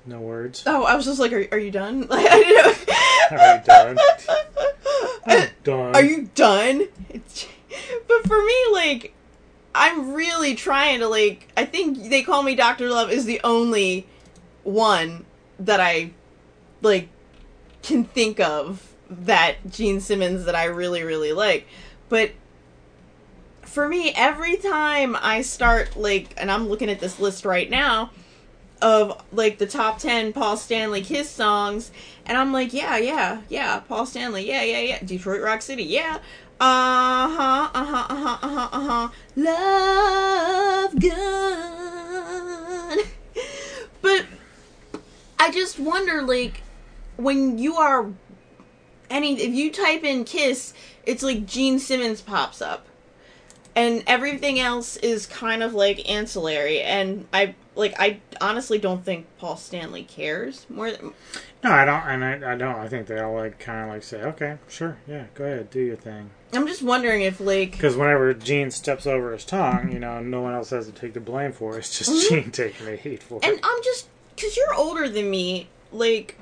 No 0.06 0.20
words. 0.22 0.64
Oh, 0.66 0.84
I 0.84 0.96
was 0.96 1.06
just 1.06 1.20
like, 1.20 1.34
are, 1.34 1.46
are 1.52 1.58
you 1.60 1.72
done? 1.72 2.08
Like, 2.10 2.26
I 2.32 2.40
didn't 2.40 2.58
know. 3.28 3.38
Are 3.38 3.56
you 3.56 3.62
done? 3.66 3.98
I'm 5.28 5.50
done. 5.64 5.96
Are 5.96 6.04
you 6.04 6.30
done? 6.34 6.88
But 8.08 8.26
for 8.26 8.42
me, 8.44 8.56
like, 8.72 9.14
I'm 9.78 10.14
really 10.14 10.56
trying 10.56 11.00
to 11.00 11.08
like. 11.08 11.48
I 11.56 11.66
think 11.66 12.10
they 12.10 12.24
call 12.24 12.44
me 12.44 12.56
Doctor 12.56 12.90
Love 12.90 13.12
is 13.12 13.26
the 13.26 13.40
only 13.44 14.08
one 14.64 15.26
that 15.60 15.80
I 15.80 16.12
like 16.82 17.10
can 17.84 18.04
think 18.04 18.40
of 18.40 18.94
that 19.10 19.58
Gene 19.70 20.02
Simmons 20.02 20.46
that 20.46 20.56
I 20.56 20.66
really 20.66 21.04
really 21.04 21.32
like. 21.32 21.68
But 22.10 22.32
for 23.62 23.88
me, 23.88 24.12
every 24.16 24.58
time 24.58 25.16
I 25.20 25.42
start 25.42 25.96
like, 25.96 26.34
and 26.38 26.52
I'm 26.52 26.68
looking 26.68 26.90
at 26.90 27.00
this 27.00 27.20
list 27.20 27.46
right 27.46 27.70
now 27.70 28.12
of 28.82 29.24
like 29.32 29.58
the 29.58 29.68
top 29.68 30.00
10 30.00 30.34
Paul 30.34 30.58
Stanley 30.58 31.02
Kiss 31.02 31.30
songs 31.30 31.92
and 32.26 32.38
I'm 32.38 32.54
like 32.54 32.74
yeah 32.74 32.98
yeah 32.98 33.42
yeah 33.50 33.80
Paul 33.80 34.06
Stanley 34.06 34.48
yeah 34.48 34.62
yeah 34.62 34.80
yeah 34.80 35.00
Detroit 35.04 35.42
Rock 35.42 35.62
City 35.62 35.84
yeah 35.84 36.20
uh-huh 36.60 37.70
uh-huh 37.74 38.06
uh-huh 38.10 38.38
uh-huh 38.42 38.70
uh-huh 38.72 39.10
love 39.36 41.00
gun 41.00 42.98
but 44.02 44.26
I 45.40 45.52
just 45.52 45.80
wonder 45.80 46.24
like 46.24 46.62
when 47.18 47.58
you 47.58 47.76
are 47.76 48.12
any 49.10 49.40
if 49.40 49.54
you 49.54 49.72
type 49.72 50.04
in 50.04 50.24
Kiss 50.24 50.74
it's 51.06 51.24
like 51.24 51.46
Gene 51.46 51.80
Simmons 51.80 52.22
pops 52.22 52.62
up 52.62 52.88
and 53.76 54.04
everything 54.08 54.60
else 54.60 54.98
is 54.98 55.28
kind 55.28 55.62
of 55.62 55.74
like 55.76 56.10
ancillary 56.10 56.82
and 56.82 57.28
i 57.32 57.54
like 57.76 57.94
i 58.00 58.20
honestly 58.42 58.80
don't 58.80 59.06
think 59.06 59.28
paul 59.38 59.56
stanley 59.56 60.04
cares 60.04 60.66
more 60.68 60.90
than 60.92 61.14
No, 61.64 61.72
I 61.72 61.86
don't, 61.86 62.02
and 62.02 62.26
I, 62.26 62.54
I 62.54 62.56
don't. 62.56 62.76
I 62.76 62.88
think 62.88 63.08
they 63.08 63.20
all 63.20 63.36
like 63.36 63.60
kind 63.60 63.84
of 63.84 63.90
like 63.90 64.04
say, 64.04 64.22
"Okay, 64.22 64.58
sure, 64.68 64.98
yeah, 65.08 65.26
go 65.36 65.44
ahead, 65.44 65.70
do 65.70 65.80
your 65.80 65.96
thing." 65.96 66.30
I'm 66.54 66.66
just 66.68 66.82
wondering 66.82 67.22
if 67.22 67.40
like 67.40 67.72
Because 67.72 67.96
whenever 67.98 68.34
Gene 68.34 68.72
steps 68.72 69.06
over 69.06 69.34
his 69.34 69.44
tongue, 69.46 69.92
you 69.92 70.00
know, 70.00 70.20
no 70.22 70.42
one 70.42 70.54
else 70.54 70.70
has 70.70 70.86
to 70.88 70.92
take 70.94 71.14
the 71.14 71.20
blame 71.20 71.52
for 71.52 71.76
it. 71.76 71.80
It's 71.80 71.98
just 71.98 72.10
Mhm. 72.10 72.30
Gene 72.30 72.52
taking 72.52 72.86
the 72.86 72.96
heat 72.96 73.22
for 73.24 73.40
it. 73.42 73.46
and 73.46 73.60
i'm 73.64 73.84
just 73.84 74.08
because 74.36 74.56
you're 74.56 74.74
older 74.74 75.10
than 75.10 75.30
me 75.30 75.68
like 75.92 76.38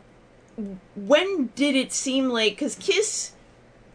when 0.95 1.47
did 1.55 1.75
it 1.75 1.91
seem 1.91 2.29
like 2.29 2.53
because 2.53 2.75
kiss 2.75 3.31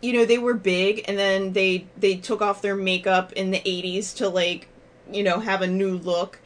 you 0.03 0.13
know 0.13 0.25
they 0.25 0.39
were 0.39 0.55
big 0.55 1.05
and 1.09 1.19
then 1.19 1.53
they 1.53 1.87
they 1.97 2.17
took 2.17 2.43
off 2.43 2.61
their 2.63 2.77
makeup 2.77 3.33
in 3.35 3.51
the 3.51 3.61
80s 3.61 4.15
to 4.17 4.29
like 4.29 4.69
you 5.11 5.23
know 5.23 5.39
have 5.41 5.63
a 5.63 5.67
new 5.67 5.97
look 5.97 6.40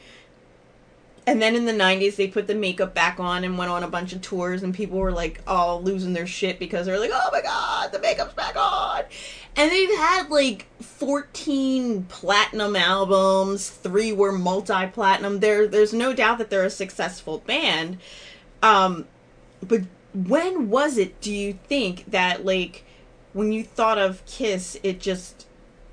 and 1.26 1.40
then 1.40 1.56
in 1.56 1.64
the 1.64 1.72
90s 1.72 2.16
they 2.16 2.28
put 2.28 2.46
the 2.46 2.54
makeup 2.54 2.94
back 2.94 3.18
on 3.18 3.44
and 3.44 3.56
went 3.56 3.70
on 3.70 3.82
a 3.82 3.88
bunch 3.88 4.12
of 4.12 4.20
tours 4.20 4.62
and 4.62 4.74
people 4.74 4.98
were 4.98 5.12
like 5.12 5.40
all 5.46 5.82
losing 5.82 6.12
their 6.12 6.26
shit 6.26 6.58
because 6.58 6.86
they're 6.86 7.00
like 7.00 7.10
oh 7.12 7.28
my 7.32 7.40
god 7.40 7.92
the 7.92 7.98
makeup's 7.98 8.34
back 8.34 8.56
on! 8.56 9.04
And 9.56 9.70
they've 9.70 9.96
had 9.96 10.30
like 10.30 10.66
14 10.82 12.04
platinum 12.04 12.74
albums. 12.74 13.70
Three 13.70 14.10
were 14.10 14.32
multi-platinum. 14.32 15.40
There 15.40 15.68
there's 15.68 15.92
no 15.92 16.12
doubt 16.12 16.38
that 16.38 16.50
they're 16.50 16.64
a 16.64 16.70
successful 16.70 17.38
band. 17.38 17.98
Um 18.62 19.06
but 19.62 19.82
when 20.12 20.70
was 20.70 20.98
it 20.98 21.20
do 21.20 21.32
you 21.32 21.58
think 21.68 22.10
that 22.10 22.44
like 22.44 22.84
when 23.32 23.52
you 23.52 23.64
thought 23.64 23.98
of 23.98 24.24
kiss 24.26 24.78
it 24.82 25.00
just 25.00 25.46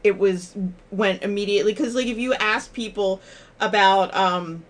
it 0.03 0.17
was 0.17 0.55
went 0.89 1.21
immediately? 1.21 1.71
Because 1.71 1.93
like 1.93 2.07
if 2.07 2.17
you 2.17 2.33
ask 2.33 2.73
people 2.73 3.21
about 3.59 4.13
um 4.15 4.63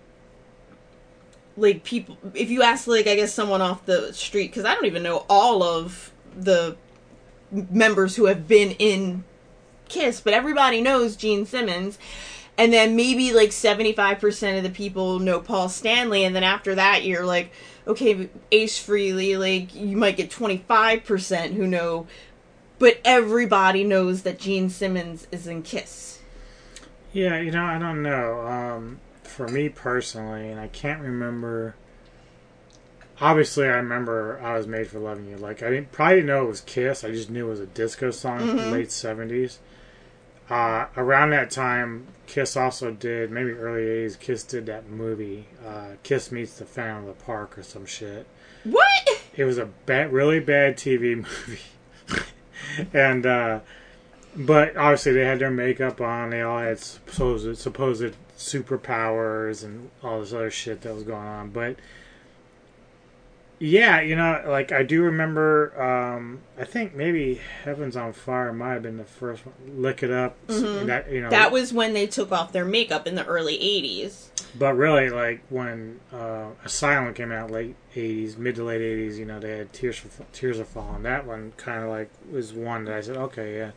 like 1.56 1.84
people 1.84 2.16
if 2.34 2.50
you 2.50 2.62
ask 2.62 2.86
like 2.86 3.06
i 3.06 3.14
guess 3.14 3.34
someone 3.34 3.60
off 3.60 3.84
the 3.84 4.12
street 4.12 4.48
because 4.48 4.64
i 4.64 4.74
don't 4.74 4.86
even 4.86 5.02
know 5.02 5.26
all 5.28 5.62
of 5.62 6.10
the 6.34 6.76
members 7.50 8.16
who 8.16 8.26
have 8.26 8.48
been 8.48 8.70
in 8.72 9.24
kiss 9.88 10.20
but 10.20 10.32
everybody 10.32 10.80
knows 10.80 11.16
gene 11.16 11.46
simmons. 11.46 11.98
And 12.58 12.70
then 12.70 12.96
maybe 12.96 13.32
like 13.32 13.48
75% 13.48 14.58
of 14.58 14.62
the 14.62 14.70
people 14.70 15.18
know 15.18 15.40
paul 15.40 15.68
stanley. 15.68 16.24
And 16.24 16.34
then 16.34 16.44
after 16.44 16.74
that 16.74 17.04
you're 17.04 17.24
like 17.24 17.52
okay 17.86 18.28
ace 18.50 18.78
Frehley 18.84 19.38
like 19.38 19.74
you 19.74 19.96
might 19.96 20.16
get 20.16 20.30
25% 20.30 21.54
who 21.54 21.66
know 21.66 22.06
but 22.78 23.00
everybody 23.04 23.84
knows 23.84 24.22
that 24.22 24.38
gene 24.38 24.68
simmons 24.68 25.28
is 25.30 25.46
in 25.46 25.62
kiss. 25.62 26.18
Yeah, 27.12 27.38
you 27.38 27.52
know, 27.52 27.64
I 27.64 27.78
don't 27.78 28.02
know. 28.02 28.40
Um, 28.40 28.98
for 29.32 29.48
me 29.48 29.68
personally, 29.68 30.48
and 30.50 30.60
I 30.60 30.68
can't 30.68 31.00
remember. 31.02 31.74
Obviously, 33.20 33.66
I 33.66 33.74
remember 33.76 34.40
I 34.42 34.56
was 34.56 34.66
made 34.66 34.88
for 34.88 34.98
loving 34.98 35.28
you. 35.28 35.36
Like 35.36 35.62
I 35.62 35.70
didn't 35.70 35.92
probably 35.92 36.16
didn't 36.16 36.26
know 36.28 36.44
it 36.44 36.48
was 36.48 36.60
Kiss. 36.62 37.04
I 37.04 37.10
just 37.10 37.30
knew 37.30 37.46
it 37.46 37.50
was 37.50 37.60
a 37.60 37.66
disco 37.66 38.10
song 38.10 38.40
in 38.40 38.56
the 38.56 38.62
Mhm. 38.62 38.72
late 38.72 38.90
seventies. 38.92 39.58
Uh, 40.50 40.86
around 40.96 41.30
that 41.30 41.50
time, 41.50 42.06
Kiss 42.26 42.56
also 42.56 42.90
did 42.90 43.30
maybe 43.30 43.52
early 43.52 43.82
eighties. 43.88 44.16
Kiss 44.16 44.42
did 44.42 44.66
that 44.66 44.88
movie, 44.88 45.46
uh, 45.66 45.92
Kiss 46.02 46.32
meets 46.32 46.58
the 46.58 46.64
Phantom 46.64 47.06
of 47.08 47.16
the 47.18 47.24
Park 47.24 47.56
or 47.56 47.62
some 47.62 47.86
shit. 47.86 48.26
what 48.64 48.86
It 49.34 49.44
was 49.44 49.56
a 49.58 49.66
bad, 49.86 50.12
really 50.12 50.40
bad 50.40 50.76
TV 50.76 51.14
movie, 51.16 51.60
and 52.92 53.24
uh, 53.24 53.60
but 54.34 54.76
obviously 54.76 55.12
they 55.12 55.24
had 55.24 55.38
their 55.38 55.50
makeup 55.50 56.00
on. 56.00 56.30
They 56.30 56.42
all 56.42 56.58
had 56.58 56.78
supposed 56.80 57.56
supposed 57.58 58.14
superpowers 58.42 59.64
and 59.64 59.90
all 60.02 60.20
this 60.20 60.32
other 60.32 60.50
shit 60.50 60.82
that 60.82 60.94
was 60.94 61.02
going 61.04 61.26
on. 61.26 61.50
But 61.50 61.76
yeah, 63.58 64.00
you 64.00 64.16
know, 64.16 64.42
like 64.48 64.72
I 64.72 64.82
do 64.82 65.02
remember. 65.02 65.80
Um, 65.80 66.40
I 66.58 66.64
think 66.64 66.96
maybe 66.96 67.40
Heaven's 67.62 67.96
on 67.96 68.12
Fire 68.12 68.52
might 68.52 68.72
have 68.72 68.82
been 68.82 68.96
the 68.96 69.04
first 69.04 69.46
one. 69.46 69.54
Look 69.80 70.02
it 70.02 70.10
up. 70.10 70.36
Mhm. 70.48 70.86
That 70.86 71.12
you 71.12 71.20
know 71.20 71.30
that 71.30 71.52
was 71.52 71.72
when 71.72 71.92
they 71.92 72.08
took 72.08 72.32
off 72.32 72.50
their 72.52 72.64
makeup 72.64 73.06
in 73.06 73.14
the 73.14 73.24
early 73.24 73.56
80s 73.56 74.30
But 74.58 74.74
really, 74.76 75.10
like 75.10 75.42
when 75.48 76.00
uh, 76.12 76.46
Asylum 76.64 77.14
came 77.14 77.30
out, 77.30 77.52
late 77.52 77.76
'80s, 77.94 78.36
mid 78.36 78.56
to 78.56 78.64
late 78.64 78.80
'80s, 78.80 79.16
you 79.16 79.24
know, 79.26 79.38
they 79.38 79.58
had 79.58 79.72
Tears 79.72 79.96
for 79.96 80.08
Tears 80.32 80.58
Are 80.58 80.64
Falling. 80.64 81.04
That 81.04 81.24
one 81.24 81.52
kind 81.56 81.84
of 81.84 81.88
like 81.90 82.10
was 82.32 82.52
one 82.52 82.84
that 82.86 82.94
I 82.96 83.00
said, 83.00 83.16
okay, 83.16 83.58
yeah. 83.58 83.70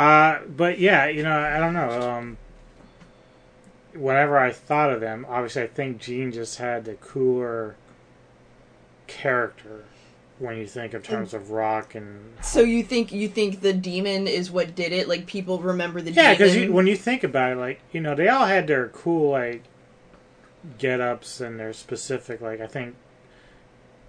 Uh, 0.00 0.42
but 0.46 0.78
yeah, 0.78 1.06
you 1.08 1.22
know, 1.24 1.36
I 1.38 1.58
don't 1.58 1.74
know. 1.74 1.90
Um, 2.08 2.38
whenever 3.94 4.38
I 4.38 4.52
thought 4.52 4.90
of 4.90 5.00
them, 5.00 5.26
obviously, 5.28 5.62
I 5.62 5.66
think 5.66 5.98
Gene 5.98 6.32
just 6.32 6.58
had 6.58 6.84
the 6.84 6.94
cooler 6.94 7.76
character 9.06 9.84
when 10.38 10.56
you 10.56 10.66
think 10.66 10.92
of 10.94 11.04
terms 11.04 11.34
of 11.34 11.50
rock 11.50 11.94
and 11.94 12.32
so 12.40 12.60
you 12.62 12.82
think 12.82 13.12
you 13.12 13.28
think 13.28 13.60
the 13.60 13.72
demon 13.72 14.26
is 14.26 14.50
what 14.50 14.74
did 14.74 14.90
it 14.90 15.06
like 15.06 15.26
people 15.26 15.58
remember 15.60 16.00
the 16.00 16.10
Yeah, 16.10 16.32
because 16.32 16.68
when 16.68 16.88
you 16.88 16.96
think 16.96 17.22
about 17.22 17.52
it, 17.52 17.56
like 17.56 17.80
you 17.92 18.00
know, 18.00 18.14
they 18.14 18.28
all 18.28 18.46
had 18.46 18.66
their 18.66 18.88
cool 18.88 19.30
like 19.30 19.62
get-ups 20.78 21.40
and 21.40 21.58
their 21.60 21.72
specific 21.72 22.40
like. 22.40 22.60
I 22.60 22.66
think 22.66 22.96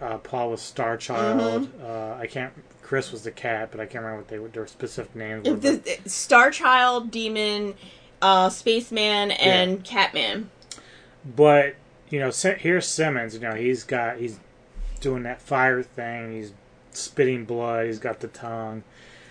uh, 0.02 0.18
Paul 0.18 0.52
was 0.52 0.62
Star 0.62 0.98
Child. 0.98 1.70
Mm-hmm. 1.70 1.86
Uh, 1.86 2.22
I 2.22 2.28
can't. 2.28 2.54
Criss 2.82 3.12
was 3.12 3.24
the 3.24 3.32
cat, 3.32 3.70
but 3.72 3.80
I 3.80 3.86
can't 3.86 4.04
remember 4.04 4.18
what 4.18 4.28
they 4.28 4.38
their 4.38 4.68
specific 4.68 5.16
names 5.16 5.48
were. 5.48 5.56
The, 5.56 6.00
star 6.06 6.52
child 6.52 7.12
demon 7.12 7.76
uh 8.24 8.50
spaceman 8.50 9.30
and 9.32 9.84
catman 9.84 10.50
But 11.24 11.76
you 12.10 12.20
know, 12.20 12.32
here's 12.32 12.88
Simmons. 12.88 13.34
You 13.36 13.40
know, 13.42 13.56
he's 13.56 13.84
got 13.84 14.18
he's 14.18 14.40
doing 15.02 15.24
that 15.24 15.42
fire 15.42 15.82
thing. 15.84 16.34
He's 16.34 16.54
spitting 16.92 17.44
blood. 17.46 17.88
He's 17.88 18.00
got 18.00 18.20
the 18.20 18.28
tongue. 18.28 18.84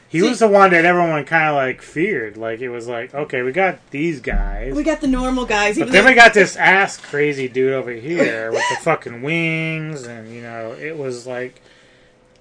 He 0.09 0.21
See- 0.21 0.29
was 0.29 0.41
the 0.41 0.49
one 0.49 0.73
that 0.73 0.85
everyone 0.85 1.25
kind 1.25 1.49
of 1.49 1.55
like 1.55 1.81
feared. 1.81 2.37
Like 2.37 2.61
it 2.61 2.69
was 2.71 2.89
like, 2.89 3.15
okay, 3.15 3.43
we 3.43 3.53
got 3.53 3.79
these 3.91 4.21
guys. 4.21 4.75
we 4.75 4.83
got 4.83 5.01
the 5.01 5.07
normal 5.07 5.47
guys 5.47 5.79
But 5.79 5.91
then 5.93 6.05
we 6.05 6.15
got 6.15 6.35
this 6.35 6.57
ass 6.57 6.99
crazy 6.99 7.49
dude 7.49 7.73
over 7.73 7.93
here 7.93 8.51
with 8.53 8.65
the 8.69 8.77
fucking 8.83 9.23
wings, 9.23 10.07
and 10.07 10.35
you 10.35 10.43
know, 10.43 10.73
it 10.73 10.99
was 10.99 11.27
like 11.27 11.63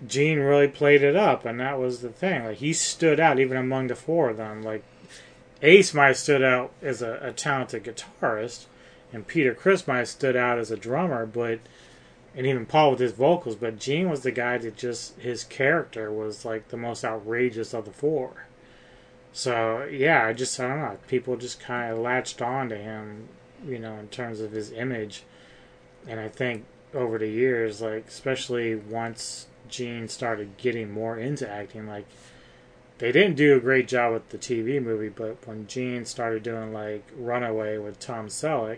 Gene 0.05 0.39
really 0.39 0.67
played 0.67 1.03
it 1.03 1.15
up, 1.15 1.45
and 1.45 1.59
that 1.59 1.79
was 1.79 2.01
the 2.01 2.09
thing. 2.09 2.45
Like 2.45 2.57
he 2.57 2.73
stood 2.73 3.19
out 3.19 3.39
even 3.39 3.57
among 3.57 3.87
the 3.87 3.95
four 3.95 4.31
of 4.31 4.37
them. 4.37 4.63
Like 4.63 4.83
Ace 5.61 5.93
might 5.93 6.07
have 6.07 6.17
stood 6.17 6.43
out 6.43 6.71
as 6.81 7.01
a, 7.01 7.19
a 7.21 7.31
talented 7.31 7.83
guitarist, 7.83 8.65
and 9.13 9.27
Peter 9.27 9.53
Criss 9.53 9.87
might 9.87 9.99
have 9.99 10.07
stood 10.07 10.35
out 10.35 10.57
as 10.57 10.71
a 10.71 10.77
drummer, 10.77 11.25
but 11.25 11.59
and 12.35 12.47
even 12.47 12.65
Paul 12.65 12.91
with 12.91 12.99
his 12.99 13.11
vocals, 13.11 13.55
but 13.55 13.77
Gene 13.77 14.09
was 14.09 14.21
the 14.21 14.31
guy 14.31 14.57
that 14.57 14.77
just 14.77 15.19
his 15.19 15.43
character 15.43 16.11
was 16.11 16.45
like 16.45 16.69
the 16.69 16.77
most 16.77 17.03
outrageous 17.03 17.73
of 17.73 17.85
the 17.85 17.91
four. 17.91 18.45
So 19.33 19.83
yeah, 19.83 20.25
I 20.25 20.33
just 20.33 20.59
I 20.59 20.67
don't 20.67 20.79
know. 20.79 20.97
People 21.07 21.37
just 21.37 21.59
kind 21.59 21.91
of 21.91 21.99
latched 21.99 22.41
on 22.41 22.69
to 22.69 22.77
him, 22.77 23.27
you 23.65 23.79
know, 23.79 23.95
in 23.95 24.07
terms 24.07 24.39
of 24.39 24.51
his 24.51 24.71
image, 24.71 25.23
and 26.07 26.19
I 26.19 26.29
think 26.29 26.65
over 26.93 27.17
the 27.17 27.29
years, 27.29 27.81
like 27.81 28.07
especially 28.07 28.75
once 28.75 29.47
Gene 29.69 30.07
started 30.07 30.57
getting 30.57 30.91
more 30.91 31.17
into 31.17 31.49
acting, 31.49 31.87
like 31.87 32.05
they 33.01 33.11
didn't 33.11 33.35
do 33.35 33.55
a 33.57 33.59
great 33.59 33.87
job 33.87 34.13
with 34.13 34.29
the 34.29 34.37
TV 34.37 34.81
movie, 34.81 35.09
but 35.09 35.37
when 35.47 35.65
Gene 35.65 36.05
started 36.05 36.43
doing 36.43 36.71
like 36.71 37.03
Runaway 37.17 37.79
with 37.79 37.99
Tom 37.99 38.27
Selleck, 38.27 38.77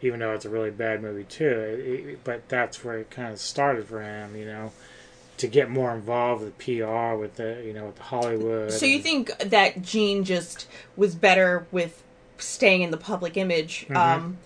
even 0.00 0.20
though 0.20 0.32
it's 0.32 0.46
a 0.46 0.48
really 0.48 0.70
bad 0.70 1.02
movie 1.02 1.24
too, 1.24 1.46
it, 1.46 1.78
it, 2.08 2.24
but 2.24 2.48
that's 2.48 2.82
where 2.82 2.98
it 2.98 3.10
kind 3.10 3.34
of 3.34 3.38
started 3.38 3.86
for 3.86 4.00
him, 4.02 4.34
you 4.34 4.46
know, 4.46 4.72
to 5.36 5.46
get 5.46 5.68
more 5.68 5.94
involved 5.94 6.42
with 6.42 6.56
PR, 6.56 7.16
with 7.16 7.34
the 7.36 7.62
you 7.66 7.74
know 7.74 7.84
with 7.84 7.98
Hollywood. 7.98 8.72
So 8.72 8.86
you 8.86 8.94
and- 8.94 9.02
think 9.04 9.38
that 9.38 9.82
Gene 9.82 10.24
just 10.24 10.66
was 10.96 11.14
better 11.14 11.66
with 11.70 12.02
staying 12.38 12.80
in 12.80 12.90
the 12.90 12.96
public 12.96 13.36
image? 13.36 13.86
Mhm. 13.90 13.96
Um, 13.96 14.38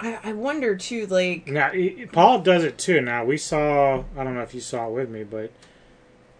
I, 0.00 0.18
I 0.24 0.32
wonder 0.32 0.74
too, 0.74 1.06
like 1.06 1.46
Now, 1.46 1.70
Paul 2.10 2.40
does 2.40 2.64
it 2.64 2.78
too. 2.78 3.00
Now, 3.00 3.24
we 3.24 3.36
saw, 3.36 4.02
I 4.16 4.24
don't 4.24 4.34
know 4.34 4.42
if 4.42 4.54
you 4.54 4.60
saw 4.60 4.88
it 4.88 4.92
with 4.92 5.08
me, 5.08 5.22
but 5.22 5.52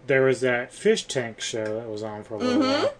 there 0.07 0.23
was 0.23 0.41
that 0.41 0.73
fish 0.73 1.05
tank 1.05 1.41
show 1.41 1.81
that 1.81 1.89
was 1.89 2.03
on 2.03 2.23
for 2.25 2.35
a 2.35 2.39
little 2.39 2.63
Mhm. 2.63 2.83
while. 2.83 2.95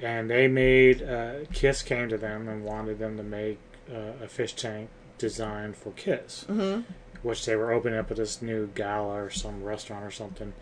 And 0.00 0.28
they 0.28 0.48
made, 0.48 1.02
uh, 1.02 1.44
Kiss 1.52 1.82
came 1.82 2.08
to 2.08 2.18
them 2.18 2.48
and 2.48 2.64
wanted 2.64 2.98
them 2.98 3.16
to 3.16 3.22
make 3.22 3.58
uh, 3.92 4.24
a 4.24 4.28
fish 4.28 4.54
tank 4.54 4.88
designed 5.18 5.76
for 5.76 5.90
Kiss, 5.92 6.44
Mhm. 6.48 6.84
which 7.22 7.44
they 7.44 7.56
were 7.56 7.72
opening 7.72 7.98
up 7.98 8.10
at 8.10 8.16
this 8.16 8.40
new 8.40 8.68
gala 8.68 9.24
or 9.24 9.28
some 9.30 9.62
restaurant 9.64 10.04
or 10.04 10.10
something. 10.10 10.52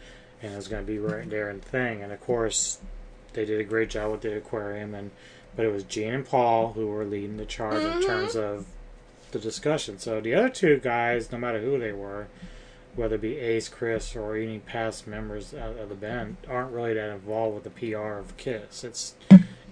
And 0.43 0.53
it 0.53 0.57
was 0.57 0.69
going 0.69 0.85
to 0.85 0.91
be 0.91 0.99
right 0.99 1.29
there 1.29 1.49
in 1.51 1.61
the 1.61 1.67
thing. 1.67 2.03
And 2.03 2.13
of 2.13 2.21
course, 2.21 2.79
they 3.35 3.45
did 3.45 3.61
a 3.61 3.65
great 3.65 3.91
job 3.91 4.11
with 4.13 4.23
the 4.23 4.37
aquarium. 4.37 4.95
and 4.95 5.11
But 5.57 5.67
it 5.67 5.73
was 5.73 5.83
Gene 5.85 6.15
and 6.15 6.25
Paul 6.27 6.73
who 6.75 6.87
were 6.87 7.05
leading 7.05 7.37
the 7.37 7.45
charge 7.45 7.83
in 7.83 8.01
Mhm. 8.01 8.07
terms 8.07 8.37
of 8.37 8.67
the 9.33 9.39
discussion. 9.39 9.99
So 9.99 10.21
the 10.21 10.35
other 10.35 10.49
two 10.49 10.79
guys, 10.79 11.31
no 11.33 11.39
matter 11.39 11.61
who 11.61 11.79
they 11.79 11.93
were, 11.93 12.27
whether 12.97 13.15
it 13.15 13.21
be 13.21 13.39
Ace, 13.39 13.69
Criss, 13.69 14.15
or 14.17 14.37
any 14.37 14.59
past 14.59 15.07
members 15.07 15.53
of 15.55 15.89
the 15.89 15.95
band, 15.95 16.37
aren't 16.49 16.73
really 16.73 16.95
that 16.95 17.11
involved 17.11 17.55
with 17.55 17.65
the 17.65 17.71
PR 17.93 18.19
of 18.19 18.37
Kiss. 18.37 18.85
It's 18.85 19.15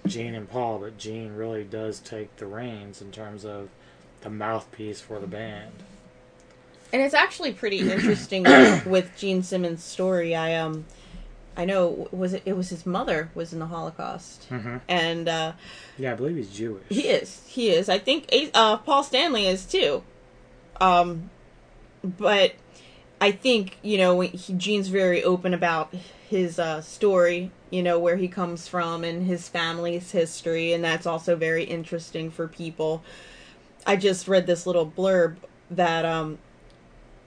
Gene 0.07 0.33
and 0.35 0.49
Paul, 0.49 0.79
but 0.79 0.97
Gene 0.97 1.33
really 1.35 1.63
does 1.63 1.99
take 1.99 2.35
the 2.37 2.45
reins 2.47 3.01
in 3.01 3.11
terms 3.11 3.45
of 3.45 3.69
the 4.21 4.29
mouthpiece 4.29 5.01
for 5.01 5.19
the 5.19 5.27
band. 5.27 5.71
And 6.91 7.01
it's 7.01 7.13
actually 7.13 7.53
pretty 7.53 7.91
interesting 7.91 8.43
with, 8.85 9.11
Gene 9.17 9.43
Simmons' 9.43 9.83
story. 9.83 10.35
I 10.35 10.55
um, 10.55 10.85
I 11.55 11.65
know 11.65 12.07
was 12.11 12.33
it 12.33 12.41
it 12.45 12.53
was 12.53 12.69
his 12.69 12.85
mother 12.85 13.29
was 13.35 13.53
in 13.53 13.59
the 13.59 13.67
Holocaust, 13.67 14.47
Mhm. 14.49 14.81
and 14.87 15.27
uh, 15.29 15.51
Yeah, 15.99 16.13
I 16.13 16.15
believe 16.15 16.37
he's 16.37 16.49
Jewish. 16.49 16.83
he 16.89 17.01
is 17.09 17.43
he 17.47 17.69
is. 17.69 17.89
I 17.89 17.99
think 17.99 18.27
uh, 18.55 18.77
Paul 18.77 19.03
Stanley 19.03 19.45
is 19.45 19.65
too. 19.65 20.01
Um, 20.81 21.29
but 22.03 22.53
I 23.21 23.31
think 23.31 23.77
you 23.81 23.97
know 23.97 24.19
he, 24.21 24.53
Gene's 24.53 24.87
very 24.87 25.23
open 25.23 25.53
about 25.53 25.93
his 26.27 26.59
uh, 26.59 26.81
story. 26.81 27.51
You 27.69 27.83
know 27.83 27.99
where 27.99 28.17
he 28.17 28.27
comes 28.27 28.67
from 28.67 29.03
and 29.03 29.25
his 29.25 29.47
family's 29.47 30.11
history, 30.11 30.73
and 30.73 30.83
that's 30.83 31.05
also 31.05 31.35
very 31.35 31.63
interesting 31.63 32.31
for 32.31 32.47
people. 32.47 33.03
I 33.85 33.95
just 33.95 34.27
read 34.27 34.45
this 34.45 34.65
little 34.67 34.85
blurb 34.85 35.37
that 35.71 36.05
um, 36.05 36.37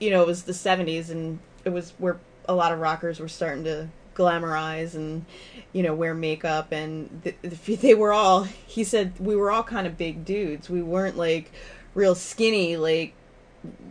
you 0.02 0.10
know, 0.10 0.20
it 0.20 0.26
was 0.26 0.42
the 0.42 0.52
70s 0.52 1.10
and 1.10 1.38
it 1.64 1.68
was 1.68 1.92
where 1.98 2.18
a 2.48 2.54
lot 2.54 2.72
of 2.72 2.80
rockers 2.80 3.20
were 3.20 3.28
starting 3.28 3.62
to 3.62 3.88
glamorize 4.16 4.96
and, 4.96 5.24
you 5.72 5.80
know, 5.80 5.94
wear 5.94 6.12
makeup. 6.12 6.72
And 6.72 7.22
th- 7.22 7.36
they 7.80 7.94
were 7.94 8.12
all, 8.12 8.42
he 8.42 8.82
said, 8.82 9.12
we 9.20 9.36
were 9.36 9.52
all 9.52 9.62
kind 9.62 9.86
of 9.86 9.96
big 9.96 10.24
dudes. 10.24 10.68
We 10.68 10.82
weren't 10.82 11.16
like 11.16 11.52
real 11.94 12.16
skinny, 12.16 12.76
like, 12.76 13.14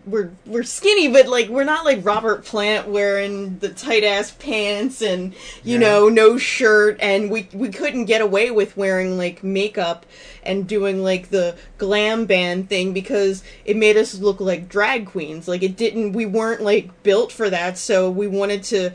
we're 0.05 0.31
we're 0.45 0.63
skinny, 0.63 1.07
but 1.07 1.27
like 1.27 1.47
we're 1.47 1.63
not 1.63 1.85
like 1.85 2.03
Robert 2.03 2.43
Plant 2.43 2.87
wearing 2.87 3.59
the 3.59 3.69
tight 3.69 4.03
ass 4.03 4.31
pants 4.31 5.01
and 5.01 5.33
you 5.63 5.73
Yeah. 5.73 5.79
know 5.79 6.09
no 6.09 6.37
shirt, 6.37 6.97
and 6.99 7.29
we 7.29 7.47
we 7.53 7.69
couldn't 7.69 8.05
get 8.05 8.21
away 8.21 8.49
with 8.51 8.75
wearing 8.75 9.17
like 9.17 9.43
makeup 9.43 10.05
and 10.43 10.67
doing 10.67 11.03
like 11.03 11.29
the 11.29 11.55
glam 11.77 12.25
band 12.25 12.67
thing 12.67 12.93
because 12.93 13.43
it 13.63 13.77
made 13.77 13.95
us 13.95 14.15
look 14.19 14.39
like 14.39 14.67
drag 14.67 15.05
queens. 15.05 15.47
Like 15.47 15.61
it 15.61 15.77
didn't, 15.77 16.13
we 16.13 16.25
weren't 16.25 16.61
like 16.61 17.03
built 17.03 17.31
for 17.31 17.49
that, 17.51 17.77
so 17.77 18.09
we 18.09 18.27
wanted 18.27 18.63
to 18.63 18.91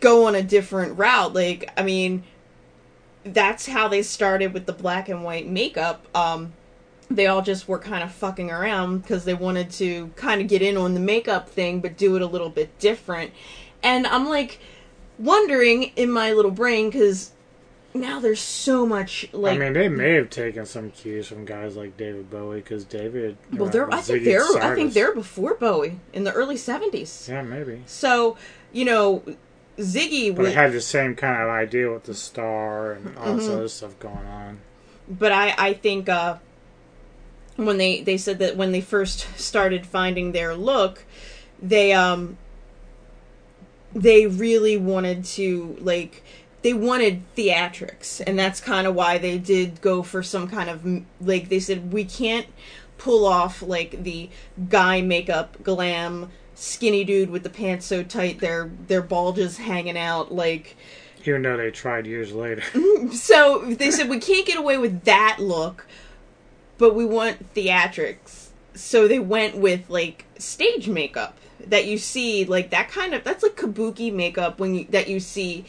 go 0.00 0.26
on 0.26 0.34
a 0.34 0.42
different 0.42 0.98
route. 0.98 1.34
Like 1.34 1.70
I 1.76 1.82
mean, 1.82 2.22
that's 3.24 3.66
how 3.66 3.88
they 3.88 4.02
started 4.02 4.54
with 4.54 4.64
the 4.66 4.72
black 4.72 5.08
and 5.10 5.22
white 5.22 5.46
makeup. 5.46 6.06
Um, 6.16 6.54
they 7.10 7.26
all 7.26 7.42
just 7.42 7.66
were 7.68 7.78
kind 7.78 8.02
of 8.04 8.12
fucking 8.12 8.50
around 8.50 8.98
because 8.98 9.24
they 9.24 9.34
wanted 9.34 9.70
to 9.72 10.08
kind 10.16 10.40
of 10.40 10.46
get 10.48 10.62
in 10.62 10.76
on 10.76 10.94
the 10.94 11.00
makeup 11.00 11.48
thing, 11.48 11.80
but 11.80 11.96
do 11.96 12.14
it 12.16 12.22
a 12.22 12.26
little 12.26 12.50
bit 12.50 12.78
different. 12.78 13.32
And 13.82 14.06
I'm 14.06 14.28
like 14.28 14.60
wondering 15.18 15.84
in 15.96 16.10
my 16.10 16.32
little 16.32 16.50
brain 16.50 16.88
because 16.90 17.32
now 17.92 18.20
there's 18.20 18.40
so 18.40 18.86
much 18.86 19.26
like. 19.32 19.56
I 19.56 19.58
mean, 19.58 19.72
they 19.72 19.88
may 19.88 20.12
have 20.14 20.30
taken 20.30 20.64
some 20.64 20.90
cues 20.92 21.26
from 21.26 21.44
guys 21.44 21.76
like 21.76 21.96
David 21.96 22.30
Bowie 22.30 22.60
because 22.60 22.84
David. 22.84 23.36
well, 23.52 23.68
uh, 23.68 23.72
they're. 23.72 23.92
I 23.92 24.00
think 24.00 24.22
Ziggy 24.22 24.24
they're. 24.24 24.62
I 24.62 24.74
think 24.76 24.92
they're 24.92 25.14
before 25.14 25.54
Bowie 25.54 25.98
in 26.12 26.22
the 26.24 26.32
early 26.32 26.54
'70s. 26.54 27.28
Yeah, 27.28 27.42
maybe. 27.42 27.82
So 27.86 28.36
you 28.72 28.84
know, 28.84 29.24
Ziggy. 29.78 30.34
But 30.36 30.52
had 30.52 30.72
the 30.72 30.80
same 30.80 31.16
kind 31.16 31.42
of 31.42 31.48
idea 31.48 31.90
with 31.92 32.04
the 32.04 32.14
star 32.14 32.92
and 32.92 33.18
all 33.18 33.34
this 33.34 33.48
Mhm. 33.48 33.52
other 33.54 33.68
stuff 33.68 33.98
going 33.98 34.26
on. 34.26 34.58
but 35.08 35.32
I 35.32 35.54
I 35.58 35.72
think 35.74 36.08
uh, 36.08 36.36
when 37.66 37.78
they 37.78 38.02
they 38.02 38.16
said 38.16 38.38
that 38.38 38.56
when 38.56 38.72
they 38.72 38.80
first 38.80 39.26
started 39.38 39.86
finding 39.86 40.32
their 40.32 40.54
look, 40.54 41.04
they 41.60 41.92
um 41.92 42.36
they 43.92 44.26
really 44.26 44.76
wanted 44.76 45.24
to 45.24 45.76
like 45.80 46.22
they 46.62 46.74
wanted 46.74 47.22
theatrics 47.34 48.20
and 48.26 48.38
that's 48.38 48.60
kind 48.60 48.86
of 48.86 48.94
why 48.94 49.18
they 49.18 49.38
did 49.38 49.80
go 49.80 50.02
for 50.02 50.22
some 50.22 50.48
kind 50.48 50.70
of 50.70 51.02
like 51.20 51.48
they 51.48 51.58
said 51.58 51.92
we 51.92 52.04
can't 52.04 52.46
pull 52.98 53.24
off 53.24 53.62
like 53.62 54.02
the 54.04 54.28
guy 54.68 55.00
makeup 55.00 55.56
glam 55.62 56.30
skinny 56.54 57.02
dude 57.02 57.30
with 57.30 57.42
the 57.42 57.50
pants 57.50 57.86
so 57.86 58.02
tight 58.02 58.38
their 58.40 58.70
their 58.86 59.00
bulges 59.00 59.56
hanging 59.56 59.96
out 59.96 60.32
like 60.32 60.76
Even 61.24 61.42
though 61.42 61.56
they 61.56 61.70
tried 61.70 62.06
years 62.06 62.32
later. 62.32 62.62
so 63.12 63.64
they 63.64 63.90
said 63.90 64.10
we 64.10 64.18
can't 64.18 64.46
get 64.46 64.58
away 64.58 64.76
with 64.76 65.04
that 65.04 65.38
look, 65.40 65.86
but 66.80 66.94
we 66.94 67.04
want 67.04 67.54
theatrics. 67.54 68.48
So 68.74 69.06
they 69.06 69.18
went 69.18 69.58
with 69.58 69.90
like 69.90 70.24
stage 70.38 70.88
makeup 70.88 71.36
that 71.66 71.84
you 71.84 71.98
see, 71.98 72.46
like 72.46 72.70
that 72.70 72.88
kind 72.88 73.14
of 73.14 73.22
that's 73.22 73.42
like 73.42 73.54
kabuki 73.54 74.12
makeup 74.12 74.58
when 74.58 74.74
you 74.74 74.86
that 74.86 75.06
you 75.06 75.20
see 75.20 75.66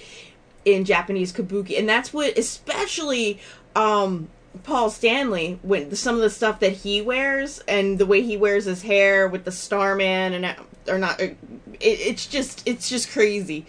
in 0.63 0.85
Japanese 0.85 1.33
kabuki, 1.33 1.77
and 1.77 1.87
that's 1.87 2.13
what 2.13 2.37
especially 2.37 3.39
um 3.75 4.29
Paul 4.63 4.89
Stanley 4.89 5.59
when 5.63 5.93
some 5.95 6.15
of 6.15 6.21
the 6.21 6.29
stuff 6.29 6.61
that 6.61 6.71
he 6.71 7.01
wears 7.01 7.59
and 7.67 7.99
the 7.99 8.05
way 8.05 8.21
he 8.21 8.37
wears 8.37 8.63
his 8.63 8.81
hair 8.81 9.27
with 9.27 9.43
the 9.43 9.51
Starman 9.51 10.33
and 10.33 10.55
or 10.87 10.97
not, 10.97 11.19
it, 11.19 11.37
it's 11.81 12.25
just 12.25 12.65
it's 12.65 12.87
just 12.87 13.11
crazy. 13.11 13.65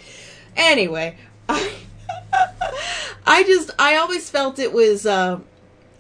Anyway, 0.57 1.17
I, 1.49 1.73
I 3.27 3.43
just 3.43 3.71
I 3.81 3.97
always 3.97 4.31
felt 4.31 4.61
it 4.61 4.73
was 4.73 5.07
uh, 5.07 5.41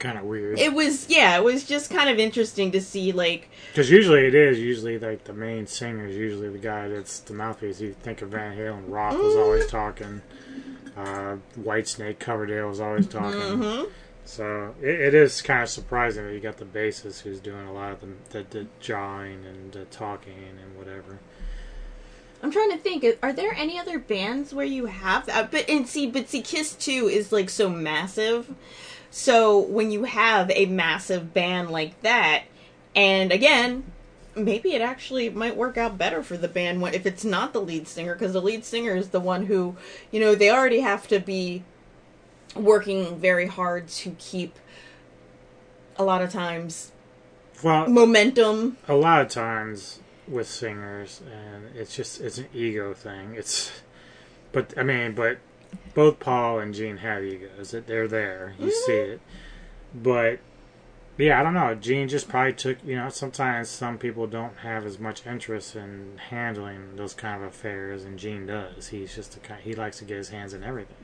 kind 0.03 0.19
of 0.19 0.25
weird. 0.25 0.59
it 0.59 0.73
was 0.75 1.09
yeah 1.09 1.37
it 1.37 1.45
was 1.45 1.65
just 1.65 1.91
kind 1.91 2.11
of 2.11 2.19
interesting 2.19 2.73
to 2.73 2.81
see 2.81 3.13
like 3.13 3.49
Because 3.71 3.91
usually 3.91 4.27
it 4.27 4.35
is 4.35 4.59
usually 4.59 4.99
like 4.99 5.25
the 5.25 5.33
main 5.33 5.67
singer 5.67 6.07
is 6.07 6.17
usually 6.17 6.49
the 6.51 6.59
guy 6.59 6.89
that's 6.89 7.21
the 7.21 7.33
mouthpiece. 7.33 7.81
You 7.81 7.95
think 8.03 8.21
of 8.21 8.31
Van 8.31 8.57
Halen, 8.57 8.85
Roth 8.89 9.17
was 9.17 9.37
always 9.37 9.67
talking. 9.69 10.21
Uh, 10.97 11.37
Whitesnake, 11.59 12.19
Coverdale 12.19 12.69
was 12.69 12.81
always 12.81 13.07
talking. 13.07 13.41
Mhm. 13.41 13.89
So 14.25 14.75
it, 14.83 15.01
it 15.01 15.15
is 15.15 15.41
kind 15.41 15.63
of 15.63 15.69
surprising 15.69 16.27
that 16.27 16.33
you 16.35 16.41
got 16.41 16.59
the 16.59 16.65
bassist 16.65 17.23
who's 17.23 17.41
doing 17.41 17.67
a 17.67 17.73
lot 17.73 17.93
of 17.93 18.01
the, 18.01 18.09
the, 18.31 18.47
the 18.51 18.67
jawing 18.81 19.45
and 19.47 19.73
the 19.73 19.85
talking 19.87 20.35
and 20.63 20.77
whatever. 20.77 21.19
I'm 22.43 22.51
trying 22.51 22.71
to 22.73 22.77
think. 22.79 23.05
Are 23.23 23.33
there 23.33 23.55
any 23.55 23.79
other 23.79 23.99
bands 24.01 24.53
where 24.53 24.67
you 24.67 24.87
have 24.87 25.27
that? 25.27 25.51
But 25.53 25.69
and 25.71 25.87
see, 25.89 26.07
but 26.09 26.29
see, 26.29 26.43
Kiss 26.43 26.75
Two 26.75 27.09
is 27.09 27.31
like 27.33 27.49
so 27.49 27.69
massive. 27.69 28.53
So 29.15 29.59
when 29.59 29.91
you 29.91 30.05
have 30.05 30.51
a 30.51 30.65
massive 30.65 31.35
band 31.35 31.69
like 31.71 32.01
that, 32.01 32.45
and 32.97 33.31
again, 33.31 33.85
maybe 34.35 34.73
it 34.73 34.81
actually 34.81 35.29
might 35.29 35.55
work 35.55 35.77
out 35.77 35.99
better 35.99 36.23
for 36.23 36.39
the 36.39 36.49
band 36.49 36.83
if 36.95 37.05
it's 37.05 37.23
not 37.23 37.53
the 37.53 37.61
lead 37.61 37.87
singer, 37.87 38.15
because 38.15 38.33
the 38.33 38.41
lead 38.41 38.65
singer 38.65 38.97
is 38.97 39.11
the 39.11 39.21
one 39.21 39.45
who, 39.45 39.77
you 40.11 40.19
know, 40.19 40.35
they 40.35 40.51
already 40.51 40.81
have 40.81 41.07
to 41.09 41.21
be 41.21 41.63
working 42.57 43.19
very 43.19 43.47
hard 43.47 43.87
to 43.89 44.17
keep. 44.19 44.59
A 45.97 46.05
lot 46.05 46.23
of 46.23 46.33
times, 46.33 46.91
Well, 47.63 47.87
momentum. 47.87 48.79
a 48.89 48.95
lot 48.95 49.21
of 49.21 49.29
times 49.29 50.01
with 50.27 50.49
singers, 50.49 51.21
and 51.31 51.77
it's 51.77 51.95
just 51.95 52.19
it's 52.23 52.39
an 52.39 52.49
ego 52.55 52.95
thing. 52.95 53.35
It's, 53.37 53.83
but 54.53 54.73
I 54.79 54.85
mean, 54.85 55.13
but 55.15 55.37
both 55.95 56.19
Paul 56.19 56.59
and 56.59 56.75
Gene 56.75 56.99
have 56.99 57.23
egos. 57.25 57.71
That 57.71 57.87
they're 57.87 58.09
there, 58.09 58.55
you 58.59 58.71
see 58.71 58.93
it. 58.93 59.21
But 59.95 60.41
yeah, 61.19 61.39
I 61.39 61.43
don't 61.43 61.55
know. 61.55 61.75
Gene 61.75 62.09
just 62.09 62.29
probably 62.29 62.55
took 62.55 62.79
you 62.85 62.97
know. 62.97 63.09
Sometimes 63.09 63.69
some 63.69 63.99
people 63.99 64.27
don't 64.27 64.59
have 64.59 64.87
as 64.87 64.99
much 64.99 65.27
interest 65.27 65.77
in 65.77 66.19
handling 66.31 66.97
those 66.97 67.15
kind 67.15 67.43
of 67.43 67.49
affairs, 67.49 68.05
and 68.05 68.19
Gene 68.19 68.47
does. 68.47 68.89
He's 68.89 69.15
just 69.15 69.37
a 69.37 69.41
kind. 69.41 69.61
He 69.63 69.75
likes 69.75 69.99
to 69.99 70.05
get 70.05 70.17
his 70.17 70.31
hands 70.31 70.55
in 70.55 70.65
everything. 70.65 70.97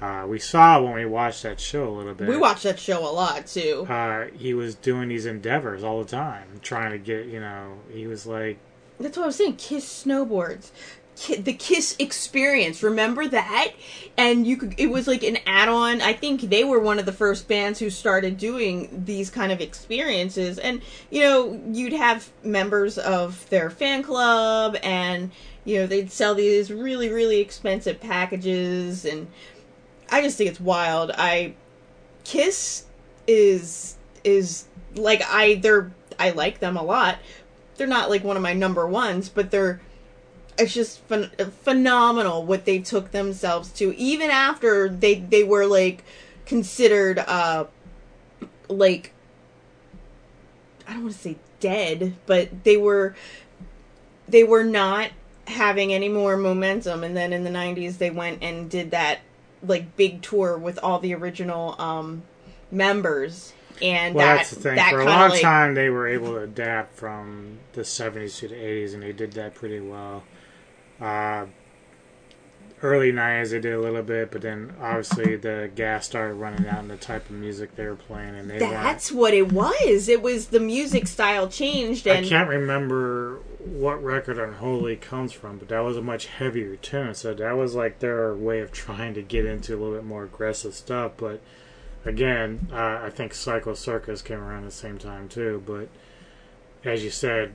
Uh, 0.00 0.24
we 0.26 0.38
saw 0.38 0.80
when 0.80 0.94
we 0.94 1.04
watched 1.04 1.42
that 1.42 1.60
show 1.60 1.86
a 1.86 1.90
little 1.90 2.14
bit. 2.14 2.28
We 2.28 2.38
watched 2.38 2.62
that 2.62 2.78
show 2.78 3.00
a 3.06 3.12
lot 3.12 3.46
too. 3.46 3.86
Uh, 3.88 4.28
he 4.34 4.54
was 4.54 4.74
doing 4.74 5.08
these 5.08 5.26
endeavors 5.26 5.84
all 5.84 6.02
the 6.02 6.08
time, 6.08 6.60
trying 6.62 6.92
to 6.92 6.98
get 6.98 7.26
you 7.26 7.40
know. 7.40 7.74
He 7.92 8.06
was 8.06 8.26
like, 8.26 8.58
That's 8.98 9.16
what 9.16 9.24
I 9.24 9.26
was 9.26 9.36
saying. 9.36 9.56
Kiss 9.56 10.04
snowboards. 10.04 10.70
Ki- 11.20 11.36
The 11.36 11.52
Kiss 11.52 11.96
experience, 11.98 12.82
remember 12.82 13.28
that? 13.28 13.72
And 14.16 14.46
you 14.46 14.56
could, 14.56 14.74
it 14.78 14.86
was 14.86 15.06
like 15.06 15.22
an 15.22 15.36
add-on. 15.44 16.00
I 16.00 16.14
think 16.14 16.40
they 16.40 16.64
were 16.64 16.80
one 16.80 16.98
of 16.98 17.04
the 17.04 17.12
first 17.12 17.46
bands 17.46 17.78
who 17.78 17.90
started 17.90 18.38
doing 18.38 19.02
these 19.04 19.28
kind 19.28 19.52
of 19.52 19.60
experiences. 19.60 20.58
And 20.58 20.80
you 21.10 21.20
know, 21.20 21.60
you'd 21.70 21.92
have 21.92 22.30
members 22.42 22.96
of 22.96 23.48
their 23.50 23.68
fan 23.68 24.02
club, 24.02 24.78
and 24.82 25.30
you 25.66 25.80
know, 25.80 25.86
they'd 25.86 26.10
sell 26.10 26.34
these 26.34 26.72
really, 26.72 27.10
really 27.10 27.40
expensive 27.40 28.00
packages. 28.00 29.04
And 29.04 29.26
I 30.10 30.22
just 30.22 30.38
think 30.38 30.48
it's 30.48 30.60
wild. 30.60 31.10
I 31.18 31.54
Kiss 32.24 32.86
is 33.26 33.96
is 34.24 34.64
like 34.94 35.22
I 35.26 35.56
they're 35.56 35.92
I 36.18 36.30
like 36.30 36.60
them 36.60 36.78
a 36.78 36.82
lot. 36.82 37.18
They're 37.76 37.86
not 37.86 38.08
like 38.08 38.24
one 38.24 38.36
of 38.38 38.42
my 38.42 38.54
number 38.54 38.86
ones, 38.86 39.28
but 39.28 39.50
they're 39.50 39.82
it's 40.60 40.74
just 40.74 41.06
phen- 41.08 41.52
phenomenal 41.52 42.44
what 42.44 42.64
they 42.66 42.78
took 42.78 43.10
themselves 43.10 43.70
to 43.70 43.96
even 43.96 44.30
after 44.30 44.88
they 44.88 45.14
they 45.14 45.42
were 45.42 45.66
like 45.66 46.04
considered 46.44 47.18
uh 47.18 47.64
like 48.68 49.12
I 50.86 50.94
don't 50.94 51.02
want 51.04 51.14
to 51.14 51.20
say 51.20 51.36
dead, 51.60 52.16
but 52.26 52.64
they 52.64 52.76
were 52.76 53.14
they 54.28 54.44
were 54.44 54.64
not 54.64 55.10
having 55.46 55.92
any 55.92 56.08
more 56.08 56.36
momentum 56.36 57.02
and 57.02 57.16
then 57.16 57.32
in 57.32 57.42
the 57.42 57.50
90s 57.50 57.98
they 57.98 58.10
went 58.10 58.42
and 58.42 58.70
did 58.70 58.92
that 58.92 59.20
like 59.66 59.96
big 59.96 60.22
tour 60.22 60.56
with 60.56 60.78
all 60.82 61.00
the 61.00 61.14
original 61.14 61.80
um 61.80 62.22
members 62.70 63.52
and 63.82 64.14
well, 64.14 64.26
that 64.26 64.36
that's 64.36 64.50
the 64.50 64.60
thing. 64.60 64.76
that 64.76 64.90
For 64.90 65.00
a 65.00 65.04
long 65.06 65.30
like, 65.30 65.40
time, 65.40 65.74
they 65.74 65.88
were 65.88 66.06
able 66.06 66.32
to 66.32 66.40
adapt 66.40 66.96
from 66.96 67.58
the 67.72 67.80
'70s 67.80 68.38
to 68.40 68.48
the 68.48 68.54
'80s, 68.54 68.92
and 68.92 69.02
they 69.02 69.12
did 69.12 69.32
that 69.32 69.54
pretty 69.54 69.80
well. 69.80 70.22
Uh, 71.00 71.46
early 72.82 73.12
'90s, 73.12 73.50
they 73.50 73.60
did 73.60 73.72
a 73.74 73.80
little 73.80 74.02
bit, 74.02 74.30
but 74.30 74.42
then 74.42 74.74
obviously 74.80 75.36
the 75.36 75.70
gas 75.74 76.06
started 76.06 76.34
running 76.34 76.66
out 76.66 76.80
and 76.80 76.90
the 76.90 76.96
type 76.96 77.28
of 77.28 77.36
music 77.36 77.76
they 77.76 77.86
were 77.86 77.96
playing, 77.96 78.34
and 78.34 78.50
they 78.50 78.58
weren't 78.58 78.72
That's 78.72 79.12
what 79.12 79.34
it 79.34 79.52
was. 79.52 80.08
It 80.08 80.22
was 80.22 80.48
the 80.48 80.60
music 80.60 81.06
style 81.06 81.48
changed, 81.48 82.06
and 82.06 82.26
I 82.26 82.28
can't 82.28 82.48
remember 82.48 83.40
what 83.58 84.02
record 84.02 84.38
Unholy 84.38 84.96
comes 84.96 85.32
from, 85.32 85.58
but 85.58 85.68
that 85.68 85.80
was 85.80 85.96
a 85.96 86.02
much 86.02 86.26
heavier 86.26 86.76
tune. 86.76 87.14
So 87.14 87.34
that 87.34 87.56
was 87.56 87.74
like 87.74 87.98
their 87.98 88.34
way 88.34 88.60
of 88.60 88.72
trying 88.72 89.14
to 89.14 89.22
get 89.22 89.44
into 89.44 89.74
a 89.74 89.76
little 89.76 89.94
bit 89.94 90.04
more 90.04 90.24
aggressive 90.24 90.74
stuff. 90.74 91.12
But 91.16 91.40
again, 92.04 92.68
uh, 92.72 93.00
I 93.02 93.10
think 93.10 93.34
Psycho 93.34 93.74
Circus 93.74 94.22
came 94.22 94.40
around 94.40 94.64
the 94.64 94.70
same 94.70 94.98
time 94.98 95.28
too. 95.28 95.62
But 95.66 95.88
as 96.88 97.04
you 97.04 97.10
said, 97.10 97.52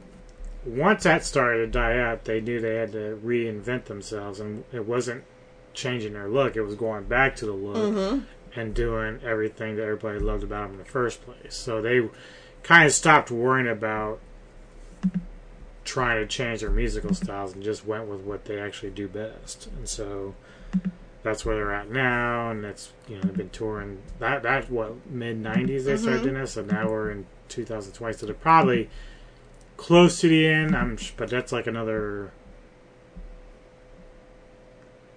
once 0.66 1.03
that 1.03 1.24
started 1.24 1.60
to 1.60 1.68
die 1.68 1.98
out, 2.00 2.26
they 2.26 2.42
knew 2.42 2.60
they 2.60 2.76
had 2.76 2.92
to 2.94 3.19
reinvent 3.24 3.85
themselves, 3.85 4.40
and 4.40 4.64
it 4.74 4.85
wasn't 4.85 5.24
changing 5.74 6.14
their 6.14 6.27
look; 6.27 6.56
it 6.56 6.61
was 6.64 6.76
going 6.76 7.03
back 7.06 7.35
to 7.38 7.45
the 7.45 7.52
look 7.53 7.94
Mhm. 7.94 8.24
and 8.56 8.74
doing 8.74 9.19
everything 9.24 9.76
that 9.76 9.84
everybody 9.84 10.19
loved 10.19 10.44
about 10.44 10.64
them 10.64 10.72
in 10.74 10.77
the 10.80 10.90
first 10.90 11.24
place. 11.26 11.53
So 11.56 11.82
they 11.82 12.10
kind 12.64 12.85
of 12.85 12.92
stopped 12.94 13.30
worrying 13.30 13.68
about 13.68 14.19
trying 15.84 16.19
to 16.19 16.26
change 16.27 16.61
their 16.61 16.69
musical 16.72 17.14
styles 17.14 17.53
and 17.53 17.61
just 17.64 17.85
went 17.85 18.08
with 18.08 18.22
what 18.22 18.45
they 18.45 18.60
actually 18.60 18.90
do 18.90 19.08
best. 19.08 19.68
And 19.77 19.88
so 19.88 20.34
that's 21.22 21.45
where 21.45 21.56
they're 21.56 21.74
at 21.74 21.92
now, 21.92 22.50
and 22.50 22.64
that's 22.64 22.92
you 23.08 23.16
know 23.16 23.22
they've 23.24 23.38
been 23.38 23.50
touring 23.50 24.00
that 24.19 24.42
that 24.44 24.69
what 24.72 24.94
mid 25.10 25.38
'90s 25.42 25.85
they 25.85 25.95
started 25.98 26.22
Mhm. 26.22 26.24
doing 26.24 26.35
this, 26.35 26.52
so 26.53 26.64
now 26.64 26.90
we're 26.90 27.11
in 27.11 27.26
2020, 27.50 28.14
so 28.14 28.26
they're 28.26 28.34
probably 28.35 28.90
close 29.78 30.20
to 30.22 30.28
the 30.30 30.48
end. 30.48 30.76
I'm, 30.76 30.98
but 31.18 31.30
that's 31.30 31.52
like 31.52 31.68
another 31.68 32.32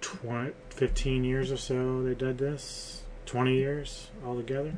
20, 0.01 0.51
15 0.69 1.23
years 1.23 1.51
or 1.51 1.57
so 1.57 2.03
they 2.03 2.13
did 2.15 2.37
this. 2.37 3.03
20 3.25 3.53
years 3.53 4.09
altogether. 4.25 4.73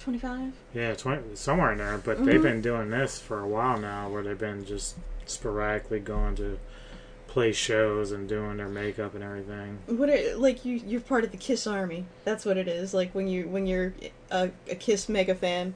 25. 0.00 0.52
Yeah, 0.74 0.94
20, 0.94 1.36
somewhere 1.36 1.72
in 1.72 1.78
there. 1.78 1.98
But 1.98 2.24
they've 2.24 2.40
Mhm. 2.40 2.42
been 2.42 2.60
doing 2.62 2.90
this 2.90 3.18
for 3.20 3.40
a 3.40 3.46
while 3.46 3.78
now, 3.78 4.08
where 4.08 4.22
they've 4.22 4.38
been 4.38 4.64
just 4.64 4.96
sporadically 5.26 6.00
going 6.00 6.34
to 6.36 6.58
play 7.28 7.52
shows 7.52 8.10
and 8.12 8.28
doing 8.28 8.56
their 8.56 8.68
makeup 8.68 9.14
and 9.14 9.22
everything. 9.22 9.78
What 9.86 10.10
are, 10.10 10.36
like 10.36 10.64
you 10.64 10.80
you're 10.84 11.00
part 11.00 11.24
of 11.24 11.30
the 11.30 11.36
Kiss 11.36 11.66
army. 11.66 12.04
That's 12.24 12.44
what 12.44 12.56
it 12.58 12.68
is. 12.68 12.92
Like 12.92 13.14
when 13.14 13.26
you 13.28 13.48
when 13.48 13.66
you're 13.66 13.94
a, 14.30 14.50
a 14.68 14.74
Kiss 14.74 15.08
mega 15.08 15.34
fan. 15.34 15.74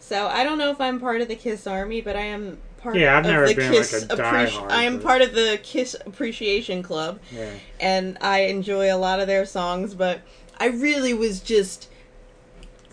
So 0.00 0.26
I 0.26 0.44
don't 0.44 0.58
know 0.58 0.70
if 0.70 0.80
I'm 0.80 1.00
part 1.00 1.20
of 1.20 1.28
the 1.28 1.36
Kiss 1.36 1.66
army, 1.66 2.00
but 2.00 2.16
I 2.16 2.22
am 2.22 2.58
part 2.78 2.96
Yeah, 2.96 3.18
I've 3.18 3.24
of 3.26 3.30
never 3.32 3.48
the 3.48 3.54
been, 3.54 3.70
like, 3.72 3.78
Kiss 3.78 4.02
a 4.04 4.06
appreci- 4.08 4.70
I 4.70 4.84
am 4.84 5.00
part 5.00 5.22
of 5.22 5.34
the 5.34 5.58
Kiss 5.62 5.94
appreciation 6.06 6.82
club. 6.82 7.18
Yeah. 7.32 7.50
And 7.80 8.16
I 8.20 8.40
enjoy 8.42 8.92
a 8.92 8.96
lot 8.96 9.20
of 9.20 9.26
their 9.26 9.44
songs, 9.44 9.94
but 9.94 10.20
I 10.58 10.66
really 10.66 11.12
was 11.12 11.40
just 11.40 11.88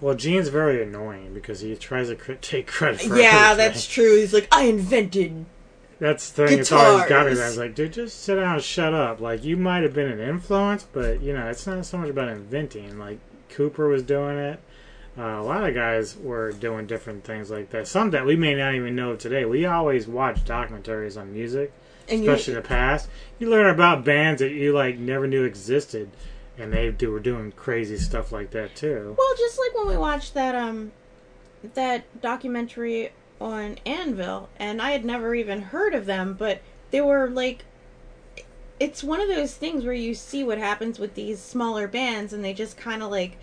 Well, 0.02 0.16
Gene's 0.16 0.50
very 0.50 0.84
annoying 0.84 1.34
because 1.34 1.62
he 1.62 1.76
tries 1.76 2.10
to 2.10 2.16
cr- 2.16 2.34
take 2.34 2.68
credit 2.68 3.02
for 3.02 3.18
Yeah, 3.18 3.52
everything. 3.52 3.58
that's 3.58 3.88
true. 3.88 4.18
He's 4.18 4.34
like, 4.34 4.48
I 4.52 4.64
invented 4.64 5.46
That's 6.00 6.30
the 6.32 6.48
thing. 6.48 6.60
It's 6.60 6.72
always 6.74 7.06
got 7.08 7.26
me. 7.28 7.32
I 7.40 7.46
was 7.48 7.58
like, 7.58 7.76
dude, 7.76 7.94
just 7.94 8.22
sit 8.22 8.36
down 8.36 8.56
and 8.56 8.64
shut 8.64 8.94
up. 8.94 9.22
Like, 9.22 9.46
you 9.46 9.56
might 9.56 9.84
have 9.84 9.94
been 9.94 10.12
an 10.12 10.20
influence, 10.20 10.86
but 10.92 11.22
you 11.22 11.34
know, 11.34 11.48
it's 11.48 11.66
not 11.66 11.86
so 11.86 11.98
much 11.98 12.10
about 12.10 12.28
inventing. 12.28 13.00
Like 13.00 13.20
Cooper 13.50 13.88
was 13.88 14.04
doing 14.04 14.38
it. 14.38 14.60
Uh, 15.18 15.40
a 15.40 15.44
lot 15.44 15.64
of 15.64 15.74
guys 15.74 16.18
were 16.18 16.52
doing 16.52 16.86
different 16.86 17.24
things 17.24 17.50
like 17.50 17.70
that. 17.70 17.88
Some 17.88 18.12
that 18.12 18.26
we 18.26 18.36
may 18.36 18.54
not 18.54 18.76
even 18.76 18.96
know 18.96 19.16
today. 19.16 19.46
We 19.46 19.66
always 19.66 20.08
watch 20.08 20.44
documentaries 20.44 21.20
on 21.20 21.32
music, 21.32 21.72
And 22.10 22.22
especially 22.22 22.56
in 22.56 22.62
the 22.62 22.68
past. 22.68 23.08
You 23.40 23.50
learn 23.50 23.74
about 23.74 24.04
bands 24.04 24.42
that 24.42 24.52
you 24.52 24.74
like 24.74 24.98
never 24.98 25.26
knew 25.26 25.44
existed, 25.44 26.10
and 26.58 26.74
they 26.74 26.92
do, 26.92 27.12
were 27.12 27.22
doing 27.22 27.54
crazy 27.54 27.98
stuff 27.98 28.34
like 28.34 28.52
that 28.52 28.76
too. 28.76 29.16
Well, 29.18 29.36
just 29.38 29.58
like 29.58 29.74
when 29.76 29.88
we 29.88 29.98
watched 29.98 30.34
that 30.34 30.54
um 30.54 30.92
that 31.74 32.22
documentary 32.22 33.12
on 33.40 33.78
Anvil, 33.86 34.50
and 34.58 34.82
I 34.82 34.92
had 34.92 35.06
never 35.06 35.34
even 35.34 35.62
heard 35.62 35.94
of 35.94 36.06
them, 36.06 36.36
but 36.38 36.62
they 36.92 37.00
were 37.00 37.30
like 37.30 37.64
it's 38.80 39.04
one 39.04 39.22
of 39.22 39.30
those 39.30 39.54
things 39.54 39.86
where 39.86 39.94
you 39.94 40.14
see 40.14 40.44
what 40.44 40.58
happens 40.58 41.00
with 41.00 41.16
these 41.16 41.40
smaller 41.40 41.88
bands 41.88 42.34
and 42.34 42.44
they 42.44 42.54
just 42.54 42.76
kind 42.76 43.02
of 43.02 43.10
like 43.10 43.38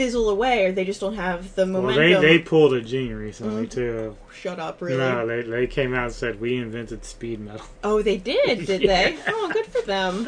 fizzle 0.00 0.30
away 0.30 0.64
or 0.64 0.72
they 0.72 0.84
just 0.86 0.98
don't 0.98 1.14
have 1.16 1.54
the 1.56 1.64
Well, 1.66 1.82
momentum. 1.82 2.22
they 2.22 2.38
they 2.38 2.38
pulled 2.38 2.72
a 2.72 2.80
Gene 2.80 3.12
recently 3.12 3.66
Mhm. 3.66 3.70
too. 3.70 4.16
Shut 4.32 4.58
up, 4.58 4.80
really. 4.80 4.96
No, 4.96 5.26
they 5.26 5.42
they 5.42 5.66
came 5.66 5.92
out 5.94 6.04
and 6.04 6.12
said 6.14 6.40
we 6.40 6.56
invented 6.56 7.04
speed 7.04 7.38
metal. 7.40 7.66
Oh, 7.84 8.00
they 8.00 8.16
did, 8.16 8.64
did 8.66 8.80
they? 8.80 9.18
Oh, 9.28 9.50
good 9.52 9.66
for 9.66 9.82
them. 9.82 10.26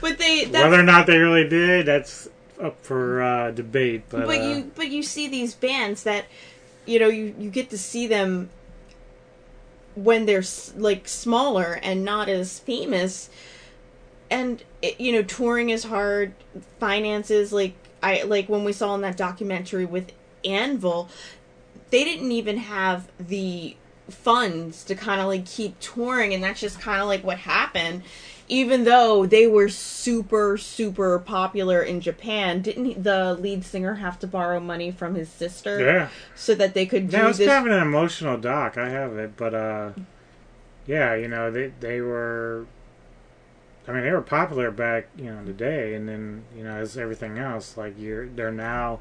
But 0.00 0.16
they 0.16 0.44
that's, 0.50 0.64
Whether 0.64 0.80
or 0.80 0.82
not 0.82 1.06
they 1.06 1.18
really 1.18 1.46
did, 1.46 1.84
that's 1.84 2.30
up 2.58 2.76
for 2.82 3.20
uh, 3.20 3.50
debate. 3.50 4.04
But, 4.08 4.24
but 4.24 4.38
uh, 4.40 4.42
you 4.48 4.70
but 4.74 4.88
you 4.88 5.02
see 5.02 5.28
these 5.28 5.52
bands 5.54 6.04
that 6.04 6.24
you 6.86 6.98
know 6.98 7.08
you 7.08 7.34
you 7.38 7.50
get 7.50 7.68
to 7.70 7.76
see 7.78 8.06
them 8.06 8.48
when 9.94 10.24
they're 10.24 10.44
like 10.74 11.06
smaller 11.06 11.78
and 11.82 12.02
not 12.02 12.30
as 12.30 12.58
famous 12.60 13.28
and 14.30 14.62
you 14.98 15.12
know 15.12 15.22
touring 15.22 15.68
is 15.68 15.84
hard 15.84 16.32
finances 16.80 17.52
like 17.52 17.74
i 18.02 18.22
like 18.22 18.48
when 18.48 18.64
we 18.64 18.72
saw 18.72 18.94
in 18.94 19.00
that 19.00 19.16
documentary 19.16 19.84
with 19.84 20.12
anvil 20.44 21.08
they 21.90 22.04
didn't 22.04 22.32
even 22.32 22.56
have 22.56 23.08
the 23.18 23.76
funds 24.10 24.84
to 24.84 24.94
kind 24.94 25.20
of 25.20 25.26
like 25.28 25.46
keep 25.46 25.78
touring 25.80 26.34
and 26.34 26.42
that's 26.42 26.60
just 26.60 26.80
kind 26.80 27.00
of 27.00 27.06
like 27.06 27.22
what 27.24 27.38
happened 27.38 28.02
even 28.48 28.84
though 28.84 29.24
they 29.24 29.46
were 29.46 29.68
super 29.68 30.58
super 30.58 31.18
popular 31.18 31.80
in 31.80 32.00
japan 32.00 32.60
didn't 32.60 33.02
the 33.04 33.34
lead 33.34 33.64
singer 33.64 33.94
have 33.94 34.18
to 34.18 34.26
borrow 34.26 34.58
money 34.58 34.90
from 34.90 35.14
his 35.14 35.28
sister 35.28 35.80
Yeah. 35.80 36.08
so 36.34 36.54
that 36.56 36.74
they 36.74 36.84
could 36.84 37.08
do 37.08 37.16
yeah, 37.16 37.28
it's 37.28 37.38
this 37.38 37.46
kind 37.48 37.66
of 37.66 37.72
an 37.72 37.80
emotional 37.80 38.36
doc. 38.36 38.76
I 38.76 38.88
have 38.88 39.16
it, 39.16 39.36
but 39.36 39.54
uh, 39.54 39.90
yeah, 40.86 41.14
you 41.14 41.28
know 41.28 41.50
they 41.50 41.72
they 41.80 42.00
were. 42.00 42.66
I 43.88 43.92
mean, 43.92 44.02
they 44.02 44.10
were 44.12 44.22
popular 44.22 44.70
back 44.70 45.08
you 45.16 45.24
know 45.24 45.38
in 45.38 45.44
the 45.44 45.52
day, 45.52 45.94
and 45.94 46.08
then 46.08 46.44
you 46.56 46.64
know 46.64 46.76
as 46.76 46.96
everything 46.96 47.38
else, 47.38 47.76
like 47.76 47.94
you're 47.98 48.26
they're 48.26 48.52
now 48.52 49.00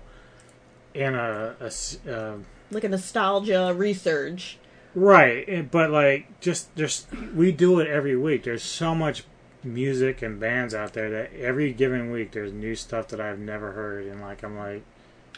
in 0.94 1.16
a 1.16 1.56
uh, 1.60 2.34
like 2.72 2.84
a 2.84 2.90
nostalgia 2.90 3.74
resurge 3.78 4.56
Right, 4.94 5.70
but 5.72 5.90
like 5.90 6.42
just 6.42 6.76
just 6.76 7.08
we 7.34 7.52
do 7.52 7.80
it 7.80 7.88
every 7.88 8.18
week. 8.18 8.44
There's 8.44 8.64
so 8.64 8.94
much 8.94 9.24
music 9.64 10.22
and 10.22 10.40
bands 10.40 10.74
out 10.74 10.94
there 10.94 11.10
that 11.10 11.34
every 11.34 11.72
given 11.72 12.12
week 12.12 12.32
there's 12.32 12.52
new 12.52 12.76
stuff 12.76 13.08
that 13.10 13.22
I've 13.22 13.40
never 13.40 13.72
heard, 13.72 14.06
and 14.06 14.20
like 14.20 14.44
I'm 14.44 14.58
like, 14.58 14.84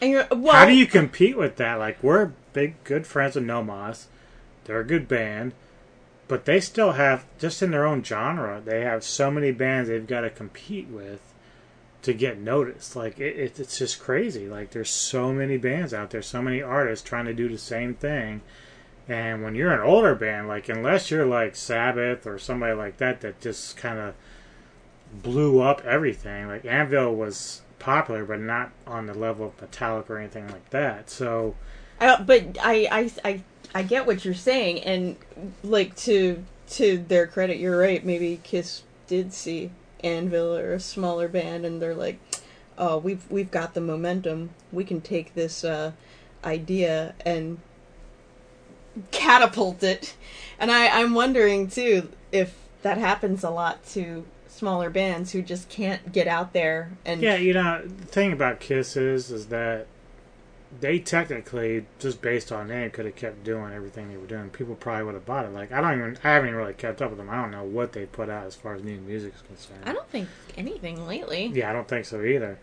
And 0.02 0.10
you're 0.10 0.26
well. 0.32 0.54
how 0.54 0.66
do 0.66 0.74
you 0.74 0.86
compete 0.86 1.36
with 1.36 1.56
that? 1.56 1.76
Like 1.76 2.02
we're 2.02 2.32
big 2.52 2.82
good 2.82 3.06
friends 3.06 3.36
with 3.36 3.44
Nomos, 3.44 4.08
they're 4.64 4.80
a 4.80 4.86
good 4.86 5.06
band, 5.06 5.52
but 6.28 6.44
they 6.44 6.60
still 6.60 6.92
have 6.92 7.24
just 7.38 7.62
in 7.62 7.70
their 7.70 7.86
own 7.86 8.02
genre 8.02 8.60
they 8.64 8.80
have 8.80 9.04
so 9.04 9.30
many 9.30 9.52
bands 9.52 9.88
they've 9.88 10.06
got 10.06 10.22
to 10.22 10.30
compete 10.30 10.88
with 10.88 11.34
to 12.04 12.12
get 12.12 12.38
noticed. 12.38 12.94
Like 12.94 13.18
it, 13.18 13.36
it, 13.36 13.58
it's 13.58 13.78
just 13.78 13.98
crazy. 13.98 14.46
Like 14.46 14.70
there's 14.70 14.90
so 14.90 15.32
many 15.32 15.56
bands 15.56 15.92
out 15.92 16.10
there, 16.10 16.22
so 16.22 16.42
many 16.42 16.62
artists 16.62 17.06
trying 17.06 17.24
to 17.24 17.34
do 17.34 17.48
the 17.48 17.58
same 17.58 17.94
thing. 17.94 18.42
And 19.08 19.42
when 19.42 19.54
you're 19.54 19.72
an 19.72 19.80
older 19.80 20.14
band, 20.14 20.46
like 20.46 20.68
unless 20.68 21.10
you're 21.10 21.26
like 21.26 21.56
Sabbath 21.56 22.26
or 22.26 22.38
somebody 22.38 22.74
like 22.74 22.98
that 22.98 23.20
that 23.22 23.40
just 23.40 23.76
kind 23.76 23.98
of 23.98 24.14
blew 25.12 25.60
up 25.60 25.84
everything. 25.84 26.46
Like 26.46 26.64
Anvil 26.64 27.14
was 27.14 27.62
popular, 27.78 28.24
but 28.24 28.40
not 28.40 28.72
on 28.86 29.06
the 29.06 29.14
level 29.14 29.46
of 29.46 29.56
Metallica 29.70 30.10
or 30.10 30.18
anything 30.18 30.48
like 30.48 30.68
that. 30.70 31.08
So 31.08 31.54
Uh, 32.00 32.22
but 32.22 32.58
I, 32.60 32.88
I, 32.90 33.10
I, 33.24 33.42
I 33.74 33.82
get 33.82 34.06
what 34.06 34.24
you're 34.24 34.34
saying, 34.34 34.80
and 34.84 35.16
like 35.62 35.96
to 35.96 36.44
to 36.70 36.98
their 36.98 37.26
credit, 37.26 37.58
you're 37.58 37.78
right. 37.78 38.04
Maybe 38.04 38.40
Kiss 38.42 38.82
did 39.06 39.32
see 39.32 39.70
Anvil 40.02 40.56
or 40.56 40.74
a 40.74 40.80
smaller 40.80 41.28
band, 41.28 41.66
and 41.66 41.82
they're 41.82 41.94
like, 41.94 42.18
"Oh, 42.78 42.98
we've 42.98 43.28
we've 43.30 43.50
got 43.50 43.74
the 43.74 43.80
momentum. 43.80 44.50
We 44.72 44.84
can 44.84 45.00
take 45.00 45.34
this 45.34 45.64
uh, 45.64 45.92
idea 46.44 47.14
and 47.26 47.58
catapult 49.10 49.82
it." 49.82 50.16
And 50.58 50.70
I, 50.70 51.00
I'm 51.00 51.14
wondering 51.14 51.68
too 51.68 52.10
if 52.30 52.54
that 52.82 52.98
happens 52.98 53.42
a 53.42 53.50
lot 53.50 53.84
to 53.86 54.24
smaller 54.46 54.88
bands 54.88 55.32
who 55.32 55.42
just 55.42 55.68
can't 55.68 56.12
get 56.12 56.28
out 56.28 56.52
there 56.52 56.92
and 57.04 57.20
yeah, 57.20 57.34
you 57.34 57.52
know, 57.52 57.82
the 57.84 58.06
thing 58.06 58.32
about 58.32 58.60
Kiss 58.60 58.96
is 58.96 59.32
is 59.32 59.46
that 59.46 59.88
they 60.80 60.98
technically 60.98 61.86
just 61.98 62.20
based 62.20 62.50
on 62.50 62.68
name 62.68 62.90
could 62.90 63.04
have 63.04 63.16
kept 63.16 63.44
doing 63.44 63.72
everything 63.72 64.08
they 64.08 64.16
were 64.16 64.26
doing. 64.26 64.50
People 64.50 64.74
probably 64.74 65.04
would 65.04 65.14
have 65.14 65.26
bought 65.26 65.44
it. 65.44 65.52
Like 65.52 65.72
I 65.72 65.80
don't 65.80 65.98
even 65.98 66.18
I 66.24 66.32
haven't 66.32 66.48
even 66.48 66.58
really 66.58 66.74
kept 66.74 67.02
up 67.02 67.10
with 67.10 67.18
them. 67.18 67.30
I 67.30 67.40
don't 67.40 67.50
know 67.50 67.64
what 67.64 67.92
they 67.92 68.06
put 68.06 68.28
out 68.28 68.46
as 68.46 68.54
far 68.54 68.74
as 68.74 68.82
new 68.82 68.98
music 69.00 69.34
is 69.34 69.42
concerned. 69.42 69.82
I 69.84 69.92
don't 69.92 70.08
think 70.08 70.28
anything 70.56 71.06
lately. 71.06 71.46
Yeah, 71.46 71.70
I 71.70 71.72
don't 71.72 71.88
think 71.88 72.06
so 72.06 72.22
either. 72.22 72.58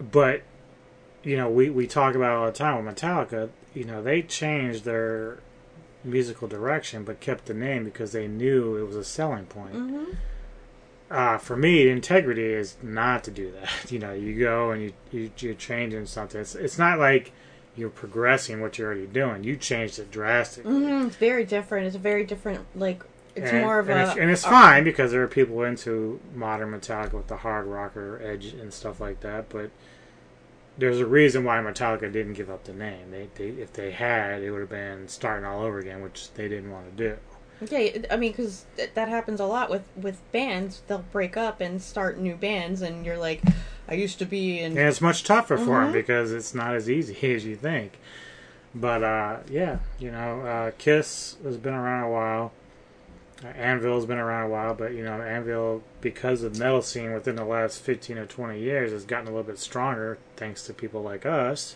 But 0.00 0.42
you 1.22 1.36
know, 1.36 1.48
we 1.50 1.70
we 1.70 1.86
talk 1.86 2.14
about 2.14 2.32
it 2.32 2.38
all 2.38 2.46
the 2.46 2.52
time 2.52 2.84
with 2.84 2.94
Metallica. 2.94 3.50
You 3.74 3.84
know, 3.84 4.02
they 4.02 4.22
changed 4.22 4.84
their 4.84 5.40
musical 6.04 6.48
direction, 6.48 7.04
but 7.04 7.20
kept 7.20 7.46
the 7.46 7.54
name 7.54 7.84
because 7.84 8.12
they 8.12 8.28
knew 8.28 8.76
it 8.76 8.86
was 8.86 8.96
a 8.96 9.04
selling 9.04 9.46
point. 9.46 9.74
Mm-hmm. 9.74 10.12
Uh, 11.10 11.38
for 11.38 11.56
me, 11.56 11.88
integrity 11.88 12.44
is 12.44 12.76
not 12.82 13.22
to 13.24 13.30
do 13.30 13.52
that. 13.52 13.70
You 13.92 13.98
know, 14.00 14.12
you 14.12 14.38
go 14.38 14.72
and 14.72 14.82
you, 14.82 14.92
you 15.12 15.30
you're 15.38 15.54
changing 15.54 16.06
something. 16.06 16.40
It's 16.40 16.54
it's 16.54 16.78
not 16.78 16.98
like 16.98 17.32
you're 17.76 17.90
progressing 17.90 18.60
what 18.60 18.78
you're 18.78 18.88
already 18.88 19.06
doing. 19.06 19.44
You 19.44 19.56
changed 19.56 19.98
it 19.98 20.10
drastically. 20.10 20.72
hmm 20.72 21.06
It's 21.06 21.16
very 21.16 21.44
different. 21.44 21.86
It's 21.86 21.94
a 21.96 22.00
very 22.00 22.24
different, 22.24 22.64
like, 22.74 23.02
it's 23.36 23.50
and, 23.50 23.60
more 23.60 23.78
of 23.78 23.88
and 23.90 23.98
a. 24.00 24.02
it's, 24.10 24.18
and 24.18 24.30
it's 24.30 24.44
a- 24.44 24.48
fine 24.50 24.82
because 24.82 25.12
there 25.12 25.22
are 25.22 25.28
people 25.28 25.62
into 25.62 26.18
modern 26.34 26.72
Metallica 26.72 27.12
with 27.12 27.26
the 27.28 27.36
hard 27.36 27.66
rocker 27.66 28.20
edge 28.24 28.46
and 28.46 28.72
stuff 28.72 28.98
like 28.98 29.20
that. 29.20 29.50
But 29.50 29.70
there's 30.78 31.00
a 31.00 31.06
reason 31.06 31.44
why 31.44 31.58
Metallica 31.58 32.10
didn't 32.10 32.32
give 32.32 32.50
up 32.50 32.64
the 32.64 32.72
name. 32.72 33.10
They, 33.10 33.28
they 33.34 33.50
if 33.62 33.72
they 33.74 33.90
had, 33.92 34.42
it 34.42 34.50
would 34.50 34.60
have 34.60 34.70
been 34.70 35.06
starting 35.06 35.44
all 35.46 35.62
over 35.62 35.78
again, 35.78 36.00
which 36.02 36.32
they 36.32 36.48
didn't 36.48 36.70
want 36.72 36.96
to 36.96 37.10
do. 37.10 37.16
Okay, 37.62 38.02
I 38.10 38.16
mean, 38.16 38.32
because 38.32 38.66
th- 38.76 38.90
that 38.94 39.08
happens 39.08 39.40
a 39.40 39.46
lot 39.46 39.70
with 39.70 39.82
with 39.96 40.20
bands. 40.32 40.82
They'll 40.88 41.04
break 41.12 41.36
up 41.36 41.60
and 41.60 41.80
start 41.80 42.18
new 42.18 42.34
bands, 42.36 42.82
and 42.82 43.06
you're 43.06 43.16
like, 43.18 43.40
I 43.88 43.94
used 43.94 44.18
to 44.18 44.26
be 44.26 44.60
in. 44.60 44.72
And 44.76 44.88
it's 44.88 45.00
much 45.00 45.24
tougher 45.24 45.56
for 45.56 45.80
them 45.80 45.88
Mhm. 45.90 45.92
because 45.92 46.32
it's 46.32 46.54
not 46.54 46.74
as 46.74 46.90
easy 46.90 47.14
as 47.34 47.44
you 47.46 47.56
think. 47.56 47.98
But 48.74 49.02
uh, 49.02 49.38
yeah, 49.50 49.78
you 49.98 50.10
know, 50.10 50.42
uh, 50.42 50.70
Kiss 50.76 51.36
has 51.44 51.56
been 51.56 51.72
around 51.72 52.04
a 52.04 52.10
while. 52.10 52.52
Uh, 53.42 53.48
Anvil's 53.48 54.04
been 54.06 54.18
around 54.18 54.44
a 54.46 54.48
while, 54.50 54.74
but 54.74 54.92
you 54.92 55.02
know, 55.02 55.20
Anvil, 55.22 55.82
because 56.02 56.42
of 56.42 56.54
the 56.54 56.58
metal 56.58 56.82
scene 56.82 57.12
within 57.14 57.36
the 57.36 57.44
last 57.44 57.80
fifteen 57.80 58.18
or 58.18 58.26
twenty 58.26 58.60
years, 58.60 58.92
has 58.92 59.04
gotten 59.06 59.28
a 59.28 59.30
little 59.30 59.44
bit 59.44 59.58
stronger 59.58 60.18
thanks 60.36 60.62
to 60.64 60.74
people 60.74 61.00
like 61.02 61.24
us. 61.24 61.74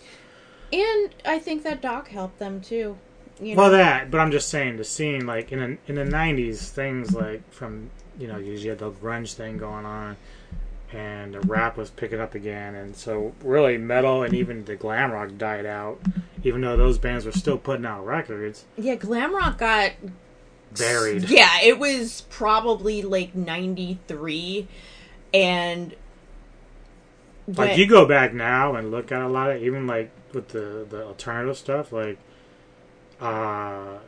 And 0.72 1.10
I 1.24 1.38
think 1.38 1.62
that 1.64 1.80
Doc 1.80 2.08
helped 2.08 2.38
them 2.38 2.60
too. 2.60 2.98
You 3.40 3.56
well, 3.56 3.70
that, 3.70 4.10
but 4.10 4.20
I'm 4.20 4.30
just 4.30 4.48
saying 4.48 4.76
the 4.76 4.84
scene, 4.84 5.26
like 5.26 5.52
in 5.52 5.58
the, 5.58 5.78
in 5.86 5.94
the 5.94 6.16
'90s, 6.16 6.68
things 6.68 7.14
like 7.14 7.50
from 7.52 7.90
you 8.18 8.26
know, 8.26 8.38
you 8.38 8.68
had 8.68 8.78
the 8.78 8.90
grunge 8.90 9.34
thing 9.34 9.56
going 9.56 9.86
on, 9.86 10.16
and 10.92 11.34
the 11.34 11.40
rap 11.40 11.76
was 11.76 11.90
picking 11.90 12.20
up 12.20 12.34
again, 12.34 12.74
and 12.74 12.94
so 12.94 13.32
really 13.42 13.78
metal 13.78 14.22
and 14.22 14.34
even 14.34 14.64
the 14.64 14.76
glam 14.76 15.10
rock 15.10 15.30
died 15.38 15.64
out, 15.64 16.00
even 16.44 16.60
though 16.60 16.76
those 16.76 16.98
bands 16.98 17.24
were 17.24 17.32
still 17.32 17.56
putting 17.56 17.86
out 17.86 18.04
records. 18.04 18.64
Yeah, 18.76 18.96
glam 18.96 19.34
rock 19.34 19.58
got 19.58 19.92
Buried. 20.76 21.28
Yeah, 21.28 21.60
it 21.62 21.78
was 21.78 22.22
probably 22.30 23.02
like 23.02 23.34
'93, 23.34 24.68
and 25.34 25.94
Like 27.48 27.76
you 27.76 27.86
go 27.86 28.06
back 28.06 28.32
now 28.32 28.76
and 28.76 28.90
look 28.92 29.10
at 29.10 29.20
a 29.20 29.28
lot 29.28 29.50
of 29.50 29.62
even 29.62 29.86
like 29.86 30.10
with 30.32 30.48
the 30.48 30.86
the 30.88 31.04
alternative 31.04 31.56
stuff, 31.58 31.90
like 31.92 32.18
uh 33.20 33.98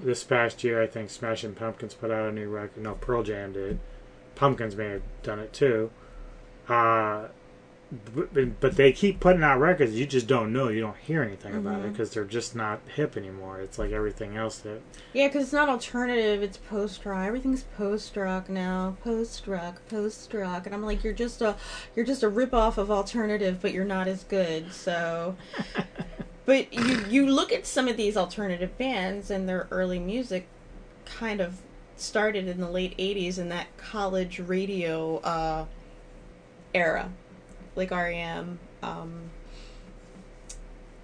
this 0.00 0.24
past 0.24 0.64
year 0.64 0.82
I 0.82 0.86
think 0.86 1.10
Smashing 1.10 1.54
Pumpkins 1.54 1.94
put 1.94 2.10
out 2.10 2.28
a 2.28 2.32
new 2.32 2.48
record. 2.48 2.82
No, 2.82 2.94
Pearl 2.94 3.22
Jam 3.22 3.52
did. 3.52 3.78
Pumpkins 4.34 4.74
may 4.76 4.88
have 4.88 5.02
done 5.22 5.38
it 5.38 5.52
too. 5.52 5.90
Uh 6.68 7.28
but, 8.14 8.58
but 8.58 8.76
they 8.76 8.90
keep 8.90 9.20
putting 9.20 9.42
out 9.42 9.60
records 9.60 9.92
you 9.92 10.06
just 10.06 10.26
don't 10.26 10.50
know 10.50 10.68
you 10.68 10.80
don't 10.80 10.96
hear 10.96 11.22
anything 11.22 11.54
about 11.54 11.84
it 11.84 11.92
because 11.92 12.10
they're 12.10 12.24
just 12.24 12.56
not 12.56 12.80
hip 12.94 13.18
anymore 13.18 13.60
it's 13.60 13.78
like 13.78 13.90
everything 13.92 14.34
else 14.34 14.56
that 14.60 14.80
Yeah, 15.12 15.26
because 15.28 15.42
it's 15.44 15.52
not 15.52 15.68
alternative; 15.68 16.42
it's 16.42 16.56
post 16.56 17.04
rock. 17.04 17.26
Everything's 17.26 17.64
post 17.76 18.16
rock 18.16 18.48
now. 18.48 18.96
Post 19.04 19.46
rock, 19.46 19.82
post 19.90 20.32
rock, 20.32 20.64
and 20.64 20.74
I'm 20.74 20.82
like, 20.82 21.04
you're 21.04 21.12
just 21.12 21.42
a, 21.42 21.54
you're 21.94 22.06
just 22.06 22.22
a 22.22 22.30
rip 22.30 22.54
off 22.54 22.78
of 22.78 22.90
alternative, 22.90 23.58
but 23.60 23.72
you're 23.74 23.84
not 23.84 24.08
as 24.08 24.24
good. 24.24 24.72
So, 24.72 25.36
but 26.44 26.72
you 26.72 27.04
you 27.08 27.26
look 27.26 27.52
at 27.52 27.66
some 27.66 27.88
of 27.88 27.96
these 27.96 28.16
alternative 28.16 28.76
bands 28.78 29.30
and 29.30 29.48
their 29.48 29.68
early 29.70 29.98
music, 29.98 30.46
kind 31.04 31.40
of 31.40 31.60
started 31.96 32.48
in 32.48 32.60
the 32.60 32.70
late 32.70 32.96
'80s 32.98 33.38
in 33.38 33.48
that 33.50 33.76
college 33.76 34.40
radio 34.40 35.18
uh, 35.18 35.66
era, 36.74 37.10
like 37.76 37.90
REM. 37.90 38.58
Um, 38.82 39.30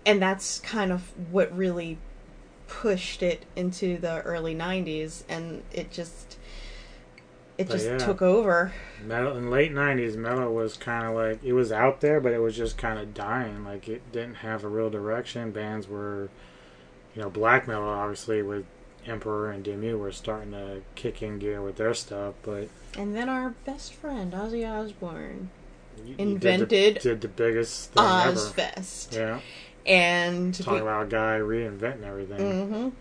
and 0.08 0.22
that's 0.22 0.58
kind 0.60 0.90
of 0.90 1.12
what 1.30 1.54
really 1.54 1.98
pushed 2.66 3.22
it 3.22 3.44
into 3.54 3.98
the 3.98 4.22
early 4.22 4.54
90s 4.54 5.22
and 5.28 5.62
it 5.70 5.90
just 5.90 6.37
it 7.58 7.66
But 7.68 7.74
just 7.74 7.86
yeah. 7.86 7.98
took 7.98 8.22
over. 8.22 8.72
Metal 9.04 9.36
in 9.36 9.50
late 9.50 9.72
90s 9.72 10.16
metal 10.16 10.54
was 10.54 10.76
kind 10.76 11.04
of 11.06 11.14
like 11.14 11.42
it 11.44 11.52
was 11.52 11.70
out 11.72 12.00
there 12.00 12.20
but 12.20 12.32
it 12.32 12.38
was 12.38 12.56
just 12.56 12.78
kind 12.78 12.98
of 12.98 13.12
dying. 13.14 13.64
Like 13.64 13.88
it 13.88 14.10
didn't 14.12 14.36
have 14.36 14.64
a 14.64 14.68
real 14.68 14.88
direction. 14.90 15.50
Bands 15.50 15.86
were 15.88 16.30
you 17.14 17.22
know 17.22 17.28
black 17.30 17.66
metal 17.68 17.84
obviously 17.88 18.42
with 18.42 18.64
emperor 19.06 19.50
and 19.50 19.64
Dimmu 19.64 19.98
were 19.98 20.12
starting 20.12 20.52
to 20.52 20.82
kick 20.94 21.22
in 21.22 21.38
gear 21.38 21.62
with 21.62 21.76
their 21.76 21.94
stuff 21.94 22.34
but 22.42 22.68
and 22.98 23.14
then 23.16 23.28
our 23.30 23.50
best 23.64 23.94
friend 23.94 24.34
ozzy 24.34 24.68
osbourne 24.68 25.48
you 26.04 26.14
did 26.14 26.18
the- 26.18 26.22
invented 26.22 26.98
did 27.00 27.20
the, 27.22 27.28
biggest 27.28 27.92
thing 27.92 28.04
ever. 28.04 28.32
Ozzfest. 28.36 29.14
Yeah. 29.16 29.40
And 29.86 30.52
talking 30.54 30.74
we- 30.74 30.80
about 30.80 31.04
a 31.06 31.08
guy 31.08 31.38
reinventing 31.38 32.02
everything. 32.04 32.38
Mhm. 32.38 32.92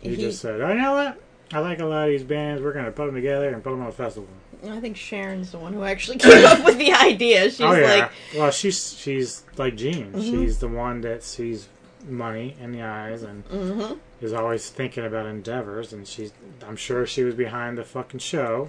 he, 0.00 0.10
He- 0.10 0.16
just 0.16 0.40
said 0.40 0.60
oh 0.62 0.68
you 0.72 0.74
know 0.80 0.94
what 0.94 1.20
I 1.52 1.58
like 1.60 1.78
a 1.80 1.84
lot 1.84 2.04
of 2.04 2.10
these 2.10 2.24
bands. 2.24 2.62
We're 2.62 2.72
going 2.72 2.86
to 2.86 2.90
put 2.92 3.06
them 3.06 3.14
together 3.14 3.48
and 3.50 3.62
put 3.62 3.70
them 3.70 3.82
on 3.82 3.88
a 3.88 3.92
festival. 3.92 4.28
i 4.70 4.80
think 4.80 4.96
sharon's 4.96 5.50
the 5.52 5.58
one 5.58 5.72
who 5.74 5.84
actually 5.84 6.16
came 6.26 6.44
up 6.44 6.64
with 6.64 6.78
the 6.78 6.92
idea 6.92 7.42
she's 7.50 7.60
oh 7.60 7.72
yeah. 7.74 7.94
like 7.94 8.10
well, 8.36 8.50
she's 8.50 8.94
she's 8.98 9.44
like 9.58 9.76
Gene. 9.76 10.12
Mhm. 10.12 10.22
She's 10.30 10.58
the 10.58 10.68
one 10.68 11.02
that 11.02 11.22
sees 11.22 11.68
money 12.08 12.56
in 12.60 12.72
the 12.72 12.82
eyes 12.82 13.22
and 13.22 13.46
Mhm. 13.48 13.98
is 14.20 14.32
always 14.32 14.68
thinking 14.70 15.04
about 15.06 15.26
endeavors. 15.26 15.92
And 15.92 16.06
she's, 16.08 16.32
I'm 16.66 16.76
sure 16.76 17.06
she 17.06 17.22
was 17.24 17.34
behind 17.34 17.76
the 17.78 17.84
fucking 17.84 18.20
show. 18.20 18.68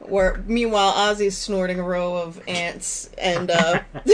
where 0.00 0.42
meanwhile 0.46 0.92
ozzy's 0.92 1.36
snorting 1.36 1.78
a 1.78 1.82
row 1.82 2.14
of 2.16 2.40
ants 2.48 3.10
and 3.18 3.50
uh 3.50 3.80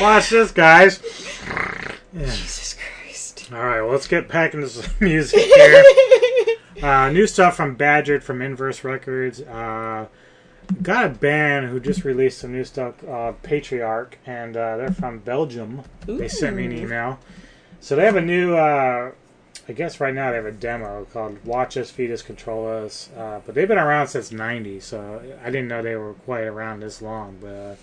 Watch 0.00 0.30
this, 0.30 0.50
guys. 0.52 0.98
jesus 2.14 2.67
christ 2.67 2.67
All 3.50 3.64
right, 3.64 3.80
well, 3.80 3.92
let's 3.92 4.06
get 4.06 4.28
back 4.28 4.52
into 4.52 4.68
some 4.68 4.92
music 5.00 5.40
here. 5.40 5.84
uh, 6.82 7.10
new 7.10 7.26
stuff 7.26 7.56
from 7.56 7.76
Badgered 7.76 8.22
from 8.22 8.42
Inverse 8.42 8.84
Records. 8.84 9.40
Uh, 9.40 10.06
got 10.82 11.06
a 11.06 11.08
band 11.08 11.70
who 11.70 11.80
just 11.80 12.04
released 12.04 12.38
some 12.38 12.52
new 12.52 12.64
stuff, 12.64 13.02
uh, 13.08 13.32
Patriarch, 13.42 14.18
and 14.26 14.54
uh, 14.54 14.76
they're 14.76 14.90
from 14.90 15.20
Belgium. 15.20 15.82
They 16.04 16.28
sent 16.28 16.56
me 16.56 16.66
an 16.66 16.72
email. 16.76 17.20
So 17.80 17.96
they 17.96 18.04
have 18.04 18.16
a 18.16 18.20
new. 18.20 18.54
Uh, 18.54 19.12
I 19.66 19.72
guess 19.72 20.00
right 20.00 20.14
now 20.14 20.30
they 20.30 20.36
have 20.36 20.46
a 20.46 20.52
demo 20.52 21.06
called 21.06 21.42
"Watch 21.44 21.76
Us, 21.78 21.90
Feed 21.90 22.10
Us, 22.10 22.20
Control 22.20 22.68
Us," 22.68 23.08
uh, 23.16 23.40
but 23.46 23.54
they've 23.54 23.68
been 23.68 23.78
around 23.78 24.08
since 24.08 24.30
'90, 24.30 24.80
so 24.80 25.22
I 25.42 25.46
didn't 25.46 25.68
know 25.68 25.80
they 25.80 25.96
were 25.96 26.14
quite 26.14 26.44
around 26.44 26.80
this 26.80 27.00
long. 27.00 27.38
But 27.40 27.78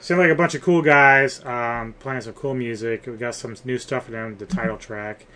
uh, 0.00 0.02
seem 0.02 0.18
like 0.18 0.30
a 0.30 0.34
bunch 0.34 0.54
of 0.54 0.62
cool 0.62 0.82
guys 0.82 1.44
um, 1.44 1.94
playing 1.98 2.22
some 2.22 2.32
cool 2.32 2.54
music. 2.54 3.06
We 3.06 3.16
got 3.16 3.34
some 3.34 3.54
new 3.64 3.78
stuff 3.78 4.06
for 4.06 4.12
them, 4.12 4.36
the 4.38 4.46
title 4.46 4.76
track, 4.76 5.26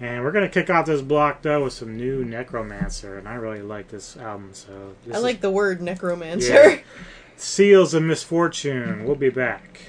and 0.00 0.22
we're 0.24 0.32
gonna 0.32 0.48
kick 0.48 0.68
off 0.70 0.86
this 0.86 1.00
block 1.02 1.42
though 1.42 1.64
with 1.64 1.72
some 1.72 1.96
new 1.96 2.24
Necromancer, 2.24 3.16
and 3.18 3.28
I 3.28 3.34
really 3.34 3.62
like 3.62 3.88
this 3.88 4.16
album. 4.16 4.50
So 4.52 4.94
this 5.04 5.14
I 5.14 5.18
is- 5.18 5.24
like 5.24 5.40
the 5.40 5.50
word 5.50 5.80
necromancer. 5.80 6.52
yeah. 6.52 6.78
Seals 7.36 7.94
of 7.94 8.02
Misfortune. 8.02 9.04
We'll 9.04 9.16
be 9.16 9.30
back. 9.30 9.80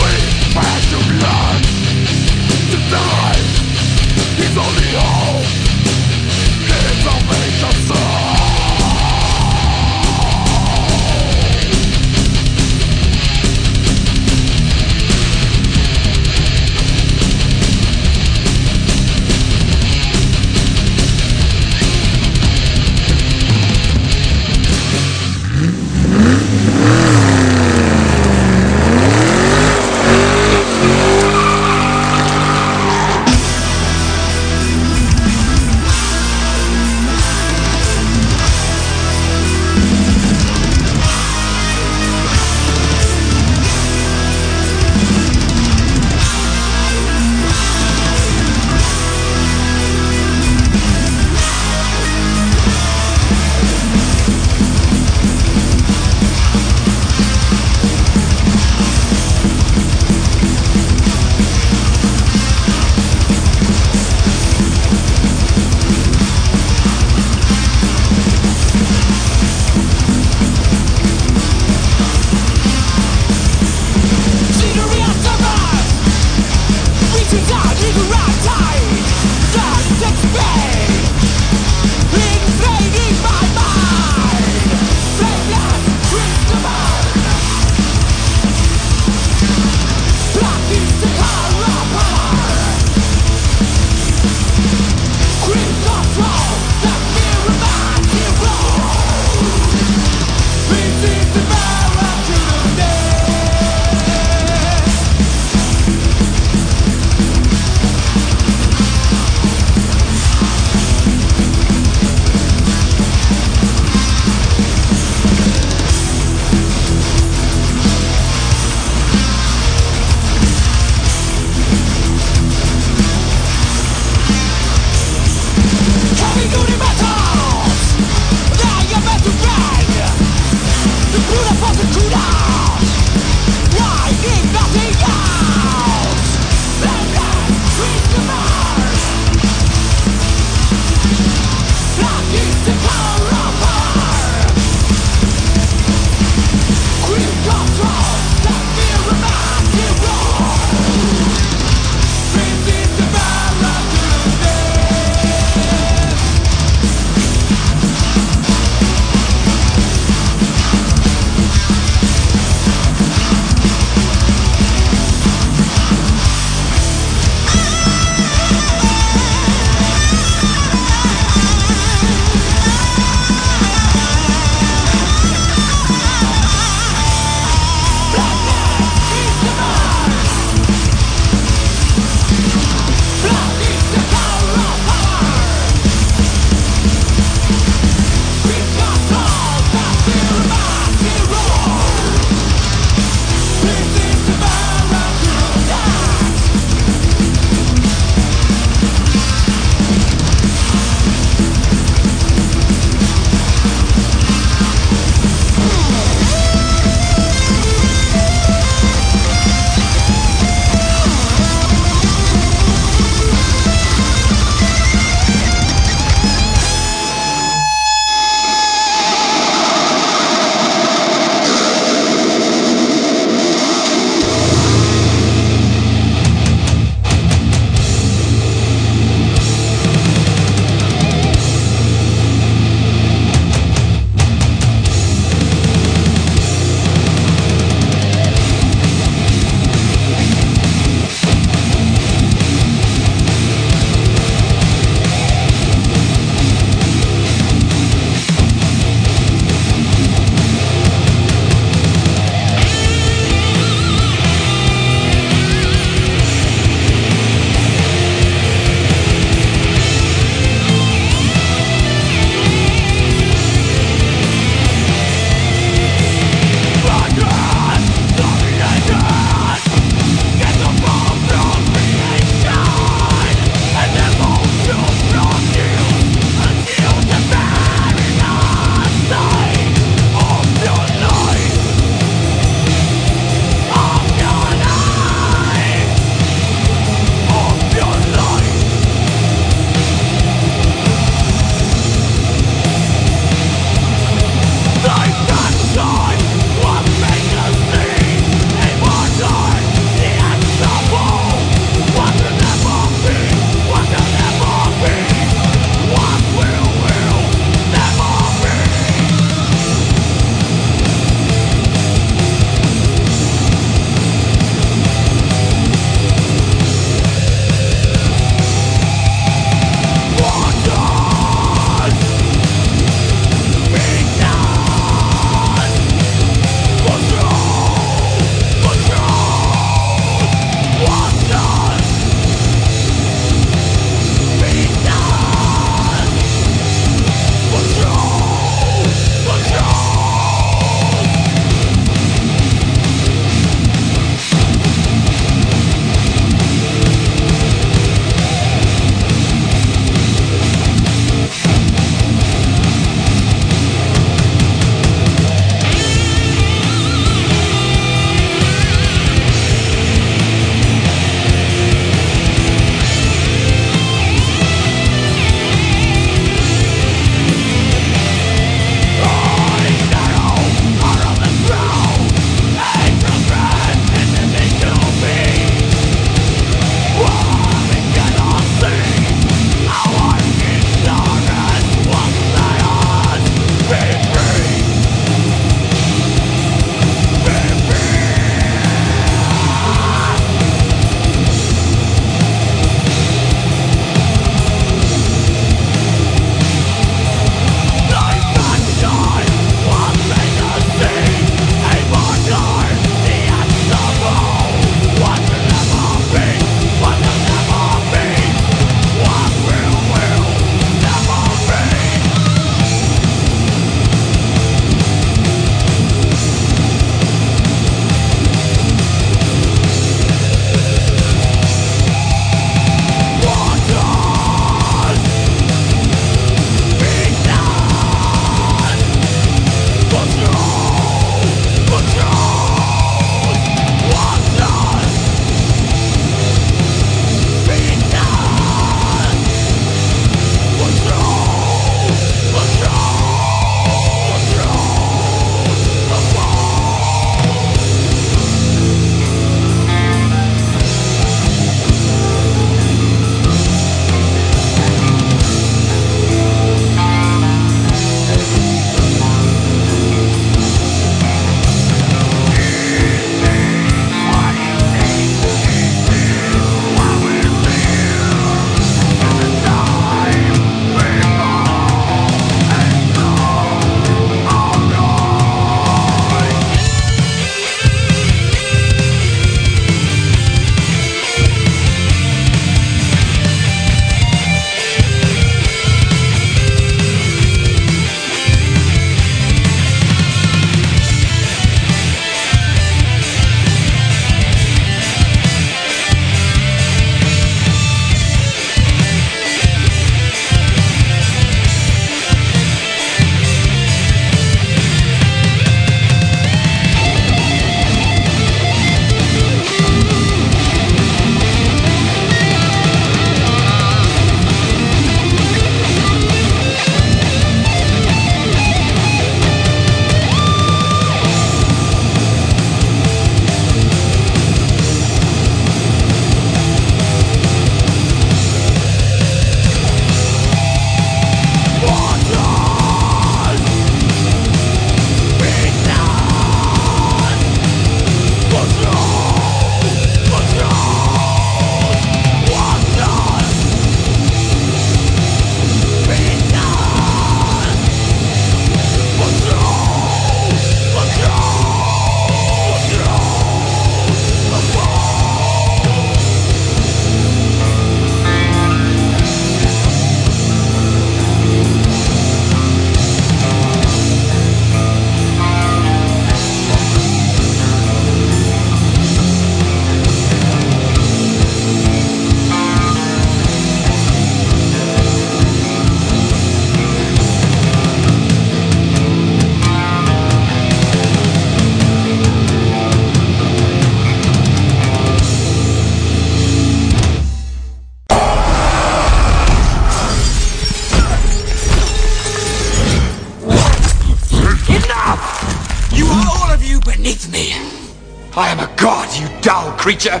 Creature, 599.74 600.00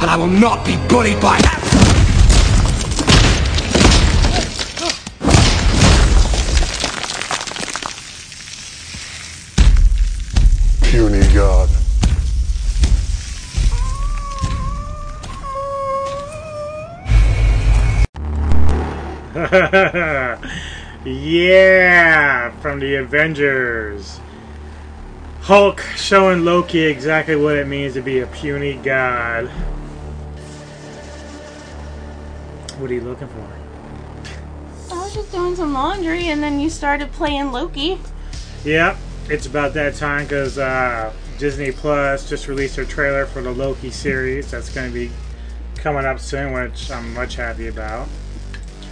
and 0.00 0.08
I 0.08 0.16
will 0.16 0.28
not 0.28 0.64
be 0.64 0.76
bullied 0.88 1.20
by 1.20 1.36
that. 1.38 1.60
Puny 10.82 11.26
god. 11.34 11.68
yeah, 21.04 22.50
from 22.60 22.78
the 22.78 22.94
Avengers. 22.94 24.20
Hulk 25.40 25.80
showing 26.04 26.44
Loki 26.44 26.80
exactly 26.80 27.34
what 27.34 27.56
it 27.56 27.66
means 27.66 27.94
to 27.94 28.02
be 28.02 28.20
a 28.20 28.26
puny 28.26 28.74
god. 28.74 29.46
What 32.78 32.90
are 32.90 32.94
you 32.94 33.00
looking 33.00 33.28
for? 33.28 34.94
I 34.94 34.98
was 34.98 35.14
just 35.14 35.32
doing 35.32 35.56
some 35.56 35.72
laundry, 35.72 36.26
and 36.26 36.42
then 36.42 36.60
you 36.60 36.68
started 36.68 37.10
playing 37.12 37.52
Loki. 37.52 37.98
Yep, 38.64 38.98
it's 39.30 39.46
about 39.46 39.72
that 39.74 39.94
time 39.94 40.24
because 40.24 40.58
uh, 40.58 41.10
Disney 41.38 41.72
Plus 41.72 42.28
just 42.28 42.48
released 42.48 42.76
their 42.76 42.84
trailer 42.84 43.24
for 43.24 43.40
the 43.40 43.52
Loki 43.52 43.90
series. 43.90 44.50
That's 44.50 44.68
going 44.68 44.88
to 44.88 44.94
be 44.94 45.10
coming 45.76 46.04
up 46.04 46.20
soon, 46.20 46.52
which 46.52 46.90
I'm 46.90 47.14
much 47.14 47.36
happy 47.36 47.68
about. 47.68 48.08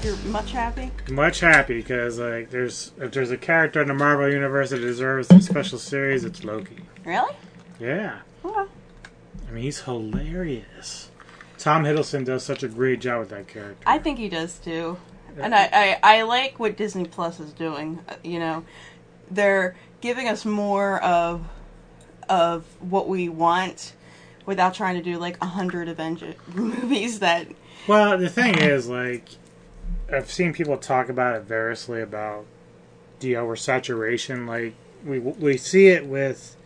You're 0.02 0.16
much 0.16 0.52
happy. 0.52 0.90
Much 1.10 1.40
happy 1.40 1.74
because 1.74 2.18
like 2.18 2.48
there's 2.48 2.92
if 2.98 3.12
there's 3.12 3.30
a 3.30 3.36
character 3.36 3.82
in 3.82 3.88
the 3.88 3.94
Marvel 3.94 4.32
universe 4.32 4.70
that 4.70 4.78
deserves 4.78 5.30
a 5.30 5.42
special 5.42 5.78
series, 5.78 6.24
it's 6.24 6.42
Loki. 6.42 6.78
Really? 7.04 7.34
Yeah, 7.80 8.20
Okay. 8.44 8.70
I 9.48 9.50
mean 9.50 9.64
he's 9.64 9.80
hilarious. 9.82 11.10
Tom 11.58 11.84
Hiddleston 11.84 12.24
does 12.24 12.42
such 12.44 12.62
a 12.62 12.68
great 12.68 13.00
job 13.00 13.20
with 13.20 13.28
that 13.30 13.48
character. 13.48 13.82
I 13.86 13.98
think 13.98 14.18
he 14.18 14.28
does 14.28 14.58
too, 14.58 14.98
and 15.38 15.54
I, 15.54 15.68
I 15.72 16.18
I 16.18 16.22
like 16.22 16.58
what 16.58 16.76
Disney 16.76 17.04
Plus 17.04 17.38
is 17.40 17.52
doing. 17.52 18.00
Uh, 18.08 18.14
You 18.24 18.38
know, 18.38 18.64
they're 19.30 19.76
giving 20.00 20.28
us 20.28 20.44
more 20.44 21.02
of 21.02 21.44
of 22.28 22.64
what 22.80 23.08
we 23.08 23.28
want 23.28 23.94
without 24.46 24.74
trying 24.74 24.96
to 24.96 25.02
do 25.02 25.18
like 25.18 25.36
a 25.42 25.46
hundred 25.46 25.88
Avenger 25.88 26.34
movies 26.54 27.18
that 27.20 27.46
Well, 27.86 28.16
the 28.18 28.28
thing 28.28 28.58
is, 28.58 28.88
like, 28.88 29.28
I've 30.12 30.30
seen 30.30 30.52
people 30.52 30.76
talk 30.76 31.08
about 31.08 31.36
it 31.36 31.42
variously 31.42 32.00
about 32.00 32.46
the 33.20 33.34
oversaturation. 33.34 34.46
Like, 34.48 34.74
we 35.04 35.18
we 35.18 35.56
see 35.56 35.88
it 35.88 36.06
with 36.06 36.56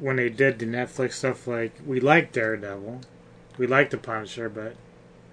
when 0.00 0.16
they 0.16 0.28
did 0.28 0.58
the 0.58 0.66
Netflix 0.66 1.12
stuff. 1.14 1.46
Like, 1.46 1.72
we 1.86 2.00
like 2.00 2.32
Daredevil, 2.32 3.00
we 3.58 3.66
like 3.66 3.90
the 3.90 3.98
Punisher, 3.98 4.48
but 4.48 4.76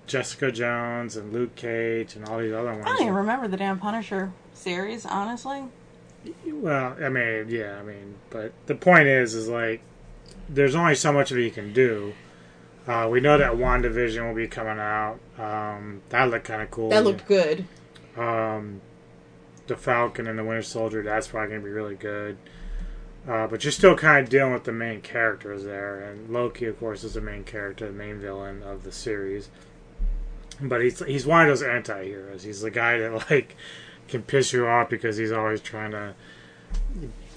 Jessica 0.07 0.51
Jones 0.51 1.15
and 1.15 1.31
Luke 1.31 1.55
Cage 1.55 2.15
and 2.15 2.25
all 2.25 2.39
these 2.39 2.53
other 2.53 2.71
ones. 2.73 2.83
I 2.85 2.89
don't 2.89 3.01
even 3.01 3.13
remember 3.13 3.47
the 3.47 3.57
damn 3.57 3.79
Punisher 3.79 4.31
series. 4.53 5.05
Honestly, 5.05 5.63
Well, 6.45 6.95
I 7.01 7.09
mean, 7.09 7.45
yeah, 7.49 7.77
I 7.79 7.83
mean, 7.83 8.15
but 8.29 8.51
the 8.67 8.75
point 8.75 9.07
is, 9.07 9.33
is 9.33 9.47
like, 9.47 9.81
there's 10.49 10.75
only 10.75 10.95
so 10.95 11.11
much 11.13 11.31
of 11.31 11.37
it 11.37 11.43
you 11.43 11.51
can 11.51 11.71
do. 11.73 12.13
Uh, 12.87 13.07
we 13.09 13.19
know 13.21 13.37
that 13.37 13.53
WandaVision 13.53 14.27
will 14.27 14.35
be 14.35 14.47
coming 14.47 14.79
out. 14.79 15.19
Um, 15.37 16.01
that 16.09 16.29
looked 16.29 16.45
kind 16.45 16.61
of 16.61 16.71
cool. 16.71 16.89
that 16.89 17.03
looked 17.03 17.27
good. 17.27 17.65
Um, 18.17 18.81
the 19.67 19.77
Falcon 19.77 20.27
and 20.27 20.37
the 20.37 20.43
Winter 20.43 20.63
Soldier, 20.63 21.01
that's 21.03 21.27
probably 21.27 21.49
going 21.49 21.61
to 21.61 21.65
be 21.65 21.71
really 21.71 21.95
good. 21.95 22.37
Uh, 23.27 23.45
but 23.47 23.63
you're 23.63 23.71
still 23.71 23.95
kind 23.95 24.23
of 24.23 24.29
dealing 24.29 24.51
with 24.53 24.63
the 24.63 24.71
main 24.71 24.99
characters 25.01 25.63
there. 25.63 25.99
And 26.01 26.29
Loki, 26.31 26.65
of 26.65 26.79
course, 26.79 27.03
is 27.03 27.13
the 27.13 27.21
main 27.21 27.43
character, 27.43 27.85
the 27.85 27.93
main 27.93 28.19
villain 28.19 28.63
of 28.63 28.83
the 28.83 28.91
series. 28.91 29.49
But 30.59 30.81
he's 30.81 30.99
he's 31.05 31.25
one 31.25 31.41
of 31.43 31.47
those 31.47 31.63
anti-heroes. 31.63 32.43
He's 32.43 32.61
the 32.61 32.71
guy 32.71 32.97
that 32.97 33.29
like 33.29 33.55
can 34.07 34.23
piss 34.23 34.53
you 34.53 34.67
off 34.67 34.89
because 34.89 35.17
he's 35.17 35.31
always 35.31 35.61
trying 35.61 35.91
to 35.91 36.13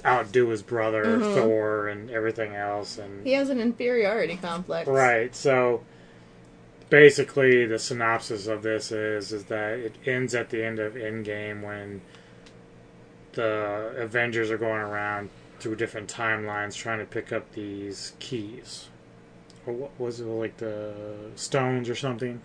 outdo 0.04 0.48
his 0.48 0.62
brother 0.62 1.04
Mhm. 1.04 1.34
Thor 1.34 1.88
and 1.88 2.10
everything 2.10 2.54
else. 2.54 2.98
And 2.98 3.26
He 3.26 3.32
has 3.34 3.48
an 3.50 3.60
inferiority 3.60 4.36
complex. 4.36 4.86
Right. 4.88 5.34
So 5.34 5.82
basically, 6.90 7.64
the 7.66 7.78
synopsis 7.78 8.46
of 8.46 8.62
this 8.62 8.90
is 8.92 9.32
is 9.32 9.44
that 9.44 9.78
it 9.78 9.94
ends 10.06 10.34
at 10.34 10.50
the 10.50 10.64
end 10.64 10.78
of 10.78 10.94
Endgame 10.94 11.62
when 11.62 12.00
the 13.32 13.94
Avengers 13.98 14.50
are 14.50 14.58
going 14.58 14.80
around 14.80 15.30
through 15.64 15.76
different 15.76 16.12
timelines 16.12 16.76
trying 16.76 16.98
to 16.98 17.06
pick 17.06 17.32
up 17.32 17.52
these 17.52 18.12
keys, 18.18 18.88
or 19.64 19.72
what 19.72 19.98
was 19.98 20.20
it 20.20 20.26
like 20.26 20.58
the 20.58 20.92
stones 21.36 21.88
or 21.88 21.94
something? 21.94 22.42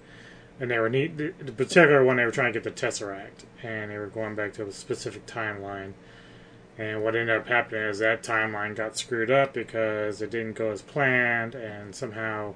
And 0.58 0.72
they 0.72 0.80
were 0.80 0.90
the 0.90 1.34
the 1.38 1.52
particular 1.52 2.02
one 2.02 2.16
they 2.16 2.24
were 2.24 2.32
trying 2.32 2.54
to 2.54 2.60
get 2.62 2.64
the 2.64 2.88
Tesseract, 2.88 3.44
and 3.62 3.92
they 3.92 3.98
were 3.98 4.08
going 4.08 4.36
back 4.36 4.54
to 4.54 4.66
a 4.66 4.72
specific 4.72 5.26
timeline. 5.26 5.92
And 6.78 7.04
what 7.04 7.14
ended 7.14 7.36
up 7.36 7.50
happening 7.50 7.82
is 7.82 8.00
that 8.00 8.24
timeline 8.24 8.74
got 8.74 8.98
screwed 8.98 9.30
up 9.30 9.54
because 9.54 10.22
it 10.22 10.32
didn't 10.32 10.54
go 10.54 10.72
as 10.72 10.82
planned, 10.82 11.56
and 11.56 11.94
somehow 11.94 12.56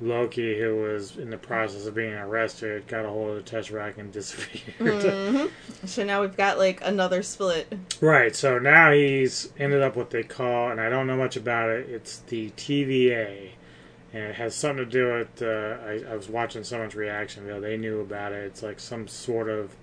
Loki, 0.00 0.58
who 0.58 0.76
was 0.76 1.16
in 1.16 1.30
the 1.30 1.38
process 1.38 1.86
of 1.86 1.94
being 1.94 2.12
arrested, 2.12 2.86
got 2.86 3.06
a 3.06 3.08
hold 3.08 3.36
of 3.36 3.44
the 3.44 3.50
Tesseract 3.50 3.96
and 3.96 4.12
disappeared. 4.12 4.76
Mhm. 4.78 5.50
So 5.86 6.04
now 6.04 6.20
we've 6.20 6.36
got 6.36 6.58
like 6.58 6.80
another 6.84 7.22
split. 7.22 7.72
right, 8.00 8.34
so 8.36 8.58
now 8.58 8.92
he's 8.92 9.48
ended 9.58 9.82
up 9.82 9.96
what 9.96 10.10
they 10.10 10.22
call, 10.22 10.70
and 10.70 10.80
I 10.80 10.90
don't 10.90 11.06
know 11.06 11.16
much 11.16 11.36
about 11.36 11.70
it, 11.70 11.88
it's 11.88 12.18
the 12.18 12.50
TVA. 12.50 13.52
And 14.12 14.24
it 14.24 14.34
has 14.36 14.54
something 14.54 14.84
to 14.84 14.90
do 14.90 15.12
with, 15.12 15.42
uh, 15.42 15.76
I, 15.84 16.12
I 16.12 16.16
was 16.16 16.28
watching 16.28 16.62
someone's 16.64 16.94
reaction 16.94 17.44
video, 17.44 17.60
they 17.60 17.76
knew 17.76 18.00
about 18.00 18.32
it. 18.32 18.44
It's 18.44 18.62
like 18.62 18.80
some 18.80 19.08
sort 19.08 19.48
of 19.48 19.76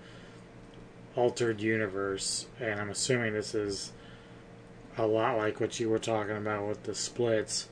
altered 1.15 1.59
universe, 1.61 2.47
and 2.59 2.79
I'm 2.79 2.89
assuming 2.89 3.33
this 3.33 3.53
is 3.53 3.91
a 4.97 5.05
lot 5.07 5.37
like 5.37 5.59
what 5.59 5.79
you 5.79 5.89
were 5.89 5.99
talking 5.99 6.35
about 6.37 6.67
with 6.67 6.83
the 6.83 6.95
splits. 6.95 7.67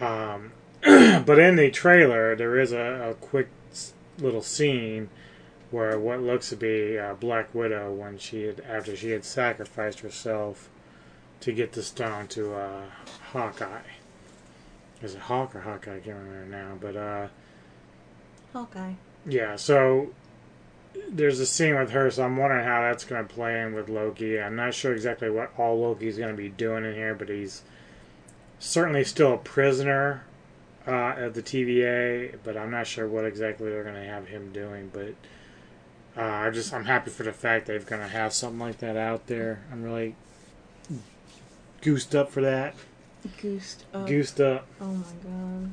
Um, 0.00 0.52
but 1.24 1.38
in 1.38 1.56
the 1.56 1.70
trailer, 1.70 2.34
there 2.34 2.58
is 2.58 2.72
a, 2.72 3.10
a 3.10 3.14
quick 3.14 3.48
little 4.18 4.42
scene 4.42 5.08
where 5.70 5.98
what 5.98 6.20
looks 6.20 6.50
to 6.50 6.56
be 6.56 6.98
uh, 6.98 7.14
Black 7.14 7.54
Widow, 7.54 7.92
when 7.92 8.18
she 8.18 8.42
had 8.42 8.60
after 8.60 8.96
she 8.96 9.10
had 9.10 9.24
sacrificed 9.24 10.00
herself 10.00 10.68
to 11.40 11.52
get 11.52 11.72
the 11.72 11.82
stone 11.82 12.26
to 12.28 12.54
uh, 12.54 12.82
Hawkeye. 13.32 13.80
Is 15.02 15.14
it 15.14 15.20
Hawk 15.20 15.54
or 15.54 15.60
Hawkeye? 15.60 15.96
I 15.96 16.00
can't 16.00 16.16
remember 16.16 16.46
now, 16.46 16.76
but 16.80 16.96
uh, 16.96 17.28
Hawkeye. 18.52 18.94
yeah, 19.24 19.56
so 19.56 20.12
there's 21.08 21.40
a 21.40 21.46
scene 21.46 21.76
with 21.76 21.90
her, 21.90 22.10
so 22.10 22.24
I'm 22.24 22.36
wondering 22.36 22.64
how 22.64 22.82
that's 22.82 23.04
going 23.04 23.26
to 23.26 23.34
play 23.34 23.60
in 23.60 23.72
with 23.72 23.88
Loki. 23.88 24.40
I'm 24.40 24.56
not 24.56 24.74
sure 24.74 24.92
exactly 24.92 25.30
what 25.30 25.52
all 25.56 25.80
Loki's 25.80 26.18
going 26.18 26.30
to 26.30 26.36
be 26.36 26.48
doing 26.48 26.84
in 26.84 26.94
here, 26.94 27.14
but 27.14 27.28
he's 27.28 27.62
certainly 28.58 29.04
still 29.04 29.34
a 29.34 29.38
prisoner 29.38 30.24
uh, 30.86 31.14
at 31.16 31.34
the 31.34 31.42
TVA, 31.42 32.36
but 32.44 32.56
I'm 32.56 32.70
not 32.70 32.86
sure 32.86 33.06
what 33.08 33.24
exactly 33.24 33.70
they're 33.70 33.84
going 33.84 33.94
to 33.94 34.04
have 34.04 34.28
him 34.28 34.52
doing. 34.52 34.90
But 34.92 35.14
uh, 36.16 36.24
I 36.26 36.50
just 36.50 36.72
I'm 36.72 36.84
happy 36.84 37.10
for 37.10 37.22
the 37.22 37.32
fact 37.32 37.66
they're 37.66 37.78
going 37.78 38.02
to 38.02 38.08
have 38.08 38.32
something 38.32 38.58
like 38.60 38.78
that 38.78 38.96
out 38.96 39.26
there. 39.26 39.62
I'm 39.70 39.82
really 39.82 40.14
goosed 41.80 42.14
up 42.14 42.30
for 42.30 42.40
that. 42.42 42.74
Goosed 43.40 43.84
up. 43.94 44.06
Goosed 44.06 44.40
up. 44.40 44.66
Oh 44.80 44.86
my 44.86 45.04
god. 45.22 45.70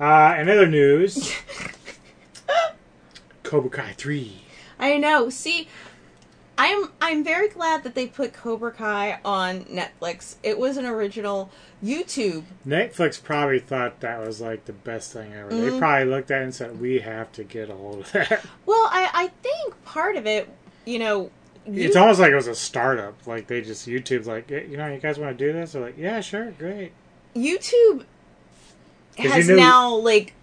Uh, 0.00 0.40
in 0.40 0.48
other 0.48 0.66
news, 0.66 1.34
Cobra 3.42 3.70
Kai 3.70 3.92
3. 3.92 4.42
I 4.78 4.96
know. 4.96 5.28
See, 5.28 5.68
I'm 6.62 6.90
I'm 7.00 7.24
very 7.24 7.48
glad 7.48 7.84
that 7.84 7.94
they 7.94 8.06
put 8.06 8.34
Cobra 8.34 8.70
Kai 8.70 9.18
on 9.24 9.64
Netflix. 9.64 10.34
It 10.42 10.58
was 10.58 10.76
an 10.76 10.84
original 10.84 11.50
YouTube. 11.82 12.44
Netflix 12.66 13.22
probably 13.22 13.60
thought 13.60 14.00
that 14.00 14.20
was 14.20 14.42
like 14.42 14.66
the 14.66 14.74
best 14.74 15.10
thing 15.14 15.32
ever. 15.32 15.48
They 15.48 15.70
Mhm. 15.70 15.78
probably 15.78 16.04
looked 16.10 16.30
at 16.30 16.42
it 16.42 16.44
and 16.44 16.54
said, 16.54 16.78
"We 16.78 16.98
have 16.98 17.32
to 17.32 17.44
get 17.44 17.70
a 17.70 17.74
hold 17.74 18.00
of 18.00 18.12
that." 18.12 18.44
Well, 18.66 18.88
I 18.92 19.08
I 19.14 19.30
think 19.42 19.82
part 19.86 20.16
of 20.16 20.26
it, 20.26 20.50
you 20.84 20.98
know, 20.98 21.30
you- 21.66 21.86
it's 21.86 21.96
almost 21.96 22.20
like 22.20 22.30
it 22.32 22.36
was 22.36 22.46
a 22.46 22.54
startup. 22.54 23.14
Like 23.26 23.46
they 23.46 23.62
just 23.62 23.88
YouTube's 23.88 24.26
like, 24.26 24.50
"Yeah, 24.50 24.58
you 24.58 24.76
know, 24.76 24.86
you 24.92 24.98
guys 25.00 25.18
want 25.18 25.38
to 25.38 25.46
do 25.46 25.54
this? 25.54 25.72
They're 25.72 25.80
like, 25.82 25.96
"Yeah, 25.96 26.20
sure, 26.20 26.50
great." 26.58 26.92
YouTube 27.34 28.04
has 29.16 29.48
you 29.48 29.54
knew- 29.54 29.60
now 29.62 29.94
like 29.94 30.34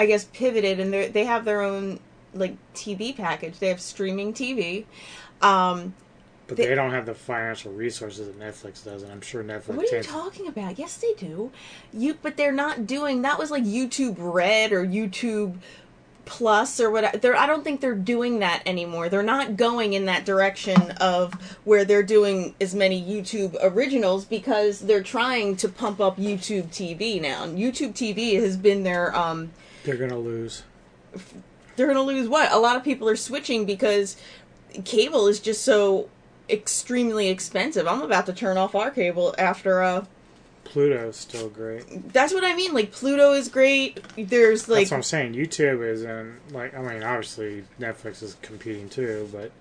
I 0.00 0.06
guess 0.06 0.24
pivoted 0.32 0.80
and 0.80 0.92
they 0.92 1.08
they 1.08 1.24
have 1.24 1.44
their 1.44 1.60
own 1.60 2.00
like 2.34 2.56
TV 2.74 3.16
package. 3.16 3.58
They 3.58 3.68
have 3.68 3.80
streaming 3.80 4.32
TV. 4.32 4.84
Um 5.42 5.94
But 6.46 6.58
They- 6.58 6.66
they, 6.66 6.74
don't 6.74 6.90
have 6.90 7.06
the 7.06 7.14
financial 7.14 7.72
resources 7.72 8.26
that 8.26 8.38
Netflix 8.38 8.84
does, 8.84 9.02
and 9.02 9.10
I'm 9.10 9.22
sure 9.22 9.42
Netflix. 9.42 9.68
what 9.68 9.90
are 9.92 9.96
you 9.96 10.02
talking 10.02 10.46
about? 10.46 10.78
Yes, 10.78 10.96
they 10.98 11.14
do. 11.14 11.50
You 11.92 12.18
but 12.20 12.36
they're 12.36 12.52
not 12.52 12.86
doing 12.86 13.22
that 13.22 13.38
was 13.38 13.50
like 13.50 13.64
YouTube 13.64 14.16
Red 14.18 14.72
or 14.72 14.84
YouTube 14.84 15.56
Plus 16.26 16.80
or 16.80 16.90
what 16.90 17.20
they're 17.20 17.36
I 17.36 17.46
don't 17.46 17.62
think 17.64 17.80
they're 17.82 17.94
doing 17.94 18.38
that 18.38 18.62
anymore. 18.64 19.10
They're 19.10 19.22
not 19.22 19.56
going 19.58 19.92
in 19.92 20.06
that 20.06 20.24
direction 20.24 20.92
of 20.92 21.34
where 21.64 21.84
they're 21.84 22.02
doing 22.02 22.54
as 22.62 22.74
many 22.74 23.02
YouTube 23.02 23.54
originals 23.62 24.24
because 24.24 24.80
they're 24.80 25.02
trying 25.02 25.56
to 25.56 25.68
pump 25.68 26.00
up 26.00 26.16
YouTube 26.16 26.68
TV 26.68 27.20
now. 27.20 27.44
And 27.44 27.58
YouTube 27.58 27.92
TV 27.92 28.40
has 28.40 28.56
been 28.56 28.84
their 28.84 29.14
um 29.14 29.50
They're 29.84 29.96
gonna 29.98 30.18
lose. 30.18 30.62
They're 31.76 31.86
going 31.86 31.96
to 31.96 32.02
lose 32.02 32.28
what? 32.28 32.50
A 32.52 32.58
lot 32.58 32.76
of 32.76 32.84
people 32.84 33.08
are 33.08 33.16
switching 33.16 33.64
because 33.64 34.16
cable 34.84 35.26
is 35.26 35.40
just 35.40 35.62
so 35.62 36.08
extremely 36.48 37.28
expensive. 37.28 37.86
I'm 37.86 38.02
about 38.02 38.26
to 38.26 38.32
turn 38.32 38.56
off 38.56 38.74
our 38.74 38.90
cable 38.90 39.34
after 39.38 39.82
uh 39.82 40.04
Pluto's 40.64 41.16
still 41.16 41.48
great. 41.50 42.12
that's 42.12 42.32
what 42.32 42.42
I 42.42 42.54
mean. 42.56 42.72
Like 42.72 42.90
Pluto 42.90 43.32
is 43.32 43.48
great. 43.48 44.00
There's 44.16 44.68
like 44.68 44.80
That's 44.80 44.90
what 44.90 44.96
I'm 44.98 45.02
saying. 45.02 45.34
YouTube 45.34 45.86
is 45.86 46.02
in 46.02 46.36
like 46.50 46.74
I 46.74 46.80
mean 46.80 47.02
obviously 47.02 47.64
Netflix 47.78 48.22
is 48.22 48.36
competing 48.42 48.88
too, 48.88 49.28
but 49.32 49.52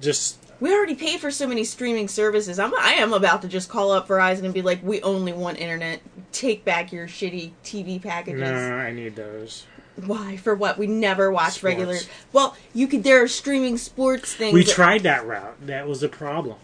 just 0.00 0.38
we 0.60 0.72
already 0.72 0.94
pay 0.94 1.18
for 1.18 1.30
so 1.30 1.46
many 1.46 1.64
streaming 1.64 2.08
services. 2.08 2.58
I'm 2.58 2.74
I 2.74 2.94
am 2.94 3.12
about 3.12 3.42
to 3.42 3.48
just 3.48 3.68
call 3.68 3.90
up 3.90 4.08
Verizon 4.08 4.44
and 4.44 4.54
be 4.54 4.62
like, 4.62 4.82
"We 4.82 5.02
only 5.02 5.32
want 5.32 5.58
internet. 5.58 6.00
Take 6.32 6.64
back 6.64 6.92
your 6.92 7.06
shitty 7.06 7.50
TV 7.64 8.00
packages." 8.00 8.40
no, 8.40 8.74
I 8.74 8.92
need 8.92 9.16
those. 9.16 9.66
Why? 9.96 10.36
For 10.36 10.54
what? 10.54 10.76
We 10.78 10.86
never 10.86 11.30
watch 11.30 11.54
Sports. 11.54 11.62
regular. 11.62 11.98
Well, 12.32 12.56
you 12.72 12.86
could. 12.86 13.04
There 13.04 13.22
are 13.22 13.28
streaming 13.28 13.78
sports 13.78 14.34
things. 14.34 14.52
We 14.52 14.64
that- 14.64 14.72
tried 14.72 15.02
that 15.04 15.26
route. 15.26 15.66
That 15.66 15.86
was 15.86 16.00
the 16.00 16.08
problem. 16.08 16.56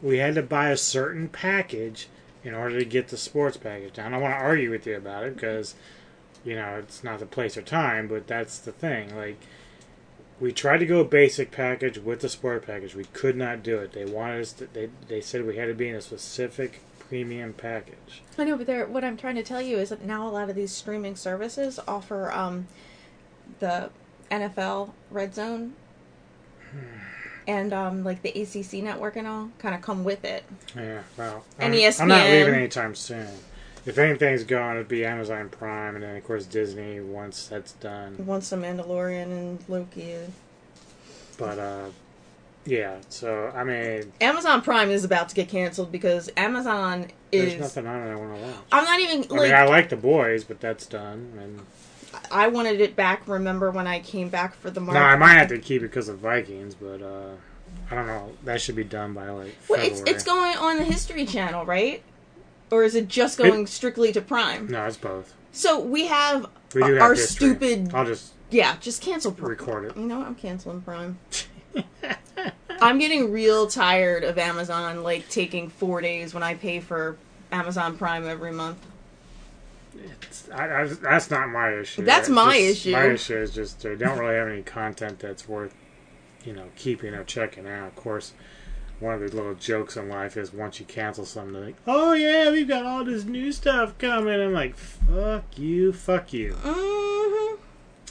We 0.00 0.18
had 0.18 0.34
to 0.36 0.42
buy 0.42 0.70
a 0.70 0.76
certain 0.76 1.28
package 1.28 2.08
in 2.44 2.54
order 2.54 2.78
to 2.78 2.84
get 2.84 3.08
the 3.08 3.16
sports 3.16 3.56
package. 3.56 3.96
Now, 3.96 4.06
I 4.06 4.10
don't 4.10 4.20
want 4.22 4.34
to 4.34 4.44
argue 4.44 4.70
with 4.70 4.86
you 4.86 4.96
about 4.96 5.24
it 5.24 5.34
because, 5.34 5.74
you 6.44 6.54
know, 6.54 6.76
it's 6.78 7.02
not 7.02 7.18
the 7.18 7.26
place 7.26 7.56
or 7.56 7.62
time, 7.62 8.06
but 8.06 8.26
that's 8.26 8.58
the 8.58 8.72
thing. 8.72 9.14
Like, 9.16 9.38
we 10.40 10.52
tried 10.52 10.78
to 10.78 10.86
go 10.86 11.02
basic 11.02 11.50
package 11.50 11.98
with 11.98 12.20
the 12.20 12.28
sport 12.28 12.64
package. 12.64 12.94
We 12.94 13.04
could 13.12 13.36
not 13.36 13.64
do 13.64 13.78
it. 13.78 13.92
They 13.92 14.04
wanted 14.04 14.40
us 14.40 14.52
to, 14.54 14.68
they, 14.72 14.88
they 15.08 15.20
said 15.20 15.44
we 15.44 15.56
had 15.56 15.66
to 15.66 15.74
be 15.74 15.88
in 15.88 15.96
a 15.96 16.00
specific 16.00 16.80
premium 17.08 17.52
package. 17.52 18.22
I 18.36 18.44
know, 18.44 18.56
but 18.56 18.66
there. 18.66 18.86
What 18.86 19.04
I'm 19.04 19.16
trying 19.16 19.36
to 19.36 19.42
tell 19.42 19.62
you 19.62 19.78
is 19.78 19.88
that 19.90 20.04
now 20.04 20.28
a 20.28 20.30
lot 20.30 20.50
of 20.50 20.56
these 20.56 20.72
streaming 20.72 21.16
services 21.16 21.80
offer 21.88 22.30
um, 22.32 22.66
the 23.60 23.90
NFL 24.30 24.90
Red 25.10 25.34
Zone 25.34 25.74
and 27.46 27.72
um, 27.72 28.04
like 28.04 28.22
the 28.22 28.30
ACC 28.30 28.84
network 28.84 29.16
and 29.16 29.26
all 29.26 29.50
kind 29.58 29.74
of 29.74 29.80
come 29.80 30.04
with 30.04 30.24
it. 30.24 30.44
Yeah, 30.76 31.02
well, 31.16 31.44
And 31.58 31.74
I'm. 31.74 32.02
I'm 32.02 32.08
not 32.08 32.26
leaving 32.28 32.54
anytime 32.54 32.94
soon. 32.94 33.28
If 33.86 33.96
anything's 33.96 34.44
gone, 34.44 34.76
it'd 34.76 34.88
be 34.88 35.04
Amazon 35.06 35.48
Prime, 35.48 35.94
and 35.94 36.04
then 36.04 36.16
of 36.16 36.24
course 36.24 36.44
Disney 36.44 37.00
once 37.00 37.46
that's 37.46 37.72
done. 37.72 38.26
Once 38.26 38.50
the 38.50 38.56
Mandalorian 38.56 39.24
and 39.24 39.64
Loki. 39.66 40.16
But 41.38 41.58
uh, 41.58 41.86
yeah. 42.68 42.96
So 43.08 43.50
I 43.54 43.64
mean, 43.64 44.12
Amazon 44.20 44.62
Prime 44.62 44.90
is 44.90 45.04
about 45.04 45.28
to 45.30 45.34
get 45.34 45.48
canceled 45.48 45.90
because 45.90 46.30
Amazon 46.36 47.06
is. 47.32 47.50
there's 47.56 47.60
nothing 47.60 47.86
on 47.86 48.06
it 48.06 48.12
I 48.12 48.14
want 48.16 48.34
to 48.36 48.42
watch. 48.46 48.56
I'm 48.72 48.84
not 48.84 49.00
even 49.00 49.18
I 49.30 49.34
like 49.34 49.42
mean, 49.42 49.52
I 49.54 49.64
like 49.64 49.88
the 49.88 49.96
boys, 49.96 50.44
but 50.44 50.60
that's 50.60 50.86
done. 50.86 51.32
And 51.40 51.60
I 52.30 52.48
wanted 52.48 52.80
it 52.80 52.94
back. 52.96 53.26
Remember 53.26 53.70
when 53.70 53.86
I 53.86 54.00
came 54.00 54.28
back 54.28 54.54
for 54.54 54.70
the 54.70 54.80
no, 54.80 54.92
I 54.92 55.16
might 55.16 55.34
have 55.38 55.48
to 55.48 55.58
keep 55.58 55.82
it 55.82 55.88
because 55.88 56.08
of 56.08 56.18
Vikings, 56.18 56.74
but 56.74 57.02
uh, 57.02 57.30
I 57.90 57.94
don't 57.94 58.06
know. 58.06 58.32
That 58.44 58.60
should 58.60 58.76
be 58.76 58.84
done 58.84 59.12
by 59.14 59.28
like 59.30 59.54
Well, 59.68 59.78
February. 59.80 59.86
it's 59.86 60.00
it's 60.10 60.24
going 60.24 60.56
on 60.56 60.76
the 60.78 60.84
History 60.84 61.26
Channel, 61.26 61.64
right? 61.66 62.02
Or 62.70 62.84
is 62.84 62.94
it 62.94 63.08
just 63.08 63.38
going 63.38 63.66
strictly 63.66 64.12
to 64.12 64.20
Prime? 64.20 64.66
No, 64.68 64.84
it's 64.84 64.98
both. 64.98 65.34
So 65.52 65.80
we 65.80 66.06
have, 66.06 66.46
We 66.74 66.82
have 66.82 66.98
our 67.00 67.14
history. 67.14 67.48
stupid. 67.48 67.94
I'll 67.94 68.04
just 68.04 68.32
Yeah, 68.50 68.76
just 68.78 69.00
cancel 69.00 69.32
Prime. 69.32 69.48
record 69.50 69.84
it. 69.86 69.96
You 69.96 70.02
know 70.06 70.18
what? 70.18 70.26
I'm 70.26 70.34
canceling 70.34 70.82
Prime. 70.82 71.18
I'm 72.80 72.98
getting 72.98 73.32
real 73.32 73.66
tired 73.66 74.24
of 74.24 74.38
Amazon 74.38 75.02
like 75.02 75.28
taking 75.28 75.68
four 75.68 76.00
days 76.00 76.34
when 76.34 76.42
I 76.42 76.54
pay 76.54 76.80
for 76.80 77.16
Amazon 77.50 77.96
Prime 77.96 78.26
every 78.26 78.52
month. 78.52 78.78
I, 80.52 80.82
I, 80.82 80.84
that's 80.86 81.30
not 81.30 81.48
my 81.48 81.72
issue. 81.72 82.04
That's 82.04 82.28
my 82.28 82.58
just- 82.58 82.86
issue. 82.86 82.92
My 82.92 83.06
issue 83.06 83.36
is 83.36 83.52
just 83.52 83.80
they 83.80 83.96
don't 83.96 84.18
really 84.18 84.36
have 84.36 84.48
any 84.48 84.62
content 84.62 85.18
that's 85.18 85.48
worth, 85.48 85.74
you 86.44 86.52
know, 86.52 86.66
keeping 86.76 87.14
or 87.14 87.24
checking 87.24 87.66
out. 87.68 87.88
Of 87.88 87.96
course, 87.96 88.32
one 89.00 89.14
of 89.14 89.20
the 89.20 89.36
little 89.36 89.54
jokes 89.54 89.96
in 89.96 90.08
life 90.08 90.36
is 90.36 90.52
once 90.52 90.78
you 90.78 90.86
cancel 90.86 91.24
something, 91.24 91.60
like, 91.60 91.76
"Oh 91.86 92.12
yeah, 92.12 92.50
we've 92.50 92.68
got 92.68 92.84
all 92.86 93.04
this 93.04 93.24
new 93.24 93.50
stuff 93.52 93.98
coming." 93.98 94.40
I'm 94.40 94.52
like, 94.52 94.76
"Fuck 94.76 95.58
you, 95.58 95.92
fuck 95.92 96.32
you." 96.32 96.52
Mm-hmm. 96.62 97.56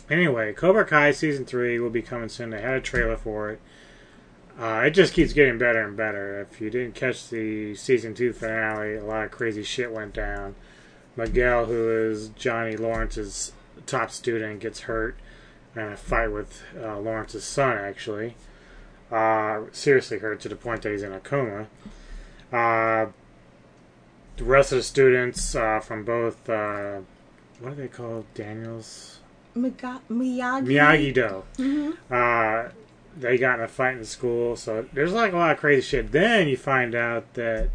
Anyway, 0.10 0.54
Cobra 0.54 0.86
Kai 0.86 1.12
season 1.12 1.46
three 1.46 1.80
will 1.80 1.90
be 1.90 2.02
coming 2.02 2.30
soon. 2.30 2.50
They 2.50 2.62
had 2.62 2.74
a 2.76 2.82
trailer 2.82 3.18
for 3.18 3.50
it. 3.52 3.62
Uh, 4.60 4.82
it 4.86 4.92
just 4.92 5.14
keeps 5.14 5.34
getting 5.34 5.58
better 5.58 5.82
and 5.84 5.96
better. 5.96 6.42
If 6.42 6.60
you 6.60 6.70
didn't 6.70 6.96
catch 6.96 7.30
the 7.30 7.76
season 7.76 8.14
two 8.16 8.34
finale, 8.34 8.96
a 8.96 9.04
lot 9.04 9.26
of 9.26 9.32
crazy 9.32 9.64
shit 9.64 9.92
went 9.92 10.14
down. 10.14 10.56
Miguel, 11.16 11.66
who 11.66 11.90
is 12.12 12.30
Johnny 12.30 12.76
Lawrence's 12.76 13.52
top 13.86 14.10
student, 14.12 14.60
gets 14.60 14.82
hurt 14.82 15.16
in 15.76 15.82
a 15.84 15.98
fight 15.98 16.28
with 16.32 16.64
uh, 16.80 16.98
Lawrence's 17.00 17.44
son, 17.44 17.78
actually. 17.78 18.36
Uh, 19.12 19.62
seriously 19.72 20.18
hurt 20.20 20.40
to 20.42 20.50
the 20.50 20.56
point 20.56 20.82
that 20.82 20.92
he's 20.92 21.04
in 21.04 21.14
a 21.14 21.20
coma. 21.20 21.68
Uh, 22.52 23.08
the 24.38 24.44
rest 24.44 24.72
of 24.72 24.78
the 24.78 24.84
students 24.84 25.56
uh, 25.56 25.80
from 25.80 26.04
both, 26.04 26.50
uh, 26.50 27.00
what 27.60 27.74
are 27.74 27.76
they 27.76 27.88
called? 27.88 28.26
Daniels? 28.34 29.20
Miyagi. 29.56 30.02
Miyagi 30.10 31.14
Do. 31.14 31.44
hmm 31.58 31.92
Uh, 32.14 32.70
they 33.20 33.38
got 33.38 33.60
in 33.60 33.66
a 33.66 33.68
fight 33.68 33.98
in 33.98 34.06
school, 34.06 34.56
so 34.56 34.86
there's 34.94 35.14
like 35.14 35.34
a 35.34 35.38
lot 35.38 35.52
of 35.52 35.58
crazy 35.58 35.82
shit. 35.82 36.12
Then 36.12 36.48
you 36.48 36.58
find 36.58 36.94
out 36.96 37.34
that 37.36 37.70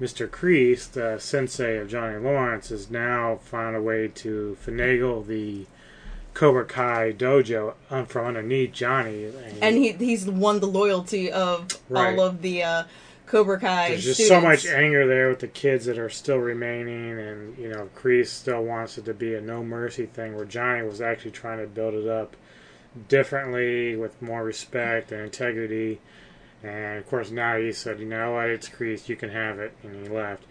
Mr. 0.00 0.28
Kreese, 0.28 0.90
the 0.90 1.18
sensei 1.18 1.76
of 1.78 1.88
Johnny 1.88 2.18
Lawrence, 2.18 2.70
has 2.70 2.90
now 2.90 3.36
found 3.36 3.76
a 3.76 3.82
way 3.82 4.08
to 4.08 4.56
finagle 4.64 5.26
the 5.26 5.66
Cobra 6.34 6.64
Kai 6.64 7.12
dojo 7.12 7.74
from 8.08 8.26
underneath 8.26 8.72
Johnny. 8.72 9.30
And 9.60 9.76
he 9.76 9.92
he's 9.92 10.26
won 10.26 10.60
the 10.60 10.66
loyalty 10.66 11.30
of 11.30 11.68
Right. 11.88 12.18
all 12.18 12.24
of 12.24 12.40
the 12.42 12.62
uh, 12.62 12.82
Cobra 13.26 13.60
Kai 13.60 13.90
There's 13.90 14.04
just 14.04 14.20
students. 14.24 14.42
so 14.42 14.48
much 14.48 14.66
anger 14.74 15.06
there 15.06 15.28
with 15.28 15.40
the 15.40 15.46
kids 15.48 15.84
that 15.86 15.98
are 15.98 16.08
still 16.10 16.38
remaining, 16.38 17.18
and 17.18 17.56
you 17.58 17.68
know, 17.68 17.88
Kreese 17.96 18.28
still 18.28 18.62
wants 18.64 18.98
it 18.98 19.04
to 19.04 19.14
be 19.14 19.34
a 19.34 19.40
no 19.40 19.62
mercy 19.62 20.06
thing, 20.06 20.34
where 20.34 20.44
Johnny 20.44 20.82
was 20.82 21.00
actually 21.00 21.30
trying 21.32 21.58
to 21.60 21.66
build 21.66 21.94
it 21.94 22.08
up 22.08 22.34
differently 23.08 23.96
with 23.96 24.20
more 24.20 24.44
respect 24.44 25.12
and 25.12 25.22
integrity. 25.22 26.00
And 26.62 26.98
of 26.98 27.08
course, 27.08 27.30
now 27.30 27.58
he 27.58 27.72
said, 27.72 27.98
you 27.98 28.06
know 28.06 28.32
what, 28.32 28.48
it's 28.48 28.68
Kreese, 28.68 29.08
you 29.08 29.16
can 29.16 29.30
have 29.30 29.58
it, 29.58 29.72
and 29.82 30.06
he 30.06 30.12
left. 30.12 30.44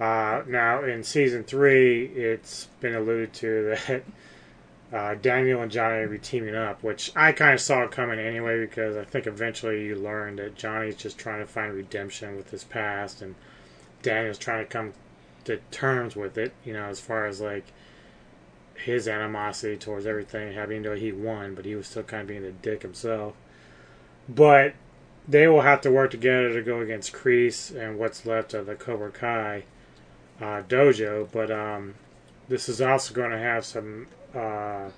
Uh, 0.00 0.42
now 0.46 0.82
in 0.82 1.04
season 1.04 1.44
three, 1.44 2.06
it's 2.06 2.66
been 2.80 2.94
alluded 2.94 3.32
to 3.34 3.76
that 3.86 4.02
uh, 4.92 5.14
Daniel 5.14 5.62
and 5.62 5.70
Johnny 5.70 6.02
will 6.02 6.12
be 6.12 6.18
teaming 6.18 6.54
up, 6.54 6.82
which 6.82 7.12
I 7.14 7.32
kind 7.32 7.54
of 7.54 7.60
saw 7.60 7.86
coming 7.86 8.18
anyway 8.18 8.60
because 8.60 8.96
I 8.96 9.04
think 9.04 9.26
eventually 9.26 9.84
you 9.84 9.96
learn 9.96 10.36
that 10.36 10.56
Johnny's 10.56 10.96
just 10.96 11.18
trying 11.18 11.40
to 11.40 11.46
find 11.46 11.72
redemption 11.72 12.36
with 12.36 12.50
his 12.50 12.64
past, 12.64 13.22
and 13.22 13.34
Daniel's 14.02 14.38
trying 14.38 14.64
to 14.64 14.70
come 14.70 14.92
to 15.44 15.58
terms 15.70 16.16
with 16.16 16.38
it. 16.38 16.52
You 16.64 16.72
know, 16.72 16.84
as 16.84 17.00
far 17.00 17.26
as 17.26 17.40
like 17.40 17.64
his 18.76 19.06
animosity 19.08 19.76
towards 19.76 20.06
everything, 20.06 20.54
having 20.54 20.82
though 20.82 20.96
he 20.96 21.12
won, 21.12 21.54
but 21.54 21.64
he 21.64 21.74
was 21.74 21.86
still 21.86 22.02
kind 22.02 22.22
of 22.22 22.28
being 22.28 22.44
a 22.44 22.50
dick 22.52 22.82
himself. 22.82 23.34
But 24.28 24.74
they 25.28 25.46
will 25.48 25.62
have 25.62 25.80
to 25.82 25.90
work 25.90 26.10
together 26.10 26.52
to 26.52 26.62
go 26.62 26.80
against 26.80 27.12
Kreese 27.12 27.74
and 27.74 27.98
what's 27.98 28.26
left 28.26 28.52
of 28.54 28.66
the 28.66 28.74
Cobra 28.74 29.10
Kai 29.10 29.64
uh, 30.40 30.62
dojo. 30.68 31.28
But 31.30 31.50
um, 31.50 31.94
this 32.48 32.68
is 32.68 32.80
also 32.80 33.14
going 33.14 33.30
to 33.30 33.38
have 33.38 33.64
some 33.64 34.08
uh, 34.34 34.90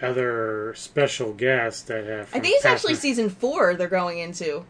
other 0.00 0.74
special 0.76 1.32
guests 1.32 1.82
that 1.82 2.04
have. 2.04 2.28
I 2.34 2.40
think 2.40 2.56
it's 2.56 2.64
actually 2.64 2.94
season 2.94 3.28
four 3.30 3.74
they're 3.74 3.88
going 3.88 4.18
into. 4.18 4.64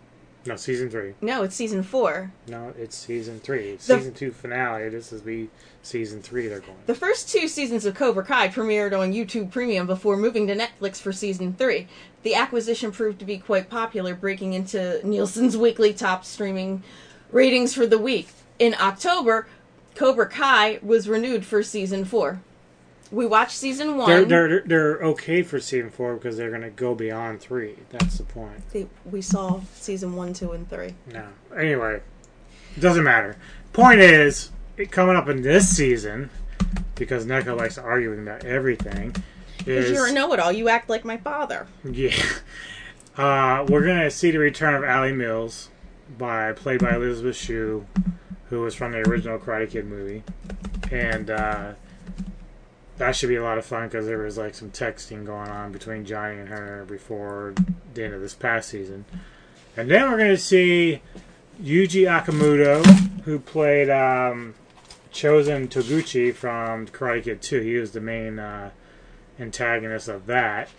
no 0.45 0.57
season 0.57 0.91
three. 0.91 1.15
No, 1.21 1.43
it's 1.43 1.55
season 1.55 1.83
four. 1.83 2.33
No, 2.49 2.75
it's 2.77 2.97
season 2.97 3.41
three. 3.41 3.71
It's 3.71 3.87
The- 3.87 3.99
season 3.99 4.15
two 4.15 4.33
finale. 4.33 4.89
This 4.89 5.13
is 5.13 5.23
be 5.23 5.49
season 5.83 6.23
three. 6.23 6.47
They're 6.49 6.61
going. 6.61 6.77
The 6.87 6.95
first 6.95 7.29
two 7.29 7.49
seasons 7.49 7.85
of 7.85 7.95
Cobra 7.95 8.25
Kai 8.25 8.49
premiered 8.49 8.99
on 8.99 9.13
YouTube 9.13 9.51
Premium 9.51 9.87
before 9.87 10.17
moving 10.17 10.47
to 10.47 10.57
Netflix 10.57 11.01
for 11.01 11.13
season 11.13 11.53
three. 11.55 11.89
The 12.23 12.35
acquisition 12.35 12.93
proved 12.93 13.19
to 13.19 13.25
be 13.25 13.39
quite 13.39 13.69
popular, 13.69 14.15
breaking 14.15 14.53
into 14.53 15.01
Nielsen's 15.07 15.57
weekly 15.57 15.93
top 15.93 16.25
streaming 16.25 16.83
ratings 17.31 17.75
for 17.75 17.87
the 17.87 17.99
week. 17.99 18.29
In 18.59 18.75
October, 18.81 19.47
Cobra 19.95 20.29
Kai 20.29 20.79
was 20.83 21.09
renewed 21.09 21.45
for 21.45 21.63
season 21.63 22.05
four. 22.05 22.41
We 23.11 23.27
watched 23.27 23.59
season 23.59 23.99
one. 23.99 24.09
They're, 24.09 24.25
they're 24.49 24.61
they're 24.65 25.03
okay 25.03 25.43
for 25.43 25.61
season 25.61 25.91
four 25.91 26.15
because 26.15 26.39
they're 26.39 26.49
going 26.49 26.63
to 26.63 26.71
go 26.71 26.95
beyond 26.95 27.41
three. 27.41 27.75
That's 27.91 28.17
the 28.17 28.25
point. 28.25 28.71
They- 28.71 28.89
we 29.05 29.21
saw 29.21 29.61
season 29.75 30.15
one, 30.17 30.33
two, 30.33 30.53
and 30.53 30.69
three. 30.71 30.95
No. 31.13 31.27
Anyway, 31.55 32.01
doesn't 32.79 33.05
matter. 33.05 33.37
Point 33.75 34.01
is, 34.01 34.47
it 34.47 34.51
coming 34.91 35.17
up 35.17 35.29
in 35.29 35.43
this 35.43 35.69
season, 35.69 36.31
because 36.95 37.27
Neko 37.27 37.57
likes 37.57 37.79
arguing 37.79 38.21
about 38.21 38.45
everything, 38.45 39.15
Because 39.59 39.91
you're 39.91 40.07
a 40.09 40.13
know-it-all. 40.13 40.53
You 40.53 40.69
act 40.69 40.89
like 40.89 41.05
my 41.05 41.17
father. 41.19 41.67
yeah. 41.85 42.15
Uh, 43.17 43.67
we're 43.69 43.85
gonna 43.85 44.11
see 44.11 44.31
the 44.31 44.39
return 44.39 44.75
of 44.75 44.83
Ali 44.85 45.13
Mills, 45.13 45.69
by 46.17 46.53
played 46.53 46.81
by 46.81 46.95
Elisabeth 46.95 47.37
Shue, 47.37 47.87
who 48.49 48.61
was 48.61 48.75
from 48.75 48.93
the 48.93 48.99
original 49.09 49.39
Karate 49.39 49.71
Kid 49.71 49.87
movie, 49.87 50.23
and 50.91 51.29
uh, 51.31 51.73
that 52.97 53.15
should 53.15 53.29
be 53.29 53.37
a 53.37 53.43
lot 53.43 53.59
of 53.59 53.67
fun 53.67 53.89
because 53.89 54.07
there 54.07 54.19
was 54.19 54.39
like 54.39 54.55
some 54.55 54.71
texting 54.71 55.27
going 55.27 55.49
on 55.51 55.73
between 55.73 56.05
Johnny 56.07 56.39
and 56.39 56.49
her 56.49 56.85
before 56.89 57.55
the 57.95 58.05
end 58.05 58.15
of 58.15 58.21
this 58.23 58.35
past 58.35 58.71
season, 58.71 59.05
and 59.77 59.91
then 59.91 60.11
we're 60.11 60.19
gonna 60.19 60.37
see 60.39 61.03
Yuji 61.63 62.05
Okumoto, 62.07 62.85
who 63.25 63.39
played 63.39 63.91
um, 63.91 64.55
Chozen 65.13 65.69
Toguchi 65.69 66.35
from 66.35 66.87
Karate 66.87 67.25
Kid 67.25 67.43
2. 67.43 67.61
He 67.61 67.75
was 67.77 67.93
the 67.93 68.01
main 68.01 68.39
uh, 68.39 68.71
antagonist 69.39 70.09
of 70.09 70.27
that, 70.27 70.71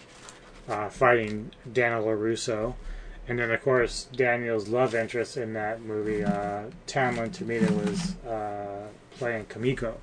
uh, 0.67 0.89
fighting 0.89 1.51
Daniel 1.71 2.03
LaRusso. 2.05 2.75
And 3.27 3.39
then, 3.39 3.51
of 3.51 3.61
course, 3.61 4.07
Daniel's 4.11 4.67
love 4.67 4.95
interest 4.95 5.37
in 5.37 5.53
that 5.53 5.81
movie, 5.81 6.23
uh, 6.23 6.63
Tamlyn 6.87 7.85
was 7.85 8.15
uh, 8.25 8.87
playing 9.17 9.45
Kumiko. 9.45 9.95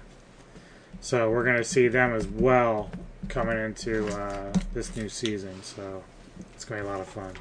So 1.00 1.30
we're 1.30 1.44
going 1.44 1.56
to 1.56 1.64
see 1.64 1.88
them 1.88 2.14
as 2.14 2.26
well 2.26 2.90
coming 3.28 3.58
into 3.58 4.06
uh, 4.06 4.52
this 4.72 4.94
new 4.96 5.08
season. 5.08 5.62
So 5.62 6.04
it's 6.54 6.64
going 6.64 6.80
to 6.80 6.84
be 6.84 6.88
a 6.88 6.92
lot 6.92 7.00
of 7.00 7.08
fun. 7.08 7.34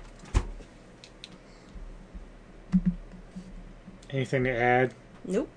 Anything 4.09 4.43
to 4.45 4.51
add? 4.51 4.93
Nope. 5.23 5.49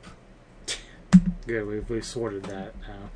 Good, 1.46 1.66
we've, 1.66 1.88
we've 1.90 2.04
sorted 2.04 2.44
that 2.44 2.74
now. 2.82 3.10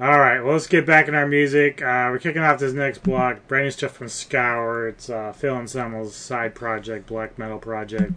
All 0.00 0.18
right, 0.18 0.40
well, 0.40 0.54
let's 0.54 0.66
get 0.66 0.86
back 0.86 1.06
in 1.06 1.14
our 1.14 1.28
music. 1.28 1.80
Uh, 1.82 2.08
we're 2.10 2.18
kicking 2.18 2.42
off 2.42 2.58
this 2.58 2.72
next 2.72 3.02
block. 3.02 3.46
Brand 3.46 3.66
new 3.66 3.70
stuff 3.70 3.92
from 3.92 4.08
Scour. 4.08 4.88
It's 4.88 5.08
uh, 5.08 5.32
Phil 5.32 5.54
Anselmo's 5.54 6.14
side 6.14 6.54
project, 6.54 7.06
black 7.06 7.38
metal 7.38 7.58
project. 7.58 8.14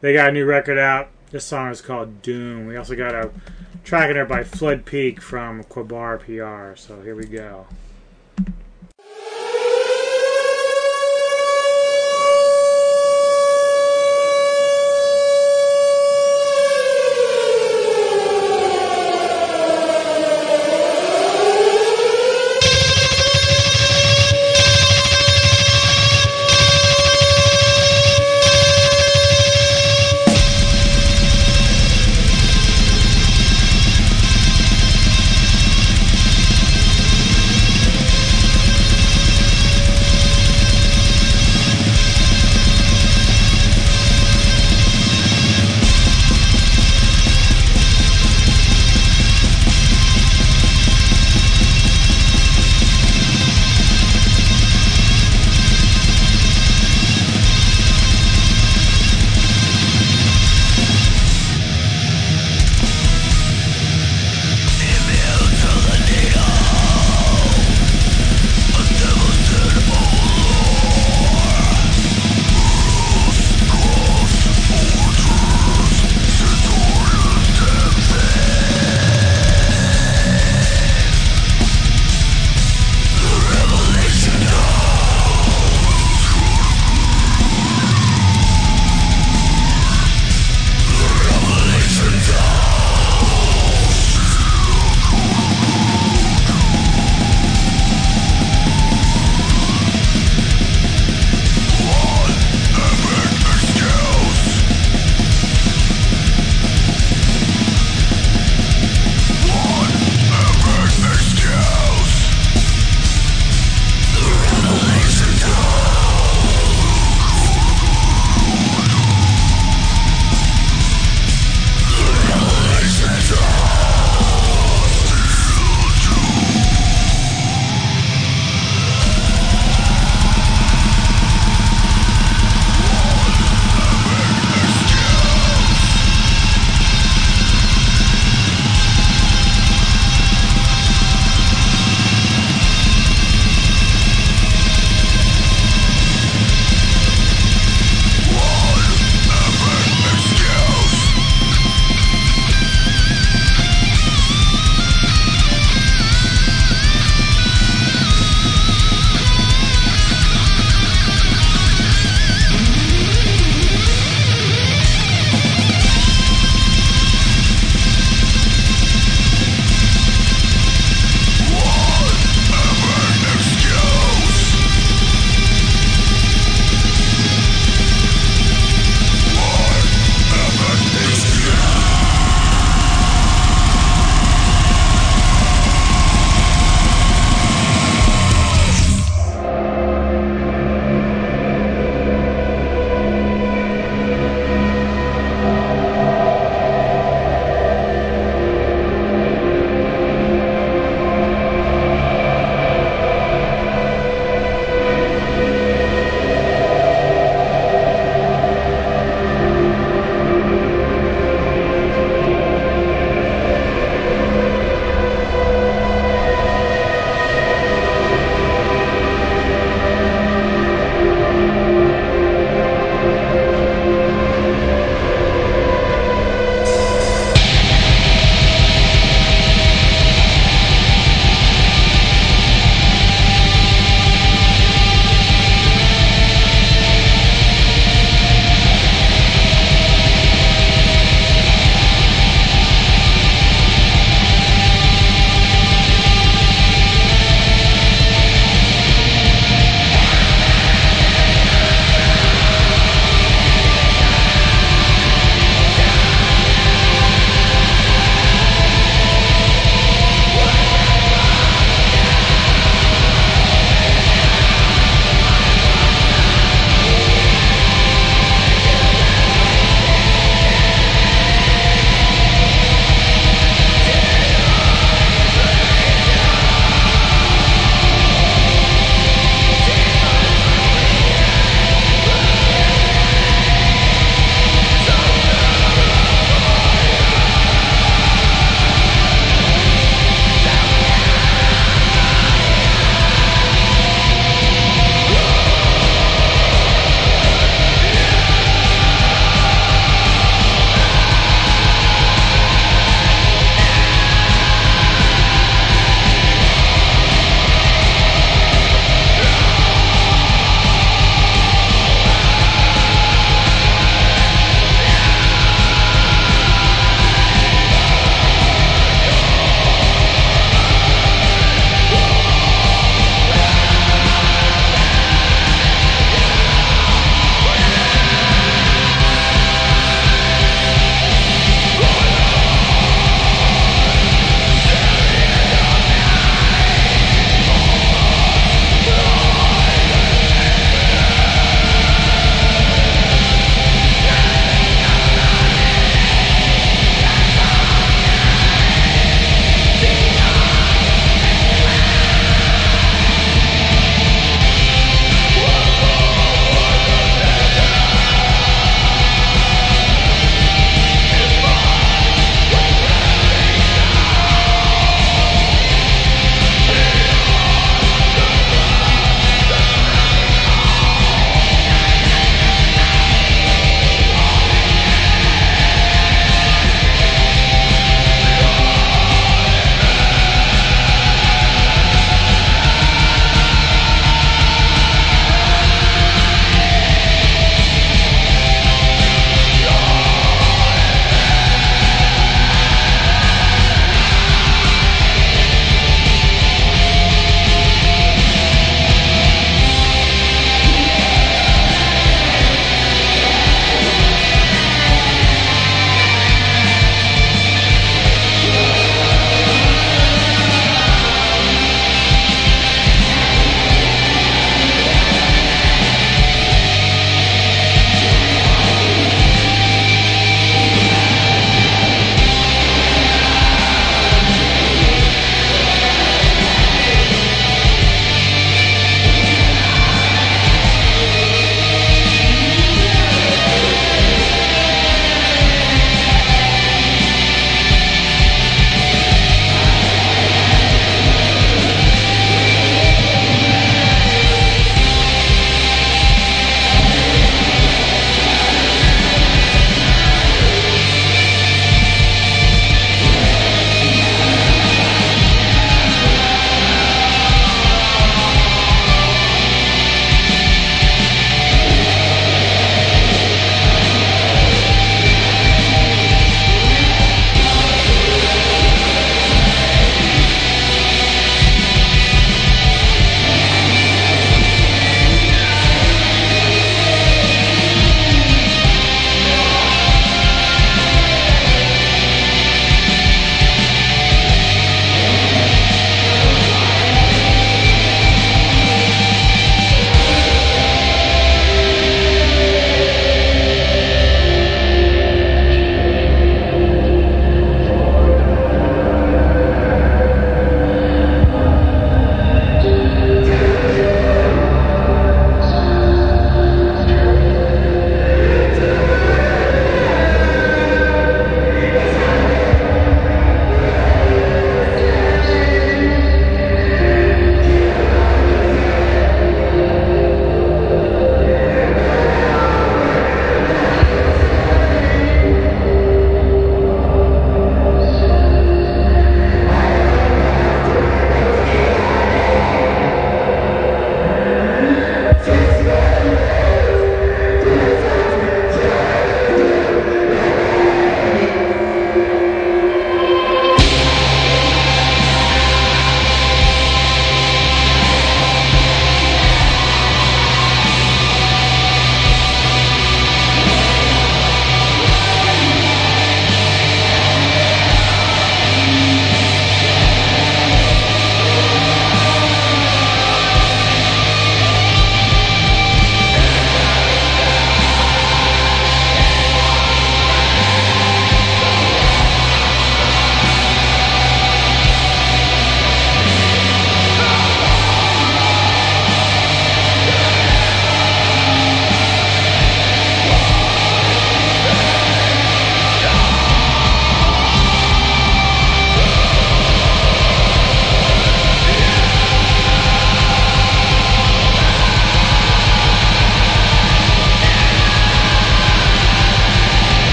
They 0.00 0.12
got 0.12 0.28
a 0.28 0.32
new 0.32 0.44
record 0.44 0.76
out. 0.76 1.08
This 1.30 1.44
song 1.44 1.70
is 1.70 1.80
called 1.80 2.20
Doom. 2.20 2.66
We 2.66 2.76
also 2.76 2.94
got 2.94 3.14
a 3.14 3.30
track 3.84 4.10
in 4.10 4.16
there 4.16 4.26
by 4.26 4.44
Flood 4.44 4.84
Peak 4.84 5.22
from 5.22 5.64
Qabar 5.64 6.18
PR. 6.18 6.76
So 6.76 7.00
here 7.00 7.14
we 7.14 7.24
go. 7.24 7.66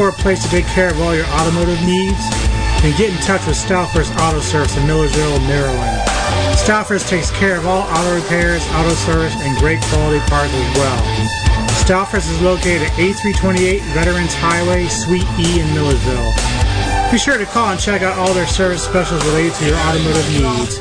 For 0.00 0.08
a 0.08 0.12
place 0.12 0.42
to 0.42 0.48
take 0.48 0.64
care 0.64 0.88
of 0.88 0.98
all 1.02 1.14
your 1.14 1.26
automotive 1.26 1.78
needs? 1.84 2.16
Then 2.80 2.96
get 2.96 3.12
in 3.12 3.20
touch 3.20 3.46
with 3.46 3.54
Stalfers 3.54 4.08
Auto 4.16 4.40
Service 4.40 4.74
in 4.78 4.86
Millersville, 4.86 5.40
Maryland. 5.40 6.00
Stalfers 6.56 7.06
takes 7.06 7.30
care 7.32 7.58
of 7.58 7.66
all 7.66 7.82
auto 7.82 8.14
repairs, 8.14 8.66
auto 8.72 8.94
service, 9.04 9.34
and 9.44 9.58
great 9.58 9.78
quality 9.92 10.20
parts 10.20 10.54
as 10.54 10.76
well. 10.78 11.04
Stalfers 11.84 12.26
is 12.30 12.40
located 12.40 12.80
at 12.80 12.92
A328 12.92 13.80
Veterans 13.92 14.32
Highway, 14.32 14.88
Suite 14.88 15.28
E 15.38 15.60
in 15.60 15.68
Millersville. 15.74 16.32
Be 17.12 17.18
sure 17.18 17.36
to 17.36 17.44
call 17.44 17.68
and 17.68 17.78
check 17.78 18.00
out 18.00 18.16
all 18.16 18.32
their 18.32 18.46
service 18.46 18.82
specials 18.82 19.22
related 19.26 19.52
to 19.56 19.66
your 19.66 19.76
automotive 19.84 20.28
needs. 20.32 20.80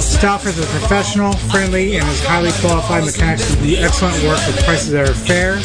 Stalfers 0.00 0.58
is 0.58 0.66
professional, 0.66 1.32
friendly, 1.50 1.96
and 1.96 2.06
is 2.08 2.24
highly 2.24 2.50
qualified 2.60 3.04
mechanics 3.04 3.54
do 3.56 3.76
excellent 3.76 4.22
work 4.24 4.40
with 4.46 4.64
prices 4.64 4.90
that 4.90 5.08
are 5.08 5.14
fair 5.14 5.58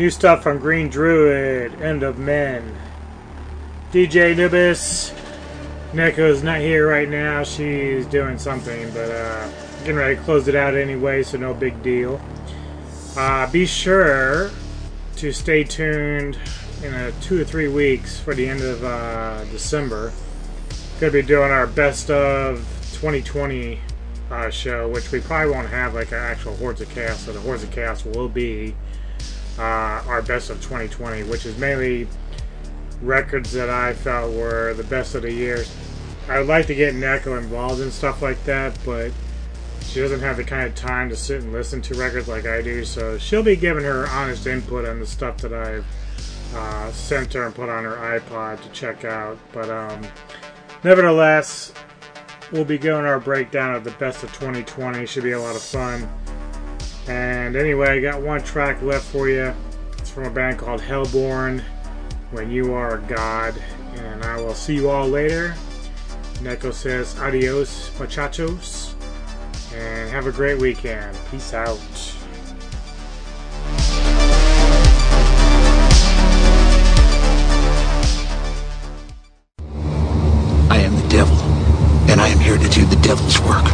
New 0.00 0.08
stuff 0.08 0.42
from 0.42 0.58
Green 0.58 0.88
Druid, 0.88 1.82
End 1.82 2.02
of 2.02 2.18
Men. 2.18 2.74
DJ 3.92 4.32
Anubis. 4.32 5.12
Neko's 5.92 6.42
not 6.42 6.60
here 6.60 6.88
right 6.88 7.06
now. 7.06 7.44
She's 7.44 8.06
doing 8.06 8.38
something, 8.38 8.90
but 8.92 9.10
uh, 9.10 9.50
getting 9.80 9.96
ready 9.96 10.16
to 10.16 10.22
close 10.22 10.48
it 10.48 10.54
out 10.54 10.74
anyway, 10.74 11.22
so 11.22 11.36
no 11.36 11.52
big 11.52 11.82
deal. 11.82 12.18
Uh, 13.14 13.52
be 13.52 13.66
sure 13.66 14.50
to 15.16 15.32
stay 15.32 15.64
tuned 15.64 16.38
in 16.82 16.94
a 16.94 17.12
two 17.20 17.42
or 17.42 17.44
three 17.44 17.68
weeks 17.68 18.18
for 18.18 18.34
the 18.34 18.48
end 18.48 18.62
of 18.62 18.82
uh, 18.82 19.44
December. 19.50 20.14
To 21.00 21.10
be 21.10 21.20
doing 21.20 21.50
our 21.50 21.66
best 21.66 22.08
of 22.10 22.60
2020 22.94 23.78
uh, 24.30 24.48
show, 24.48 24.88
which 24.88 25.12
we 25.12 25.20
probably 25.20 25.52
won't 25.52 25.68
have 25.68 25.92
like 25.92 26.10
an 26.12 26.20
actual 26.20 26.56
Hordes 26.56 26.80
of 26.80 26.88
Chaos, 26.88 27.20
so 27.26 27.34
the 27.34 27.40
Hordes 27.40 27.64
of 27.64 27.70
Chaos 27.70 28.02
will 28.06 28.30
be 28.30 28.74
uh, 29.60 30.02
our 30.08 30.22
best 30.22 30.48
of 30.48 30.56
2020, 30.62 31.24
which 31.24 31.44
is 31.44 31.58
mainly 31.58 32.08
records 33.02 33.52
that 33.52 33.68
I 33.68 33.92
felt 33.92 34.32
were 34.32 34.72
the 34.72 34.84
best 34.84 35.14
of 35.14 35.22
the 35.22 35.32
year. 35.32 35.64
I 36.28 36.38
would 36.38 36.48
like 36.48 36.66
to 36.68 36.74
get 36.74 36.94
Neko 36.94 37.38
involved 37.38 37.82
in 37.82 37.90
stuff 37.90 38.22
like 38.22 38.42
that, 38.44 38.78
but 38.86 39.12
she 39.82 40.00
doesn't 40.00 40.20
have 40.20 40.38
the 40.38 40.44
kind 40.44 40.66
of 40.66 40.74
time 40.74 41.10
to 41.10 41.16
sit 41.16 41.42
and 41.42 41.52
listen 41.52 41.82
to 41.82 41.94
records 41.94 42.26
like 42.26 42.46
I 42.46 42.62
do, 42.62 42.84
so 42.86 43.18
she'll 43.18 43.42
be 43.42 43.56
giving 43.56 43.84
her 43.84 44.06
honest 44.08 44.46
input 44.46 44.86
on 44.86 44.98
the 44.98 45.06
stuff 45.06 45.38
that 45.38 45.52
I've 45.52 45.84
uh, 46.54 46.90
sent 46.92 47.34
her 47.34 47.44
and 47.44 47.54
put 47.54 47.68
on 47.68 47.84
her 47.84 47.96
iPod 47.96 48.62
to 48.62 48.68
check 48.70 49.04
out. 49.04 49.38
But 49.52 49.68
um, 49.68 50.02
nevertheless, 50.84 51.74
we'll 52.50 52.64
be 52.64 52.78
doing 52.78 53.04
our 53.04 53.20
breakdown 53.20 53.74
of 53.74 53.84
the 53.84 53.90
best 53.92 54.22
of 54.22 54.32
2020. 54.32 55.04
Should 55.04 55.24
be 55.24 55.32
a 55.32 55.40
lot 55.40 55.54
of 55.54 55.62
fun. 55.62 56.08
And 57.10 57.56
anyway, 57.56 57.88
I 57.88 58.00
got 58.00 58.22
one 58.22 58.40
track 58.44 58.80
left 58.82 59.04
for 59.06 59.28
you. 59.28 59.52
It's 59.98 60.08
from 60.08 60.26
a 60.26 60.30
band 60.30 60.58
called 60.58 60.80
Hellborn. 60.80 61.60
When 62.30 62.52
you 62.52 62.72
are 62.72 62.98
a 62.98 63.00
god, 63.00 63.60
and 63.96 64.22
I 64.22 64.36
will 64.36 64.54
see 64.54 64.76
you 64.76 64.88
all 64.88 65.08
later. 65.08 65.56
Neko 66.34 66.72
says 66.72 67.18
adios, 67.18 67.90
muchachos, 67.98 68.94
and 69.74 70.08
have 70.08 70.28
a 70.28 70.30
great 70.30 70.60
weekend. 70.60 71.18
Peace 71.32 71.52
out. 71.52 71.80
I 80.70 80.78
am 80.78 80.94
the 80.94 81.08
devil, 81.08 81.36
and 82.08 82.20
I 82.20 82.28
am 82.28 82.38
here 82.38 82.56
to 82.56 82.68
do 82.68 82.86
the 82.86 83.00
devil's 83.02 83.40
work. 83.40 83.66